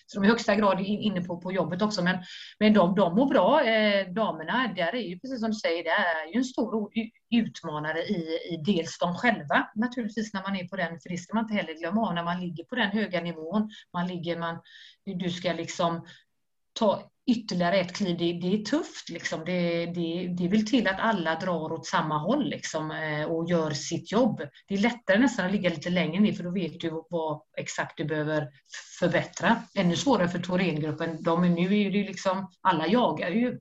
Så 0.06 0.20
de 0.20 0.24
är 0.24 0.28
i 0.28 0.31
högsta 0.31 0.55
grad 0.55 0.81
inne 0.81 1.20
på, 1.20 1.40
på 1.40 1.52
jobbet 1.52 1.82
också. 1.82 2.02
Men, 2.02 2.19
men 2.59 2.74
de, 2.74 2.94
de 2.94 3.14
mår 3.14 3.27
bra. 3.27 3.64
Eh, 3.64 4.09
damerna, 4.09 4.73
där 4.77 4.94
är 4.94 5.01
ju 5.01 5.19
precis 5.19 5.40
som 5.40 5.51
du 5.51 5.56
säger, 5.56 5.85
det 5.85 5.90
är 5.90 6.32
ju 6.32 6.39
en 6.39 6.44
stor 6.44 6.90
utmanare 7.31 7.98
i, 7.98 8.39
i 8.51 8.62
dels 8.66 8.98
de 8.98 9.14
själva 9.14 9.70
naturligtvis 9.74 10.35
när 10.35 10.43
man 10.43 10.56
är 10.56 10.69
på 10.69 10.77
den, 10.77 11.01
för 11.01 11.09
det 11.09 11.16
ska 11.19 11.35
man 11.35 11.44
inte 11.44 11.55
heller 11.55 11.78
glömma 11.78 12.09
av 12.09 12.14
när 12.14 12.24
man 12.24 12.40
ligger 12.40 12.64
på 12.64 12.74
den 12.74 12.90
höga 12.90 13.20
nivån. 13.20 13.70
Man 13.93 14.06
ligger, 14.09 14.39
man, 14.39 14.60
du 15.05 15.31
ska 15.31 15.52
liksom 15.52 16.06
ta 16.73 17.12
ytterligare 17.27 17.77
ett 17.77 17.97
kliv, 17.97 18.19
det, 18.19 18.32
det 18.32 18.55
är 18.55 18.65
tufft. 18.65 19.09
Liksom. 19.09 19.44
Det, 19.44 19.86
det, 19.86 20.35
det 20.39 20.49
vill 20.49 20.66
till 20.66 20.89
att 20.89 21.01
alla 21.01 21.35
drar 21.35 21.73
åt 21.73 21.86
samma 21.86 22.19
håll 22.19 22.49
liksom, 22.49 22.90
eh, 22.90 23.24
och 23.24 23.51
gör 23.51 23.70
sitt 23.70 24.12
jobb. 24.12 24.43
Det 24.69 24.74
är 24.74 24.78
lättare 24.78 25.19
nästan 25.19 25.47
att 25.47 25.53
ligga 25.53 25.70
lite 25.70 25.90
längre 25.90 26.20
ner 26.20 26.32
för 26.32 26.44
då 26.44 26.51
vet 26.51 26.81
du 26.81 27.05
vad 27.11 27.40
exakt 27.57 27.97
du 27.97 28.05
behöver 28.05 28.49
förbättra. 28.99 29.57
Ännu 29.74 29.97
svårare 29.97 30.28
för 30.28 30.39
Thorengruppen. 30.39 31.23
De, 31.23 31.55
nu 31.55 31.81
är 31.81 31.90
det 31.90 32.05
liksom, 32.05 32.51
alla 32.61 32.86
jagar 32.86 33.31
ju. 33.31 33.59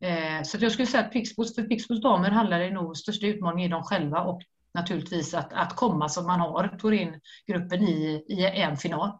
Eh, 0.00 0.42
så 0.44 0.58
jag 0.60 0.72
skulle 0.72 0.86
säga 0.86 1.04
att 1.04 1.12
Pixbos, 1.12 1.54
för 1.54 1.62
Pixbos 1.62 2.02
damer 2.02 2.30
handlar 2.30 2.58
det 2.58 2.70
nog 2.70 2.96
största 2.96 3.26
utmaningen 3.26 3.70
i 3.70 3.72
dem 3.72 3.82
själva 3.82 4.20
och 4.20 4.42
naturligtvis 4.74 5.34
att, 5.34 5.52
att 5.52 5.76
komma 5.76 6.08
som 6.08 6.26
man 6.26 6.40
har 6.40 6.78
Thorengruppen 6.78 7.82
i, 7.82 8.24
i 8.28 8.46
en 8.46 8.76
final. 8.76 9.18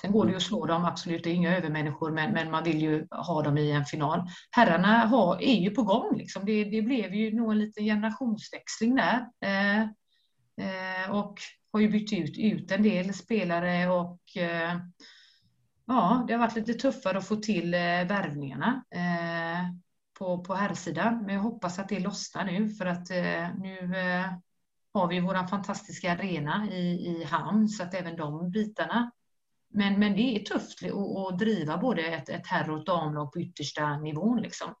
Sen 0.00 0.12
går 0.12 0.24
det 0.24 0.30
ju 0.30 0.36
att 0.36 0.42
slå 0.42 0.66
dem, 0.66 0.84
absolut, 0.84 1.24
det 1.24 1.30
är 1.30 1.34
inga 1.34 1.56
övermänniskor, 1.56 2.10
men, 2.10 2.32
men 2.32 2.50
man 2.50 2.64
vill 2.64 2.82
ju 2.82 3.06
ha 3.10 3.42
dem 3.42 3.58
i 3.58 3.70
en 3.70 3.84
final. 3.84 4.28
Herrarna 4.50 5.06
har, 5.06 5.42
är 5.42 5.54
ju 5.54 5.70
på 5.70 5.82
gång, 5.82 6.16
liksom. 6.16 6.44
det, 6.46 6.64
det 6.64 6.82
blev 6.82 7.14
ju 7.14 7.36
nog 7.36 7.52
en 7.52 7.58
liten 7.58 7.84
generationsväxling 7.84 8.96
där. 8.96 9.26
Eh, 9.44 9.82
eh, 10.66 11.10
och 11.10 11.38
har 11.72 11.80
ju 11.80 11.88
bytt 11.88 12.12
ut, 12.12 12.38
ut 12.38 12.70
en 12.70 12.82
del 12.82 13.14
spelare 13.14 13.88
och 13.88 14.36
eh, 14.36 14.78
ja, 15.86 16.24
det 16.26 16.32
har 16.32 16.40
varit 16.40 16.56
lite 16.56 16.74
tuffare 16.74 17.18
att 17.18 17.28
få 17.28 17.36
till 17.36 17.74
eh, 17.74 17.80
värvningarna 17.80 18.84
eh, 18.90 19.70
på, 20.18 20.44
på 20.44 20.54
herrsidan. 20.54 21.22
Men 21.26 21.34
jag 21.34 21.42
hoppas 21.42 21.78
att 21.78 21.88
det 21.88 22.00
lossnar 22.00 22.44
nu 22.44 22.68
för 22.68 22.86
att 22.86 23.10
eh, 23.10 23.48
nu 23.58 23.96
eh, 23.96 24.32
har 24.94 25.08
vi 25.08 25.20
vår 25.20 25.46
fantastiska 25.46 26.12
arena 26.12 26.68
i, 26.70 27.06
i 27.06 27.24
hamn 27.24 27.68
så 27.68 27.82
att 27.82 27.94
även 27.94 28.16
de 28.16 28.50
bitarna 28.50 29.10
men, 29.74 29.98
men 29.98 30.16
det 30.16 30.36
är 30.36 30.38
tufft 30.38 30.78
att, 31.28 31.38
driva 31.38 31.78
både 31.78 32.02
ett, 32.02 32.28
ett 32.28 32.46
herr 32.46 32.70
och 32.70 32.78
ett 32.78 32.86
damlag 32.86 33.32
på 33.32 33.40
yttersta 33.40 33.96
nivån. 33.96 34.42
Liksom. 34.42 34.74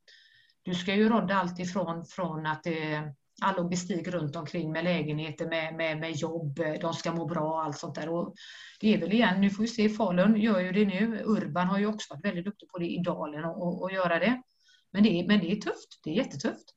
Du 0.62 0.74
ska 0.74 0.94
ju 0.94 1.08
rodda 1.08 1.34
allt 1.34 1.58
ifrån 1.58 2.04
från 2.04 2.46
att 2.46 2.66
eh, 2.66 3.02
all 3.42 3.56
logistik 3.56 4.08
runt 4.08 4.36
omkring 4.36 4.72
med 4.72 4.84
lägenheter, 4.84 5.46
med, 5.46 5.74
med, 5.74 6.00
med 6.00 6.12
jobb, 6.12 6.58
eh, 6.58 6.72
de 6.80 6.94
ska 6.94 7.12
må 7.12 7.26
bra 7.26 7.52
och 7.52 7.62
allt 7.62 7.78
sånt 7.78 7.94
där. 7.94 8.08
Och 8.08 8.34
det 8.80 8.94
är 8.94 9.00
väl 9.00 9.12
igen, 9.12 9.40
nu 9.40 9.50
får 9.50 9.62
vi 9.62 9.68
se, 9.68 9.88
Falun 9.88 10.36
gör 10.36 10.60
ju 10.60 10.72
det 10.72 10.84
nu. 10.84 11.22
Urban 11.24 11.66
har 11.66 11.78
ju 11.78 11.86
också 11.86 12.14
varit 12.14 12.24
väldigt 12.24 12.44
duktig 12.44 12.68
på 12.68 12.78
det 12.78 12.86
i 12.86 12.98
Dalen 12.98 13.44
och, 13.44 13.82
och 13.82 13.92
göra 13.92 14.18
det. 14.18 14.42
Men 14.90 15.02
det, 15.02 15.20
är, 15.20 15.26
men 15.26 15.40
det 15.40 15.52
är 15.52 15.56
tufft, 15.56 16.00
det 16.04 16.10
är 16.10 16.14
jättetufft. 16.14 16.74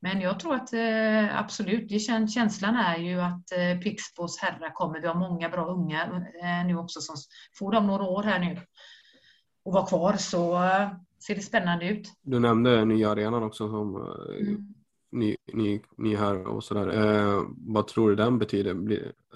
Men 0.00 0.20
jag 0.20 0.40
tror 0.40 0.54
att 0.54 0.72
eh, 0.72 1.38
absolut, 1.38 1.88
det 1.88 1.98
kän, 1.98 2.28
känslan 2.28 2.76
är 2.76 2.98
ju 2.98 3.20
att 3.20 3.52
eh, 3.52 3.80
Pixbos 3.82 4.38
herrar 4.38 4.74
kommer. 4.74 5.00
Vi 5.00 5.06
har 5.06 5.14
många 5.14 5.48
bra 5.48 5.66
unga 5.66 6.02
eh, 6.42 6.66
nu 6.66 6.76
också 6.76 7.00
som 7.00 7.16
får 7.58 7.72
de 7.72 7.86
några 7.86 8.04
år 8.04 8.22
här 8.22 8.38
nu 8.38 8.60
och 9.64 9.72
vara 9.72 9.86
kvar 9.86 10.12
så 10.12 10.60
ser 11.26 11.34
det 11.34 11.40
spännande 11.40 11.88
ut. 11.88 12.12
Du 12.22 12.38
nämnde 12.38 12.84
nya 12.84 13.10
arenan 13.10 13.42
också 13.42 13.68
som 13.68 13.96
mm. 14.40 14.74
ny, 15.12 15.36
ny, 15.52 15.80
ny 15.96 16.16
här 16.16 16.46
och 16.46 16.64
sådär. 16.64 16.92
Vad 17.74 17.86
tror 17.86 18.10
du 18.10 18.16
den 18.16 18.38
betyder? 18.38 18.74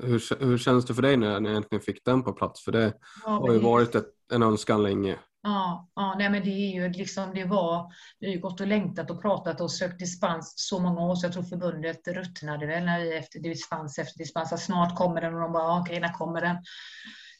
Hur, 0.00 0.44
hur 0.44 0.58
känns 0.58 0.86
det 0.86 0.94
för 0.94 1.02
dig 1.02 1.16
när 1.16 1.40
ni 1.40 1.50
äntligen 1.50 1.82
fick 1.82 2.04
den 2.04 2.22
på 2.22 2.32
plats? 2.32 2.64
För 2.64 2.72
det 2.72 2.92
ja, 3.24 3.30
har 3.30 3.52
ju 3.52 3.58
varit 3.58 3.94
ett, 3.94 4.08
en 4.32 4.42
önskan 4.42 4.82
länge. 4.82 5.18
Ja, 5.44 5.88
ja 5.94 6.14
nej 6.18 6.30
men 6.30 6.44
det 6.44 6.50
är 6.50 6.72
ju 6.72 6.88
liksom, 6.88 7.34
det 7.34 7.44
var, 7.44 7.92
vi 8.18 8.26
har 8.26 8.34
ju 8.34 8.40
gått 8.40 8.60
och 8.60 8.66
längtat 8.66 9.10
och 9.10 9.22
pratat 9.22 9.60
och 9.60 9.72
sökt 9.72 9.98
dispens 9.98 10.54
så 10.56 10.78
många 10.78 11.00
år 11.00 11.14
så 11.14 11.26
jag 11.26 11.32
tror 11.32 11.42
förbundet 11.42 12.08
ruttnade 12.08 12.66
väl 12.66 12.84
när 12.84 13.00
vi 13.00 13.16
efter 13.16 13.38
dispens 13.38 13.98
efter 13.98 14.18
dispens, 14.18 14.52
att 14.52 14.60
snart 14.60 14.96
kommer 14.96 15.20
den 15.20 15.34
och 15.34 15.40
de 15.40 15.52
bara, 15.52 15.80
okej, 15.80 16.00
när 16.00 16.12
kommer 16.12 16.40
den? 16.40 16.56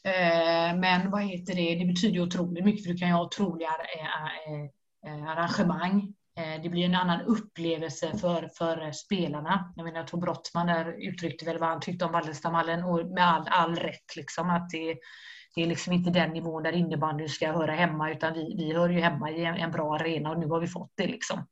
Eh, 0.05 0.79
men 0.81 1.11
vad 1.11 1.23
heter 1.23 1.55
det, 1.55 1.74
det 1.74 1.85
betyder 1.85 2.15
ju 2.15 2.23
otroligt 2.23 2.65
mycket 2.65 2.85
för 2.85 2.93
du 2.93 2.99
kan 2.99 3.09
ju 3.09 3.15
ha 3.15 3.24
otroliga 3.24 3.70
eh, 3.99 4.24
eh, 4.55 5.15
eh, 5.15 5.31
arrangemang. 5.31 6.15
Eh, 6.39 6.62
det 6.62 6.69
blir 6.69 6.85
en 6.85 6.95
annan 6.95 7.20
upplevelse 7.20 8.19
för, 8.19 8.49
för 8.59 8.93
spelarna. 8.93 9.73
Jag 9.77 9.85
menar, 9.85 9.99
jag 9.99 10.07
tror 10.07 10.20
Brottman 10.20 10.66
där 10.66 11.09
uttryckte 11.09 11.45
väl 11.45 11.59
vad 11.59 11.69
han 11.69 11.81
tyckte 11.81 12.05
om 12.05 12.12
Wallenstamhallen 12.12 12.85
och 12.85 13.07
med 13.07 13.29
all, 13.29 13.49
all 13.49 13.77
rätt 13.77 14.16
liksom 14.16 14.51
att 14.51 14.70
det 14.70 14.97
det 15.55 15.62
är 15.62 15.66
liksom 15.66 15.93
inte 15.93 16.11
den 16.11 16.31
nivån 16.31 16.62
där 16.62 16.73
innebandyn 16.73 17.29
ska 17.29 17.53
höra 17.53 17.73
hemma 17.73 18.11
utan 18.11 18.35
vi, 18.35 18.55
vi 18.57 18.73
hör 18.73 18.89
ju 18.89 19.01
hemma 19.01 19.31
i 19.31 19.45
en, 19.45 19.55
en 19.55 19.70
bra 19.70 19.95
arena 19.95 20.31
och 20.31 20.39
nu 20.39 20.47
har 20.47 20.61
vi 20.61 20.66
fått 20.66 20.93
det. 20.95 21.07
Liksom. 21.07 21.47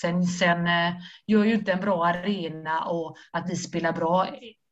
Sen, 0.00 0.24
sen 0.24 0.66
eh, 0.66 0.94
gör 1.26 1.44
ju 1.44 1.54
inte 1.54 1.72
en 1.72 1.80
bra 1.80 2.06
arena 2.06 2.84
och 2.84 3.16
att 3.32 3.50
vi 3.50 3.56
spelar 3.56 3.92
bra 3.92 4.26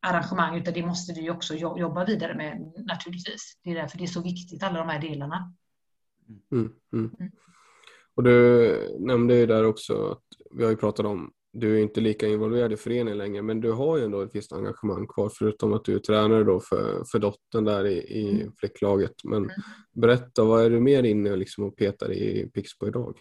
arrangemang 0.07 0.59
utan 0.59 0.75
det 0.75 0.87
måste 0.87 1.13
vi 1.21 1.31
också 1.31 1.55
jobba 1.55 2.05
vidare 2.05 2.35
med 2.35 2.73
naturligtvis. 2.77 3.59
Det 3.65 3.71
är 3.71 3.75
därför 3.75 3.99
det 3.99 4.05
är 4.05 4.09
så 4.09 4.23
viktigt 4.23 4.63
alla 4.63 4.79
de 4.79 4.89
här 4.89 5.01
delarna. 5.01 5.55
Mm, 6.53 6.73
mm. 6.93 7.15
Mm. 7.21 7.33
Och 8.15 8.23
du 8.23 8.97
nämnde 9.01 9.35
ju 9.35 9.47
där 9.47 9.65
också 9.65 10.11
att 10.11 10.25
vi 10.51 10.65
har 10.65 10.71
ju 10.71 10.77
pratat 10.77 11.07
om 11.07 11.33
du 11.53 11.79
är 11.79 11.83
inte 11.83 12.01
lika 12.01 12.27
involverad 12.27 12.73
i 12.73 12.77
föreningen 12.77 13.19
längre 13.19 13.43
men 13.43 13.61
du 13.61 13.73
har 13.73 13.99
ju 13.99 14.05
ändå 14.05 14.20
ett 14.20 14.35
visst 14.35 14.53
engagemang 14.53 15.07
kvar 15.07 15.31
förutom 15.39 15.73
att 15.73 15.85
du 15.85 15.95
är 15.95 15.99
tränare 15.99 16.45
då 16.45 16.61
för, 16.61 17.05
för 17.12 17.19
dottern 17.19 17.65
där 17.65 17.87
i, 17.87 17.99
i 17.99 18.31
mm. 18.31 18.53
flicklaget. 18.59 19.15
Men 19.24 19.39
mm. 19.39 19.51
berätta, 19.93 20.45
vad 20.45 20.65
är 20.65 20.70
du 20.70 20.81
mer 20.81 21.03
inne 21.03 21.37
liksom 21.37 21.65
och 21.65 21.77
petar 21.77 22.12
i 22.12 22.51
Pixbo 22.55 22.89
idag? 22.89 23.16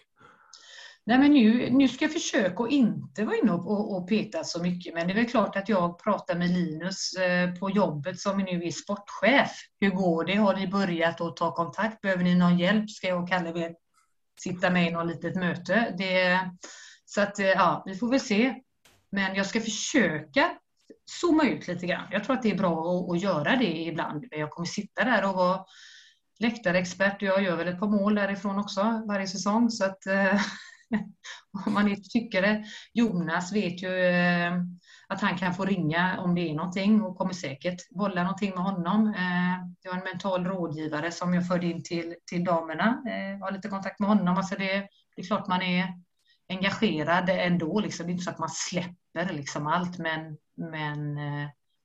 Nej, 1.04 1.18
men 1.18 1.32
nu, 1.32 1.70
nu 1.70 1.88
ska 1.88 2.04
jag 2.04 2.12
försöka 2.12 2.62
att 2.62 2.70
inte 2.70 3.24
vara 3.24 3.36
inne 3.36 3.52
och, 3.52 3.96
och 3.96 4.08
peta 4.08 4.44
så 4.44 4.62
mycket, 4.62 4.94
men 4.94 5.06
det 5.06 5.12
är 5.12 5.16
väl 5.16 5.30
klart 5.30 5.56
att 5.56 5.68
jag 5.68 5.98
pratar 5.98 6.38
med 6.38 6.50
Linus 6.50 7.14
eh, 7.14 7.54
på 7.54 7.70
jobbet 7.70 8.20
som 8.20 8.38
nu 8.38 8.64
är 8.64 8.70
sportchef. 8.70 9.50
Hur 9.80 9.90
går 9.90 10.24
det? 10.24 10.34
Har 10.34 10.56
ni 10.56 10.68
börjat 10.68 11.20
att 11.20 11.36
ta 11.36 11.54
kontakt? 11.54 12.00
Behöver 12.00 12.24
ni 12.24 12.34
någon 12.34 12.58
hjälp? 12.58 12.90
Ska 12.90 13.06
jag 13.08 13.22
och 13.22 13.28
Kalle 13.28 13.74
sitta 14.40 14.70
med 14.70 14.88
i 14.88 14.90
något 14.90 15.06
litet 15.06 15.36
möte? 15.36 15.94
Det, 15.98 16.40
så 17.14 17.20
att, 17.20 17.38
eh, 17.38 17.46
ja, 17.46 17.82
vi 17.86 17.94
får 17.94 18.08
väl 18.08 18.20
se. 18.20 18.54
Men 19.10 19.34
jag 19.34 19.46
ska 19.46 19.60
försöka 19.60 20.50
zooma 21.20 21.44
ut 21.44 21.68
lite 21.68 21.86
grann. 21.86 22.08
Jag 22.10 22.24
tror 22.24 22.36
att 22.36 22.42
det 22.42 22.50
är 22.50 22.58
bra 22.58 22.72
att, 22.72 23.10
att 23.10 23.22
göra 23.22 23.56
det 23.56 23.78
ibland. 23.78 24.24
Jag 24.30 24.50
kommer 24.50 24.66
sitta 24.66 25.04
där 25.04 25.28
och 25.28 25.34
vara 25.34 25.64
läktarexpert 26.38 27.16
och 27.16 27.28
jag 27.28 27.42
gör 27.42 27.56
väl 27.56 27.68
ett 27.68 27.80
par 27.80 27.88
mål 27.88 28.14
därifrån 28.14 28.58
också 28.58 29.02
varje 29.08 29.26
säsong. 29.26 29.70
Så 29.70 29.84
att, 29.84 30.06
eh, 30.06 30.40
om 31.66 31.72
man 31.72 31.88
är 31.88 31.96
tyckare. 31.96 32.64
Jonas 32.92 33.52
vet 33.52 33.82
ju 33.82 34.04
eh, 34.04 34.52
att 35.08 35.20
han 35.20 35.38
kan 35.38 35.54
få 35.54 35.64
ringa 35.64 36.20
om 36.20 36.34
det 36.34 36.50
är 36.50 36.54
någonting 36.54 37.02
och 37.02 37.16
kommer 37.16 37.32
säkert 37.32 37.90
bolla 37.90 38.22
någonting 38.22 38.50
med 38.50 38.64
honom. 38.64 39.06
Eh, 39.08 39.68
jag 39.82 39.92
har 39.92 39.98
en 39.98 40.04
mental 40.04 40.44
rådgivare 40.44 41.10
som 41.10 41.34
jag 41.34 41.48
förde 41.48 41.66
in 41.66 41.82
till, 41.82 42.14
till 42.26 42.44
damerna. 42.44 43.02
Jag 43.04 43.38
har 43.38 43.52
lite 43.52 43.68
kontakt 43.68 44.00
med 44.00 44.08
honom. 44.08 44.36
Alltså 44.36 44.54
det, 44.54 44.88
det 45.16 45.22
är 45.22 45.26
klart 45.26 45.48
man 45.48 45.62
är 45.62 46.02
engagerad 46.48 47.28
ändå. 47.28 47.80
Liksom. 47.80 48.06
Det 48.06 48.10
är 48.10 48.12
inte 48.12 48.24
så 48.24 48.30
att 48.30 48.38
man 48.38 48.50
släpper 48.50 49.32
liksom 49.32 49.66
allt, 49.66 49.98
men, 49.98 50.36
men 50.56 51.18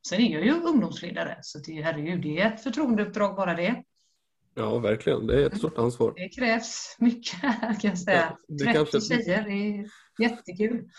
sen 0.10 0.22
är 0.22 0.34
jag 0.34 0.46
ju 0.46 0.52
ungdomsledare, 0.52 1.38
så 1.42 1.60
det, 1.60 1.82
herregud, 1.82 2.22
det 2.22 2.40
är 2.40 2.54
ett 2.54 2.64
förtroendeuppdrag 2.64 3.36
bara 3.36 3.54
det. 3.54 3.84
Ja, 4.54 4.80
verkligen. 4.80 5.28
Det 5.28 5.42
är 5.42 5.46
ett 5.46 5.58
stort 5.58 5.78
ansvar. 5.78 6.14
Det 6.16 6.30
krävs 6.30 6.96
mycket 7.00 7.42
kan 7.82 7.90
jag 7.90 8.00
säga. 8.00 8.38
Ja, 8.48 8.74
30 8.74 8.74
kanske... 8.74 9.02
tjejer, 9.02 9.44
det 9.44 9.52
är 9.52 9.86
jättekul. 10.20 10.90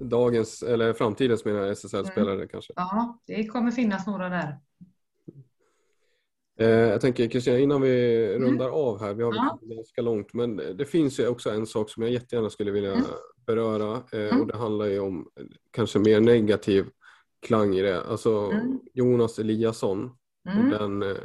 Dagens, 0.00 0.62
eller 0.62 0.92
framtidens 0.92 1.44
menar 1.44 1.60
jag, 1.60 1.70
SSL-spelare 1.70 2.34
mm. 2.34 2.48
kanske? 2.48 2.72
Ja, 2.76 3.20
det 3.26 3.46
kommer 3.46 3.70
finnas 3.70 4.06
några 4.06 4.28
där. 4.28 4.58
Eh, 6.58 6.68
jag 6.68 7.00
tänker 7.00 7.28
Kristina, 7.28 7.58
innan 7.58 7.80
vi 7.80 8.26
mm. 8.34 8.48
rundar 8.48 8.68
av 8.68 9.00
här, 9.00 9.14
vi 9.14 9.22
har 9.22 9.34
ja. 9.34 9.58
ganska 9.62 10.02
långt, 10.02 10.34
men 10.34 10.56
det 10.56 10.84
finns 10.84 11.20
ju 11.20 11.28
också 11.28 11.50
en 11.50 11.66
sak 11.66 11.90
som 11.90 12.02
jag 12.02 12.12
jättegärna 12.12 12.50
skulle 12.50 12.70
vilja 12.70 12.92
mm. 12.92 13.04
beröra 13.46 14.02
eh, 14.12 14.28
mm. 14.28 14.40
och 14.40 14.46
det 14.46 14.56
handlar 14.56 14.86
ju 14.86 15.00
om 15.00 15.28
kanske 15.70 15.98
mer 15.98 16.20
negativ 16.20 16.86
klang 17.42 17.74
i 17.74 17.82
det. 17.82 18.02
Alltså 18.02 18.50
mm. 18.52 18.80
Jonas 18.94 19.38
Eliasson 19.38 20.10
och 20.44 20.54
mm. 20.54 20.70
den 20.70 21.02
eh, 21.02 21.16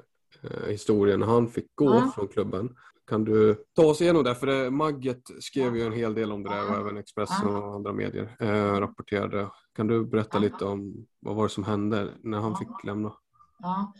eh, 0.44 0.68
historien 0.68 1.22
han 1.22 1.48
fick 1.48 1.76
gå 1.76 1.86
ja. 1.86 2.12
från 2.16 2.28
klubben. 2.28 2.76
Kan 3.08 3.24
du 3.24 3.56
ta 3.76 3.86
oss 3.86 4.02
igenom 4.02 4.24
det? 4.24 4.36
För 4.36 4.48
det, 4.48 4.72
Magget 4.72 5.22
skrev 5.40 5.78
ju 5.78 5.84
en 5.84 5.94
hel 5.94 6.14
del 6.14 6.32
om 6.32 6.44
det 6.44 6.50
där 6.50 6.70
och 6.70 6.78
även 6.78 6.98
Expressen 6.98 7.48
och 7.48 7.76
andra 7.76 7.94
medier 7.94 8.36
eh, 8.40 8.80
rapporterade. 8.80 9.50
Kan 9.76 9.88
du 9.88 10.06
berätta 10.06 10.40
lite 10.40 10.66
om 10.66 11.08
vad 11.20 11.36
var 11.36 11.44
det 11.44 11.50
som 11.50 11.64
hände 11.64 12.10
när 12.24 12.38
han 12.38 12.56
fick 12.56 12.84
lämna? 12.84 13.14
Ja. 13.60 13.94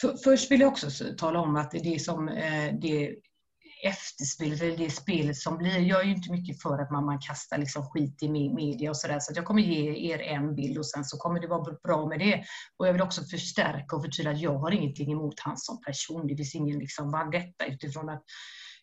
För, 0.00 0.16
först 0.16 0.50
vill 0.50 0.60
jag 0.60 0.68
också 0.68 0.90
tala 1.18 1.40
om 1.40 1.56
att 1.56 1.70
det 1.70 2.02
som 2.02 2.28
eh, 2.28 2.74
det 2.80 3.16
efterspelet, 3.84 4.62
eller 4.62 4.76
det 4.76 4.90
spelet 4.90 5.36
som 5.36 5.58
blir. 5.58 5.78
Jag 5.78 6.00
är 6.00 6.04
ju 6.04 6.14
inte 6.14 6.32
mycket 6.32 6.62
för 6.62 6.78
att 6.78 6.90
man, 6.90 7.04
man 7.04 7.18
kastar 7.18 7.58
liksom 7.58 7.86
skit 7.86 8.22
i 8.22 8.28
media 8.28 8.90
och 8.90 8.96
sådär, 8.96 9.18
så 9.20 9.32
jag 9.34 9.44
kommer 9.44 9.62
ge 9.62 10.12
er 10.12 10.18
en 10.18 10.54
bild 10.54 10.78
och 10.78 10.86
sen 10.86 11.04
så 11.04 11.16
kommer 11.16 11.40
det 11.40 11.46
vara 11.46 11.76
bra 11.84 12.08
med 12.08 12.18
det. 12.18 12.44
Och 12.76 12.88
jag 12.88 12.92
vill 12.92 13.02
också 13.02 13.24
förstärka 13.24 13.96
och 13.96 14.02
förtydliga 14.02 14.34
att 14.34 14.40
jag 14.40 14.58
har 14.58 14.70
ingenting 14.70 15.12
emot 15.12 15.40
han 15.40 15.56
som 15.56 15.80
person. 15.80 16.26
Det 16.26 16.36
finns 16.36 16.54
ingen 16.54 16.78
liksom 16.78 17.12
vendetta 17.12 17.66
utifrån 17.66 18.08
att, 18.08 18.22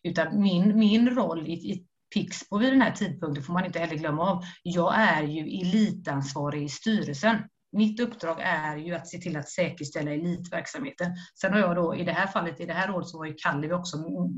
utan 0.02 0.40
min, 0.40 0.78
min 0.78 1.10
roll 1.10 1.48
i, 1.48 1.52
i 1.52 1.86
Pixbo 2.14 2.58
vid 2.58 2.72
den 2.72 2.82
här 2.82 2.92
tidpunkten 2.92 3.44
får 3.44 3.52
man 3.52 3.64
inte 3.64 3.78
heller 3.78 3.96
glömma 3.96 4.30
av. 4.30 4.42
Jag 4.62 4.94
är 4.98 5.22
ju 5.22 5.60
elitansvarig 5.60 6.64
i 6.64 6.68
styrelsen 6.68 7.38
mitt 7.74 8.00
uppdrag 8.00 8.40
är 8.40 8.76
ju 8.76 8.94
att 8.94 9.08
se 9.08 9.18
till 9.18 9.36
att 9.36 9.48
säkerställa 9.48 10.10
elitverksamheten. 10.10 11.12
Sen 11.40 11.52
har 11.52 11.60
jag 11.60 11.76
då, 11.76 11.96
i 11.96 12.04
det 12.04 12.12
här 12.12 12.26
fallet, 12.26 12.60
i 12.60 12.66
det 12.66 12.72
här 12.72 12.90
året 12.90 13.08
så 13.08 13.18
var 13.18 13.26
ju 13.26 13.34
Kalle 13.38 13.74
också 13.74 13.96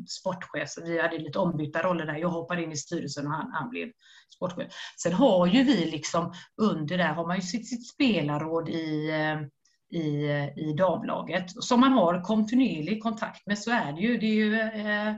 sportchef, 0.08 0.68
så 0.68 0.84
vi 0.84 1.02
hade 1.02 1.18
lite 1.18 1.38
ombytta 1.38 1.82
roller 1.82 2.06
där. 2.06 2.16
Jag 2.16 2.28
hoppade 2.28 2.62
in 2.62 2.72
i 2.72 2.76
styrelsen 2.76 3.26
och 3.26 3.32
han, 3.32 3.50
han 3.52 3.70
blev 3.70 3.88
sportchef. 4.36 4.72
Sen 5.02 5.12
har 5.12 5.46
ju 5.46 5.62
vi 5.62 5.90
liksom, 5.90 6.32
under 6.62 6.98
där 6.98 7.12
har 7.12 7.26
man 7.26 7.36
ju 7.36 7.42
sitt, 7.42 7.68
sitt 7.68 7.88
spelarråd 7.88 8.68
i 8.68 9.10
eh, 9.10 9.46
i, 9.90 10.24
eh, 10.24 10.58
i 10.58 10.74
damlaget 10.78 11.64
som 11.64 11.80
man 11.80 11.92
har 11.92 12.22
kontinuerlig 12.22 13.02
kontakt 13.02 13.46
med. 13.46 13.58
Så 13.58 13.70
är 13.70 13.92
det 13.92 14.00
ju. 14.00 14.18
Det 14.18 14.26
är 14.26 14.34
ju 14.34 14.60
eh, 14.60 15.14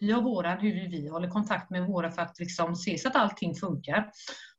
vi 0.00 0.12
har 0.12 0.22
våran, 0.22 0.58
hur 0.58 0.90
vi 0.90 1.08
håller 1.08 1.28
kontakt 1.28 1.70
med 1.70 1.86
våra 1.86 2.10
för 2.10 2.22
att 2.22 2.38
liksom 2.38 2.76
se 2.76 2.98
så 2.98 3.08
att 3.08 3.16
allting 3.16 3.54
funkar. 3.54 4.10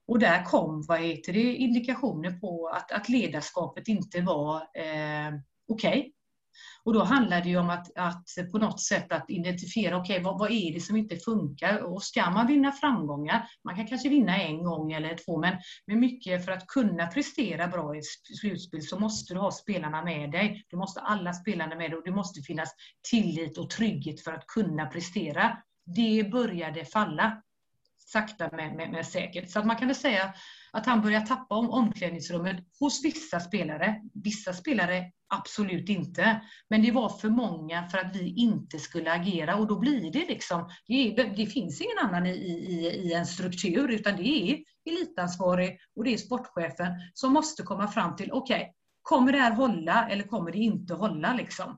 Och 0.10 0.20
där 0.20 0.44
kom 0.44 0.86
vad 0.88 1.00
heter 1.00 1.34
det, 1.34 1.56
indikationer 1.56 2.32
på 2.32 2.68
att, 2.68 2.92
att 2.92 3.10
ledarskapet 3.10 3.88
inte 3.88 4.22
var 4.22 4.56
eh, 4.56 5.34
okej. 5.68 6.00
Okay. 6.00 6.12
Och 6.84 6.94
då 6.94 7.04
handlar 7.04 7.42
det 7.42 7.50
ju 7.50 7.58
om 7.58 7.70
att, 7.70 7.98
att 7.98 8.26
på 8.52 8.58
något 8.58 8.82
sätt 8.82 9.12
att 9.12 9.26
identifiera, 9.30 9.98
okej 9.98 10.14
okay, 10.14 10.24
vad, 10.24 10.40
vad, 10.40 10.52
är 10.52 10.74
det 10.74 10.80
som 10.80 10.96
inte 10.96 11.16
funkar? 11.16 11.80
Och 11.80 12.04
ska 12.04 12.30
man 12.30 12.48
vinna 12.48 12.72
framgångar, 12.72 13.48
man 13.64 13.76
kan 13.76 13.88
kanske 13.88 14.10
vinna 14.10 14.38
en 14.38 14.64
gång 14.64 14.92
eller 14.92 15.16
två, 15.26 15.38
men, 15.38 15.58
med 15.88 15.98
mycket 15.98 16.46
för 16.46 16.52
att 16.52 16.68
kunna 16.68 17.08
prestera 17.08 17.68
bra 17.68 17.96
i 17.96 18.02
slutspel 18.42 18.82
så 18.82 19.00
måste 19.00 19.34
du 19.34 19.40
ha 19.40 19.52
spelarna 19.52 20.04
med 20.04 20.32
dig. 20.32 20.66
Du 20.70 20.78
måste 20.78 21.00
ha 21.00 21.08
alla 21.08 21.34
spelarna 21.34 21.76
med 21.76 21.92
dig 21.92 21.98
och 21.98 22.06
det 22.06 22.12
måste 22.12 22.42
finnas 22.42 22.70
tillit 23.10 23.58
och 23.58 23.70
trygghet 23.70 24.22
för 24.22 24.32
att 24.32 24.48
kunna 24.48 24.86
prestera. 24.86 25.58
Det 25.96 26.32
började 26.32 26.86
falla 26.86 27.42
sakta 28.12 28.50
men, 28.52 28.76
men, 28.76 28.92
men 28.92 29.06
säkert. 29.06 29.52
Så 29.52 29.60
att 29.60 29.66
man 29.66 29.76
kan 29.76 29.88
väl 29.88 29.96
säga 29.96 30.34
att 30.72 30.86
han 30.86 31.02
börjar 31.02 31.22
tappa 31.22 31.56
om 31.56 31.70
omklädningsrummet 31.70 32.58
hos 32.80 33.04
vissa 33.04 33.40
spelare. 33.40 34.02
Vissa 34.24 34.54
spelare 34.54 35.12
absolut 35.34 35.90
inte. 35.90 36.42
Men 36.70 36.82
det 36.82 36.92
var 36.92 37.10
för 37.10 37.30
många 37.30 37.88
för 37.88 37.98
att 37.98 38.16
vi 38.16 38.34
inte 38.36 38.80
skulle 38.80 39.12
agera 39.12 39.56
och 39.56 39.68
då 39.68 39.80
blir 39.80 40.12
det 40.12 40.28
liksom, 40.28 40.70
det, 40.88 41.12
det 41.38 41.46
finns 41.46 41.82
ingen 41.82 41.98
annan 41.98 42.26
i, 42.26 42.30
i, 42.30 42.88
i 42.88 43.14
en 43.14 43.26
struktur 43.26 43.92
utan 43.92 44.16
det 44.16 44.28
är 44.28 44.64
elitansvarig 44.90 45.80
och 45.96 46.04
det 46.04 46.14
är 46.14 46.18
sportchefen 46.18 46.94
som 47.14 47.34
måste 47.34 47.64
komma 47.64 47.88
fram 47.88 48.16
till, 48.16 48.32
okej, 48.32 48.56
okay, 48.56 48.74
kommer 49.02 49.32
det 49.32 49.38
här 49.38 49.52
hålla 49.52 50.10
eller 50.10 50.24
kommer 50.24 50.52
det 50.52 50.58
inte 50.58 50.94
hålla 50.94 51.34
liksom? 51.34 51.78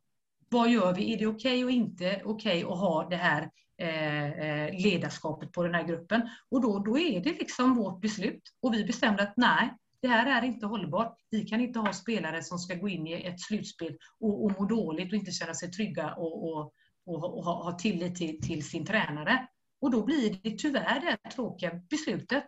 Vad 0.50 0.70
gör 0.70 0.94
vi? 0.94 1.14
Är 1.14 1.18
det 1.18 1.28
okej 1.28 1.52
okay 1.52 1.64
och 1.64 1.72
inte 1.72 2.22
okej 2.26 2.66
okay 2.66 2.74
att 2.74 2.80
ha 2.80 3.10
det 3.10 3.16
här 3.16 3.50
Eh, 3.82 4.32
eh, 4.32 4.82
ledarskapet 4.84 5.52
på 5.52 5.64
den 5.64 5.74
här 5.74 5.84
gruppen. 5.84 6.30
Och 6.50 6.62
då, 6.62 6.80
då 6.80 6.98
är 7.00 7.24
det 7.24 7.30
liksom 7.30 7.76
vårt 7.76 8.02
beslut. 8.02 8.42
Och 8.62 8.74
vi 8.74 8.86
bestämde 8.86 9.24
att 9.24 9.34
nej, 9.38 9.74
det 10.02 10.08
här 10.08 10.42
är 10.42 10.48
inte 10.48 10.66
hållbart. 10.66 11.18
Vi 11.30 11.46
kan 11.46 11.62
inte 11.62 11.80
ha 11.80 11.94
spelare 11.94 12.44
som 12.44 12.60
ska 12.60 12.76
gå 12.76 12.90
in 12.90 13.08
i 13.08 13.14
ett 13.14 13.42
slutspel 13.42 13.98
och, 14.20 14.46
och 14.46 14.52
må 14.60 14.66
dåligt 14.66 15.14
och 15.14 15.18
inte 15.18 15.32
känna 15.32 15.54
sig 15.54 15.72
trygga 15.72 16.14
och, 16.14 16.44
och, 16.44 16.74
och, 17.06 17.38
och 17.38 17.44
ha, 17.44 17.64
ha 17.64 17.78
tillit 17.78 18.16
till, 18.16 18.42
till, 18.42 18.70
sin 18.70 18.86
tränare. 18.86 19.48
Och 19.82 19.92
då 19.92 20.06
blir 20.06 20.40
det 20.44 20.58
tyvärr 20.58 21.00
det 21.00 21.18
här 21.24 21.32
tråkiga 21.32 21.72
beslutet 21.90 22.46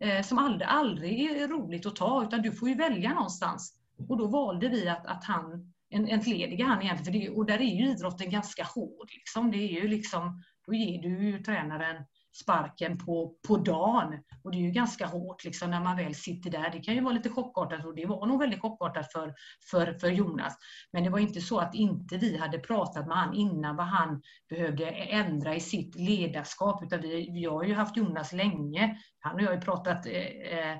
eh, 0.00 0.22
som 0.22 0.38
aldrig, 0.38 0.68
aldrig 0.68 1.30
är 1.30 1.48
roligt 1.48 1.86
att 1.86 1.96
ta, 1.96 2.24
utan 2.24 2.42
du 2.42 2.52
får 2.52 2.68
ju 2.68 2.74
välja 2.74 3.14
någonstans. 3.14 3.78
Och 4.08 4.18
då 4.18 4.26
valde 4.26 4.68
vi 4.68 4.88
att, 4.88 5.06
att 5.06 5.24
han 5.24 5.72
en, 5.90 6.08
entlediga 6.08 6.64
han 6.64 6.82
egentligen, 6.82 7.04
för 7.04 7.30
det, 7.30 7.36
och 7.36 7.46
där 7.46 7.58
är 7.58 7.74
ju 7.74 7.90
idrotten 7.90 8.30
ganska 8.30 8.64
hård. 8.64 9.10
Liksom. 9.12 9.50
Det 9.50 9.58
är 9.58 9.82
ju 9.82 9.88
liksom 9.88 10.42
då 10.66 10.74
ger 10.74 11.02
du 11.02 11.30
ju 11.30 11.38
tränaren 11.38 12.04
sparken 12.42 12.98
på, 12.98 13.34
på 13.48 13.56
dagen. 13.56 14.22
Och 14.44 14.52
det 14.52 14.58
är 14.58 14.62
ju 14.62 14.70
ganska 14.70 15.06
hårt 15.06 15.44
liksom, 15.44 15.70
när 15.70 15.80
man 15.80 15.96
väl 15.96 16.14
sitter 16.14 16.50
där. 16.50 16.70
Det 16.70 16.80
kan 16.80 16.94
ju 16.94 17.00
vara 17.00 17.14
lite 17.14 17.28
chockartat 17.28 17.84
och 17.84 17.94
det 17.94 18.06
var 18.06 18.26
nog 18.26 18.40
väldigt 18.40 18.60
chockartat 18.60 19.12
för, 19.12 19.34
för, 19.70 19.98
för 20.00 20.08
Jonas. 20.08 20.56
Men 20.92 21.04
det 21.04 21.10
var 21.10 21.18
inte 21.18 21.40
så 21.40 21.58
att 21.58 21.74
inte 21.74 22.16
vi 22.16 22.36
hade 22.36 22.58
pratat 22.58 23.06
med 23.06 23.16
han 23.16 23.34
innan 23.34 23.76
vad 23.76 23.86
han 23.86 24.22
behövde 24.48 24.90
ändra 24.90 25.54
i 25.54 25.60
sitt 25.60 25.94
ledarskap. 25.94 26.82
Utan 26.84 27.00
vi, 27.00 27.30
vi 27.30 27.44
har 27.44 27.64
ju 27.64 27.74
haft 27.74 27.96
Jonas 27.96 28.32
länge. 28.32 28.98
Han 29.18 29.34
och 29.34 29.42
jag 29.42 29.46
har 29.46 29.54
ju 29.54 29.60
pratat 29.60 30.06
eh, 30.06 30.12
eh 30.12 30.78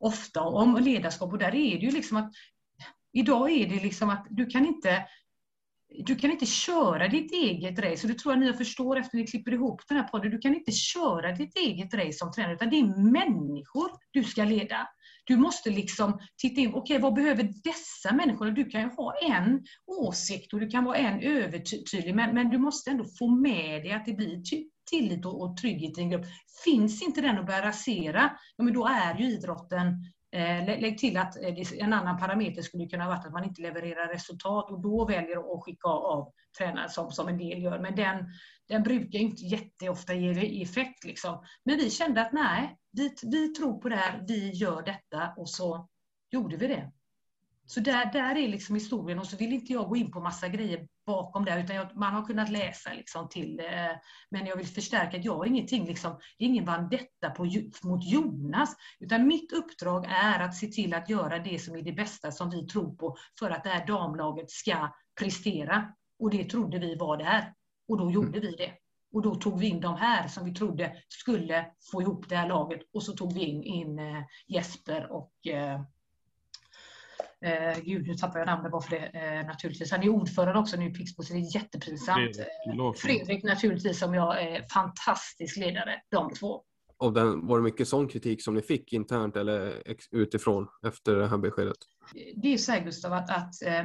ofta 0.00 0.42
om 0.42 0.76
ledarskap 0.76 1.32
och 1.32 1.38
där 1.38 1.54
är 1.54 1.78
det 1.78 1.86
ju 1.86 1.90
liksom 1.90 2.16
att 2.16 2.32
Idag 3.12 3.50
är 3.50 3.68
det 3.68 3.82
liksom 3.82 4.10
att 4.10 4.26
du 4.30 4.46
kan 4.46 4.66
inte 4.66 5.06
du 5.90 6.16
kan 6.16 6.30
inte 6.30 6.46
köra 6.46 7.08
ditt 7.08 7.32
eget 7.32 7.78
race, 7.78 8.06
och 8.06 8.12
det 8.12 8.18
tror 8.18 8.34
jag 8.34 8.40
ni 8.40 8.52
förstår 8.52 8.98
efter 8.98 9.18
att 9.18 9.24
ni 9.24 9.26
klipper 9.26 9.52
ihop 9.52 9.82
den 9.88 9.98
här 9.98 10.04
podden. 10.04 10.30
Du 10.30 10.38
kan 10.38 10.54
inte 10.54 10.72
köra 10.72 11.32
ditt 11.32 11.56
eget 11.56 11.94
race 11.94 12.12
som 12.12 12.32
tränare, 12.32 12.54
utan 12.54 12.70
det 12.70 12.76
är 12.76 13.12
människor 13.12 13.90
du 14.10 14.24
ska 14.24 14.44
leda. 14.44 14.88
Du 15.24 15.36
måste 15.36 15.70
liksom 15.70 16.18
titta 16.36 16.60
in, 16.60 16.68
okej 16.68 16.80
okay, 16.80 16.98
vad 16.98 17.14
behöver 17.14 17.42
dessa 17.64 18.14
människor? 18.14 18.50
Du 18.50 18.64
kan 18.64 18.80
ju 18.80 18.88
ha 18.88 19.14
en 19.22 19.64
åsikt 19.86 20.52
och 20.52 20.60
du 20.60 20.68
kan 20.68 20.84
vara 20.84 20.96
en 20.96 21.20
övertydlig, 21.20 22.14
men, 22.14 22.34
men 22.34 22.50
du 22.50 22.58
måste 22.58 22.90
ändå 22.90 23.04
få 23.18 23.28
med 23.28 23.82
dig 23.82 23.92
att 23.92 24.06
det 24.06 24.12
blir 24.12 24.42
tillit 24.90 25.26
och, 25.26 25.42
och 25.42 25.56
trygghet 25.56 25.98
i 25.98 26.00
en 26.00 26.10
grupp. 26.10 26.26
Finns 26.64 27.02
inte 27.02 27.20
den 27.20 27.38
att 27.38 27.46
börja 27.46 27.66
rasera, 27.66 28.30
ja, 28.56 28.64
men 28.64 28.74
då 28.74 28.86
är 28.86 29.18
ju 29.18 29.24
idrotten 29.24 30.04
Eh, 30.30 30.80
lägg 30.80 30.98
till 30.98 31.16
att 31.16 31.36
eh, 31.36 31.82
en 31.82 31.92
annan 31.92 32.18
parameter 32.18 32.62
skulle 32.62 32.86
kunna 32.86 33.06
vara 33.06 33.16
att 33.16 33.32
man 33.32 33.44
inte 33.44 33.62
levererar 33.62 34.08
resultat 34.08 34.70
och 34.70 34.82
då 34.82 35.06
väljer 35.06 35.38
att 35.38 35.64
skicka 35.64 35.88
av 35.88 36.32
tränare 36.58 36.88
som, 36.88 37.10
som 37.10 37.28
en 37.28 37.38
del 37.38 37.62
gör. 37.62 37.78
Men 37.78 37.96
den, 37.96 38.26
den 38.68 38.82
brukar 38.82 39.18
inte 39.18 39.42
jätteofta 39.42 40.14
ge 40.14 40.62
effekt. 40.62 41.04
Liksom. 41.04 41.44
Men 41.64 41.76
vi 41.76 41.90
kände 41.90 42.20
att 42.20 42.32
nej, 42.32 42.76
vi, 42.92 43.14
vi 43.22 43.48
tror 43.48 43.80
på 43.80 43.88
det 43.88 43.96
här, 43.96 44.24
vi 44.28 44.50
gör 44.50 44.82
detta 44.82 45.32
och 45.36 45.48
så 45.48 45.88
gjorde 46.30 46.56
vi 46.56 46.66
det. 46.66 46.92
Så 47.70 47.80
där, 47.80 48.12
där 48.12 48.36
är 48.36 48.48
liksom 48.48 48.74
historien 48.74 49.18
och 49.18 49.26
så 49.26 49.36
vill 49.36 49.52
inte 49.52 49.72
jag 49.72 49.88
gå 49.88 49.96
in 49.96 50.10
på 50.10 50.20
massa 50.20 50.48
grejer 50.48 50.88
bakom 51.06 51.44
det, 51.44 51.60
utan 51.60 51.76
jag, 51.76 51.96
man 51.96 52.14
har 52.14 52.24
kunnat 52.24 52.50
läsa 52.50 52.92
liksom 52.92 53.28
till 53.28 53.60
eh, 53.60 53.96
Men 54.30 54.46
jag 54.46 54.56
vill 54.56 54.66
förstärka 54.66 55.16
att 55.16 55.24
jag 55.24 55.36
har 55.36 55.46
ingenting, 55.46 55.86
liksom, 55.86 56.18
det 56.38 56.44
är 56.44 56.48
ingen 56.48 56.64
vandetta 56.64 57.30
på, 57.30 57.44
mot 57.82 58.04
Jonas, 58.04 58.76
utan 59.00 59.26
mitt 59.26 59.52
uppdrag 59.52 60.04
är 60.08 60.40
att 60.40 60.54
se 60.54 60.66
till 60.66 60.94
att 60.94 61.08
göra 61.08 61.38
det 61.38 61.58
som 61.58 61.76
är 61.76 61.82
det 61.82 61.92
bästa 61.92 62.30
som 62.30 62.50
vi 62.50 62.66
tror 62.66 62.96
på 62.96 63.16
för 63.38 63.50
att 63.50 63.64
det 63.64 63.70
här 63.70 63.86
damlaget 63.86 64.50
ska 64.50 64.92
prestera. 65.20 65.92
Och 66.18 66.30
det 66.30 66.44
trodde 66.44 66.78
vi 66.78 66.94
var 66.94 67.16
där. 67.16 67.54
Och 67.88 67.98
då 67.98 68.10
gjorde 68.10 68.38
mm. 68.38 68.40
vi 68.40 68.56
det. 68.56 68.72
Och 69.12 69.22
då 69.22 69.34
tog 69.34 69.58
vi 69.58 69.66
in 69.66 69.80
de 69.80 69.96
här 69.96 70.28
som 70.28 70.44
vi 70.44 70.54
trodde 70.54 70.96
skulle 71.08 71.66
få 71.92 72.02
ihop 72.02 72.28
det 72.28 72.36
här 72.36 72.48
laget. 72.48 72.80
Och 72.92 73.02
så 73.02 73.12
tog 73.12 73.32
vi 73.32 73.44
in, 73.44 73.62
in 73.62 73.98
eh, 73.98 74.22
Jesper 74.46 75.12
och 75.12 75.46
eh, 75.46 75.80
Eh, 77.44 77.78
gud, 77.84 78.06
nu 78.06 78.14
tappar 78.14 78.38
jag 78.38 78.46
namnet 78.46 78.72
bara 78.72 78.82
för 78.82 78.90
det 78.90 79.06
eh, 79.06 79.46
naturligtvis. 79.46 79.90
Han 79.90 80.02
är 80.02 80.08
ordförande 80.08 80.60
också 80.60 80.76
nu 80.76 80.86
i 80.90 80.94
Pixbo, 80.94 81.22
så 81.22 81.34
det 81.34 81.40
är 81.40 81.54
jättepinsamt. 81.54 82.36
Fredrik, 82.36 82.98
Fredrik 82.98 83.44
naturligtvis, 83.44 83.98
som 83.98 84.14
jag 84.14 84.42
är 84.42 84.66
fantastisk 84.72 85.56
ledare, 85.56 86.00
de 86.10 86.34
två. 86.34 86.62
Och 86.98 87.12
den, 87.12 87.46
var 87.46 87.58
det 87.58 87.64
mycket 87.64 87.88
sån 87.88 88.08
kritik 88.08 88.42
som 88.42 88.54
ni 88.54 88.62
fick 88.62 88.92
internt 88.92 89.36
eller 89.36 89.82
utifrån 90.10 90.68
efter 90.86 91.14
det 91.16 91.28
här 91.28 91.38
beskedet? 91.38 91.76
Det 92.36 92.54
är 92.54 92.58
så 92.58 92.72
här 92.72 92.84
Gustav, 92.84 93.12
att, 93.12 93.30
att 93.30 93.62
eh, 93.66 93.84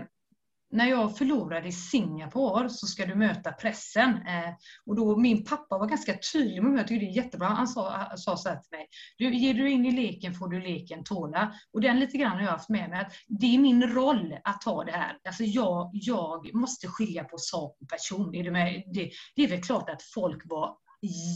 när 0.74 0.86
jag 0.86 1.18
förlorade 1.18 1.68
i 1.68 1.72
Singapore 1.72 2.70
så 2.70 2.88
ska 2.88 3.06
du 3.06 3.16
möta 3.16 3.52
pressen. 3.52 4.10
Eh, 4.10 4.54
och 4.86 4.96
då, 4.96 5.18
min 5.18 5.46
pappa 5.46 5.78
var 5.78 5.88
ganska 5.88 6.18
tydlig 6.34 6.64
med 6.64 6.72
mig, 6.72 6.80
jag 6.80 6.88
tycker 6.88 7.06
det 7.06 7.12
är 7.12 7.24
jättebra. 7.24 7.48
Han 7.48 7.68
sa, 7.68 8.12
sa 8.16 8.38
så 8.38 8.50
här 8.50 8.56
till 8.56 8.78
mig, 8.78 8.88
du, 9.18 9.36
ger 9.36 9.54
du 9.54 9.70
in 9.70 9.86
i 9.86 9.92
leken 9.92 10.34
får 10.34 10.48
du 10.48 10.62
leken 10.62 11.04
tåla. 11.04 11.54
Och 11.74 11.82
den 11.82 12.00
lite 12.00 12.18
grann 12.18 12.32
har 12.32 12.42
jag 12.42 12.52
haft 12.52 12.70
med 12.70 12.90
mig, 12.90 13.00
att 13.00 13.14
det 13.28 13.56
är 13.56 13.60
min 13.60 13.84
roll 13.84 14.36
att 14.44 14.62
ta 14.62 14.84
det 14.84 14.92
här. 14.92 15.18
Alltså 15.28 15.44
jag, 15.44 15.90
jag 15.94 16.54
måste 16.54 16.88
skilja 16.88 17.24
på 17.24 17.38
sak 17.38 17.78
och 17.82 17.90
person. 17.90 18.36
Är 18.36 18.44
det, 18.44 18.52
med? 18.52 18.84
Det, 18.94 19.12
det 19.36 19.44
är 19.44 19.48
väl 19.48 19.64
klart 19.64 19.90
att 19.90 20.04
folk 20.04 20.42
var 20.46 20.78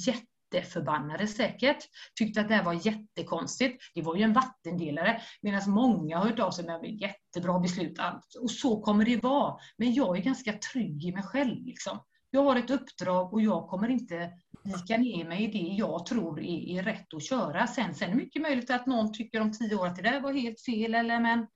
jätte 0.05 0.36
jätteförbannade 0.53 1.27
säkert. 1.27 1.77
Tyckte 2.19 2.41
att 2.41 2.47
det 2.47 2.55
här 2.55 2.63
var 2.63 2.85
jättekonstigt. 2.85 3.83
Det 3.95 4.01
var 4.01 4.15
ju 4.15 4.23
en 4.23 4.33
vattendelare. 4.33 5.21
Medan 5.41 5.71
många 5.71 6.17
har 6.17 6.25
hört 6.25 6.39
av 6.39 6.51
sig 6.51 6.65
med 6.65 7.01
jättebra 7.01 7.59
beslut. 7.59 7.99
Och 8.41 8.51
så 8.51 8.81
kommer 8.81 9.05
det 9.05 9.23
vara. 9.23 9.57
Men 9.77 9.93
jag 9.93 10.17
är 10.17 10.21
ganska 10.21 10.53
trygg 10.53 11.05
i 11.05 11.11
mig 11.11 11.23
själv. 11.23 11.65
Liksom. 11.65 11.99
Jag 12.29 12.43
har 12.43 12.55
ett 12.55 12.69
uppdrag 12.69 13.33
och 13.33 13.41
jag 13.41 13.67
kommer 13.67 13.89
inte 13.89 14.31
vika 14.63 14.97
ner 14.97 15.25
mig 15.25 15.43
i 15.43 15.47
det 15.47 15.73
jag 15.73 16.05
tror 16.05 16.39
är, 16.39 16.79
är 16.79 16.83
rätt 16.83 17.13
att 17.13 17.23
köra. 17.23 17.67
Sen, 17.67 17.95
sen 17.95 18.07
är 18.07 18.11
det 18.11 18.17
mycket 18.17 18.41
möjligt 18.41 18.69
att 18.69 18.85
någon 18.85 19.13
tycker 19.13 19.41
om 19.41 19.51
tio 19.51 19.75
år 19.75 19.87
att 19.87 19.95
det 19.95 20.01
där 20.01 20.21
var 20.21 20.33
helt 20.33 20.61
fel. 20.61 20.95
Eller, 20.95 21.19
men 21.19 21.47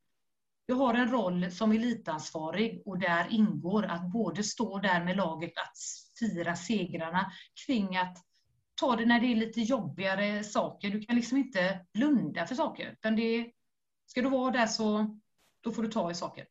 jag 0.66 0.76
har 0.76 0.94
en 0.94 1.12
roll 1.12 1.52
som 1.52 1.72
elitansvarig 1.72 2.82
och 2.86 3.00
där 3.00 3.28
ingår 3.30 3.86
att 3.86 4.12
både 4.12 4.44
stå 4.44 4.80
där 4.80 5.04
med 5.04 5.18
laget 5.18 5.54
att 5.58 5.78
fira 6.20 6.56
segrarna 6.56 7.32
kring 7.66 7.98
att 7.98 8.18
ta 8.82 8.96
det 8.96 9.06
när 9.06 9.20
det 9.20 9.26
är 9.26 9.36
lite 9.36 9.62
jobbigare 9.62 10.44
saker. 10.44 10.90
Du 10.90 11.02
kan 11.02 11.16
liksom 11.16 11.38
inte 11.38 11.80
blunda 11.94 12.46
för 12.46 12.56
saker. 12.56 12.92
Utan 12.92 13.16
det, 13.16 13.52
ska 14.06 14.22
du 14.22 14.30
vara 14.30 14.52
där 14.52 14.66
så 14.66 15.18
då 15.62 15.72
får 15.72 15.84
du 15.84 15.90
ta 15.90 16.12
i 16.12 16.16
saker. 16.16 16.46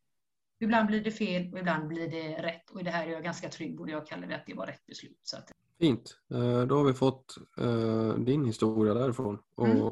Ibland 0.60 0.86
blir 0.86 1.04
det 1.04 1.10
fel 1.10 1.52
och 1.52 1.58
ibland 1.58 1.88
blir 1.88 2.08
det 2.08 2.42
rätt. 2.42 2.70
Och 2.70 2.80
i 2.80 2.82
det 2.82 2.90
här 2.90 3.06
är 3.06 3.12
jag 3.12 3.24
ganska 3.24 3.48
trygg 3.48 3.80
och 3.80 3.90
jag 3.90 4.06
kallar 4.06 4.28
det 4.28 4.36
att 4.36 4.46
det 4.46 4.54
var 4.54 4.66
rätt 4.66 4.86
beslut. 4.86 5.20
Så 5.22 5.36
att... 5.36 5.52
Fint. 5.78 6.18
Eh, 6.30 6.62
då 6.62 6.76
har 6.76 6.84
vi 6.84 6.94
fått 6.94 7.34
uh, 7.60 8.14
din 8.14 8.44
historia 8.44 8.94
därifrån. 8.94 9.38
Och 9.54 9.66
mm. 9.66 9.88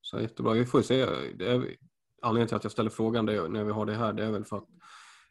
så 0.00 0.20
jättebra. 0.20 0.52
Vi 0.52 0.66
får 0.66 0.82
se. 0.82 1.00
Är, 1.00 1.76
anledningen 2.22 2.48
till 2.48 2.56
att 2.56 2.64
jag 2.64 2.72
ställer 2.72 2.90
frågan 2.90 3.26
det, 3.26 3.48
när 3.48 3.64
vi 3.64 3.72
har 3.72 3.86
det 3.86 3.94
här 3.94 4.12
det 4.12 4.24
är 4.24 4.30
väl 4.30 4.44
för 4.44 4.56
att 4.56 4.68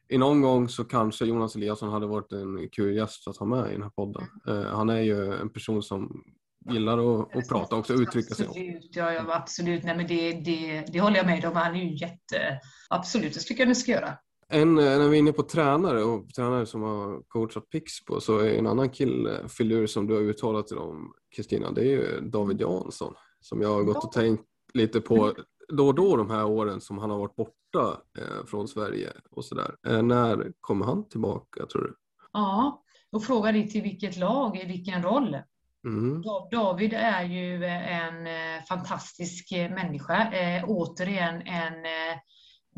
i 0.07 0.17
någon 0.17 0.41
gång 0.41 0.69
så 0.69 0.83
kanske 0.83 1.25
Jonas 1.25 1.55
Eliasson 1.55 1.89
hade 1.89 2.07
varit 2.07 2.31
en 2.31 2.69
kul 2.69 2.95
gäst 2.95 3.27
att 3.27 3.37
ha 3.37 3.45
med 3.45 3.69
i 3.69 3.73
den 3.73 3.83
här 3.83 3.89
podden. 3.89 4.23
Uh, 4.47 4.63
han 4.63 4.89
är 4.89 5.01
ju 5.01 5.33
en 5.33 5.49
person 5.49 5.83
som 5.83 6.23
gillar 6.65 7.21
att, 7.21 7.35
att 7.35 7.49
prata 7.49 7.75
också 7.75 7.93
och 7.93 7.99
uttrycka 7.99 8.35
sig. 8.35 8.45
Absolut, 8.45 8.95
ja, 8.95 9.13
ja, 9.13 9.25
absolut. 9.27 9.83
Nej, 9.83 9.97
men 9.97 10.07
det, 10.07 10.31
det, 10.31 10.85
det 10.93 10.99
håller 10.99 11.17
jag 11.17 11.25
med 11.25 11.45
om. 11.45 11.55
Han 11.55 11.75
är 11.75 11.83
ju 11.83 11.95
jätte... 11.95 12.59
Absolut, 12.89 13.33
det 13.33 13.39
tycker 13.39 13.61
jag 13.61 13.67
ni 13.67 13.75
ska 13.75 13.91
göra. 13.91 14.17
En, 14.49 14.75
när 14.75 15.09
vi 15.09 15.17
är 15.17 15.19
inne 15.19 15.33
på 15.33 15.43
tränare 15.43 16.03
och 16.03 16.29
tränare 16.29 16.65
som 16.65 16.81
har 16.81 17.21
coachat 17.27 17.69
Pixbo 17.69 18.19
så 18.19 18.39
är 18.39 18.53
en 18.53 18.67
annan 18.67 18.89
killfilur 18.89 19.87
som 19.87 20.07
du 20.07 20.13
har 20.13 20.21
uttalat 20.21 20.67
till 20.67 20.75
dem, 20.75 21.13
Kristina, 21.35 21.71
det 21.71 21.81
är 21.81 21.85
ju 21.85 22.19
David 22.21 22.61
Jansson 22.61 23.13
som 23.39 23.61
jag 23.61 23.69
har 23.69 23.83
gått 23.83 24.03
och 24.03 24.11
tänkt 24.11 24.43
lite 24.73 25.01
på 25.01 25.33
då 25.67 25.87
och 25.87 25.95
då 25.95 26.17
de 26.17 26.29
här 26.29 26.45
åren 26.45 26.81
som 26.81 26.97
han 26.97 27.09
har 27.09 27.17
varit 27.17 27.35
borta 27.35 28.01
eh, 28.17 28.45
från 28.45 28.67
Sverige 28.67 29.13
och 29.31 29.45
sådär. 29.45 29.75
Eh, 29.87 30.01
när 30.01 30.51
kommer 30.61 30.85
han 30.85 31.09
tillbaka 31.09 31.65
tror 31.65 31.81
du? 31.81 31.95
Ja, 32.33 32.83
och 33.11 33.23
frågar 33.23 33.53
dig 33.53 33.69
till 33.69 33.81
vilket 33.81 34.17
lag, 34.17 34.57
i 34.57 34.65
vilken 34.65 35.03
roll? 35.03 35.37
Mm. 35.85 36.23
David 36.51 36.93
är 36.93 37.23
ju 37.23 37.65
eh, 37.65 38.05
en 38.05 38.27
eh, 38.27 38.63
fantastisk 38.63 39.51
eh, 39.51 39.71
människa. 39.71 40.31
Eh, 40.31 40.63
återigen 40.67 41.41
en 41.41 41.85
eh, 41.85 42.17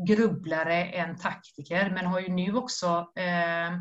grubblare, 0.08 0.84
en 0.84 1.16
taktiker, 1.16 1.90
men 1.90 2.06
har 2.06 2.20
ju 2.20 2.28
nu 2.28 2.56
också 2.56 3.12
eh, 3.16 3.72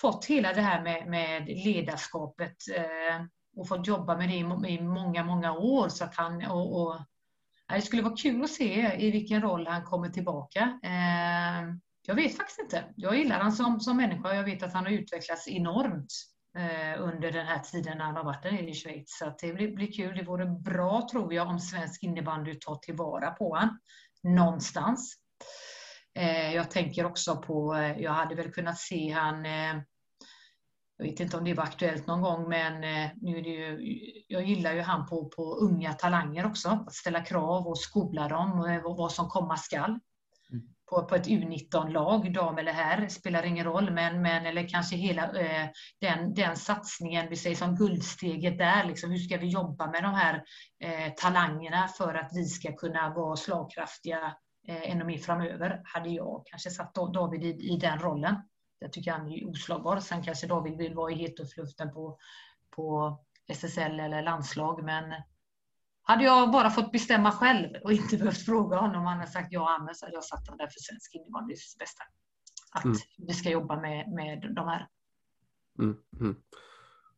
fått 0.00 0.24
hela 0.24 0.52
det 0.52 0.60
här 0.60 0.82
med, 0.82 1.06
med 1.06 1.48
ledarskapet 1.64 2.56
eh, 2.76 3.24
och 3.56 3.68
fått 3.68 3.86
jobba 3.86 4.16
med 4.16 4.28
det 4.28 4.34
i, 4.34 4.74
i, 4.74 4.80
många, 4.82 5.24
många 5.24 5.52
år. 5.52 5.88
Så 5.88 6.04
att 6.04 6.14
han, 6.14 6.46
och, 6.46 6.82
och, 6.82 7.00
det 7.68 7.82
skulle 7.82 8.02
vara 8.02 8.16
kul 8.16 8.44
att 8.44 8.50
se 8.50 8.96
i 8.98 9.10
vilken 9.10 9.42
roll 9.42 9.66
han 9.66 9.84
kommer 9.84 10.08
tillbaka. 10.08 10.80
jag 12.06 12.14
vet 12.14 12.36
faktiskt 12.36 12.60
inte. 12.60 12.84
Jag 12.96 13.16
gillar 13.16 13.36
honom 13.36 13.52
som, 13.52 13.80
som 13.80 13.96
människa. 13.96 14.34
Jag 14.34 14.44
vet 14.44 14.62
att 14.62 14.72
han 14.72 14.84
har 14.84 14.92
utvecklats 14.92 15.48
enormt 15.48 16.12
Eh, 16.58 17.02
under 17.02 17.32
den 17.32 17.46
här 17.46 17.58
tiden 17.58 17.98
när 17.98 18.04
han 18.04 18.16
har 18.16 18.24
varit 18.24 18.44
i 18.44 18.74
Schweiz. 18.74 19.18
Så 19.18 19.34
det 19.40 19.52
blir, 19.52 19.74
blir 19.74 19.92
kul. 19.92 20.16
Det 20.16 20.24
vore 20.24 20.46
bra, 20.46 21.08
tror 21.10 21.34
jag, 21.34 21.48
om 21.48 21.58
svensk 21.58 22.02
innebandy 22.02 22.54
tar 22.54 22.76
tillvara 22.76 23.30
på 23.30 23.48
honom 23.48 23.78
någonstans. 24.22 25.16
Eh, 26.14 26.54
jag 26.54 26.70
tänker 26.70 27.06
också 27.06 27.36
på, 27.36 27.74
eh, 27.74 27.98
jag 27.98 28.12
hade 28.12 28.34
väl 28.34 28.52
kunnat 28.52 28.78
se 28.78 29.10
han 29.10 29.46
eh, 29.46 29.82
jag 30.96 31.10
vet 31.10 31.20
inte 31.20 31.36
om 31.36 31.44
det 31.44 31.54
var 31.54 31.64
aktuellt 31.64 32.06
någon 32.06 32.20
gång, 32.20 32.48
men 32.48 32.84
eh, 32.84 33.10
nu 33.20 33.38
är 33.38 33.42
det 33.42 33.50
ju, 33.50 33.78
jag 34.28 34.44
gillar 34.44 34.72
ju 34.72 34.80
han 34.80 35.06
på, 35.06 35.28
på 35.28 35.54
unga 35.54 35.92
talanger 35.92 36.46
också. 36.46 36.68
Att 36.68 36.94
ställa 36.94 37.24
krav 37.24 37.66
och 37.66 37.78
skola 37.78 38.28
dem 38.28 38.80
och 38.84 38.96
vad 38.96 39.12
som 39.12 39.28
komma 39.28 39.56
skall 39.56 39.98
på, 40.92 41.04
på 41.04 41.14
ett 41.14 41.26
U19-lag, 41.26 42.32
dam 42.32 42.58
eller 42.58 42.72
herr, 42.72 43.08
spelar 43.08 43.42
ingen 43.42 43.64
roll, 43.64 43.90
men, 43.90 44.22
men 44.22 44.46
eller 44.46 44.68
kanske 44.68 44.96
hela 44.96 45.40
eh, 45.40 45.68
den, 46.00 46.34
den 46.34 46.56
satsningen, 46.56 47.28
vi 47.30 47.36
säger 47.36 47.56
som 47.56 47.76
guldsteget 47.76 48.58
där, 48.58 48.84
liksom, 48.84 49.10
hur 49.10 49.18
ska 49.18 49.36
vi 49.36 49.46
jobba 49.46 49.90
med 49.90 50.02
de 50.02 50.14
här 50.14 50.42
eh, 50.80 51.12
talangerna 51.16 51.88
för 51.88 52.14
att 52.14 52.30
vi 52.32 52.44
ska 52.44 52.72
kunna 52.72 53.14
vara 53.14 53.36
slagkraftiga 53.36 54.36
eh, 54.68 54.90
ännu 54.90 55.04
mer 55.04 55.18
framöver, 55.18 55.80
hade 55.84 56.10
jag 56.10 56.42
kanske 56.46 56.70
satt 56.70 56.94
David 56.94 57.44
i, 57.44 57.72
i 57.72 57.76
den 57.76 57.98
rollen. 57.98 58.34
Jag 58.78 58.92
tycker 58.92 59.12
han 59.12 59.32
är 59.32 59.50
oslagbar. 59.50 60.00
Sen 60.00 60.22
kanske 60.22 60.46
David 60.46 60.78
vill 60.78 60.94
vara 60.94 61.12
i 61.12 61.14
hetluften 61.14 61.92
på, 61.92 62.18
på 62.76 63.18
SSL 63.48 64.00
eller 64.00 64.22
landslag, 64.22 64.84
men 64.84 65.14
hade 66.02 66.24
jag 66.24 66.50
bara 66.50 66.70
fått 66.70 66.92
bestämma 66.92 67.32
själv 67.32 67.68
och 67.84 67.92
inte 67.92 68.16
behövt 68.16 68.44
fråga 68.44 68.76
honom 68.76 69.00
om 69.00 69.06
han 69.06 69.18
hade 69.18 69.30
sagt 69.30 69.48
ja 69.50 69.74
Anders 69.74 69.96
så 69.96 70.06
hade 70.06 70.16
jag 70.16 70.24
satt 70.24 70.46
honom 70.46 70.58
där 70.58 70.66
för 70.66 70.80
svensk 70.80 71.14
innebandys 71.14 71.76
bästa. 71.78 72.02
Att 72.72 72.84
mm. 72.84 72.96
vi 73.18 73.34
ska 73.34 73.50
jobba 73.50 73.80
med, 73.80 74.12
med 74.12 74.54
de 74.54 74.68
här. 74.68 74.88
Mm, 75.78 75.96
mm. 76.20 76.36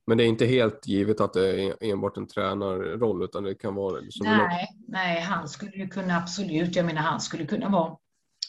Men 0.06 0.18
det 0.18 0.24
är 0.24 0.28
inte 0.28 0.46
helt 0.46 0.86
givet 0.86 1.20
att 1.20 1.32
det 1.32 1.62
är 1.62 1.76
enbart 1.80 2.16
en 2.16 2.26
tränarroll 2.26 3.24
utan 3.24 3.44
det 3.44 3.54
kan 3.54 3.74
vara... 3.74 4.00
Som 4.10 4.26
nej, 4.26 4.68
nej, 4.88 5.20
han 5.20 5.48
skulle 5.48 5.72
ju 5.72 5.88
kunna 5.88 6.16
absolut, 6.16 6.76
jag 6.76 6.86
menar 6.86 7.02
han 7.02 7.20
skulle 7.20 7.46
kunna 7.46 7.68
vara, 7.68 7.96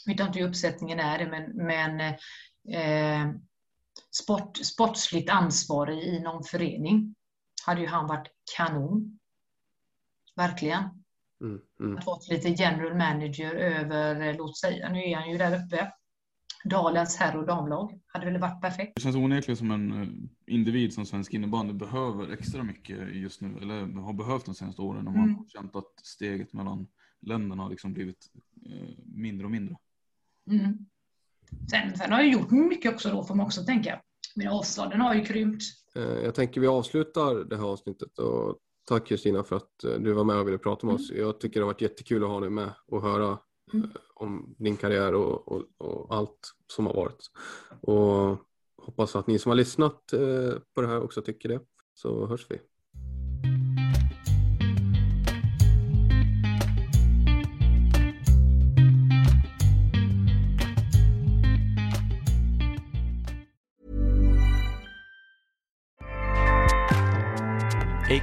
jag 0.06 0.14
vet 0.14 0.28
inte 0.28 0.40
hur 0.40 0.48
uppsättningen 0.48 1.00
är 1.00 1.18
det, 1.18 1.26
men, 1.26 1.66
men 1.66 2.00
eh, 2.74 3.36
sport, 4.24 4.58
sportsligt 4.58 5.30
ansvarig 5.30 6.04
i 6.04 6.20
någon 6.20 6.44
förening 6.44 7.16
hade 7.66 7.82
ju 7.82 7.88
han 7.88 8.08
varit 8.08 8.28
kanon. 8.58 9.20
Verkligen. 10.36 10.84
Mm, 11.42 11.62
mm. 11.80 11.98
Att 11.98 12.06
vara 12.06 12.20
lite 12.30 12.50
general 12.50 12.98
manager 12.98 13.56
över, 13.56 14.34
låt 14.38 14.58
säga, 14.58 14.90
nu 14.90 15.00
är 15.00 15.16
han 15.16 15.32
ju 15.32 15.38
där 15.38 15.66
uppe, 15.66 15.92
Dalens 16.70 17.16
herr 17.16 17.38
och 17.38 17.46
damlag. 17.46 18.00
Hade 18.08 18.26
väl 18.26 18.42
varit 18.42 18.62
perfekt. 18.62 18.92
Det 18.96 19.02
känns 19.02 19.16
onekligen 19.16 19.58
som 19.58 19.72
en 19.72 20.02
eh, 20.02 20.08
individ 20.54 20.94
som 20.94 21.06
svensk 21.06 21.34
innebandy 21.34 21.74
behöver 21.74 22.34
extra 22.34 22.64
mycket 22.64 23.16
just 23.16 23.42
nu, 23.42 23.58
eller 23.62 24.02
har 24.02 24.14
behövt 24.14 24.46
de 24.46 24.56
senaste 24.56 24.82
åren. 24.82 25.06
När 25.06 25.12
man 25.12 25.24
Mm. 25.24 25.36
har 25.36 25.46
känt 25.48 25.76
att 25.76 26.00
steget 26.04 26.54
mellan 26.54 26.88
länderna 27.22 27.64
har 27.64 27.70
liksom 27.70 27.94
blivit 27.94 28.26
eh, 28.66 28.90
mindre 29.06 29.46
och 29.46 29.52
mindre. 29.52 29.76
Mm. 30.52 30.78
Sen, 31.72 31.98
sen 31.98 32.12
har 32.12 32.20
jag 32.20 32.30
gjort 32.32 32.52
mycket 32.52 32.94
också 32.94 33.10
då, 33.10 33.24
får 33.24 33.36
man 33.36 33.46
också 33.46 33.64
tänka. 33.64 34.02
Men 34.36 34.48
avstånden 34.48 35.02
har 35.02 35.16
ju 35.16 35.26
krympt. 35.26 35.64
Eh, 35.96 36.04
Jag 36.04 36.36
tänker 36.36 36.62
vi 36.62 36.68
avslutar 36.68 37.50
det 37.50 37.58
här 37.58 37.64
avsnittet 37.64 38.20
och 38.20 38.58
tack 38.86 39.08
Kristina 39.08 39.44
för 39.44 39.56
att 39.56 39.84
eh, 39.84 39.94
du 39.94 40.12
var 40.14 40.24
med 40.24 40.40
och 40.40 40.48
ville 40.48 40.58
prata 40.58 40.86
med 40.88 40.96
oss. 40.96 41.12
Jag 41.12 41.40
tycker 41.40 41.60
det 41.60 41.64
har 41.66 41.74
varit 41.74 41.82
jättekul 41.82 42.24
att 42.24 42.30
ha 42.30 42.40
dig 42.40 42.50
med 42.50 42.70
och 42.88 43.02
höra 43.02 43.38
Mm. 43.74 43.86
eh, 43.86 44.02
om 44.16 44.56
din 44.58 44.78
karriär 44.78 45.14
och, 45.14 45.48
och, 45.48 45.64
och 45.78 46.16
allt 46.16 46.54
som 46.68 46.86
har 46.86 46.94
varit. 46.94 47.32
Och 47.82 48.38
hoppas 48.78 49.16
att 49.16 49.28
ni 49.28 49.40
som 49.40 49.50
har 49.50 49.56
lyssnat 49.56 50.14
eh, 50.14 50.54
på 50.76 50.82
det 50.82 50.88
här 50.88 51.04
också 51.04 51.22
tycker 51.22 51.50
det. 51.50 51.60
Så 51.94 52.26
hörs 52.26 52.46
vi. 52.50 52.60